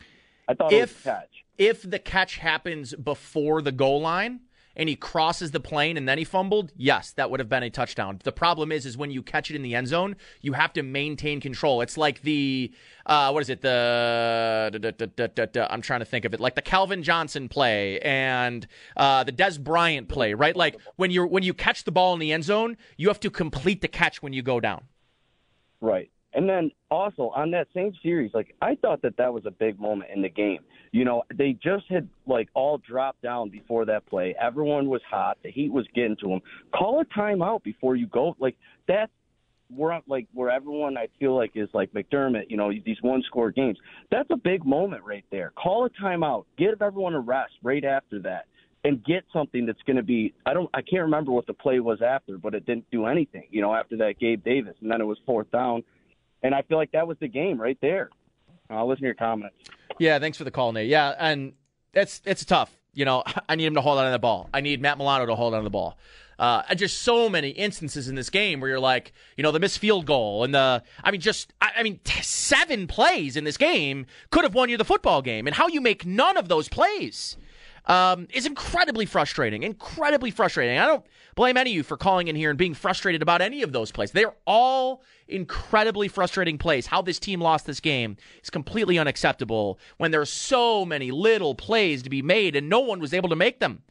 I 0.49 0.55
thought 0.55 0.73
it 0.73 0.81
was 0.81 1.01
a 1.01 1.05
catch. 1.05 1.29
If 1.61 1.83
the 1.83 1.99
catch 1.99 2.39
happens 2.39 2.95
before 2.95 3.61
the 3.61 3.71
goal 3.71 4.01
line 4.01 4.41
and 4.75 4.89
he 4.89 4.97
crosses 4.97 5.51
the 5.51 5.61
plane 5.61 5.99
and 5.99 6.09
then 6.09 6.17
he 6.17 6.25
fumbled, 6.25 6.73
yes, 6.75 7.13
that 7.13 7.31
would 7.31 7.39
have 7.39 7.51
been 7.51 7.63
a 7.63 7.69
touchdown. 7.69 8.19
The 8.25 8.33
problem 8.33 8.73
is, 8.73 8.87
is 8.87 8.97
when 8.97 9.11
you 9.11 9.23
catch 9.23 9.51
it 9.51 9.57
in 9.57 9.61
the 9.61 9.75
end 9.75 9.89
zone, 9.89 10.17
you 10.41 10.55
have 10.55 10.73
to 10.73 10.83
maintain 10.83 11.39
control. 11.39 11.83
It's 11.83 11.99
like 11.99 12.23
the 12.23 12.73
uh, 13.05 13.31
what 13.33 13.43
is 13.43 13.51
it? 13.51 13.61
The 13.61 14.71
da, 14.73 15.27
da, 15.27 15.47
da, 15.53 15.67
I'm 15.69 15.83
trying 15.83 16.01
to 16.01 16.07
think 16.07 16.25
of 16.25 16.33
it, 16.33 16.41
like 16.41 16.55
the 16.55 16.63
Calvin 16.63 17.03
Johnson 17.03 17.47
play 17.47 17.99
and 17.99 18.67
uh, 18.97 19.25
the 19.25 19.33
Dez 19.33 19.63
Bryant 19.63 20.09
play, 20.09 20.33
right? 20.33 20.57
Like 20.57 20.81
when 20.97 21.11
you 21.11 21.27
when 21.27 21.43
you 21.43 21.53
catch 21.53 21.85
the 21.85 21.93
ball 21.93 22.15
in 22.15 22.21
the 22.21 22.33
end 22.33 22.45
zone, 22.45 22.79
you 22.97 23.09
have 23.09 23.21
to 23.21 23.29
complete 23.29 23.83
the 23.83 23.89
catch 23.89 24.23
when 24.23 24.33
you 24.33 24.41
go 24.41 24.61
down. 24.61 24.85
Right. 25.83 26.11
And 26.33 26.49
then 26.49 26.71
also 26.91 27.33
on 27.35 27.51
that 27.51 27.69
same 27.75 27.93
series, 28.03 28.31
like 28.33 28.55
I 28.63 28.77
thought 28.77 29.03
that 29.03 29.19
that 29.19 29.35
was 29.35 29.45
a 29.45 29.51
big 29.51 29.79
moment 29.79 30.11
in 30.15 30.23
the 30.23 30.31
game. 30.31 30.61
You 30.93 31.05
know, 31.05 31.23
they 31.33 31.53
just 31.53 31.85
had 31.89 32.09
like 32.27 32.49
all 32.55 32.79
dropped 32.79 33.23
down 33.23 33.51
before 33.51 33.85
that 33.87 34.07
play. 34.07 34.35
Everyone 34.41 34.89
was 34.89 35.01
hot. 35.09 35.39
The 35.43 35.51
heat 35.51 35.73
was 35.73 35.87
getting 35.95 36.17
to 36.21 36.29
them. 36.29 36.41
Call 36.75 37.01
a 37.01 37.05
timeout 37.05 37.63
before 37.63 37.95
you 37.95 38.09
go. 38.09 38.35
Like 38.41 38.57
that's 38.89 39.13
where 39.75 40.01
like 40.09 40.27
where 40.35 40.51
everyone 40.51 40.99
I 40.99 41.07
feel 41.21 41.37
like 41.37 41.53
is 41.55 41.69
like 41.73 41.93
McDermott. 41.93 42.47
You 42.49 42.57
know, 42.57 42.73
these 42.85 42.97
one 43.03 43.23
score 43.27 43.53
games. 43.53 43.79
That's 44.11 44.29
a 44.31 44.37
big 44.37 44.65
moment 44.67 45.05
right 45.05 45.25
there. 45.31 45.53
Call 45.57 45.87
a 45.87 45.91
timeout. 45.91 46.47
Give 46.59 46.83
everyone 46.83 47.15
a 47.15 47.21
rest 47.21 47.53
right 47.63 47.85
after 47.85 48.21
that. 48.23 48.47
And 48.83 49.05
get 49.05 49.25
something 49.31 49.67
that's 49.67 49.83
going 49.87 49.99
to 49.99 50.03
be. 50.03 50.33
I 50.47 50.55
don't. 50.55 50.71
I 50.73 50.81
can't 50.81 51.03
remember 51.03 51.33
what 51.33 51.47
the 51.47 51.53
play 51.53 51.81
was 51.81 52.01
after, 52.03 52.39
but 52.39 52.55
it 52.55 52.65
didn't 52.65 52.91
do 52.91 53.05
anything. 53.07 53.45
You 53.51 53.61
know, 53.61 53.75
after 53.75 53.99
that, 53.99 54.15
Gabe 54.19 54.43
Davis, 54.43 54.75
and 54.81 54.91
then 54.91 55.03
it 55.03 55.05
was 55.05 55.19
fourth 55.27 55.51
down 55.53 55.85
and 56.43 56.55
I 56.55 56.63
feel 56.63 56.79
like 56.79 56.93
that 56.93 57.07
was 57.07 57.17
the 57.21 57.29
game 57.29 57.61
right 57.61 57.79
there. 57.81 58.11
I'll 58.71 58.87
listen 58.89 59.03
to 59.03 59.07
your 59.07 59.15
comments. 59.15 59.57
Yeah, 59.99 60.19
thanks 60.19 60.39
for 60.39 60.45
the 60.45 60.51
call, 60.51 60.73
Nate. 60.73 60.89
Yeah, 60.89 61.15
and 61.19 61.53
it's 61.93 62.23
it's 62.25 62.45
tough. 62.45 62.75
You 62.95 63.05
know, 63.05 63.23
I 63.49 63.57
need 63.57 63.67
him 63.67 63.75
to 63.75 63.81
hold 63.81 63.99
on 63.99 64.07
to 64.07 64.11
the 64.13 64.19
ball. 64.19 64.49
I 64.55 64.61
need 64.61 64.81
Matt 64.81 64.99
Milano 64.99 65.27
to 65.27 65.35
hold 65.35 65.55
on 65.55 65.61
to 65.61 65.65
the 65.65 65.71
ball. 65.71 65.99
Uh, 66.39 66.63
just 66.75 67.03
so 67.03 67.29
many 67.29 67.51
instances 67.51 68.09
in 68.09 68.15
this 68.15 68.31
game 68.31 68.61
where 68.61 68.71
you're 68.71 68.81
like, 68.81 69.13
you 69.37 69.43
know, 69.43 69.53
the 69.53 69.61
missed 69.61 69.79
field 69.79 70.07
goal 70.07 70.43
and 70.43 70.55
the, 70.55 70.83
I 71.05 71.11
mean, 71.11 71.21
just, 71.21 71.53
I, 71.61 71.73
I 71.77 71.83
mean, 71.83 72.01
t- 72.03 72.23
seven 72.23 72.87
plays 72.87 73.37
in 73.37 73.45
this 73.45 73.59
game 73.59 74.07
could 74.31 74.45
have 74.45 74.55
won 74.55 74.71
you 74.71 74.79
the 74.79 74.85
football 74.87 75.21
game. 75.21 75.47
And 75.47 75.55
how 75.55 75.69
you 75.69 75.83
make 75.83 76.07
none 76.07 76.39
of 76.39 76.49
those 76.49 76.67
plays 76.67 77.37
um, 77.91 78.29
is 78.33 78.47
incredibly 78.47 79.05
frustrating. 79.05 79.65
Incredibly 79.65 80.31
frustrating. 80.31 80.79
I 80.79 80.87
don't 80.87 81.05
blame 81.35 81.57
any 81.57 81.71
of 81.71 81.75
you 81.75 81.83
for 81.83 81.97
calling 81.97 82.29
in 82.29 82.37
here 82.37 82.51
and 82.51 82.59
being 82.59 82.73
frustrated 82.73 83.21
about 83.21 83.43
any 83.43 83.63
of 83.63 83.73
those 83.73 83.91
plays. 83.91 84.13
They're 84.13 84.37
all 84.47 85.03
incredibly 85.27 86.07
frustrating 86.07 86.57
plays. 86.57 86.87
How 86.87 87.03
this 87.03 87.19
team 87.19 87.41
lost 87.41 87.67
this 87.67 87.81
game 87.81 88.17
is 88.45 88.51
completely 88.51 88.97
unacceptable 88.97 89.81
when 89.97 90.13
there 90.13 90.21
are 90.21 90.27
so 90.27 90.85
many 90.85 91.11
little 91.11 91.57
plays 91.57 92.05
to 92.05 92.11
be 92.11 92.23
made 92.23 92.55
and 92.55 92.69
no 92.69 92.79
one 92.79 93.01
was 93.01 93.13
able 93.13 93.29
to 93.29 93.37
make 93.37 93.59
them. 93.59 93.83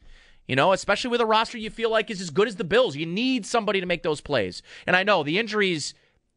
You 0.48 0.56
know, 0.56 0.72
especially 0.72 1.10
with 1.10 1.20
a 1.20 1.26
roster 1.26 1.58
you 1.58 1.68
feel 1.68 1.90
like 1.90 2.10
is 2.10 2.22
as 2.22 2.30
good 2.30 2.48
as 2.48 2.56
the 2.56 2.64
Bills. 2.64 2.96
You 2.96 3.04
need 3.04 3.44
somebody 3.44 3.80
to 3.80 3.86
make 3.86 4.02
those 4.02 4.22
plays. 4.22 4.62
And 4.86 4.96
I 4.96 5.02
know 5.02 5.22
the 5.22 5.38
injuries 5.38 5.92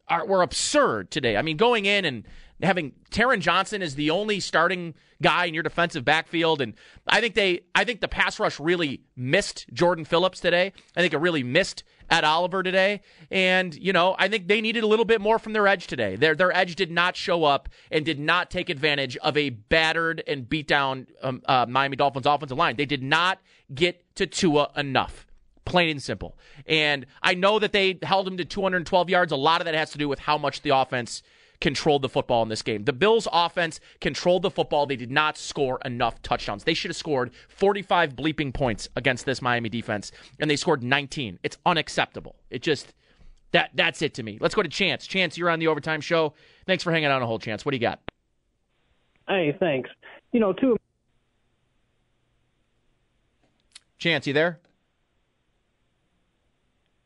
are 0.06 0.26
were 0.26 0.42
absurd 0.42 1.10
today. 1.10 1.38
I 1.38 1.42
mean, 1.42 1.56
going 1.56 1.86
in 1.86 2.04
and 2.04 2.24
having 2.62 2.92
Taron 3.10 3.40
Johnson 3.40 3.82
as 3.82 3.94
the 3.94 4.10
only 4.10 4.40
starting 4.40 4.94
guy 5.22 5.46
in 5.46 5.54
your 5.54 5.62
defensive 5.62 6.04
backfield, 6.04 6.60
and 6.60 6.74
I 7.06 7.20
think 7.20 7.34
they, 7.34 7.60
I 7.74 7.84
think 7.84 8.00
the 8.00 8.08
pass 8.08 8.38
rush 8.38 8.60
really 8.60 9.02
missed 9.16 9.66
Jordan 9.72 10.04
Phillips 10.04 10.40
today. 10.40 10.72
I 10.96 11.00
think 11.00 11.12
it 11.12 11.18
really 11.18 11.42
missed 11.42 11.84
Ed 12.10 12.24
Oliver 12.24 12.62
today, 12.62 13.00
and 13.30 13.74
you 13.74 13.92
know, 13.92 14.14
I 14.18 14.28
think 14.28 14.48
they 14.48 14.60
needed 14.60 14.84
a 14.84 14.86
little 14.86 15.04
bit 15.04 15.20
more 15.20 15.38
from 15.38 15.52
their 15.52 15.66
edge 15.66 15.86
today. 15.86 16.16
Their 16.16 16.34
their 16.34 16.54
edge 16.54 16.76
did 16.76 16.90
not 16.90 17.16
show 17.16 17.44
up 17.44 17.68
and 17.90 18.04
did 18.04 18.18
not 18.18 18.50
take 18.50 18.70
advantage 18.70 19.16
of 19.18 19.36
a 19.36 19.50
battered 19.50 20.22
and 20.26 20.48
beat 20.48 20.68
down 20.68 21.06
um, 21.22 21.42
uh, 21.46 21.66
Miami 21.68 21.96
Dolphins 21.96 22.26
offensive 22.26 22.58
line. 22.58 22.76
They 22.76 22.86
did 22.86 23.02
not 23.02 23.40
get 23.74 24.14
to 24.16 24.26
Tua 24.26 24.70
enough 24.76 25.26
plain 25.64 25.90
and 25.90 26.02
simple. 26.02 26.36
And 26.66 27.06
I 27.22 27.34
know 27.34 27.58
that 27.58 27.72
they 27.72 27.98
held 28.02 28.28
him 28.28 28.36
to 28.36 28.44
212 28.44 29.10
yards. 29.10 29.32
A 29.32 29.36
lot 29.36 29.60
of 29.60 29.64
that 29.64 29.74
has 29.74 29.90
to 29.92 29.98
do 29.98 30.08
with 30.08 30.18
how 30.18 30.38
much 30.38 30.62
the 30.62 30.70
offense 30.70 31.22
controlled 31.60 32.02
the 32.02 32.08
football 32.08 32.42
in 32.42 32.48
this 32.48 32.62
game. 32.62 32.84
The 32.84 32.92
Bills' 32.92 33.28
offense 33.32 33.80
controlled 34.00 34.42
the 34.42 34.50
football. 34.50 34.86
They 34.86 34.96
did 34.96 35.10
not 35.10 35.36
score 35.36 35.80
enough 35.84 36.20
touchdowns. 36.22 36.64
They 36.64 36.74
should 36.74 36.90
have 36.90 36.96
scored 36.96 37.32
45 37.48 38.14
bleeping 38.14 38.52
points 38.52 38.88
against 38.96 39.26
this 39.26 39.40
Miami 39.40 39.68
defense, 39.68 40.12
and 40.38 40.50
they 40.50 40.56
scored 40.56 40.82
19. 40.82 41.38
It's 41.42 41.58
unacceptable. 41.64 42.36
It 42.50 42.62
just 42.62 42.92
that 43.52 43.70
that's 43.74 44.02
it 44.02 44.14
to 44.14 44.22
me. 44.22 44.38
Let's 44.40 44.54
go 44.54 44.62
to 44.62 44.68
Chance. 44.68 45.06
Chance, 45.06 45.38
you're 45.38 45.50
on 45.50 45.60
the 45.60 45.68
overtime 45.68 46.00
show. 46.00 46.34
Thanks 46.66 46.82
for 46.82 46.90
hanging 46.90 47.06
out 47.06 47.22
a 47.22 47.26
whole 47.26 47.38
Chance. 47.38 47.64
What 47.64 47.70
do 47.70 47.76
you 47.76 47.80
got? 47.80 48.00
Hey, 49.28 49.56
thanks. 49.58 49.90
You 50.32 50.40
know, 50.40 50.52
two. 50.52 50.76
Chance, 53.98 54.26
you 54.26 54.32
there? 54.32 54.58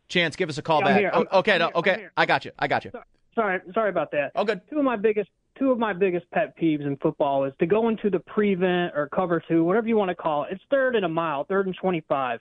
Chance, 0.09 0.37
give 0.37 0.49
us 0.49 0.57
a 0.59 0.63
call 0.63 0.81
Yeah, 0.81 1.11
back. 1.11 1.13
Oh, 1.15 1.39
okay, 1.41 1.59
no, 1.59 1.71
okay. 1.75 2.09
I 2.17 2.25
got 2.27 2.45
you. 2.45 2.53
I 2.59 2.67
got 2.67 2.85
you. 2.85 2.91
Sorry, 2.91 3.05
sorry 3.39 3.61
sorry 3.73 3.91
about 3.91 4.11
that. 4.13 4.33
Oh, 4.35 4.45
good. 4.45 4.61
Two 4.71 4.79
of 4.79 4.85
my 4.85 4.97
biggest 4.97 5.31
two 5.59 5.71
of 5.71 5.79
my 5.79 5.93
biggest 5.93 6.31
pet 6.31 6.57
peeves 6.59 6.87
in 6.87 6.97
football 6.97 7.45
is 7.45 7.53
to 7.61 7.67
go 7.67 7.89
into 7.89 8.11
the 8.11 8.21
prevent 8.21 8.93
or 8.95 9.09
cover 9.09 9.43
two, 9.49 9.65
whatever 9.65 9.89
you 9.89 9.97
want 9.97 10.11
to 10.11 10.15
call 10.15 10.45
it. 10.45 10.53
It's 10.53 10.63
third 10.71 10.97
and 10.97 11.05
a 11.05 11.09
mile, 11.09 11.45
third 11.45 11.67
and 11.67 11.77
twenty-five, 11.81 12.41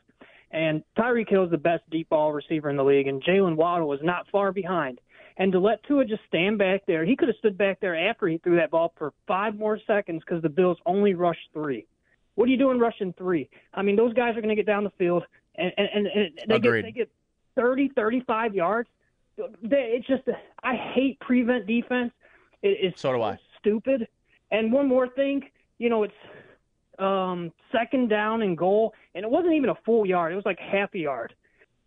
and 0.52 0.84
Tyreek 0.98 1.30
Hill 1.30 1.46
is 1.46 1.52
the 1.52 1.58
best 1.58 1.84
deep 1.90 2.10
ball 2.10 2.32
receiver 2.34 2.70
in 2.70 2.78
the 2.78 2.84
league, 2.84 3.08
and 3.08 3.24
Jaylen 3.24 3.56
Waddle 3.56 3.94
is 3.94 4.00
not 4.04 4.28
far 4.32 4.52
behind. 4.52 5.00
And 5.40 5.52
to 5.52 5.60
let 5.60 5.84
Tua 5.84 6.04
just 6.06 6.24
stand 6.28 6.58
back 6.58 6.82
there, 6.88 7.06
he 7.06 7.16
could 7.16 7.28
have 7.28 7.38
stood 7.38 7.58
back 7.58 7.80
there 7.80 7.96
after 7.96 8.28
he 8.28 8.40
threw 8.40 8.56
that 8.56 8.72
ball 8.72 8.92
for 8.98 9.14
five 9.28 9.56
more 9.56 9.80
seconds 9.86 10.24
because 10.26 10.42
the 10.42 10.50
Bills 10.50 10.80
only 10.86 11.14
rushed 11.14 11.50
three. 11.54 11.86
What 12.34 12.48
are 12.48 12.52
you 12.52 12.58
doing 12.58 12.80
rushing 12.80 13.14
three? 13.14 13.50
I 13.74 13.84
mean, 13.84 13.96
those 13.96 14.14
guys 14.14 14.32
are 14.32 14.42
going 14.42 14.50
to 14.50 14.56
get 14.56 14.66
down 14.66 14.84
the 14.84 14.92
field, 14.92 15.24
and 15.56 15.72
and, 15.78 16.08
and, 16.08 16.32
they 16.48 16.56
Agreed. 16.56 16.82
get 16.82 16.88
they 16.88 16.92
get 16.92 17.12
30, 17.56 17.90
35 17.96 18.56
yards. 18.56 18.90
It's 19.38 20.08
just 20.08 20.24
I 20.64 20.76
hate 20.76 21.20
prevent 21.20 21.68
defense. 21.68 22.12
It 22.64 22.94
is 22.94 23.00
so 23.00 23.14
do 23.14 23.22
I. 23.22 23.38
Stupid. 23.60 24.08
And 24.52 24.72
one 24.72 24.88
more 24.88 25.08
thing, 25.10 25.44
you 25.78 25.90
know, 25.90 26.04
it's 26.04 26.14
um, 27.00 27.52
second 27.72 28.10
down 28.10 28.42
and 28.42 28.58
goal, 28.58 28.94
and 29.14 29.24
it 29.24 29.30
wasn't 29.30 29.54
even 29.54 29.70
a 29.70 29.76
full 29.86 30.06
yard. 30.06 30.32
It 30.32 30.36
was 30.36 30.46
like 30.46 30.60
half 30.60 30.94
a 30.96 30.98
yard. 31.00 31.34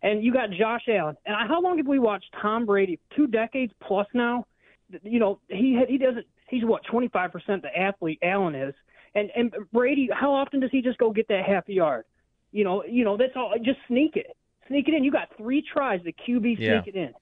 And 0.03 0.23
you 0.23 0.33
got 0.33 0.49
Josh 0.51 0.83
Allen. 0.87 1.15
And 1.25 1.35
I- 1.35 1.47
how 1.47 1.61
long 1.61 1.77
have 1.77 1.87
we 1.87 1.99
watched 1.99 2.33
Tom 2.41 2.65
Brady? 2.65 2.99
Two 3.15 3.27
decades 3.27 3.73
plus 3.83 4.07
now. 4.13 4.45
You 5.03 5.19
know, 5.19 5.39
he 5.49 5.79
he 5.87 5.97
doesn't. 5.97 6.25
He's 6.49 6.65
what 6.65 6.83
twenty 6.85 7.07
five 7.09 7.31
percent 7.31 7.61
the 7.61 7.77
athlete 7.77 8.19
Allen 8.21 8.55
is. 8.55 8.73
And 9.15 9.29
and 9.35 9.53
Brady, 9.71 10.09
how 10.11 10.33
often 10.33 10.59
does 10.59 10.71
he 10.71 10.81
just 10.81 10.97
go 10.97 11.11
get 11.11 11.27
that 11.27 11.45
half 11.45 11.67
a 11.69 11.73
yard? 11.73 12.05
You 12.51 12.63
know, 12.63 12.83
you 12.83 13.03
know 13.05 13.15
that's 13.17 13.33
all. 13.35 13.53
Just 13.61 13.79
sneak 13.87 14.15
it, 14.15 14.35
sneak 14.67 14.87
it 14.87 14.93
in. 14.93 15.03
You 15.03 15.11
got 15.11 15.29
three 15.37 15.61
tries. 15.61 16.01
The 16.03 16.13
QB 16.13 16.57
Yeah. 16.59 16.81
sneak 16.81 16.95
it 16.95 16.97
in. 16.97 17.13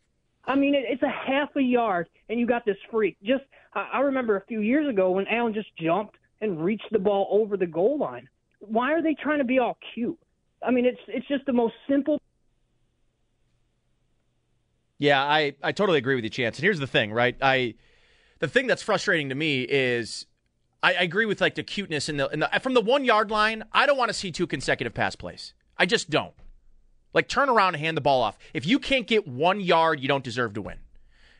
I 0.45 0.55
mean, 0.55 0.75
it, 0.75 0.85
it's 0.87 1.03
a 1.03 1.09
half 1.09 1.55
a 1.55 1.61
yard, 1.61 2.07
and 2.29 2.39
you 2.39 2.45
got 2.45 2.65
this 2.65 2.77
freak. 2.91 3.17
Just 3.23 3.43
I, 3.73 3.89
I 3.93 3.99
remember 3.99 4.37
a 4.37 4.45
few 4.45 4.61
years 4.61 4.89
ago 4.89 5.11
when 5.11 5.27
Allen 5.27 5.53
just 5.53 5.69
jumped 5.77 6.15
and 6.41 6.63
reached 6.63 6.87
the 6.91 6.99
ball 6.99 7.27
over 7.31 7.57
the 7.57 7.67
goal 7.67 7.97
line. 7.97 8.27
Why 8.59 8.93
are 8.93 9.01
they 9.01 9.15
trying 9.15 9.39
to 9.39 9.45
be 9.45 9.59
all 9.59 9.77
cute? 9.93 10.19
I 10.65 10.71
mean, 10.71 10.85
it's 10.85 10.99
it's 11.07 11.27
just 11.27 11.45
the 11.45 11.53
most 11.53 11.73
simple. 11.87 12.19
Yeah, 14.97 15.23
I, 15.23 15.55
I 15.63 15.71
totally 15.71 15.97
agree 15.97 16.15
with 16.15 16.25
you, 16.25 16.29
Chance. 16.29 16.57
And 16.57 16.63
here's 16.63 16.79
the 16.79 16.87
thing, 16.87 17.13
right? 17.13 17.37
I 17.41 17.75
the 18.39 18.47
thing 18.47 18.67
that's 18.67 18.81
frustrating 18.81 19.29
to 19.29 19.35
me 19.35 19.61
is 19.61 20.25
I, 20.81 20.93
agree 20.93 21.25
with 21.25 21.41
like 21.41 21.55
the 21.55 21.63
cuteness 21.63 22.09
in 22.09 22.17
the, 22.17 22.27
in 22.29 22.39
the 22.39 22.49
from 22.61 22.73
the 22.73 22.81
one 22.81 23.05
yard 23.05 23.31
line. 23.31 23.63
I 23.71 23.85
don't 23.85 23.97
want 23.97 24.09
to 24.09 24.13
see 24.13 24.31
two 24.31 24.47
consecutive 24.47 24.93
pass 24.93 25.15
plays. 25.15 25.53
I 25.77 25.85
just 25.85 26.09
don't. 26.09 26.33
Like 27.13 27.27
turn 27.27 27.49
around 27.49 27.75
and 27.75 27.83
hand 27.83 27.97
the 27.97 28.01
ball 28.01 28.21
off. 28.21 28.37
If 28.53 28.65
you 28.65 28.79
can't 28.79 29.07
get 29.07 29.27
one 29.27 29.59
yard, 29.59 29.99
you 29.99 30.07
don't 30.07 30.23
deserve 30.23 30.53
to 30.53 30.61
win. 30.61 30.77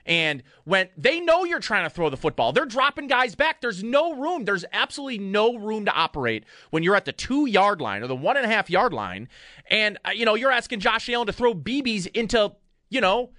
And 0.09 0.41
when 0.63 0.89
they 0.97 1.19
know 1.19 1.43
you're 1.43 1.59
trying 1.59 1.83
to 1.83 1.89
throw 1.89 2.09
the 2.09 2.17
football, 2.17 2.51
they're 2.51 2.65
dropping 2.65 3.05
guys 3.05 3.35
back. 3.35 3.61
There's 3.61 3.83
no 3.83 4.15
room. 4.15 4.43
There's 4.43 4.65
absolutely 4.73 5.19
no 5.19 5.55
room 5.55 5.85
to 5.85 5.91
operate 5.91 6.45
when 6.71 6.81
you're 6.81 6.95
at 6.95 7.05
the 7.05 7.11
two 7.11 7.45
yard 7.45 7.79
line 7.79 8.01
or 8.01 8.07
the 8.07 8.15
one 8.15 8.35
and 8.35 8.45
a 8.45 8.49
half 8.49 8.71
yard 8.71 8.91
line. 8.91 9.29
And, 9.69 9.99
uh, 10.03 10.09
you 10.09 10.25
know, 10.25 10.33
you're 10.33 10.51
asking 10.51 10.79
Josh 10.79 11.07
Allen 11.09 11.27
to 11.27 11.33
throw 11.33 11.53
BBs 11.53 12.07
into, 12.07 12.53
you 12.89 13.01
know, 13.01 13.29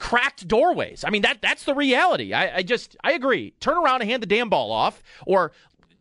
cracked 0.00 0.48
doorways. 0.48 1.04
I 1.04 1.10
mean, 1.10 1.22
that 1.22 1.40
that's 1.40 1.62
the 1.64 1.74
reality. 1.74 2.32
I, 2.32 2.56
I 2.56 2.62
just, 2.64 2.96
I 3.04 3.12
agree. 3.12 3.54
Turn 3.60 3.76
around 3.76 4.00
and 4.00 4.10
hand 4.10 4.24
the 4.24 4.26
damn 4.26 4.48
ball 4.48 4.72
off 4.72 5.04
or, 5.24 5.52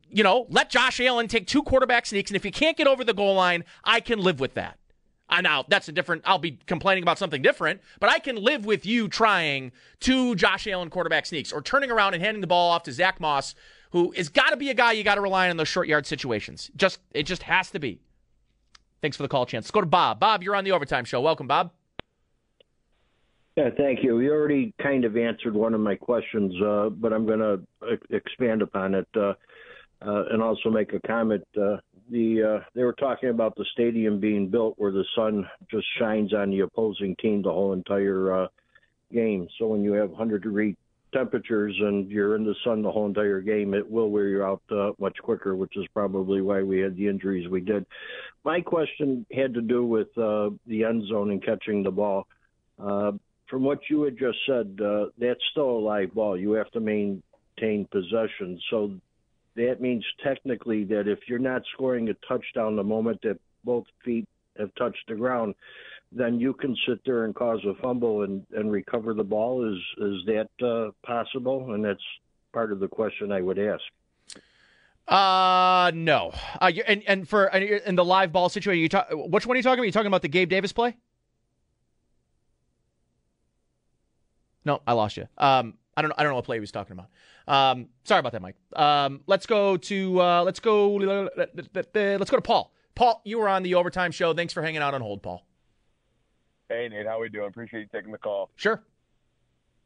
you 0.09 0.23
know, 0.23 0.47
let 0.49 0.71
Josh 0.71 0.99
Allen 0.99 1.27
take 1.27 1.45
two 1.45 1.61
quarterback 1.61 2.07
sneaks. 2.07 2.31
And 2.31 2.35
if 2.35 2.43
you 2.43 2.51
can't 2.51 2.75
get 2.75 2.87
over 2.87 3.03
the 3.03 3.13
goal 3.13 3.35
line, 3.35 3.65
I 3.83 3.99
can 3.99 4.17
live 4.19 4.39
with 4.39 4.55
that. 4.55 4.79
Uh, 5.31 5.39
now 5.39 5.63
that's 5.67 5.87
a 5.87 5.91
different. 5.91 6.21
I'll 6.25 6.37
be 6.37 6.59
complaining 6.67 7.03
about 7.03 7.17
something 7.17 7.41
different, 7.41 7.81
but 7.99 8.09
I 8.09 8.19
can 8.19 8.35
live 8.35 8.65
with 8.65 8.85
you 8.85 9.07
trying 9.07 9.71
two 10.01 10.35
Josh 10.35 10.67
Allen 10.67 10.89
quarterback 10.89 11.25
sneaks 11.25 11.53
or 11.53 11.61
turning 11.61 11.89
around 11.89 12.13
and 12.13 12.21
handing 12.21 12.41
the 12.41 12.47
ball 12.47 12.69
off 12.69 12.83
to 12.83 12.91
Zach 12.91 13.21
Moss, 13.21 13.55
who 13.91 14.11
is 14.11 14.27
got 14.27 14.49
to 14.49 14.57
be 14.57 14.69
a 14.69 14.73
guy 14.73 14.91
you 14.91 15.03
got 15.03 15.15
to 15.15 15.21
rely 15.21 15.45
on 15.45 15.51
in 15.51 15.57
those 15.57 15.69
short 15.69 15.87
yard 15.87 16.05
situations. 16.05 16.69
Just 16.75 16.99
it 17.13 17.23
just 17.23 17.43
has 17.43 17.71
to 17.71 17.79
be. 17.79 18.01
Thanks 19.01 19.15
for 19.15 19.23
the 19.23 19.29
call, 19.29 19.45
chance. 19.45 19.65
Let's 19.65 19.71
go 19.71 19.81
to 19.81 19.87
Bob. 19.87 20.19
Bob, 20.19 20.43
you're 20.43 20.55
on 20.55 20.65
the 20.65 20.73
overtime 20.73 21.05
show. 21.05 21.21
Welcome, 21.21 21.47
Bob. 21.47 21.71
Yeah, 23.55 23.69
thank 23.77 24.03
you. 24.03 24.19
You 24.19 24.31
already 24.31 24.73
kind 24.81 25.05
of 25.05 25.17
answered 25.17 25.55
one 25.55 25.73
of 25.73 25.81
my 25.81 25.95
questions, 25.95 26.53
uh, 26.61 26.89
but 26.89 27.11
I'm 27.11 27.25
going 27.25 27.39
to 27.39 27.61
expand 28.09 28.61
upon 28.61 28.95
it 28.95 29.07
uh, 29.15 29.33
uh, 30.01 30.25
and 30.31 30.41
also 30.41 30.69
make 30.69 30.93
a 30.93 30.99
comment. 31.05 31.43
The 32.11 32.43
uh, 32.43 32.63
they 32.75 32.83
were 32.83 32.93
talking 32.93 33.29
about 33.29 33.55
the 33.55 33.65
stadium 33.71 34.19
being 34.19 34.49
built 34.49 34.75
where 34.77 34.91
the 34.91 35.05
sun 35.15 35.47
just 35.69 35.87
shines 35.97 36.33
on 36.33 36.51
the 36.51 36.59
opposing 36.59 37.15
team 37.15 37.41
the 37.41 37.51
whole 37.51 37.71
entire 37.71 38.43
uh, 38.43 38.47
game. 39.13 39.47
So 39.57 39.67
when 39.67 39.81
you 39.83 39.93
have 39.93 40.09
100 40.09 40.43
degree 40.43 40.75
temperatures 41.13 41.75
and 41.79 42.09
you're 42.09 42.35
in 42.35 42.43
the 42.43 42.55
sun 42.63 42.81
the 42.81 42.91
whole 42.91 43.05
entire 43.05 43.41
game, 43.41 43.73
it 43.73 43.89
will 43.89 44.09
wear 44.09 44.27
you 44.27 44.43
out 44.43 44.61
uh, 44.71 44.91
much 44.99 45.17
quicker, 45.21 45.55
which 45.55 45.77
is 45.77 45.85
probably 45.93 46.41
why 46.41 46.61
we 46.61 46.79
had 46.79 46.95
the 46.95 47.07
injuries 47.07 47.47
we 47.49 47.61
did. 47.61 47.85
My 48.43 48.61
question 48.61 49.25
had 49.33 49.53
to 49.53 49.61
do 49.61 49.85
with 49.85 50.15
uh, 50.17 50.49
the 50.67 50.83
end 50.83 51.07
zone 51.07 51.31
and 51.31 51.43
catching 51.43 51.83
the 51.83 51.91
ball. 51.91 52.27
Uh, 52.77 53.13
from 53.49 53.63
what 53.63 53.79
you 53.89 54.03
had 54.03 54.17
just 54.17 54.37
said, 54.45 54.79
uh, 54.83 55.07
that's 55.17 55.41
still 55.51 55.69
a 55.69 55.79
live 55.79 56.13
ball. 56.13 56.37
You 56.37 56.53
have 56.53 56.71
to 56.71 56.79
maintain 56.79 57.85
possession. 57.91 58.59
So 58.69 58.93
that 59.55 59.81
means 59.81 60.05
technically 60.23 60.83
that 60.85 61.07
if 61.07 61.19
you're 61.27 61.39
not 61.39 61.63
scoring 61.73 62.09
a 62.09 62.13
touchdown 62.27 62.75
the 62.75 62.83
moment 62.83 63.21
that 63.23 63.39
both 63.63 63.85
feet 64.03 64.27
have 64.57 64.73
touched 64.75 65.03
the 65.07 65.15
ground, 65.15 65.55
then 66.11 66.39
you 66.39 66.53
can 66.53 66.75
sit 66.87 66.99
there 67.05 67.25
and 67.25 67.33
cause 67.33 67.59
a 67.65 67.73
fumble 67.81 68.23
and, 68.23 68.45
and 68.55 68.71
recover 68.71 69.13
the 69.13 69.23
ball. 69.23 69.65
Is 69.65 69.79
is 69.97 70.25
that 70.25 70.49
uh, 70.65 70.91
possible? 71.05 71.73
And 71.73 71.83
that's 71.83 72.03
part 72.53 72.71
of 72.71 72.79
the 72.79 72.87
question 72.87 73.31
I 73.31 73.41
would 73.41 73.59
ask. 73.59 73.83
Uh 75.07 75.91
no. 75.93 76.31
Uh, 76.59 76.71
and 76.87 77.03
and 77.07 77.27
for 77.27 77.47
in 77.47 77.95
the 77.95 78.05
live 78.05 78.31
ball 78.31 78.49
situation, 78.49 78.81
you 78.81 78.89
talk. 78.89 79.07
Which 79.11 79.45
one 79.45 79.55
are 79.55 79.57
you 79.57 79.63
talking 79.63 79.79
about? 79.79 79.85
You 79.85 79.91
talking 79.91 80.07
about 80.07 80.21
the 80.21 80.29
Gabe 80.29 80.49
Davis 80.49 80.71
play? 80.71 80.95
No, 84.63 84.81
I 84.85 84.93
lost 84.93 85.17
you. 85.17 85.27
Um, 85.37 85.73
I 86.01 86.03
don't 86.03 86.09
know. 86.09 86.15
I 86.17 86.23
don't 86.23 86.31
know 86.31 86.35
what 86.35 86.45
play 86.45 86.55
he 86.55 86.61
was 86.61 86.71
talking 86.71 86.93
about. 86.93 87.09
Um, 87.47 87.89
sorry 88.05 88.19
about 88.19 88.31
that, 88.31 88.41
Mike. 88.41 88.55
Um, 88.75 89.21
let's 89.27 89.45
go 89.45 89.77
to 89.77 90.21
uh, 90.21 90.43
let's 90.43 90.59
go 90.59 90.95
let's 90.95 92.31
go 92.31 92.37
to 92.37 92.41
Paul. 92.41 92.73
Paul, 92.95 93.21
you 93.23 93.37
were 93.37 93.47
on 93.47 93.61
the 93.61 93.75
overtime 93.75 94.11
show. 94.11 94.33
Thanks 94.33 94.51
for 94.51 94.63
hanging 94.63 94.81
out 94.81 94.95
on 94.95 95.01
hold, 95.01 95.21
Paul. 95.21 95.45
Hey 96.69 96.87
Nate, 96.89 97.05
how 97.05 97.19
are 97.19 97.21
we 97.21 97.29
doing? 97.29 97.47
Appreciate 97.47 97.81
you 97.81 97.87
taking 97.93 98.11
the 98.11 98.17
call. 98.17 98.49
Sure. 98.55 98.81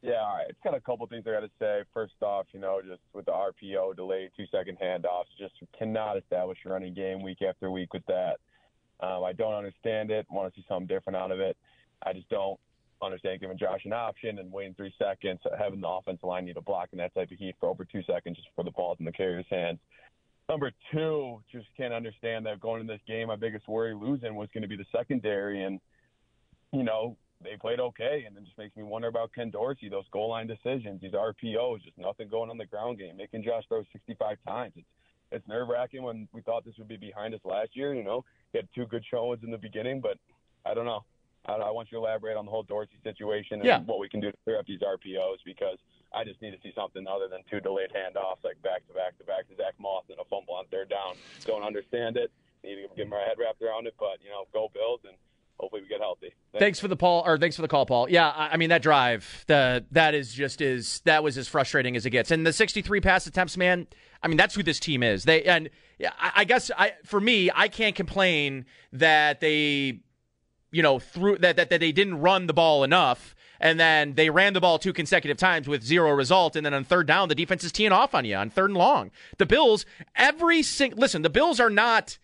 Yeah, 0.02 0.22
all 0.22 0.38
right. 0.38 0.46
It's 0.48 0.60
got 0.64 0.76
a 0.76 0.80
couple 0.80 1.06
things 1.08 1.26
I 1.28 1.32
got 1.32 1.40
to 1.40 1.50
say. 1.60 1.82
First 1.94 2.14
off, 2.22 2.46
you 2.54 2.60
know, 2.60 2.80
just 2.88 3.02
with 3.14 3.26
the 3.26 3.32
RPO 3.32 3.96
delayed 3.96 4.30
two 4.38 4.46
second 4.52 4.78
handoffs, 4.82 5.26
just 5.38 5.56
cannot 5.78 6.18
establish 6.18 6.60
a 6.66 6.70
running 6.70 6.94
game 6.94 7.24
week 7.24 7.42
after 7.42 7.72
week 7.72 7.92
with 7.94 8.06
that. 8.06 8.38
Um, 9.00 9.24
I 9.24 9.34
don't 9.34 9.56
understand 9.56 10.12
it. 10.12 10.28
Want 10.30 10.54
to 10.54 10.62
see 10.62 10.66
something 10.70 10.88
different 10.88 11.18
out 11.18 11.32
of 11.32 11.40
it. 11.40 11.58
I 12.06 12.14
just 12.14 12.30
don't 12.30 12.60
understand 13.02 13.42
giving 13.42 13.58
Josh 13.58 13.82
an 13.86 13.94
option 13.94 14.40
and 14.40 14.52
waiting 14.52 14.74
three 14.74 14.94
seconds, 14.98 15.40
having 15.58 15.82
the 15.82 15.88
offensive 15.88 16.24
line 16.24 16.46
need 16.46 16.58
a 16.58 16.62
block 16.62 16.90
in 16.92 16.98
that 17.00 17.14
type 17.14 17.32
of 17.32 17.38
heat 17.38 17.56
for 17.60 17.70
over 17.70 17.86
two 17.86 18.02
seconds 18.04 18.38
just 18.38 18.50
for 18.56 18.64
the 18.64 18.72
ball's 18.72 18.98
in 19.00 19.06
the 19.06 19.12
carrier's 19.12 19.46
hands. 19.50 19.80
Number 20.48 20.72
two, 20.92 21.42
just 21.52 21.66
can't 21.76 21.94
understand 21.94 22.46
that 22.46 22.60
going 22.60 22.82
in 22.82 22.88
this 22.88 23.02
game, 23.08 23.28
my 23.28 23.36
biggest 23.36 23.68
worry 23.68 23.96
losing 23.96 24.36
was 24.36 24.48
going 24.54 24.62
to 24.62 24.68
be 24.68 24.78
the 24.78 24.86
secondary. 24.96 25.64
And, 25.64 25.80
you 26.72 26.84
know, 26.84 27.18
they 27.44 27.58
played 27.60 27.80
okay. 27.80 28.26
And 28.28 28.38
it 28.38 28.46
just 28.46 28.58
makes 28.58 28.76
me 28.76 28.84
wonder 28.84 29.08
about 29.08 29.32
Ken 29.34 29.50
Dorsey, 29.50 29.90
those 29.90 30.06
goal 30.12 30.30
line 30.30 30.46
decisions, 30.48 31.02
these 31.02 31.14
RPOs, 31.14 31.84
just 31.84 31.98
nothing 31.98 32.30
going 32.30 32.52
on 32.52 32.58
the 32.58 32.66
ground 32.66 33.00
game, 33.00 33.18
making 33.18 33.44
Josh 33.44 33.64
throw 33.68 33.84
65 33.92 34.38
times. 34.48 34.74
It's, 34.76 34.88
it's 35.32 35.48
nerve 35.48 35.68
wracking 35.68 36.04
when 36.04 36.28
we 36.32 36.42
thought 36.42 36.64
this 36.64 36.76
would 36.78 36.88
be 36.88 36.98
behind 36.98 37.34
us 37.34 37.42
last 37.44 37.76
year. 37.76 37.96
You 37.96 38.04
know, 38.04 38.24
he 38.52 38.60
had 38.60 38.68
two 38.76 38.86
good 38.86 39.04
showings 39.10 39.42
in 39.44 39.50
the 39.50 39.58
beginning, 39.58 40.00
but 40.00 40.18
I 40.64 40.76
don't 40.76 40.86
know. 40.86 41.04
I, 41.48 41.54
I 41.54 41.72
want 41.72 41.92
you 41.92 41.98
to 41.98 42.04
elaborate 42.04 42.38
on 42.38 42.46
the 42.46 42.52
whole 42.52 42.64
Dorsey 42.64 42.98
situation 43.04 43.60
and 43.60 43.66
yeah. 43.66 43.80
what 43.80 44.00
we 44.00 44.10
can 44.10 44.20
do 44.20 44.32
to 44.32 44.38
clear 44.44 44.60
up 44.60 44.66
these 44.66 44.82
RPOs 44.82 45.38
because 45.46 45.78
I 46.14 46.24
just 46.24 46.42
need 46.42 46.52
to 46.52 46.62
see 46.64 46.72
something 46.76 47.06
other 47.08 47.28
than 47.28 47.42
two 47.50 47.60
delayed 47.60 47.90
handoffs 47.92 48.44
like 48.44 48.62
back 48.64 48.88
to 48.88 48.94
back 48.94 49.18
to 49.20 49.24
back 49.26 49.48
to 49.50 49.56
Zach 49.56 49.74
Moss 49.80 50.04
and 50.10 50.18
a 50.20 50.26
fumble 50.26 50.56
on 50.56 50.66
third 50.72 50.90
down. 50.90 51.16
Don't 51.46 51.64
understand 51.64 52.18
it. 52.18 52.32
Need 52.64 52.88
to 52.88 52.96
get 52.96 53.10
my 53.10 53.20
head 53.20 53.38
wrapped 53.38 53.62
around 53.62 53.86
it, 53.86 53.96
but 54.00 54.18
you 54.24 54.30
know, 54.30 54.46
go 54.54 54.72
Bills 54.74 55.02
and 55.08 55.16
hopefully 55.60 55.82
we 55.82 55.88
get 55.88 56.00
healthy. 56.00 56.34
Thanks. 56.52 56.64
thanks, 56.64 56.80
for 56.80 56.88
the 56.88 56.96
Paul 56.96 57.24
or 57.26 57.38
thanks 57.38 57.56
for 57.56 57.62
the 57.62 57.68
call, 57.68 57.86
Paul. 57.86 58.10
Yeah, 58.10 58.30
I, 58.30 58.50
I 58.54 58.58
mean 58.58 58.70
that 58.70 58.82
drive, 58.82 59.46
the 59.48 59.86
that 59.92 60.16
is 60.16 60.34
just 60.34 60.62
is 60.62 61.02
that 61.06 61.24
was 61.24 61.38
as 61.38 61.48
frustrating 61.48 61.96
as 61.96 62.06
it 62.06 62.12
gets. 62.12 62.32
And 62.32 62.46
the 62.46 62.54
63 62.54 63.02
pass 63.02 63.28
attempts, 63.28 63.58
man. 63.58 63.88
I 64.24 64.28
mean 64.28 64.38
that's 64.38 64.56
who 64.56 64.64
this 64.64 64.80
team 64.80 65.04
is. 65.04 65.26
They 65.26 65.44
and 65.44 65.70
yeah, 66.00 66.12
I, 66.18 66.32
I 66.38 66.44
guess 66.46 66.72
I 66.78 66.94
for 67.04 67.20
me, 67.20 67.52
I 67.54 67.68
can't 67.68 67.96
complain 67.96 68.66
that 68.94 69.42
they 69.42 70.00
you 70.76 70.84
know, 70.84 71.00
through 71.00 71.38
that, 71.38 71.56
that, 71.56 71.70
that 71.70 71.80
they 71.80 71.94
didn't 71.94 72.20
run 72.20 72.48
the 72.48 72.54
ball 72.54 72.84
enough. 72.84 73.34
And 73.62 73.80
then 73.80 74.16
they 74.16 74.30
ran 74.30 74.52
the 74.52 74.60
ball 74.60 74.78
two 74.78 74.92
consecutive 74.92 75.38
times 75.38 75.70
with 75.70 75.82
zero 75.82 76.12
result. 76.12 76.58
And 76.58 76.66
then 76.66 76.74
on 76.74 76.84
third 76.84 77.08
down, 77.08 77.30
the 77.30 77.36
defense 77.36 77.64
is 77.64 77.72
teeing 77.72 77.94
off 77.94 78.14
on 78.14 78.26
you 78.26 78.36
on 78.36 78.50
third 78.50 78.72
and 78.72 78.78
long. 78.78 79.12
The 79.38 79.46
Bills, 79.46 79.86
every 80.18 80.62
single, 80.62 81.00
listen, 81.00 81.22
the 81.22 81.30
Bills 81.30 81.62
are 81.62 81.70
not 81.70 82.18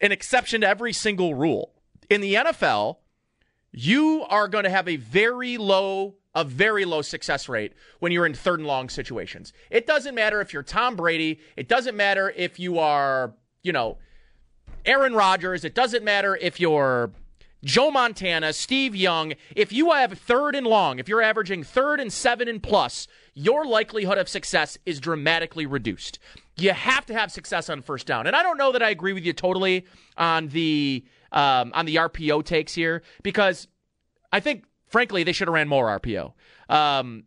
an 0.00 0.12
exception 0.12 0.62
to 0.62 0.66
every 0.66 0.94
single 0.94 1.34
rule. 1.34 1.74
In 2.08 2.22
the 2.22 2.36
NFL, 2.36 2.96
you 3.70 4.24
are 4.30 4.48
going 4.48 4.64
to 4.64 4.70
have 4.70 4.88
a 4.88 4.96
very 4.96 5.58
low, 5.58 6.14
a 6.34 6.44
very 6.44 6.86
low 6.86 7.02
success 7.02 7.50
rate 7.50 7.74
when 7.98 8.12
you're 8.12 8.24
in 8.24 8.32
third 8.32 8.60
and 8.60 8.66
long 8.66 8.88
situations. 8.88 9.52
It 9.68 9.86
doesn't 9.86 10.14
matter 10.14 10.40
if 10.40 10.54
you're 10.54 10.62
Tom 10.62 10.96
Brady. 10.96 11.38
It 11.54 11.68
doesn't 11.68 11.98
matter 11.98 12.32
if 12.34 12.58
you 12.58 12.78
are, 12.78 13.34
you 13.62 13.72
know, 13.72 13.98
Aaron 14.86 15.12
Rodgers. 15.12 15.66
It 15.66 15.74
doesn't 15.74 16.02
matter 16.02 16.34
if 16.34 16.58
you're 16.58 17.10
Joe 17.64 17.90
Montana, 17.90 18.52
Steve 18.52 18.94
Young, 18.94 19.34
if 19.56 19.72
you 19.72 19.90
have 19.92 20.12
third 20.12 20.54
and 20.54 20.66
long, 20.66 20.98
if 20.98 21.08
you're 21.08 21.22
averaging 21.22 21.64
third 21.64 21.98
and 21.98 22.12
seven 22.12 22.46
and 22.46 22.62
plus, 22.62 23.08
your 23.34 23.64
likelihood 23.64 24.18
of 24.18 24.28
success 24.28 24.78
is 24.86 25.00
dramatically 25.00 25.66
reduced. 25.66 26.18
You 26.56 26.72
have 26.72 27.06
to 27.06 27.14
have 27.14 27.32
success 27.32 27.68
on 27.68 27.82
first 27.82 28.06
down. 28.06 28.26
And 28.26 28.36
I 28.36 28.42
don't 28.42 28.58
know 28.58 28.72
that 28.72 28.82
I 28.82 28.90
agree 28.90 29.12
with 29.12 29.24
you 29.24 29.32
totally 29.32 29.86
on 30.16 30.48
the 30.48 31.04
um, 31.32 31.72
on 31.74 31.84
the 31.84 31.96
RPO 31.96 32.44
takes 32.44 32.74
here 32.74 33.02
because 33.22 33.68
I 34.32 34.40
think, 34.40 34.64
frankly, 34.86 35.24
they 35.24 35.32
should 35.32 35.48
have 35.48 35.54
ran 35.54 35.68
more 35.68 35.98
RPO. 35.98 36.32
Um, 36.68 37.24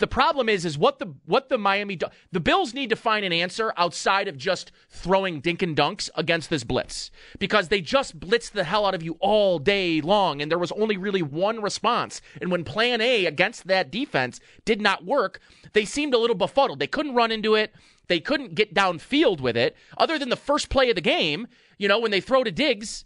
the 0.00 0.06
problem 0.06 0.48
is, 0.48 0.64
is 0.64 0.78
what 0.78 0.98
the 0.98 1.14
what 1.26 1.48
the 1.48 1.58
Miami 1.58 1.98
the 2.32 2.40
Bills 2.40 2.74
need 2.74 2.90
to 2.90 2.96
find 2.96 3.24
an 3.24 3.32
answer 3.32 3.72
outside 3.76 4.28
of 4.28 4.36
just 4.36 4.72
throwing 4.88 5.40
dink 5.40 5.62
and 5.62 5.76
dunks 5.76 6.08
against 6.16 6.48
this 6.50 6.64
blitz 6.64 7.10
because 7.38 7.68
they 7.68 7.82
just 7.82 8.18
blitzed 8.18 8.52
the 8.52 8.64
hell 8.64 8.86
out 8.86 8.94
of 8.94 9.02
you 9.02 9.16
all 9.20 9.58
day 9.58 10.00
long, 10.00 10.40
and 10.40 10.50
there 10.50 10.58
was 10.58 10.72
only 10.72 10.96
really 10.96 11.22
one 11.22 11.60
response. 11.60 12.22
And 12.40 12.50
when 12.50 12.64
Plan 12.64 13.00
A 13.02 13.26
against 13.26 13.66
that 13.66 13.90
defense 13.90 14.40
did 14.64 14.80
not 14.80 15.04
work, 15.04 15.38
they 15.74 15.84
seemed 15.84 16.14
a 16.14 16.18
little 16.18 16.34
befuddled. 16.34 16.78
They 16.78 16.86
couldn't 16.86 17.14
run 17.14 17.30
into 17.30 17.54
it. 17.54 17.74
They 18.08 18.20
couldn't 18.20 18.54
get 18.54 18.74
downfield 18.74 19.40
with 19.40 19.56
it. 19.56 19.76
Other 19.98 20.18
than 20.18 20.30
the 20.30 20.36
first 20.36 20.70
play 20.70 20.88
of 20.88 20.96
the 20.96 21.02
game, 21.02 21.46
you 21.78 21.88
know, 21.88 21.98
when 21.98 22.10
they 22.10 22.20
throw 22.20 22.42
to 22.42 22.50
Diggs, 22.50 23.04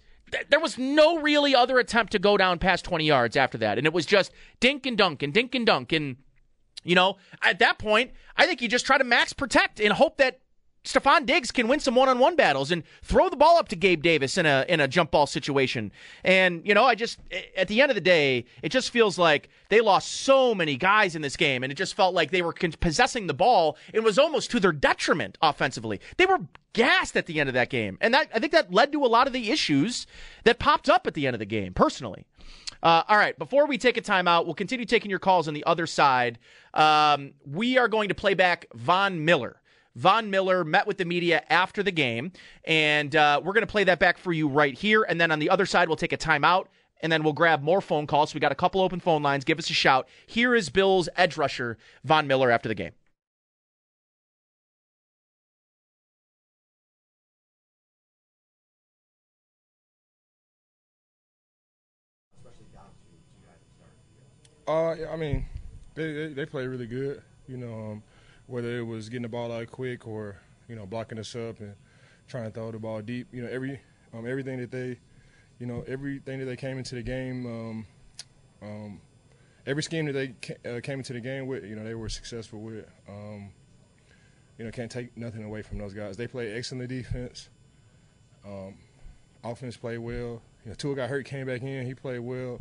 there 0.48 0.60
was 0.60 0.78
no 0.78 1.18
really 1.18 1.54
other 1.54 1.78
attempt 1.78 2.12
to 2.12 2.18
go 2.18 2.36
down 2.36 2.58
past 2.58 2.84
20 2.84 3.04
yards 3.04 3.36
after 3.36 3.58
that. 3.58 3.78
And 3.78 3.86
it 3.86 3.92
was 3.92 4.06
just 4.06 4.32
dink 4.60 4.86
and 4.86 4.96
dunk 4.96 5.22
and 5.22 5.34
dink 5.34 5.54
and 5.54 5.66
dunk. 5.66 5.92
And 5.92 6.16
you 6.84 6.94
know, 6.94 7.16
at 7.42 7.58
that 7.58 7.78
point, 7.78 8.12
I 8.36 8.46
think 8.46 8.62
you 8.62 8.68
just 8.68 8.86
try 8.86 8.98
to 8.98 9.04
max 9.04 9.32
protect 9.32 9.80
and 9.80 9.92
hope 9.92 10.18
that 10.18 10.40
Stefon 10.84 11.24
Diggs 11.24 11.50
can 11.50 11.66
win 11.66 11.80
some 11.80 11.94
one-on-one 11.94 12.36
battles 12.36 12.70
and 12.70 12.82
throw 13.02 13.30
the 13.30 13.36
ball 13.36 13.56
up 13.56 13.68
to 13.68 13.76
Gabe 13.76 14.02
Davis 14.02 14.36
in 14.36 14.44
a 14.44 14.66
in 14.68 14.80
a 14.80 14.86
jump 14.86 15.10
ball 15.10 15.26
situation. 15.26 15.90
And 16.22 16.60
you 16.66 16.74
know, 16.74 16.84
I 16.84 16.94
just 16.94 17.18
at 17.56 17.68
the 17.68 17.80
end 17.80 17.90
of 17.90 17.94
the 17.94 18.02
day, 18.02 18.44
it 18.62 18.68
just 18.68 18.90
feels 18.90 19.16
like 19.18 19.48
they 19.70 19.80
lost 19.80 20.12
so 20.12 20.54
many 20.54 20.76
guys 20.76 21.16
in 21.16 21.22
this 21.22 21.36
game, 21.36 21.62
and 21.62 21.72
it 21.72 21.76
just 21.76 21.94
felt 21.94 22.14
like 22.14 22.30
they 22.30 22.42
were 22.42 22.52
possessing 22.52 23.26
the 23.26 23.34
ball. 23.34 23.78
It 23.94 24.04
was 24.04 24.18
almost 24.18 24.50
to 24.50 24.60
their 24.60 24.72
detriment 24.72 25.38
offensively. 25.40 26.00
They 26.18 26.26
were 26.26 26.40
gassed 26.74 27.16
at 27.16 27.26
the 27.26 27.40
end 27.40 27.48
of 27.48 27.54
that 27.54 27.70
game, 27.70 27.96
and 28.02 28.12
that 28.12 28.28
I 28.34 28.38
think 28.38 28.52
that 28.52 28.72
led 28.72 28.92
to 28.92 29.04
a 29.04 29.06
lot 29.06 29.26
of 29.26 29.32
the 29.32 29.50
issues 29.50 30.06
that 30.44 30.58
popped 30.58 30.90
up 30.90 31.06
at 31.06 31.14
the 31.14 31.26
end 31.26 31.34
of 31.34 31.40
the 31.40 31.46
game. 31.46 31.72
Personally. 31.72 32.26
Uh, 32.82 33.02
all 33.08 33.16
right, 33.16 33.38
before 33.38 33.66
we 33.66 33.78
take 33.78 33.96
a 33.96 34.02
timeout, 34.02 34.44
we'll 34.44 34.54
continue 34.54 34.84
taking 34.84 35.08
your 35.08 35.18
calls 35.18 35.48
on 35.48 35.54
the 35.54 35.64
other 35.64 35.86
side. 35.86 36.38
Um, 36.74 37.32
we 37.46 37.78
are 37.78 37.88
going 37.88 38.10
to 38.10 38.14
play 38.14 38.34
back 38.34 38.66
Von 38.74 39.24
Miller. 39.24 39.62
Von 39.96 40.28
Miller 40.28 40.64
met 40.64 40.86
with 40.86 40.98
the 40.98 41.04
media 41.04 41.42
after 41.48 41.82
the 41.82 41.92
game, 41.92 42.32
and 42.64 43.14
uh, 43.14 43.40
we're 43.42 43.52
going 43.52 43.62
to 43.62 43.70
play 43.70 43.84
that 43.84 43.98
back 43.98 44.18
for 44.18 44.32
you 44.32 44.48
right 44.48 44.74
here. 44.74 45.04
And 45.04 45.20
then 45.20 45.30
on 45.30 45.38
the 45.38 45.50
other 45.50 45.66
side, 45.66 45.88
we'll 45.88 45.96
take 45.96 46.12
a 46.12 46.16
timeout, 46.16 46.66
and 47.00 47.12
then 47.12 47.22
we'll 47.22 47.32
grab 47.32 47.62
more 47.62 47.80
phone 47.80 48.06
calls. 48.06 48.30
So 48.30 48.34
we 48.34 48.40
got 48.40 48.52
a 48.52 48.56
couple 48.56 48.80
open 48.80 48.98
phone 48.98 49.22
lines. 49.22 49.44
Give 49.44 49.58
us 49.58 49.70
a 49.70 49.74
shout. 49.74 50.08
Here 50.26 50.54
is 50.54 50.68
Bills 50.68 51.08
edge 51.16 51.36
rusher 51.36 51.78
Von 52.02 52.26
Miller 52.26 52.50
after 52.50 52.68
the 52.68 52.74
game. 52.74 52.92
Uh, 64.66 64.96
I 65.12 65.16
mean, 65.16 65.44
they, 65.94 66.12
they, 66.12 66.26
they 66.28 66.46
play 66.46 66.66
really 66.66 66.86
good. 66.86 67.22
You 67.46 67.58
know, 67.58 67.74
um, 67.74 68.02
whether 68.46 68.78
it 68.78 68.82
was 68.82 69.08
getting 69.08 69.22
the 69.22 69.28
ball 69.28 69.52
out 69.52 69.70
quick 69.70 70.06
or 70.06 70.36
you 70.68 70.76
know 70.76 70.86
blocking 70.86 71.18
us 71.18 71.34
up 71.34 71.60
and 71.60 71.74
trying 72.28 72.44
to 72.44 72.50
throw 72.50 72.70
the 72.70 72.78
ball 72.78 73.00
deep. 73.00 73.28
You 73.32 73.42
know, 73.42 73.48
every 73.48 73.80
um, 74.12 74.26
everything 74.26 74.60
that 74.60 74.70
they, 74.70 74.98
you 75.58 75.66
know, 75.66 75.84
everything 75.86 76.38
that 76.40 76.46
they 76.46 76.56
came 76.56 76.78
into 76.78 76.94
the 76.94 77.02
game, 77.02 77.46
um, 77.46 77.86
um, 78.62 79.00
every 79.66 79.82
scheme 79.82 80.06
that 80.06 80.12
they 80.12 80.28
ca- 80.28 80.76
uh, 80.76 80.80
came 80.80 80.98
into 80.98 81.12
the 81.12 81.20
game 81.20 81.46
with, 81.46 81.64
you 81.64 81.76
know, 81.76 81.84
they 81.84 81.94
were 81.94 82.08
successful 82.08 82.60
with. 82.60 82.86
Um, 83.08 83.50
you 84.58 84.64
know, 84.64 84.70
can't 84.70 84.90
take 84.90 85.16
nothing 85.16 85.42
away 85.42 85.62
from 85.62 85.78
those 85.78 85.94
guys. 85.94 86.16
They 86.16 86.28
play 86.28 86.52
excellent 86.52 86.88
defense. 86.88 87.48
Um, 88.46 88.74
offense 89.42 89.76
played 89.76 89.98
well. 89.98 90.42
You 90.64 90.70
know, 90.70 90.74
Tua 90.74 90.94
got 90.94 91.10
hurt, 91.10 91.24
came 91.24 91.46
back 91.46 91.62
in. 91.62 91.84
He 91.84 91.94
played 91.94 92.20
well. 92.20 92.60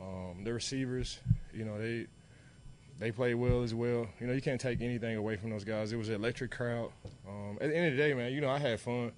Um, 0.00 0.42
the 0.42 0.52
receivers, 0.52 1.20
you 1.52 1.64
know, 1.64 1.78
they 1.78 2.08
they 2.98 3.10
played 3.10 3.34
well 3.34 3.62
as 3.62 3.74
well. 3.74 4.06
You 4.20 4.26
know, 4.26 4.32
you 4.32 4.40
can't 4.40 4.60
take 4.60 4.80
anything 4.80 5.16
away 5.16 5.36
from 5.36 5.50
those 5.50 5.64
guys. 5.64 5.92
It 5.92 5.96
was 5.96 6.08
an 6.08 6.14
electric 6.14 6.50
crowd. 6.50 6.90
Um, 7.28 7.58
at 7.60 7.68
the 7.68 7.76
end 7.76 7.86
of 7.86 7.92
the 7.96 7.98
day, 7.98 8.14
man, 8.14 8.32
you 8.32 8.40
know, 8.40 8.50
I 8.50 8.58
had 8.58 8.80
fun. 8.80 9.12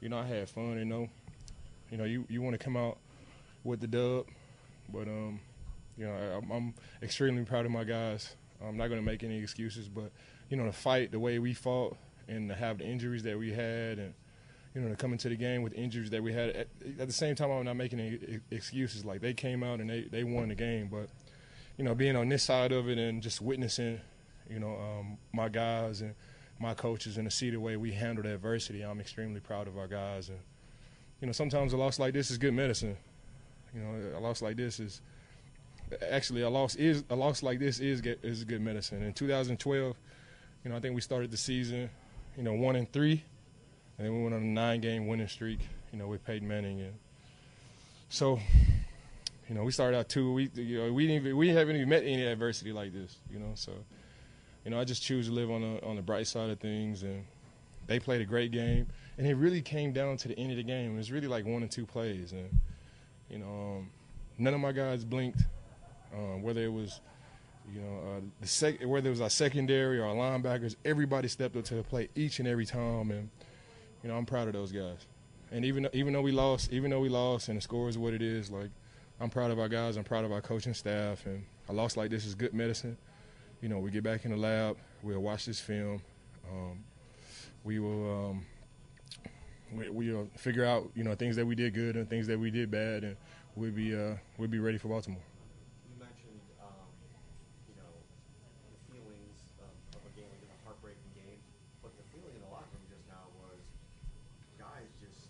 You 0.00 0.08
know, 0.08 0.18
I 0.18 0.26
had 0.26 0.48
fun. 0.48 0.78
You 0.78 0.84
know, 0.84 1.08
you 1.90 1.98
know, 1.98 2.04
you, 2.04 2.24
you 2.28 2.40
want 2.40 2.58
to 2.58 2.64
come 2.64 2.76
out 2.76 2.98
with 3.64 3.80
the 3.80 3.86
dub, 3.86 4.26
but 4.92 5.08
um, 5.08 5.40
you 5.96 6.06
know, 6.06 6.12
I, 6.12 6.54
I'm, 6.54 6.74
extremely 7.02 7.44
proud 7.44 7.66
of 7.66 7.72
my 7.72 7.84
guys. 7.84 8.34
I'm 8.62 8.76
not 8.76 8.88
going 8.88 9.00
to 9.00 9.06
make 9.06 9.22
any 9.22 9.38
excuses, 9.38 9.88
but 9.88 10.12
you 10.48 10.56
know, 10.56 10.64
to 10.64 10.72
fight 10.72 11.12
the 11.12 11.18
way 11.18 11.38
we 11.38 11.54
fought 11.54 11.96
and 12.28 12.48
to 12.48 12.54
have 12.54 12.78
the 12.78 12.84
injuries 12.84 13.22
that 13.24 13.38
we 13.38 13.52
had, 13.52 13.98
and 13.98 14.14
you 14.74 14.82
know, 14.82 14.88
to 14.88 14.96
come 14.96 15.12
into 15.12 15.28
the 15.28 15.36
game 15.36 15.62
with 15.62 15.72
injuries 15.72 16.10
that 16.10 16.22
we 16.22 16.32
had. 16.32 16.50
At, 16.50 16.68
at 17.00 17.06
the 17.08 17.12
same 17.12 17.34
time, 17.34 17.50
I'm 17.50 17.64
not 17.64 17.76
making 17.76 18.00
any 18.00 18.40
excuses. 18.50 19.04
Like 19.04 19.20
they 19.20 19.34
came 19.34 19.62
out 19.62 19.80
and 19.80 19.90
they 19.90 20.02
they 20.02 20.24
won 20.24 20.48
the 20.48 20.54
game, 20.54 20.88
but 20.90 21.08
you 21.80 21.86
know, 21.86 21.94
being 21.94 22.14
on 22.14 22.28
this 22.28 22.42
side 22.42 22.72
of 22.72 22.90
it 22.90 22.98
and 22.98 23.22
just 23.22 23.40
witnessing, 23.40 23.98
you 24.50 24.60
know, 24.60 24.76
um, 24.76 25.16
my 25.32 25.48
guys 25.48 26.02
and 26.02 26.14
my 26.58 26.74
coaches 26.74 27.16
and 27.16 27.26
to 27.26 27.34
see 27.34 27.48
the 27.48 27.58
way 27.58 27.74
we 27.78 27.90
handled 27.90 28.26
adversity, 28.26 28.82
I'm 28.82 29.00
extremely 29.00 29.40
proud 29.40 29.66
of 29.66 29.78
our 29.78 29.88
guys. 29.88 30.28
And 30.28 30.40
you 31.22 31.26
know, 31.26 31.32
sometimes 31.32 31.72
a 31.72 31.78
loss 31.78 31.98
like 31.98 32.12
this 32.12 32.30
is 32.30 32.36
good 32.36 32.52
medicine. 32.52 32.98
You 33.74 33.80
know, 33.80 34.18
a 34.18 34.20
loss 34.20 34.42
like 34.42 34.58
this 34.58 34.78
is 34.78 35.00
actually 36.10 36.42
a 36.42 36.50
loss 36.50 36.74
is 36.74 37.02
a 37.08 37.16
loss 37.16 37.42
like 37.42 37.58
this 37.58 37.80
is 37.80 38.02
get, 38.02 38.20
is 38.22 38.44
good 38.44 38.60
medicine. 38.60 39.02
In 39.02 39.14
2012, 39.14 39.96
you 40.62 40.70
know, 40.70 40.76
I 40.76 40.80
think 40.80 40.94
we 40.94 41.00
started 41.00 41.30
the 41.30 41.38
season, 41.38 41.88
you 42.36 42.42
know, 42.42 42.52
one 42.52 42.76
and 42.76 42.92
three, 42.92 43.24
and 43.96 44.06
then 44.06 44.14
we 44.14 44.22
went 44.22 44.34
on 44.34 44.42
a 44.42 44.44
nine-game 44.44 45.06
winning 45.06 45.28
streak, 45.28 45.60
you 45.94 45.98
know, 45.98 46.08
with 46.08 46.26
Peyton 46.26 46.46
Manning, 46.46 46.82
and 46.82 46.92
so, 48.10 48.38
you 49.50 49.56
know, 49.56 49.64
we 49.64 49.72
started 49.72 49.98
out 49.98 50.08
two. 50.08 50.32
We, 50.32 50.48
you 50.54 50.78
know, 50.78 50.92
we 50.92 51.08
didn't 51.08 51.26
even, 51.26 51.36
we 51.36 51.48
haven't 51.48 51.74
even 51.74 51.88
met 51.88 52.04
any 52.04 52.24
adversity 52.24 52.72
like 52.72 52.92
this, 52.92 53.16
you 53.28 53.40
know. 53.40 53.50
So, 53.56 53.72
you 54.64 54.70
know, 54.70 54.80
I 54.80 54.84
just 54.84 55.02
choose 55.02 55.26
to 55.26 55.32
live 55.32 55.50
on 55.50 55.60
the 55.60 55.84
on 55.84 55.96
the 55.96 56.02
bright 56.02 56.28
side 56.28 56.50
of 56.50 56.60
things, 56.60 57.02
and 57.02 57.24
they 57.88 57.98
played 57.98 58.20
a 58.20 58.24
great 58.24 58.52
game, 58.52 58.86
and 59.18 59.26
it 59.26 59.34
really 59.34 59.60
came 59.60 59.92
down 59.92 60.16
to 60.18 60.28
the 60.28 60.38
end 60.38 60.52
of 60.52 60.56
the 60.56 60.62
game. 60.62 60.94
It 60.94 60.96
was 60.98 61.10
really 61.10 61.26
like 61.26 61.46
one 61.46 61.64
or 61.64 61.66
two 61.66 61.84
plays, 61.84 62.30
and 62.30 62.48
you 63.28 63.38
know, 63.38 63.78
um, 63.78 63.90
none 64.38 64.54
of 64.54 64.60
my 64.60 64.70
guys 64.70 65.04
blinked, 65.04 65.42
um, 66.14 66.42
whether 66.42 66.62
it 66.62 66.72
was 66.72 67.00
you 67.74 67.80
know, 67.80 67.98
uh, 67.98 68.20
the 68.40 68.46
sec- 68.46 68.82
whether 68.84 69.08
it 69.08 69.10
was 69.10 69.20
our 69.20 69.30
secondary 69.30 69.98
or 69.98 70.04
our 70.04 70.14
linebackers, 70.14 70.76
everybody 70.84 71.26
stepped 71.26 71.56
up 71.56 71.64
to 71.64 71.74
the 71.74 71.82
plate 71.82 72.12
each 72.14 72.38
and 72.38 72.46
every 72.46 72.66
time, 72.66 73.10
and 73.10 73.28
you 74.04 74.10
know, 74.10 74.16
I'm 74.16 74.26
proud 74.26 74.46
of 74.46 74.52
those 74.52 74.70
guys. 74.70 75.06
And 75.50 75.64
even 75.64 75.88
even 75.92 76.12
though 76.12 76.22
we 76.22 76.30
lost, 76.30 76.72
even 76.72 76.92
though 76.92 77.00
we 77.00 77.08
lost, 77.08 77.48
and 77.48 77.56
the 77.56 77.62
score 77.62 77.88
is 77.88 77.98
what 77.98 78.14
it 78.14 78.22
is, 78.22 78.48
like 78.48 78.70
I'm 79.20 79.30
proud 79.30 79.50
of 79.50 79.58
our 79.58 79.68
guys. 79.68 79.96
I'm 79.96 80.04
proud 80.04 80.24
of 80.24 80.32
our 80.32 80.40
coaching 80.40 80.74
staff, 80.74 81.26
and 81.26 81.44
a 81.68 81.72
loss 81.72 81.96
like 81.96 82.10
this 82.10 82.24
is 82.24 82.34
good 82.34 82.54
medicine. 82.54 82.96
You 83.60 83.68
know, 83.68 83.78
we 83.78 83.90
get 83.90 84.02
back 84.02 84.24
in 84.24 84.30
the 84.30 84.36
lab, 84.38 84.78
we'll 85.02 85.20
watch 85.20 85.44
this 85.44 85.60
film, 85.60 86.00
um, 86.50 86.82
we 87.62 87.78
will 87.78 88.30
um, 88.30 88.46
we, 89.72 89.90
we'll 89.90 90.28
figure 90.36 90.64
out 90.64 90.90
you 90.94 91.04
know 91.04 91.14
things 91.14 91.36
that 91.36 91.44
we 91.46 91.54
did 91.54 91.74
good 91.74 91.96
and 91.96 92.08
things 92.08 92.26
that 92.28 92.38
we 92.40 92.50
did 92.50 92.70
bad, 92.70 93.04
and 93.04 93.16
we'll 93.56 93.70
be 93.70 93.94
uh, 93.94 94.14
we'll 94.38 94.48
be 94.48 94.58
ready 94.58 94.78
for 94.78 94.88
Baltimore. 94.88 95.20
You 95.84 96.00
mentioned, 96.00 96.40
um, 96.64 96.88
you 97.68 97.76
know, 97.76 97.92
the 98.72 98.80
feelings 98.88 99.38
of, 99.60 100.00
of 100.00 100.02
a 100.08 100.12
game, 100.16 100.24
like 100.40 100.48
a 100.56 100.60
heartbreaking 100.64 101.12
game, 101.12 101.36
but 101.84 101.92
the 102.00 102.04
feeling 102.16 102.32
in 102.32 102.40
the 102.40 102.48
locker 102.48 102.72
room 102.72 102.88
just 102.88 103.04
now 103.12 103.28
was 103.44 103.60
guys 104.56 104.88
just 105.04 105.28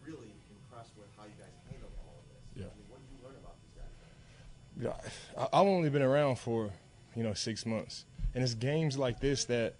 really 0.00 0.32
impressed 0.48 0.96
with 0.96 1.12
how 1.20 1.28
you 1.28 1.36
guys 1.36 1.52
handled 1.68 1.92
all 2.00 2.16
of 2.16 2.26
this. 2.32 2.40
Yeah. 2.56 2.72
I 2.72 2.76
mean, 2.80 2.88
what 2.88 3.04
did 3.04 3.12
you 3.12 3.20
learn 3.20 3.36
about 3.36 3.60
these 3.60 3.76
guys? 3.76 3.92
Yeah, 4.80 4.96
I- 4.96 5.29
I've 5.40 5.66
only 5.66 5.88
been 5.88 6.02
around 6.02 6.36
for 6.36 6.70
you 7.16 7.22
know 7.22 7.32
six 7.34 7.64
months, 7.64 8.04
and 8.34 8.44
it's 8.44 8.54
games 8.54 8.98
like 8.98 9.20
this 9.20 9.44
that 9.46 9.74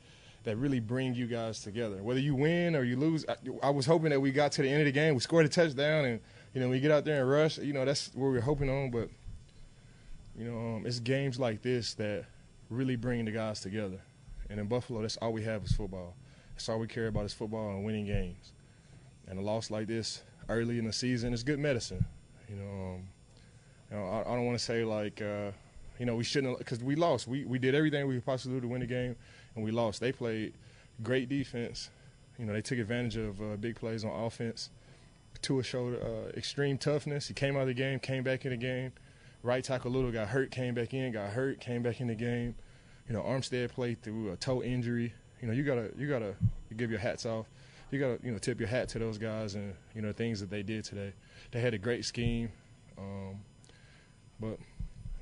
that 0.45 0.57
really 0.57 0.81
bring 0.81 1.15
you 1.15 1.27
guys 1.27 1.61
together. 1.61 2.03
Whether 2.03 2.21
you 2.21 2.35
win 2.35 2.75
or 2.75 2.83
you 2.83 2.97
lose, 2.97 3.27
I, 3.29 3.37
I 3.63 3.71
was 3.71 3.85
hoping 3.85 4.11
that 4.11 4.21
we 4.21 4.33
got 4.33 4.53
to 4.53 4.63
the 4.63 4.69
end 4.69 4.81
of 4.81 4.87
the 4.87 4.93
game, 4.93 5.15
we 5.15 5.21
scored 5.21 5.45
a 5.45 5.49
touchdown, 5.49 6.07
and 6.07 6.21
you 6.55 6.61
know 6.61 6.69
we 6.69 6.81
get 6.81 6.91
out 6.91 7.05
there 7.05 7.21
and 7.21 7.31
rush. 7.31 7.59
You 7.59 7.75
know 7.75 7.85
that's 7.85 8.11
what 8.15 8.29
we're 8.29 8.41
hoping 8.41 8.71
on, 8.71 8.91
but 8.91 9.11
you 10.37 10.51
know 10.51 10.77
um, 10.77 10.87
it's 10.87 10.99
games 10.99 11.39
like 11.39 11.61
this 11.63 11.95
that 11.95 12.25
really 12.71 12.97
bring 12.97 13.25
the 13.27 13.33
guys 13.33 13.61
together. 13.61 14.01
And 14.49 14.59
in 14.59 14.67
Buffalo, 14.67 15.03
that's 15.03 15.17
all 15.19 15.33
we 15.33 15.45
have 15.45 15.65
is 15.65 15.73
football. 15.73 16.15
That's 16.55 16.69
all 16.69 16.79
we 16.79 16.87
care 16.87 17.07
about 17.07 17.25
is 17.27 17.35
football 17.35 17.71
and 17.71 17.85
winning 17.85 18.07
games. 18.07 18.53
And 19.29 19.39
a 19.39 19.43
loss 19.43 19.71
like 19.71 19.87
this 19.87 20.23
early 20.49 20.79
in 20.79 20.87
the 20.87 20.93
season 20.93 21.33
is 21.33 21.43
good 21.43 21.59
medicine. 21.59 22.05
You 22.49 22.57
know. 22.57 22.95
Um, 22.95 23.09
know, 23.97 24.07
I, 24.07 24.21
I 24.21 24.37
don't 24.37 24.47
want 24.47 24.59
to 24.59 24.65
say 24.65 24.85
like, 24.85 25.21
uh, 25.21 25.51
you 25.99 26.07
know, 26.07 26.17
we 26.17 26.25
shouldn't 26.25 26.59
because 26.59 26.83
we 26.83 26.95
lost. 26.95 27.29
We 27.29 27.45
we 27.45 27.59
did 27.59 27.75
everything 27.75 28.07
we 28.07 28.15
could 28.15 28.27
possibly 28.27 28.57
do 28.57 28.63
to 28.63 28.69
win 28.69 28.81
the 28.81 28.87
game, 28.87 29.17
and 29.55 29.65
we 29.65 29.71
lost. 29.71 30.01
They 30.01 30.13
played 30.13 30.55
great 31.03 31.29
defense. 31.29 31.91
You 32.39 32.47
know, 32.47 32.53
they 32.53 32.63
took 32.63 32.79
advantage 32.79 33.17
of 33.17 33.41
uh, 33.43 33.57
big 33.57 33.77
plays 33.77 34.05
on 34.05 34.11
offense. 34.11 34.71
Tua 35.43 35.63
showed 35.63 36.01
uh, 36.03 36.37
extreme 36.37 36.79
toughness. 36.79 37.29
He 37.29 37.35
came 37.35 37.57
out 37.57 37.63
of 37.63 37.69
the 37.69 37.75
game, 37.75 37.99
came 37.99 38.23
back 38.23 38.45
in 38.45 38.51
the 38.51 38.57
game. 38.57 38.93
Right 39.43 39.65
tackle 39.65 39.91
Little 39.91 40.13
got 40.13 40.29
hurt, 40.29 40.51
came 40.51 40.75
back 40.75 40.93
in, 40.93 41.13
got 41.13 41.31
hurt, 41.31 41.61
came 41.61 41.83
back 41.83 42.01
in 42.01 42.09
the 42.09 42.15
game. 42.15 42.55
You 43.09 43.15
know, 43.15 43.23
Armstead 43.23 43.71
played 43.71 44.03
through 44.03 44.33
a 44.33 44.37
toe 44.37 44.63
injury. 44.63 45.15
You 45.41 45.49
know, 45.49 45.55
you 45.55 45.63
gotta 45.63 45.91
you 45.97 46.09
gotta 46.09 46.35
give 46.77 46.91
your 46.91 47.01
hats 47.01 47.25
off. 47.25 47.47
You 47.91 47.99
gotta 47.99 48.19
you 48.23 48.31
know 48.33 48.39
tip 48.39 48.61
your 48.61 48.69
hat 48.69 48.89
to 48.91 48.99
those 48.99 49.19
guys 49.19 49.55
and 49.55 49.75
you 49.95 50.03
know 50.03 50.13
things 50.13 50.41
that 50.41 50.51
they 50.51 50.63
did 50.63 50.85
today. 50.85 51.13
They 51.51 51.61
had 51.61 51.73
a 51.73 51.79
great 51.79 52.05
scheme. 52.05 52.51
Um, 52.99 53.41
but 54.41 54.59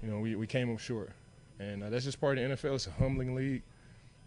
you 0.03 0.11
know 0.11 0.21
we, 0.21 0.35
we 0.37 0.47
came 0.47 0.73
up 0.73 0.79
short, 0.79 1.11
and 1.59 1.83
uh, 1.83 1.91
that's 1.91 2.05
just 2.05 2.21
part 2.21 2.39
of 2.39 2.49
the 2.49 2.57
NFL. 2.57 2.75
It's 2.75 2.87
a 2.87 2.93
humbling 2.93 3.35
league. 3.35 3.62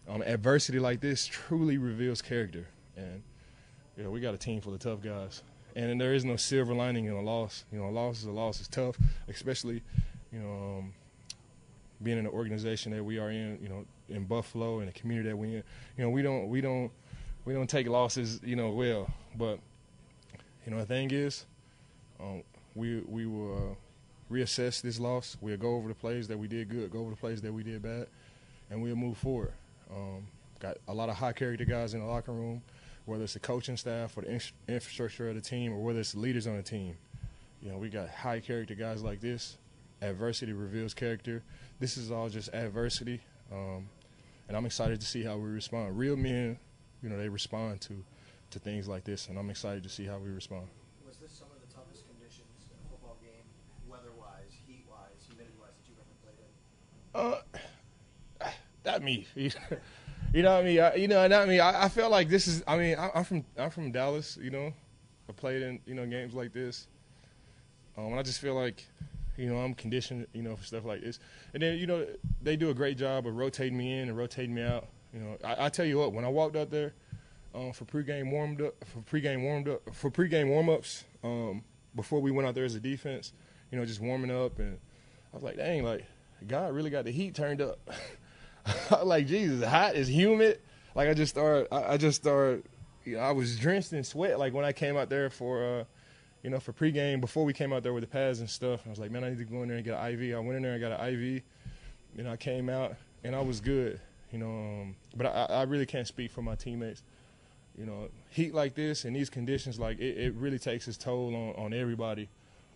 Um, 0.07 0.21
adversity 0.23 0.79
like 0.79 0.99
this 0.99 1.25
truly 1.27 1.77
reveals 1.77 2.21
character, 2.21 2.67
and 2.97 3.21
you 3.97 4.03
know 4.03 4.09
we 4.09 4.19
got 4.19 4.33
a 4.33 4.37
team 4.37 4.61
full 4.61 4.73
of 4.73 4.79
tough 4.79 5.01
guys, 5.01 5.43
and 5.75 5.99
there 5.99 6.13
is 6.13 6.25
no 6.25 6.35
silver 6.35 6.73
lining 6.73 7.05
in 7.05 7.13
a 7.13 7.21
loss. 7.21 7.65
You 7.71 7.79
know, 7.79 7.85
a 7.85 7.91
loss 7.91 8.19
is 8.19 8.25
a 8.25 8.31
loss. 8.31 8.59
It's 8.59 8.67
tough, 8.67 8.97
especially 9.27 9.81
you 10.31 10.39
know 10.39 10.79
um, 10.79 10.93
being 12.03 12.17
in 12.17 12.23
the 12.25 12.31
organization 12.31 12.91
that 12.93 13.03
we 13.03 13.19
are 13.19 13.29
in. 13.29 13.59
You 13.61 13.69
know, 13.69 13.85
in 14.11 14.25
Buffalo 14.25 14.79
and 14.79 14.87
the 14.87 14.91
community 14.91 15.29
that 15.29 15.35
we're 15.35 15.57
in. 15.57 15.63
You 15.97 16.03
know, 16.03 16.09
we 16.09 16.21
don't 16.21 16.49
we 16.49 16.61
don't 16.61 16.91
we 17.45 17.53
don't 17.53 17.69
take 17.69 17.87
losses. 17.87 18.39
You 18.43 18.55
know, 18.55 18.71
well, 18.71 19.09
but 19.35 19.59
you 20.65 20.71
know 20.71 20.79
the 20.79 20.85
thing 20.85 21.11
is, 21.11 21.45
um, 22.19 22.43
we 22.75 23.01
we 23.07 23.25
will. 23.25 23.71
Uh, 23.71 23.75
reassess 24.31 24.81
this 24.81 24.99
loss. 24.99 25.37
We'll 25.41 25.57
go 25.57 25.75
over 25.75 25.87
the 25.87 25.95
plays 25.95 26.27
that 26.29 26.37
we 26.37 26.47
did 26.47 26.69
good, 26.69 26.91
go 26.91 26.99
over 26.99 27.09
the 27.09 27.15
plays 27.15 27.41
that 27.41 27.53
we 27.53 27.63
did 27.63 27.81
bad, 27.81 28.07
and 28.69 28.81
we'll 28.81 28.95
move 28.95 29.17
forward. 29.17 29.53
Um, 29.93 30.25
got 30.59 30.77
a 30.87 30.93
lot 30.93 31.09
of 31.09 31.15
high 31.15 31.33
character 31.33 31.65
guys 31.65 31.93
in 31.93 31.99
the 31.99 32.05
locker 32.05 32.31
room, 32.31 32.61
whether 33.05 33.23
it's 33.23 33.33
the 33.33 33.39
coaching 33.39 33.77
staff 33.77 34.17
or 34.17 34.21
the 34.21 34.31
in- 34.31 34.41
infrastructure 34.67 35.29
of 35.29 35.35
the 35.35 35.41
team, 35.41 35.73
or 35.73 35.79
whether 35.83 35.99
it's 35.99 36.13
the 36.13 36.19
leaders 36.19 36.47
on 36.47 36.55
the 36.55 36.63
team. 36.63 36.95
You 37.61 37.71
know, 37.71 37.77
we 37.77 37.89
got 37.89 38.09
high 38.09 38.39
character 38.39 38.73
guys 38.73 39.03
like 39.03 39.19
this. 39.19 39.57
Adversity 40.01 40.53
reveals 40.53 40.93
character. 40.93 41.43
This 41.79 41.97
is 41.97 42.09
all 42.11 42.29
just 42.29 42.53
adversity, 42.53 43.21
um, 43.51 43.87
and 44.47 44.57
I'm 44.57 44.65
excited 44.65 44.99
to 45.01 45.05
see 45.05 45.23
how 45.23 45.37
we 45.37 45.49
respond. 45.49 45.97
Real 45.97 46.15
men, 46.15 46.57
you 47.03 47.09
know, 47.09 47.17
they 47.17 47.29
respond 47.29 47.81
to 47.81 48.03
to 48.51 48.59
things 48.59 48.87
like 48.87 49.03
this, 49.03 49.27
and 49.29 49.37
I'm 49.39 49.49
excited 49.49 49.83
to 49.83 49.89
see 49.89 50.05
how 50.05 50.17
we 50.17 50.29
respond. 50.29 50.67
Was 51.07 51.17
this 51.17 51.31
some 51.31 51.47
of 51.55 51.61
the 51.63 51.73
toughest 51.73 52.03
conditions 52.03 52.67
in 52.67 52.75
a 52.83 52.89
football 52.91 53.15
game, 53.23 53.47
weather-wise, 53.87 54.51
heat-wise, 54.67 55.23
humidity-wise, 55.23 55.71
that 55.71 55.87
you've 55.87 56.01
ever 56.03 56.15
played 56.19 56.35
in? 56.35 56.51
Uh, 57.13 57.39
not 58.85 59.01
me. 59.03 59.27
you 59.35 59.51
know 60.33 60.53
what 60.53 60.61
I 60.61 60.63
mean? 60.63 60.79
I, 60.79 60.95
you 60.95 61.07
know, 61.07 61.27
not 61.27 61.47
me. 61.47 61.59
I, 61.59 61.85
I 61.85 61.89
felt 61.89 62.11
like 62.11 62.29
this 62.29 62.47
is. 62.47 62.63
I 62.67 62.77
mean, 62.77 62.97
I, 62.97 63.11
I'm 63.15 63.23
from 63.23 63.45
I'm 63.57 63.69
from 63.69 63.91
Dallas. 63.91 64.37
You 64.41 64.51
know, 64.51 64.73
I 65.29 65.31
played 65.33 65.61
in 65.61 65.79
you 65.85 65.95
know 65.95 66.05
games 66.05 66.33
like 66.33 66.53
this. 66.53 66.87
Um, 67.97 68.05
and 68.05 68.19
I 68.19 68.23
just 68.23 68.39
feel 68.39 68.55
like, 68.55 68.85
you 69.37 69.49
know, 69.49 69.57
I'm 69.57 69.73
conditioned, 69.73 70.25
you 70.33 70.41
know, 70.41 70.55
for 70.55 70.63
stuff 70.63 70.85
like 70.85 71.01
this. 71.01 71.19
And 71.53 71.61
then 71.61 71.77
you 71.77 71.87
know 71.87 72.07
they 72.41 72.55
do 72.55 72.69
a 72.69 72.73
great 72.73 72.97
job 72.97 73.27
of 73.27 73.35
rotating 73.35 73.77
me 73.77 73.99
in 73.99 74.09
and 74.09 74.17
rotating 74.17 74.55
me 74.55 74.63
out. 74.63 74.87
You 75.13 75.19
know, 75.19 75.37
I, 75.43 75.65
I 75.65 75.69
tell 75.69 75.85
you 75.85 75.97
what, 75.97 76.13
when 76.13 76.23
I 76.23 76.29
walked 76.29 76.55
out 76.55 76.69
there 76.69 76.93
um, 77.53 77.73
for 77.73 77.85
pregame 77.85 78.31
warmed 78.31 78.61
up, 78.61 78.73
for 78.85 78.99
pregame 78.99 79.43
warmed 79.43 79.67
up, 79.67 79.81
for 79.93 80.09
pregame 80.09 80.47
warm 80.47 80.69
ups, 80.69 81.03
um, 81.23 81.63
before 81.95 82.21
we 82.21 82.31
went 82.31 82.47
out 82.47 82.55
there 82.55 82.63
as 82.63 82.75
a 82.75 82.79
defense, 82.79 83.33
you 83.71 83.77
know, 83.77 83.85
just 83.85 83.99
warming 83.99 84.31
up 84.31 84.59
and 84.59 84.77
I 85.33 85.35
was 85.35 85.43
like, 85.43 85.57
dang, 85.57 85.83
like 85.83 86.05
God 86.47 86.73
really 86.73 86.89
got 86.89 87.05
the 87.05 87.11
heat 87.11 87.35
turned 87.35 87.61
up. 87.61 87.79
Like, 89.03 89.25
Jesus, 89.25 89.67
hot, 89.67 89.95
it's 89.95 90.07
humid. 90.07 90.59
Like 90.93 91.09
I 91.09 91.15
just 91.15 91.33
started, 91.33 91.67
I, 91.71 91.93
I 91.93 91.97
just 91.97 92.21
started, 92.21 92.63
you 93.03 93.15
know, 93.15 93.21
I 93.21 93.31
was 93.31 93.57
drenched 93.57 93.91
in 93.91 94.03
sweat. 94.03 94.37
Like 94.37 94.53
when 94.53 94.65
I 94.65 94.71
came 94.71 94.97
out 94.97 95.09
there 95.09 95.31
for, 95.31 95.79
uh, 95.79 95.83
you 96.43 96.49
know, 96.49 96.59
for 96.59 96.73
pregame 96.73 97.21
before 97.21 97.45
we 97.45 97.53
came 97.53 97.71
out 97.71 97.83
there 97.83 97.93
with 97.93 98.01
the 98.01 98.07
pads 98.07 98.39
and 98.39 98.49
stuff. 98.49 98.81
I 98.85 98.89
was 98.89 98.99
like, 98.99 99.11
man, 99.11 99.23
I 99.23 99.29
need 99.29 99.37
to 99.39 99.45
go 99.45 99.61
in 99.61 99.67
there 99.67 99.77
and 99.77 99.85
get 99.85 99.99
an 99.99 100.13
IV. 100.13 100.35
I 100.35 100.39
went 100.39 100.57
in 100.57 100.63
there 100.63 100.73
and 100.73 100.81
got 100.81 100.99
an 100.99 101.13
IV. 101.13 101.43
You 102.15 102.23
know, 102.23 102.31
I 102.31 102.37
came 102.37 102.69
out 102.69 102.95
and 103.23 103.35
I 103.35 103.41
was 103.41 103.61
good. 103.61 103.99
You 104.31 104.39
know, 104.39 104.49
um, 104.49 104.95
but 105.15 105.27
I, 105.27 105.45
I 105.49 105.63
really 105.63 105.85
can't 105.85 106.07
speak 106.07 106.31
for 106.31 106.41
my 106.41 106.55
teammates. 106.55 107.03
You 107.77 107.85
know, 107.85 108.09
heat 108.29 108.53
like 108.53 108.75
this 108.75 109.05
and 109.05 109.15
these 109.15 109.29
conditions, 109.29 109.79
like 109.79 109.99
it, 109.99 110.17
it 110.17 110.33
really 110.35 110.59
takes 110.59 110.87
its 110.87 110.97
toll 110.97 111.35
on, 111.35 111.65
on 111.65 111.73
everybody. 111.73 112.29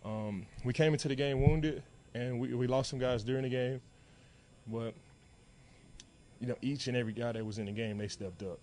Um, 0.04 0.46
we 0.64 0.74
came 0.74 0.94
into 0.94 1.08
the 1.08 1.16
game 1.16 1.42
wounded, 1.42 1.84
and 2.16 2.40
we, 2.40 2.54
we 2.54 2.66
lost 2.66 2.90
some 2.90 2.98
guys 2.98 3.24
during 3.24 3.44
the 3.44 3.50
game, 3.50 3.82
but 4.68 4.94
you 6.40 6.48
know, 6.48 6.56
each 6.62 6.88
and 6.88 6.96
every 6.96 7.14
guy 7.14 7.34
that 7.34 7.46
was 7.46 7.60
in 7.60 7.66
the 7.66 7.72
game, 7.72 7.98
they 7.98 8.08
stepped 8.08 8.42
up. 8.42 8.60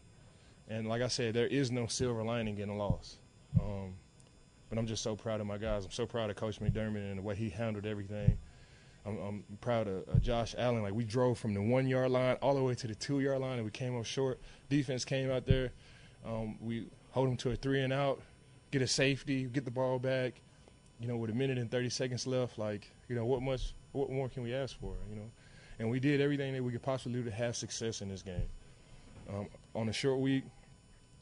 And 0.68 0.88
like 0.88 1.02
I 1.02 1.08
said, 1.08 1.34
there 1.34 1.46
is 1.46 1.70
no 1.70 1.86
silver 1.86 2.22
lining 2.22 2.58
in 2.58 2.68
a 2.68 2.76
loss. 2.76 3.16
Um, 3.60 3.94
but 4.70 4.78
I'm 4.78 4.86
just 4.86 5.02
so 5.02 5.14
proud 5.14 5.40
of 5.40 5.46
my 5.46 5.58
guys. 5.58 5.84
I'm 5.84 5.90
so 5.90 6.06
proud 6.06 6.30
of 6.30 6.36
Coach 6.36 6.60
McDermott 6.60 7.10
and 7.10 7.18
the 7.18 7.22
way 7.22 7.34
he 7.34 7.50
handled 7.50 7.84
everything. 7.84 8.38
I'm, 9.04 9.18
I'm 9.18 9.44
proud 9.60 9.88
of 9.88 10.08
uh, 10.08 10.18
Josh 10.18 10.54
Allen. 10.56 10.82
Like 10.82 10.94
we 10.94 11.04
drove 11.04 11.38
from 11.38 11.52
the 11.52 11.60
one 11.60 11.86
yard 11.86 12.10
line 12.10 12.36
all 12.40 12.54
the 12.54 12.62
way 12.62 12.74
to 12.76 12.86
the 12.86 12.94
two 12.94 13.20
yard 13.20 13.40
line, 13.40 13.56
and 13.56 13.64
we 13.64 13.70
came 13.70 13.98
up 13.98 14.06
short. 14.06 14.40
Defense 14.70 15.04
came 15.04 15.30
out 15.30 15.44
there. 15.44 15.72
Um, 16.24 16.56
we 16.60 16.86
hold 17.10 17.28
them 17.28 17.36
to 17.38 17.50
a 17.50 17.56
three 17.56 17.82
and 17.82 17.92
out, 17.92 18.22
get 18.70 18.80
a 18.80 18.86
safety, 18.86 19.44
get 19.44 19.66
the 19.66 19.70
ball 19.70 19.98
back. 19.98 20.40
You 21.00 21.08
know, 21.08 21.16
with 21.16 21.30
a 21.30 21.34
minute 21.34 21.58
and 21.58 21.68
30 21.68 21.90
seconds 21.90 22.26
left, 22.26 22.58
like 22.58 22.88
you 23.12 23.18
know, 23.18 23.26
what 23.26 23.42
much, 23.42 23.74
what 23.92 24.10
more 24.10 24.26
can 24.30 24.42
we 24.42 24.54
ask 24.54 24.80
for? 24.80 24.94
You 25.10 25.16
know, 25.16 25.30
and 25.78 25.90
we 25.90 26.00
did 26.00 26.22
everything 26.22 26.54
that 26.54 26.64
we 26.64 26.72
could 26.72 26.80
possibly 26.80 27.20
do 27.20 27.28
to 27.28 27.30
have 27.30 27.54
success 27.54 28.00
in 28.00 28.08
this 28.08 28.22
game. 28.22 28.48
Um, 29.28 29.48
on 29.74 29.86
a 29.90 29.92
short 29.92 30.18
week, 30.18 30.44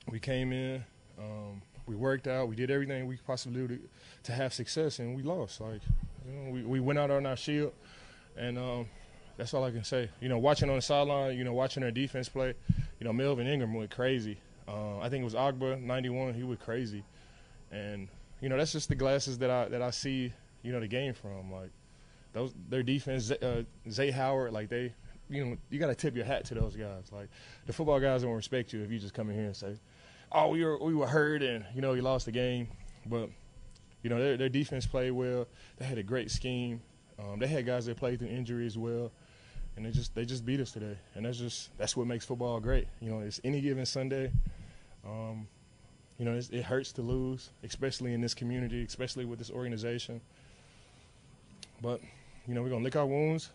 we 0.08 0.20
came 0.20 0.52
in, 0.52 0.84
um, 1.18 1.60
we 1.88 1.96
worked 1.96 2.28
out, 2.28 2.46
we 2.46 2.54
did 2.54 2.70
everything 2.70 3.08
we 3.08 3.16
could 3.16 3.26
possibly 3.26 3.66
do 3.66 3.74
to, 3.74 3.80
to 4.22 4.32
have 4.32 4.54
success, 4.54 5.00
and 5.00 5.16
we 5.16 5.24
lost. 5.24 5.60
Like, 5.60 5.80
you 6.24 6.32
know, 6.32 6.50
we, 6.52 6.62
we 6.62 6.78
went 6.78 6.96
out 6.96 7.10
on 7.10 7.26
our 7.26 7.36
shield, 7.36 7.72
and 8.36 8.56
um, 8.56 8.86
that's 9.36 9.52
all 9.52 9.64
I 9.64 9.72
can 9.72 9.82
say. 9.82 10.10
You 10.20 10.28
know, 10.28 10.38
watching 10.38 10.70
on 10.70 10.76
the 10.76 10.82
sideline, 10.82 11.36
you 11.36 11.42
know, 11.42 11.54
watching 11.54 11.82
our 11.82 11.90
defense 11.90 12.28
play, 12.28 12.54
you 13.00 13.04
know, 13.04 13.12
Melvin 13.12 13.48
Ingram 13.48 13.74
went 13.74 13.90
crazy. 13.90 14.38
Uh, 14.68 15.00
I 15.00 15.08
think 15.08 15.22
it 15.22 15.24
was 15.24 15.34
Ogbah, 15.34 15.82
91, 15.82 16.34
he 16.34 16.44
went 16.44 16.60
crazy. 16.60 17.02
And, 17.72 18.06
you 18.40 18.48
know, 18.48 18.56
that's 18.56 18.70
just 18.70 18.88
the 18.88 18.94
glasses 18.94 19.38
that 19.38 19.50
I 19.50 19.66
that 19.70 19.82
I 19.82 19.90
see, 19.90 20.32
you 20.62 20.70
know, 20.70 20.78
the 20.78 20.86
game 20.86 21.14
from. 21.14 21.50
Like, 21.50 21.70
those 22.32 22.54
their 22.68 22.82
defense, 22.82 23.30
uh, 23.30 23.62
Zay 23.90 24.10
Howard, 24.10 24.52
like 24.52 24.68
they, 24.68 24.94
you 25.28 25.44
know, 25.44 25.56
you 25.70 25.78
got 25.78 25.88
to 25.88 25.94
tip 25.94 26.14
your 26.14 26.24
hat 26.24 26.44
to 26.46 26.54
those 26.54 26.76
guys. 26.76 27.10
Like 27.12 27.28
the 27.66 27.72
football 27.72 28.00
guys 28.00 28.22
don't 28.22 28.32
respect 28.32 28.72
you 28.72 28.82
if 28.82 28.90
you 28.90 28.98
just 28.98 29.14
come 29.14 29.30
in 29.30 29.36
here 29.36 29.46
and 29.46 29.56
say, 29.56 29.78
"Oh, 30.32 30.48
we 30.48 30.64
were 30.64 30.78
we 30.78 30.94
were 30.94 31.06
hurt 31.06 31.42
and 31.42 31.64
you 31.74 31.80
know 31.80 31.92
you 31.94 32.02
lost 32.02 32.26
the 32.26 32.32
game," 32.32 32.68
but 33.06 33.30
you 34.02 34.10
know 34.10 34.18
their 34.18 34.36
their 34.36 34.48
defense 34.48 34.86
played 34.86 35.12
well. 35.12 35.46
They 35.78 35.84
had 35.84 35.98
a 35.98 36.02
great 36.02 36.30
scheme. 36.30 36.80
Um, 37.18 37.38
they 37.38 37.46
had 37.46 37.66
guys 37.66 37.86
that 37.86 37.96
played 37.96 38.18
through 38.18 38.28
injury 38.28 38.66
as 38.66 38.78
well, 38.78 39.12
and 39.76 39.84
they 39.84 39.90
just 39.90 40.14
they 40.14 40.24
just 40.24 40.44
beat 40.44 40.60
us 40.60 40.72
today. 40.72 40.96
And 41.14 41.26
that's 41.26 41.38
just 41.38 41.76
that's 41.78 41.96
what 41.96 42.06
makes 42.06 42.24
football 42.24 42.60
great. 42.60 42.88
You 43.00 43.10
know, 43.10 43.20
it's 43.20 43.40
any 43.44 43.60
given 43.60 43.84
Sunday. 43.86 44.32
Um, 45.04 45.48
you 46.18 46.26
know, 46.26 46.38
it 46.52 46.64
hurts 46.64 46.92
to 46.92 47.02
lose, 47.02 47.48
especially 47.64 48.12
in 48.12 48.20
this 48.20 48.34
community, 48.34 48.84
especially 48.84 49.24
with 49.24 49.38
this 49.38 49.50
organization. 49.50 50.20
But 51.80 52.02
you 52.46 52.54
know, 52.54 52.62
we're 52.62 52.70
gonna 52.70 52.84
lick 52.84 52.96
our 52.96 53.06
wounds. 53.06 53.50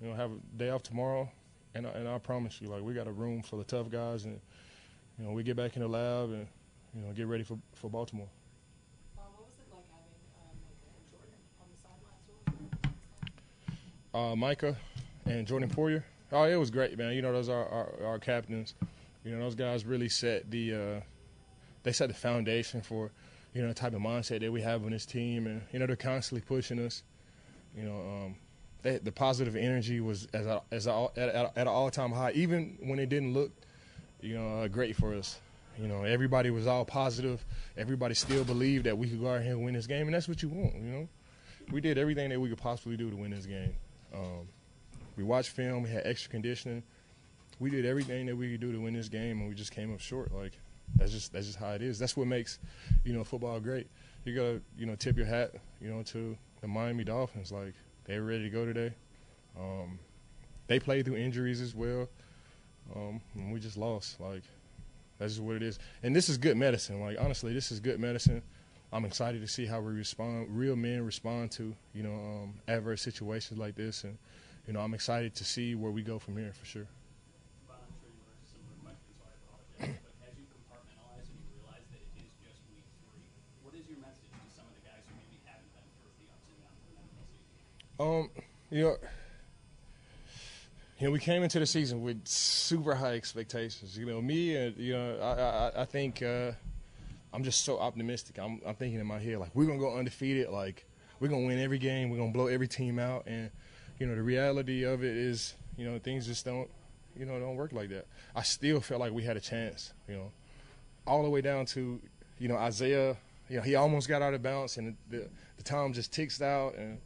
You 0.00 0.08
know, 0.08 0.16
have 0.16 0.30
a 0.32 0.58
day 0.58 0.70
off 0.70 0.82
tomorrow, 0.82 1.30
and 1.74 1.86
and 1.86 2.08
I 2.08 2.18
promise 2.18 2.60
you, 2.60 2.68
like 2.68 2.82
we 2.82 2.94
got 2.94 3.06
a 3.06 3.12
room 3.12 3.42
full 3.42 3.60
of 3.60 3.66
tough 3.66 3.90
guys, 3.90 4.24
and 4.24 4.40
you 5.18 5.24
know, 5.24 5.32
we 5.32 5.42
get 5.42 5.56
back 5.56 5.76
in 5.76 5.82
the 5.82 5.88
lab 5.88 6.30
and 6.30 6.46
you 6.94 7.02
know 7.02 7.12
get 7.12 7.26
ready 7.26 7.44
for 7.44 7.58
for 7.74 7.88
Baltimore. 7.88 8.28
Uh, 9.16 9.22
what 9.36 9.46
was 9.46 9.54
it 9.58 9.74
like 9.74 9.84
having 9.90 10.16
um, 10.40 10.56
Jordan 11.10 11.34
on 11.60 11.66
the 11.70 11.78
sidelines? 14.12 14.32
Uh, 14.32 14.36
Micah 14.36 14.76
and 15.26 15.46
Jordan 15.46 15.70
Poyer. 15.70 16.02
Oh, 16.32 16.44
it 16.44 16.56
was 16.56 16.70
great, 16.70 16.98
man. 16.98 17.14
You 17.14 17.22
know, 17.22 17.32
those 17.32 17.48
are 17.48 17.64
our, 17.66 17.90
our, 18.00 18.06
our 18.06 18.18
captains. 18.18 18.74
You 19.24 19.32
know, 19.32 19.38
those 19.38 19.54
guys 19.54 19.84
really 19.84 20.08
set 20.08 20.50
the 20.50 20.74
uh, 20.74 21.00
they 21.84 21.92
set 21.92 22.08
the 22.08 22.14
foundation 22.14 22.82
for 22.82 23.10
you 23.54 23.62
know 23.62 23.68
the 23.68 23.74
type 23.74 23.94
of 23.94 24.00
mindset 24.00 24.40
that 24.40 24.52
we 24.52 24.60
have 24.62 24.84
on 24.84 24.90
this 24.90 25.06
team, 25.06 25.46
and 25.46 25.62
you 25.72 25.78
know 25.78 25.86
they're 25.86 25.96
constantly 25.96 26.44
pushing 26.44 26.78
us. 26.84 27.02
You 27.76 27.84
know, 27.84 27.96
um, 28.00 28.36
they, 28.82 28.98
the 28.98 29.12
positive 29.12 29.56
energy 29.56 30.00
was 30.00 30.28
as 30.32 30.46
a, 30.46 30.62
as 30.70 30.86
a, 30.86 31.08
at, 31.16 31.28
at, 31.28 31.44
at 31.44 31.52
an 31.56 31.68
all 31.68 31.90
time 31.90 32.12
high, 32.12 32.32
even 32.32 32.78
when 32.80 32.98
it 32.98 33.08
didn't 33.08 33.32
look, 33.32 33.50
you 34.20 34.34
know, 34.34 34.60
uh, 34.60 34.68
great 34.68 34.96
for 34.96 35.14
us. 35.14 35.38
You 35.80 35.88
know, 35.88 36.04
everybody 36.04 36.50
was 36.50 36.66
all 36.66 36.84
positive. 36.84 37.44
Everybody 37.76 38.14
still 38.14 38.44
believed 38.44 38.84
that 38.86 38.96
we 38.96 39.08
could 39.08 39.20
go 39.20 39.34
out 39.34 39.42
here 39.42 39.52
and 39.52 39.64
win 39.64 39.74
this 39.74 39.88
game, 39.88 40.06
and 40.06 40.14
that's 40.14 40.28
what 40.28 40.40
you 40.42 40.48
want. 40.48 40.74
You 40.76 40.82
know, 40.82 41.08
we 41.72 41.80
did 41.80 41.98
everything 41.98 42.30
that 42.30 42.40
we 42.40 42.48
could 42.48 42.58
possibly 42.58 42.96
do 42.96 43.10
to 43.10 43.16
win 43.16 43.32
this 43.32 43.46
game. 43.46 43.74
Um, 44.14 44.46
we 45.16 45.24
watched 45.24 45.50
film. 45.50 45.82
We 45.82 45.90
had 45.90 46.06
extra 46.06 46.30
conditioning. 46.30 46.82
We 47.58 47.70
did 47.70 47.86
everything 47.86 48.26
that 48.26 48.36
we 48.36 48.52
could 48.52 48.60
do 48.60 48.72
to 48.72 48.78
win 48.78 48.94
this 48.94 49.08
game, 49.08 49.40
and 49.40 49.48
we 49.48 49.54
just 49.54 49.72
came 49.72 49.92
up 49.92 50.00
short. 50.00 50.32
Like 50.32 50.52
that's 50.96 51.12
just 51.12 51.32
that's 51.32 51.46
just 51.46 51.58
how 51.58 51.70
it 51.70 51.82
is. 51.82 51.98
That's 51.98 52.16
what 52.16 52.26
makes 52.26 52.58
you 53.04 53.12
know 53.12 53.24
football 53.24 53.58
great. 53.58 53.88
You 54.24 54.34
gotta 54.34 54.62
you 54.78 54.86
know 54.86 54.94
tip 54.94 55.16
your 55.16 55.26
hat 55.26 55.52
you 55.80 55.90
know 55.90 56.02
to 56.04 56.36
the 56.64 56.68
Miami 56.68 57.04
Dolphins. 57.04 57.52
Like 57.52 57.74
they're 58.06 58.22
ready 58.22 58.44
to 58.44 58.50
go 58.50 58.64
today. 58.64 58.94
Um, 59.60 59.98
they 60.66 60.80
played 60.80 61.04
through 61.04 61.16
injuries 61.16 61.60
as 61.60 61.74
well, 61.74 62.08
um, 62.96 63.20
and 63.34 63.52
we 63.52 63.60
just 63.60 63.76
lost. 63.76 64.18
Like 64.18 64.42
that's 65.18 65.34
just 65.34 65.42
what 65.44 65.56
it 65.56 65.62
is. 65.62 65.78
And 66.02 66.16
this 66.16 66.30
is 66.30 66.38
good 66.38 66.56
medicine. 66.56 67.00
Like 67.00 67.18
honestly, 67.20 67.52
this 67.52 67.70
is 67.70 67.80
good 67.80 68.00
medicine. 68.00 68.42
I'm 68.94 69.04
excited 69.04 69.42
to 69.42 69.46
see 69.46 69.66
how 69.66 69.80
we 69.80 69.92
respond. 69.92 70.46
Real 70.48 70.74
men 70.74 71.04
respond 71.04 71.50
to 71.52 71.74
you 71.92 72.02
know 72.02 72.14
um, 72.14 72.54
adverse 72.66 73.02
situations 73.02 73.58
like 73.58 73.74
this, 73.74 74.04
and 74.04 74.16
you 74.66 74.72
know 74.72 74.80
I'm 74.80 74.94
excited 74.94 75.34
to 75.34 75.44
see 75.44 75.74
where 75.74 75.92
we 75.92 76.02
go 76.02 76.18
from 76.18 76.38
here 76.38 76.52
for 76.58 76.64
sure. 76.64 76.86
Um, 87.98 88.30
you 88.70 88.82
know, 88.82 88.96
you 90.98 91.06
know, 91.06 91.12
we 91.12 91.20
came 91.20 91.42
into 91.42 91.58
the 91.58 91.66
season 91.66 92.02
with 92.02 92.26
super 92.26 92.94
high 92.94 93.14
expectations. 93.14 93.96
You 93.96 94.06
know, 94.06 94.20
me 94.20 94.56
and 94.56 94.76
you 94.76 94.94
know, 94.94 95.18
I 95.20 95.78
I, 95.78 95.82
I 95.82 95.84
think 95.84 96.22
uh, 96.22 96.52
I'm 97.32 97.44
just 97.44 97.64
so 97.64 97.78
optimistic. 97.78 98.38
I'm 98.38 98.60
I'm 98.66 98.74
thinking 98.74 99.00
in 99.00 99.06
my 99.06 99.18
head 99.18 99.38
like 99.38 99.50
we're 99.54 99.66
gonna 99.66 99.78
go 99.78 99.96
undefeated. 99.96 100.50
Like 100.50 100.86
we're 101.20 101.28
gonna 101.28 101.46
win 101.46 101.60
every 101.60 101.78
game. 101.78 102.10
We're 102.10 102.18
gonna 102.18 102.32
blow 102.32 102.48
every 102.48 102.66
team 102.66 102.98
out. 102.98 103.26
And 103.26 103.50
you 104.00 104.06
know, 104.06 104.16
the 104.16 104.22
reality 104.22 104.82
of 104.84 105.04
it 105.04 105.16
is, 105.16 105.54
you 105.76 105.88
know, 105.88 105.98
things 105.98 106.26
just 106.26 106.44
don't, 106.44 106.68
you 107.16 107.26
know, 107.26 107.38
don't 107.38 107.54
work 107.54 107.72
like 107.72 107.90
that. 107.90 108.06
I 108.34 108.42
still 108.42 108.80
felt 108.80 109.00
like 109.00 109.12
we 109.12 109.22
had 109.22 109.36
a 109.36 109.40
chance. 109.40 109.92
You 110.08 110.16
know, 110.16 110.32
all 111.06 111.22
the 111.22 111.30
way 111.30 111.42
down 111.42 111.66
to, 111.66 112.00
you 112.38 112.48
know, 112.48 112.56
Isaiah. 112.56 113.16
You 113.48 113.58
know, 113.58 113.62
he 113.62 113.74
almost 113.74 114.08
got 114.08 114.22
out 114.22 114.32
of 114.34 114.42
bounds, 114.42 114.78
and 114.78 114.96
the 115.10 115.28
the 115.58 115.62
time 115.62 115.92
just 115.92 116.12
ticks 116.12 116.40
out 116.42 116.74
and 116.76 116.98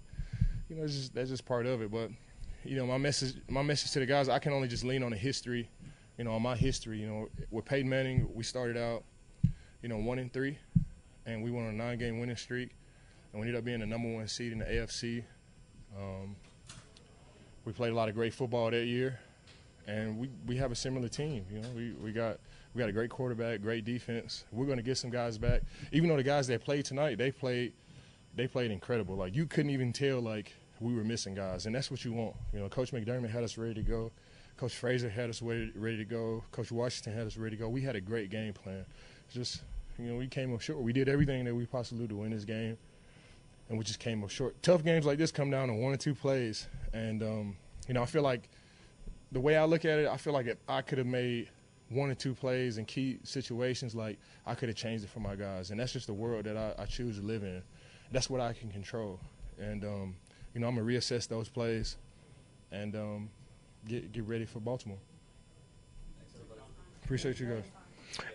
you 0.69 0.77
know, 0.77 0.87
just, 0.87 1.15
that's 1.15 1.31
just 1.31 1.45
part 1.45 1.67
of 1.67 1.83
it. 1.83 1.91
But 1.91 2.11
you 2.65 2.77
know, 2.77 2.87
my 2.87 2.99
message, 2.99 3.35
my 3.49 3.63
message 3.63 3.93
to 3.93 4.01
the 4.01 4.07
guys, 4.07 4.29
I 4.29 4.39
can 4.39 4.53
only 4.53 4.69
just 4.69 4.85
lean 4.85 5.03
on 5.03 5.11
the 5.11 5.17
history, 5.17 5.69
you 6.17 6.25
know, 6.25 6.33
on 6.33 6.43
my 6.43 6.57
history. 6.57 7.01
You 7.01 7.07
know, 7.07 7.29
with 7.51 7.65
Peyton 7.65 7.89
Manning, 7.89 8.29
we 8.35 8.45
started 8.45 8.77
out, 8.77 9.05
you 9.83 9.89
know, 9.89 9.97
one 9.97 10.19
and 10.19 10.33
three, 10.33 10.59
and 11.27 11.43
we 11.43 11.51
went 11.51 11.69
on 11.69 11.75
a 11.75 11.77
nine-game 11.77 12.21
winning 12.21 12.37
streak, 12.37 12.71
and 13.33 13.41
we 13.41 13.47
ended 13.47 13.59
up 13.59 13.65
being 13.65 13.81
the 13.81 13.87
number 13.87 14.13
one 14.13 14.27
seed 14.29 14.53
in 14.53 14.59
the 14.59 14.65
AFC. 14.65 15.25
Um, 15.97 16.37
we 17.65 17.73
played 17.73 17.93
a 17.93 17.95
lot 17.95 18.09
of 18.09 18.15
great 18.15 18.35
football 18.35 18.71
that 18.71 18.87
year, 18.87 19.19
and 19.87 20.19
we, 20.19 20.31
we 20.47 20.57
have 20.57 20.73
a 20.73 20.77
similar 20.77 21.09
team. 21.09 21.45
You 21.53 21.61
know, 21.61 21.69
we, 21.75 21.93
we 21.93 22.13
got 22.13 22.39
we 22.75 22.81
got 22.81 22.89
a 22.89 22.93
great 22.93 23.11
quarterback, 23.11 23.63
great 23.63 23.85
defense. 23.85 24.45
We're 24.53 24.67
going 24.67 24.77
to 24.77 24.83
get 24.83 24.99
some 24.99 25.11
guys 25.11 25.39
back, 25.39 25.63
even 25.93 26.09
though 26.09 26.17
the 26.17 26.23
guys 26.23 26.47
that 26.49 26.63
played 26.63 26.85
tonight, 26.85 27.19
they 27.19 27.31
played– 27.31 27.73
they 28.39 28.47
played 28.47 28.71
incredible. 28.71 29.17
Like 29.17 29.35
you 29.35 29.47
couldn't 29.47 29.71
even 29.71 29.93
tell 29.93 30.21
like 30.21 30.55
we 30.81 30.95
were 30.95 31.05
missing 31.05 31.35
guys, 31.35 31.67
and 31.67 31.75
that's 31.75 31.91
what 31.91 32.05
you 32.05 32.13
want. 32.13 32.37
You 32.53 32.61
know, 32.61 32.69
Coach 32.69 32.93
McDermott 32.93 33.31
had 33.31 33.45
us 33.45 33.59
ready 33.59 33.75
to 33.75 33.83
go. 33.83 34.11
Coach 34.57 34.75
Frazier 34.75 35.09
had 35.09 35.31
us 35.31 35.41
ready, 35.41 35.71
ready 35.75 35.97
to 35.99 36.05
go. 36.05 36.43
Coach 36.51 36.73
Washington 36.73 37.15
had 37.15 37.27
us 37.27 37.37
ready 37.37 37.57
to 37.57 37.63
go. 37.63 37.69
We 37.69 37.83
had 37.83 37.97
a 37.97 38.01
great 38.01 38.31
game 38.31 38.53
plan. 38.53 38.85
Just 39.33 39.63
you 39.99 40.07
know, 40.07 40.17
we 40.17 40.27
came 40.27 40.55
up 40.55 40.61
short. 40.61 40.81
We 40.81 40.93
did 40.93 41.09
everything 41.09 41.45
that 41.45 41.55
we 41.55 41.67
possibly 41.67 42.07
do 42.07 42.15
to 42.15 42.21
win 42.21 42.31
this 42.31 42.45
game, 42.45 42.77
and 43.69 43.79
we 43.79 43.85
just 43.85 44.01
came 44.01 44.23
up 44.25 44.31
short. 44.31 44.61
Tough 44.63 44.85
games 44.85 45.07
like 45.07 45.19
this 45.19 45.31
come 45.31 45.51
down 45.51 45.69
to 45.69 45.75
one 45.75 45.93
or 45.93 45.97
two 45.97 46.15
plays, 46.15 46.69
and 46.93 47.23
um, 47.23 47.57
you 47.87 47.95
know, 47.95 48.03
I 48.03 48.07
feel 48.07 48.23
like 48.23 48.49
the 49.33 49.41
way 49.41 49.57
I 49.57 49.65
look 49.65 49.85
at 49.85 49.99
it, 49.99 50.09
I 50.09 50.17
feel 50.17 50.33
like 50.33 50.47
if 50.47 50.59
I 50.69 50.83
could 50.83 50.99
have 50.99 51.07
made 51.07 51.51
one 51.91 52.11
or 52.11 52.15
two 52.15 52.35
plays 52.35 52.79
in 52.79 52.85
key 52.85 53.19
situations, 53.23 53.95
like 53.95 54.19
I 54.47 54.55
could 54.55 54.69
have 54.69 54.77
changed 54.77 55.05
it 55.05 55.11
for 55.11 55.21
my 55.21 55.37
guys, 55.37 55.71
and 55.71 55.79
that's 55.79 55.93
just 55.93 56.07
the 56.07 56.15
world 56.15 56.45
that 56.45 56.57
I, 56.57 56.83
I 56.83 56.85
choose 56.87 57.19
to 57.19 57.23
live 57.25 57.43
in 57.43 57.63
that's 58.11 58.31
what 58.31 58.41
I 58.41 58.53
can 58.53 58.71
control. 58.71 59.21
And 59.59 59.85
um, 59.85 60.17
you 60.59 60.63
know, 60.63 60.69
I'm 60.69 60.75
gonna 60.75 60.89
reassess 60.89 61.29
those 61.29 61.49
plays 61.49 61.97
and 62.73 62.97
um, 62.97 63.31
get 63.87 64.11
get 64.11 64.27
ready 64.27 64.45
for 64.45 64.59
Baltimore. 64.59 64.99
Appreciate 67.05 67.39
you 67.39 67.47
guys. 67.47 67.78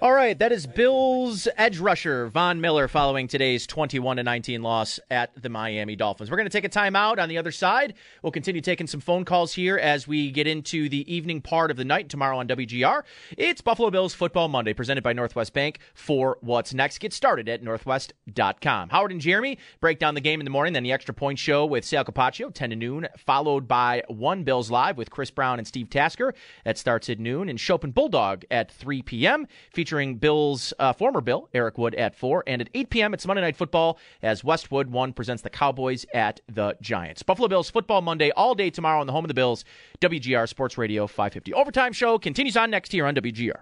All 0.01 0.11
right, 0.11 0.37
that 0.39 0.51
is 0.51 0.67
Bills 0.67 1.47
edge 1.57 1.79
rusher 1.79 2.27
Von 2.27 2.59
Miller 2.59 2.87
following 2.87 3.27
today's 3.27 3.65
21 3.65 4.17
to 4.17 4.23
19 4.23 4.61
loss 4.61 4.99
at 5.09 5.31
the 5.41 5.49
Miami 5.49 5.95
Dolphins. 5.95 6.29
We're 6.29 6.37
going 6.37 6.49
to 6.49 6.51
take 6.51 6.65
a 6.65 6.69
timeout 6.69 7.19
on 7.19 7.29
the 7.29 7.37
other 7.37 7.51
side. 7.51 7.93
We'll 8.21 8.31
continue 8.31 8.61
taking 8.61 8.87
some 8.87 8.99
phone 8.99 9.23
calls 9.23 9.53
here 9.53 9.77
as 9.77 10.07
we 10.07 10.31
get 10.31 10.45
into 10.45 10.89
the 10.89 11.13
evening 11.13 11.41
part 11.41 11.71
of 11.71 11.77
the 11.77 11.85
night 11.85 12.09
tomorrow 12.09 12.37
on 12.37 12.47
WGR. 12.47 13.03
It's 13.37 13.61
Buffalo 13.61 13.89
Bills 13.89 14.13
Football 14.13 14.49
Monday 14.49 14.73
presented 14.73 15.03
by 15.03 15.13
Northwest 15.13 15.53
Bank 15.53 15.79
for 15.93 16.37
what's 16.41 16.73
next. 16.73 16.99
Get 16.99 17.13
started 17.13 17.47
at 17.47 17.63
northwest.com. 17.63 18.89
Howard 18.89 19.11
and 19.11 19.21
Jeremy 19.21 19.57
break 19.79 19.99
down 19.99 20.15
the 20.15 20.21
game 20.21 20.41
in 20.41 20.45
the 20.45 20.51
morning, 20.51 20.73
then 20.73 20.83
the 20.83 20.91
extra 20.91 21.13
point 21.13 21.39
show 21.39 21.65
with 21.65 21.85
Sal 21.85 22.03
Capaccio 22.03 22.53
10 22.53 22.71
to 22.71 22.75
noon, 22.75 23.07
followed 23.17 23.67
by 23.67 24.03
One 24.07 24.43
Bills 24.43 24.69
Live 24.69 24.97
with 24.97 25.09
Chris 25.09 25.31
Brown 25.31 25.59
and 25.59 25.67
Steve 25.67 25.89
Tasker. 25.89 26.33
That 26.65 26.77
starts 26.77 27.09
at 27.09 27.19
noon 27.19 27.47
and 27.47 27.57
Schopp 27.57 27.83
and 27.83 27.93
Bulldog 27.93 28.43
at 28.51 28.71
3 28.71 29.01
p.m 29.01 29.47
featuring 29.71 30.15
Bill's 30.15 30.73
uh, 30.79 30.93
former 30.93 31.21
Bill, 31.21 31.49
Eric 31.53 31.77
Wood, 31.77 31.95
at 31.95 32.15
4. 32.15 32.43
And 32.47 32.61
at 32.61 32.69
8 32.73 32.89
p.m., 32.89 33.13
it's 33.13 33.25
Monday 33.25 33.41
Night 33.41 33.55
Football 33.55 33.97
as 34.21 34.43
Westwood 34.43 34.89
1 34.91 35.13
presents 35.13 35.43
the 35.43 35.49
Cowboys 35.49 36.05
at 36.13 36.41
the 36.47 36.75
Giants. 36.81 37.23
Buffalo 37.23 37.47
Bills 37.47 37.69
Football 37.69 38.01
Monday 38.01 38.31
all 38.31 38.55
day 38.55 38.69
tomorrow 38.69 38.99
on 38.99 39.07
the 39.07 39.13
home 39.13 39.23
of 39.23 39.29
the 39.29 39.33
Bills, 39.33 39.65
WGR 40.01 40.47
Sports 40.47 40.77
Radio 40.77 41.07
550. 41.07 41.53
Overtime 41.53 41.93
show 41.93 42.17
continues 42.17 42.57
on 42.57 42.69
next 42.69 42.93
year 42.93 43.05
on 43.05 43.15
WGR. 43.15 43.61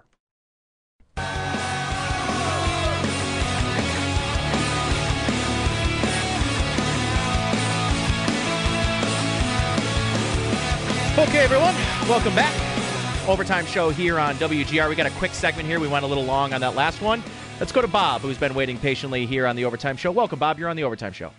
Okay, 11.18 11.44
everyone, 11.44 11.74
welcome 12.08 12.34
back. 12.34 12.71
Overtime 13.28 13.66
show 13.66 13.90
here 13.90 14.18
on 14.18 14.34
WGR. 14.34 14.88
We 14.88 14.96
got 14.96 15.06
a 15.06 15.10
quick 15.10 15.32
segment 15.32 15.68
here. 15.68 15.78
We 15.78 15.86
went 15.86 16.04
a 16.04 16.08
little 16.08 16.24
long 16.24 16.52
on 16.52 16.60
that 16.60 16.74
last 16.74 17.00
one. 17.00 17.22
Let's 17.60 17.70
go 17.70 17.80
to 17.80 17.86
Bob, 17.86 18.20
who's 18.20 18.36
been 18.36 18.52
waiting 18.52 18.76
patiently 18.78 19.26
here 19.26 19.46
on 19.46 19.54
the 19.54 19.64
Overtime 19.64 19.96
show. 19.96 20.10
Welcome, 20.10 20.40
Bob. 20.40 20.58
You're 20.58 20.68
on 20.68 20.74
the 20.74 20.82
Overtime 20.82 21.12
show. 21.12 21.30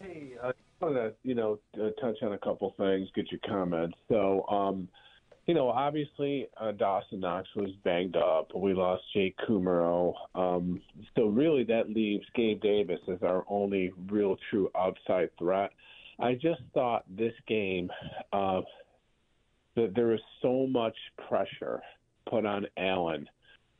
Hey, 0.00 0.34
I 0.40 0.52
want 0.80 0.94
to 0.94 1.12
you 1.24 1.34
know 1.34 1.58
uh, 1.82 1.90
touch 2.00 2.22
on 2.22 2.34
a 2.34 2.38
couple 2.38 2.74
things, 2.78 3.08
get 3.12 3.26
your 3.32 3.40
comments. 3.44 3.98
So, 4.08 4.46
um, 4.46 4.86
you 5.46 5.54
know, 5.54 5.68
obviously 5.68 6.46
uh, 6.60 6.70
Dawson 6.70 7.18
Knox 7.18 7.48
was 7.56 7.70
banged 7.82 8.16
up. 8.16 8.54
We 8.54 8.72
lost 8.72 9.02
Jake 9.12 9.36
Kumerow. 9.48 10.14
Um, 10.36 10.80
so 11.16 11.26
really, 11.26 11.64
that 11.64 11.90
leaves 11.90 12.24
Gabe 12.36 12.62
Davis 12.62 13.00
as 13.12 13.20
our 13.22 13.44
only 13.48 13.92
real 14.08 14.36
true 14.48 14.70
outside 14.78 15.30
threat. 15.40 15.72
I 16.20 16.34
just 16.34 16.60
thought 16.72 17.04
this 17.08 17.34
game. 17.48 17.90
Uh, 18.32 18.60
that 19.76 19.94
there 19.94 20.06
was 20.08 20.20
so 20.40 20.66
much 20.66 20.96
pressure 21.28 21.82
put 22.28 22.46
on 22.46 22.66
Allen 22.76 23.28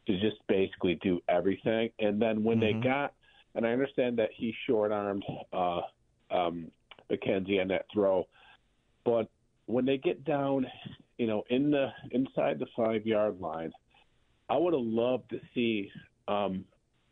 to 0.07 0.21
just 0.21 0.37
basically 0.49 0.99
do 1.03 1.21
everything. 1.29 1.91
And 1.99 2.21
then 2.21 2.43
when 2.45 2.61
Mm-hmm. 2.61 2.81
they 2.81 2.87
got, 2.87 3.15
and 3.55 3.66
I 3.66 3.71
understand 3.71 4.19
that 4.19 4.31
he 4.37 4.55
short 4.66 4.93
armed 4.93 5.25
uh, 5.53 5.81
um, 6.31 6.71
McKenzie 7.11 7.61
on 7.61 7.69
that 7.69 7.87
throw, 7.93 8.27
but 9.05 9.29
when 9.66 9.85
they 9.87 9.97
get 9.97 10.25
down, 10.25 10.66
you 11.19 11.27
know, 11.27 11.45
in 11.49 11.71
the 11.71 11.89
inside 12.11 12.59
the 12.59 12.66
five 12.77 13.07
yard 13.07 13.41
line, 13.41 13.73
I 14.51 14.57
would 14.57 14.75
have 14.75 14.83
loved 14.83 15.31
to 15.31 15.41
see, 15.55 15.91
um, 16.29 16.65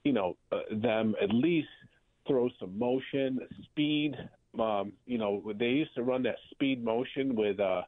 you 0.05 0.13
know, 0.13 0.37
uh, 0.51 0.61
them 0.71 1.15
at 1.23 1.33
least 1.33 1.69
throw 2.27 2.51
some 2.59 2.79
motion, 2.79 3.39
speed. 3.65 4.17
Um, 4.59 4.93
you 5.07 5.17
know, 5.17 5.43
they 5.59 5.67
used 5.69 5.95
to 5.95 6.03
run 6.03 6.25
that 6.25 6.37
speed 6.51 6.85
motion 6.85 7.35
with. 7.37 7.61
Uh, 7.61 7.83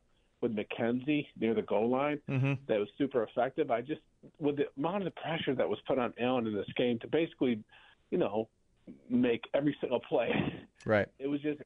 with 0.44 0.54
McKenzie 0.54 1.26
near 1.40 1.54
the 1.54 1.62
goal 1.62 1.88
line 1.88 2.20
Mm-hmm. 2.28 2.54
that 2.68 2.78
was 2.78 2.88
super 2.98 3.22
effective. 3.24 3.70
I 3.70 3.80
just 3.80 4.02
with 4.38 4.56
the 4.56 4.66
amount 4.76 5.06
of 5.06 5.14
pressure 5.16 5.54
that 5.54 5.68
was 5.68 5.78
put 5.86 5.98
on 5.98 6.12
Allen 6.20 6.46
in 6.46 6.54
this 6.54 6.66
game 6.76 6.98
to 7.00 7.08
basically, 7.08 7.58
you 8.10 8.18
know, 8.18 8.48
make 9.08 9.42
every 9.54 9.74
single 9.80 10.00
play. 10.00 10.30
Right. 10.86 11.08
It 11.18 11.28
was 11.28 11.40
just, 11.40 11.60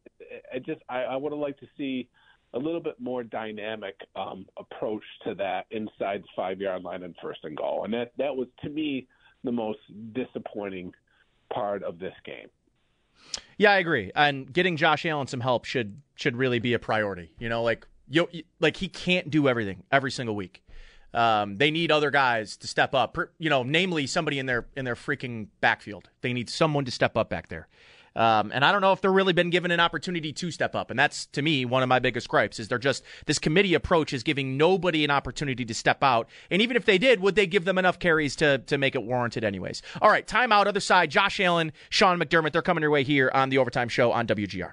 I 0.54 0.60
just, 0.60 0.80
I, 0.88 1.00
I 1.02 1.16
would 1.16 1.32
have 1.32 1.40
liked 1.40 1.58
to 1.60 1.66
see 1.76 2.08
a 2.54 2.58
little 2.58 2.80
bit 2.80 3.00
more 3.00 3.24
dynamic 3.24 3.96
um, 4.14 4.46
approach 4.56 5.02
to 5.24 5.34
that 5.34 5.66
inside 5.72 6.22
the 6.22 6.28
five 6.36 6.60
yard 6.60 6.82
line 6.84 7.02
and 7.02 7.16
first 7.20 7.40
and 7.42 7.56
goal, 7.56 7.84
and 7.84 7.92
that 7.92 8.12
that 8.16 8.34
was 8.34 8.46
to 8.62 8.68
me 8.70 9.08
the 9.44 9.52
most 9.52 9.80
disappointing 10.12 10.92
part 11.52 11.82
of 11.82 11.98
this 11.98 12.14
game. 12.24 12.48
Yeah, 13.58 13.72
I 13.72 13.78
agree. 13.78 14.12
And 14.14 14.52
getting 14.52 14.76
Josh 14.76 15.04
Allen 15.04 15.26
some 15.26 15.40
help 15.40 15.64
should 15.64 16.00
should 16.14 16.36
really 16.36 16.60
be 16.60 16.72
a 16.74 16.78
priority. 16.78 17.32
You 17.38 17.48
know, 17.48 17.62
like 17.64 17.86
you 18.08 18.28
like 18.60 18.76
he 18.76 18.88
can't 18.88 19.30
do 19.30 19.48
everything 19.48 19.82
every 19.90 20.10
single 20.10 20.34
week. 20.34 20.62
Um, 21.14 21.56
they 21.56 21.70
need 21.70 21.90
other 21.90 22.10
guys 22.10 22.56
to 22.58 22.66
step 22.66 22.94
up. 22.94 23.16
You 23.38 23.50
know, 23.50 23.62
namely 23.62 24.06
somebody 24.06 24.38
in 24.38 24.46
their 24.46 24.66
in 24.76 24.84
their 24.84 24.94
freaking 24.94 25.48
backfield. 25.60 26.10
They 26.20 26.32
need 26.32 26.50
someone 26.50 26.84
to 26.84 26.90
step 26.90 27.16
up 27.16 27.30
back 27.30 27.48
there. 27.48 27.68
Um, 28.16 28.50
and 28.52 28.64
I 28.64 28.72
don't 28.72 28.80
know 28.80 28.92
if 28.92 29.00
they're 29.00 29.12
really 29.12 29.32
been 29.32 29.50
given 29.50 29.70
an 29.70 29.78
opportunity 29.78 30.32
to 30.32 30.50
step 30.50 30.74
up. 30.74 30.90
And 30.90 30.98
that's 30.98 31.26
to 31.26 31.42
me 31.42 31.64
one 31.64 31.84
of 31.84 31.88
my 31.88 32.00
biggest 32.00 32.28
gripes 32.28 32.58
is 32.58 32.66
they're 32.66 32.78
just 32.78 33.04
this 33.26 33.38
committee 33.38 33.74
approach 33.74 34.12
is 34.12 34.24
giving 34.24 34.56
nobody 34.56 35.04
an 35.04 35.10
opportunity 35.10 35.64
to 35.64 35.74
step 35.74 36.02
out. 36.02 36.28
And 36.50 36.60
even 36.60 36.76
if 36.76 36.84
they 36.84 36.98
did, 36.98 37.20
would 37.20 37.36
they 37.36 37.46
give 37.46 37.64
them 37.64 37.78
enough 37.78 37.98
carries 37.98 38.34
to 38.36 38.58
to 38.58 38.76
make 38.76 38.94
it 38.94 39.02
warranted 39.02 39.44
anyways? 39.44 39.82
All 40.02 40.10
right, 40.10 40.26
timeout. 40.26 40.66
Other 40.66 40.80
side. 40.80 41.10
Josh 41.10 41.38
Allen, 41.40 41.72
Sean 41.90 42.18
McDermott. 42.18 42.52
They're 42.52 42.62
coming 42.62 42.82
your 42.82 42.90
way 42.90 43.04
here 43.04 43.30
on 43.32 43.50
the 43.50 43.58
Overtime 43.58 43.88
Show 43.88 44.12
on 44.12 44.26
WGR. 44.26 44.72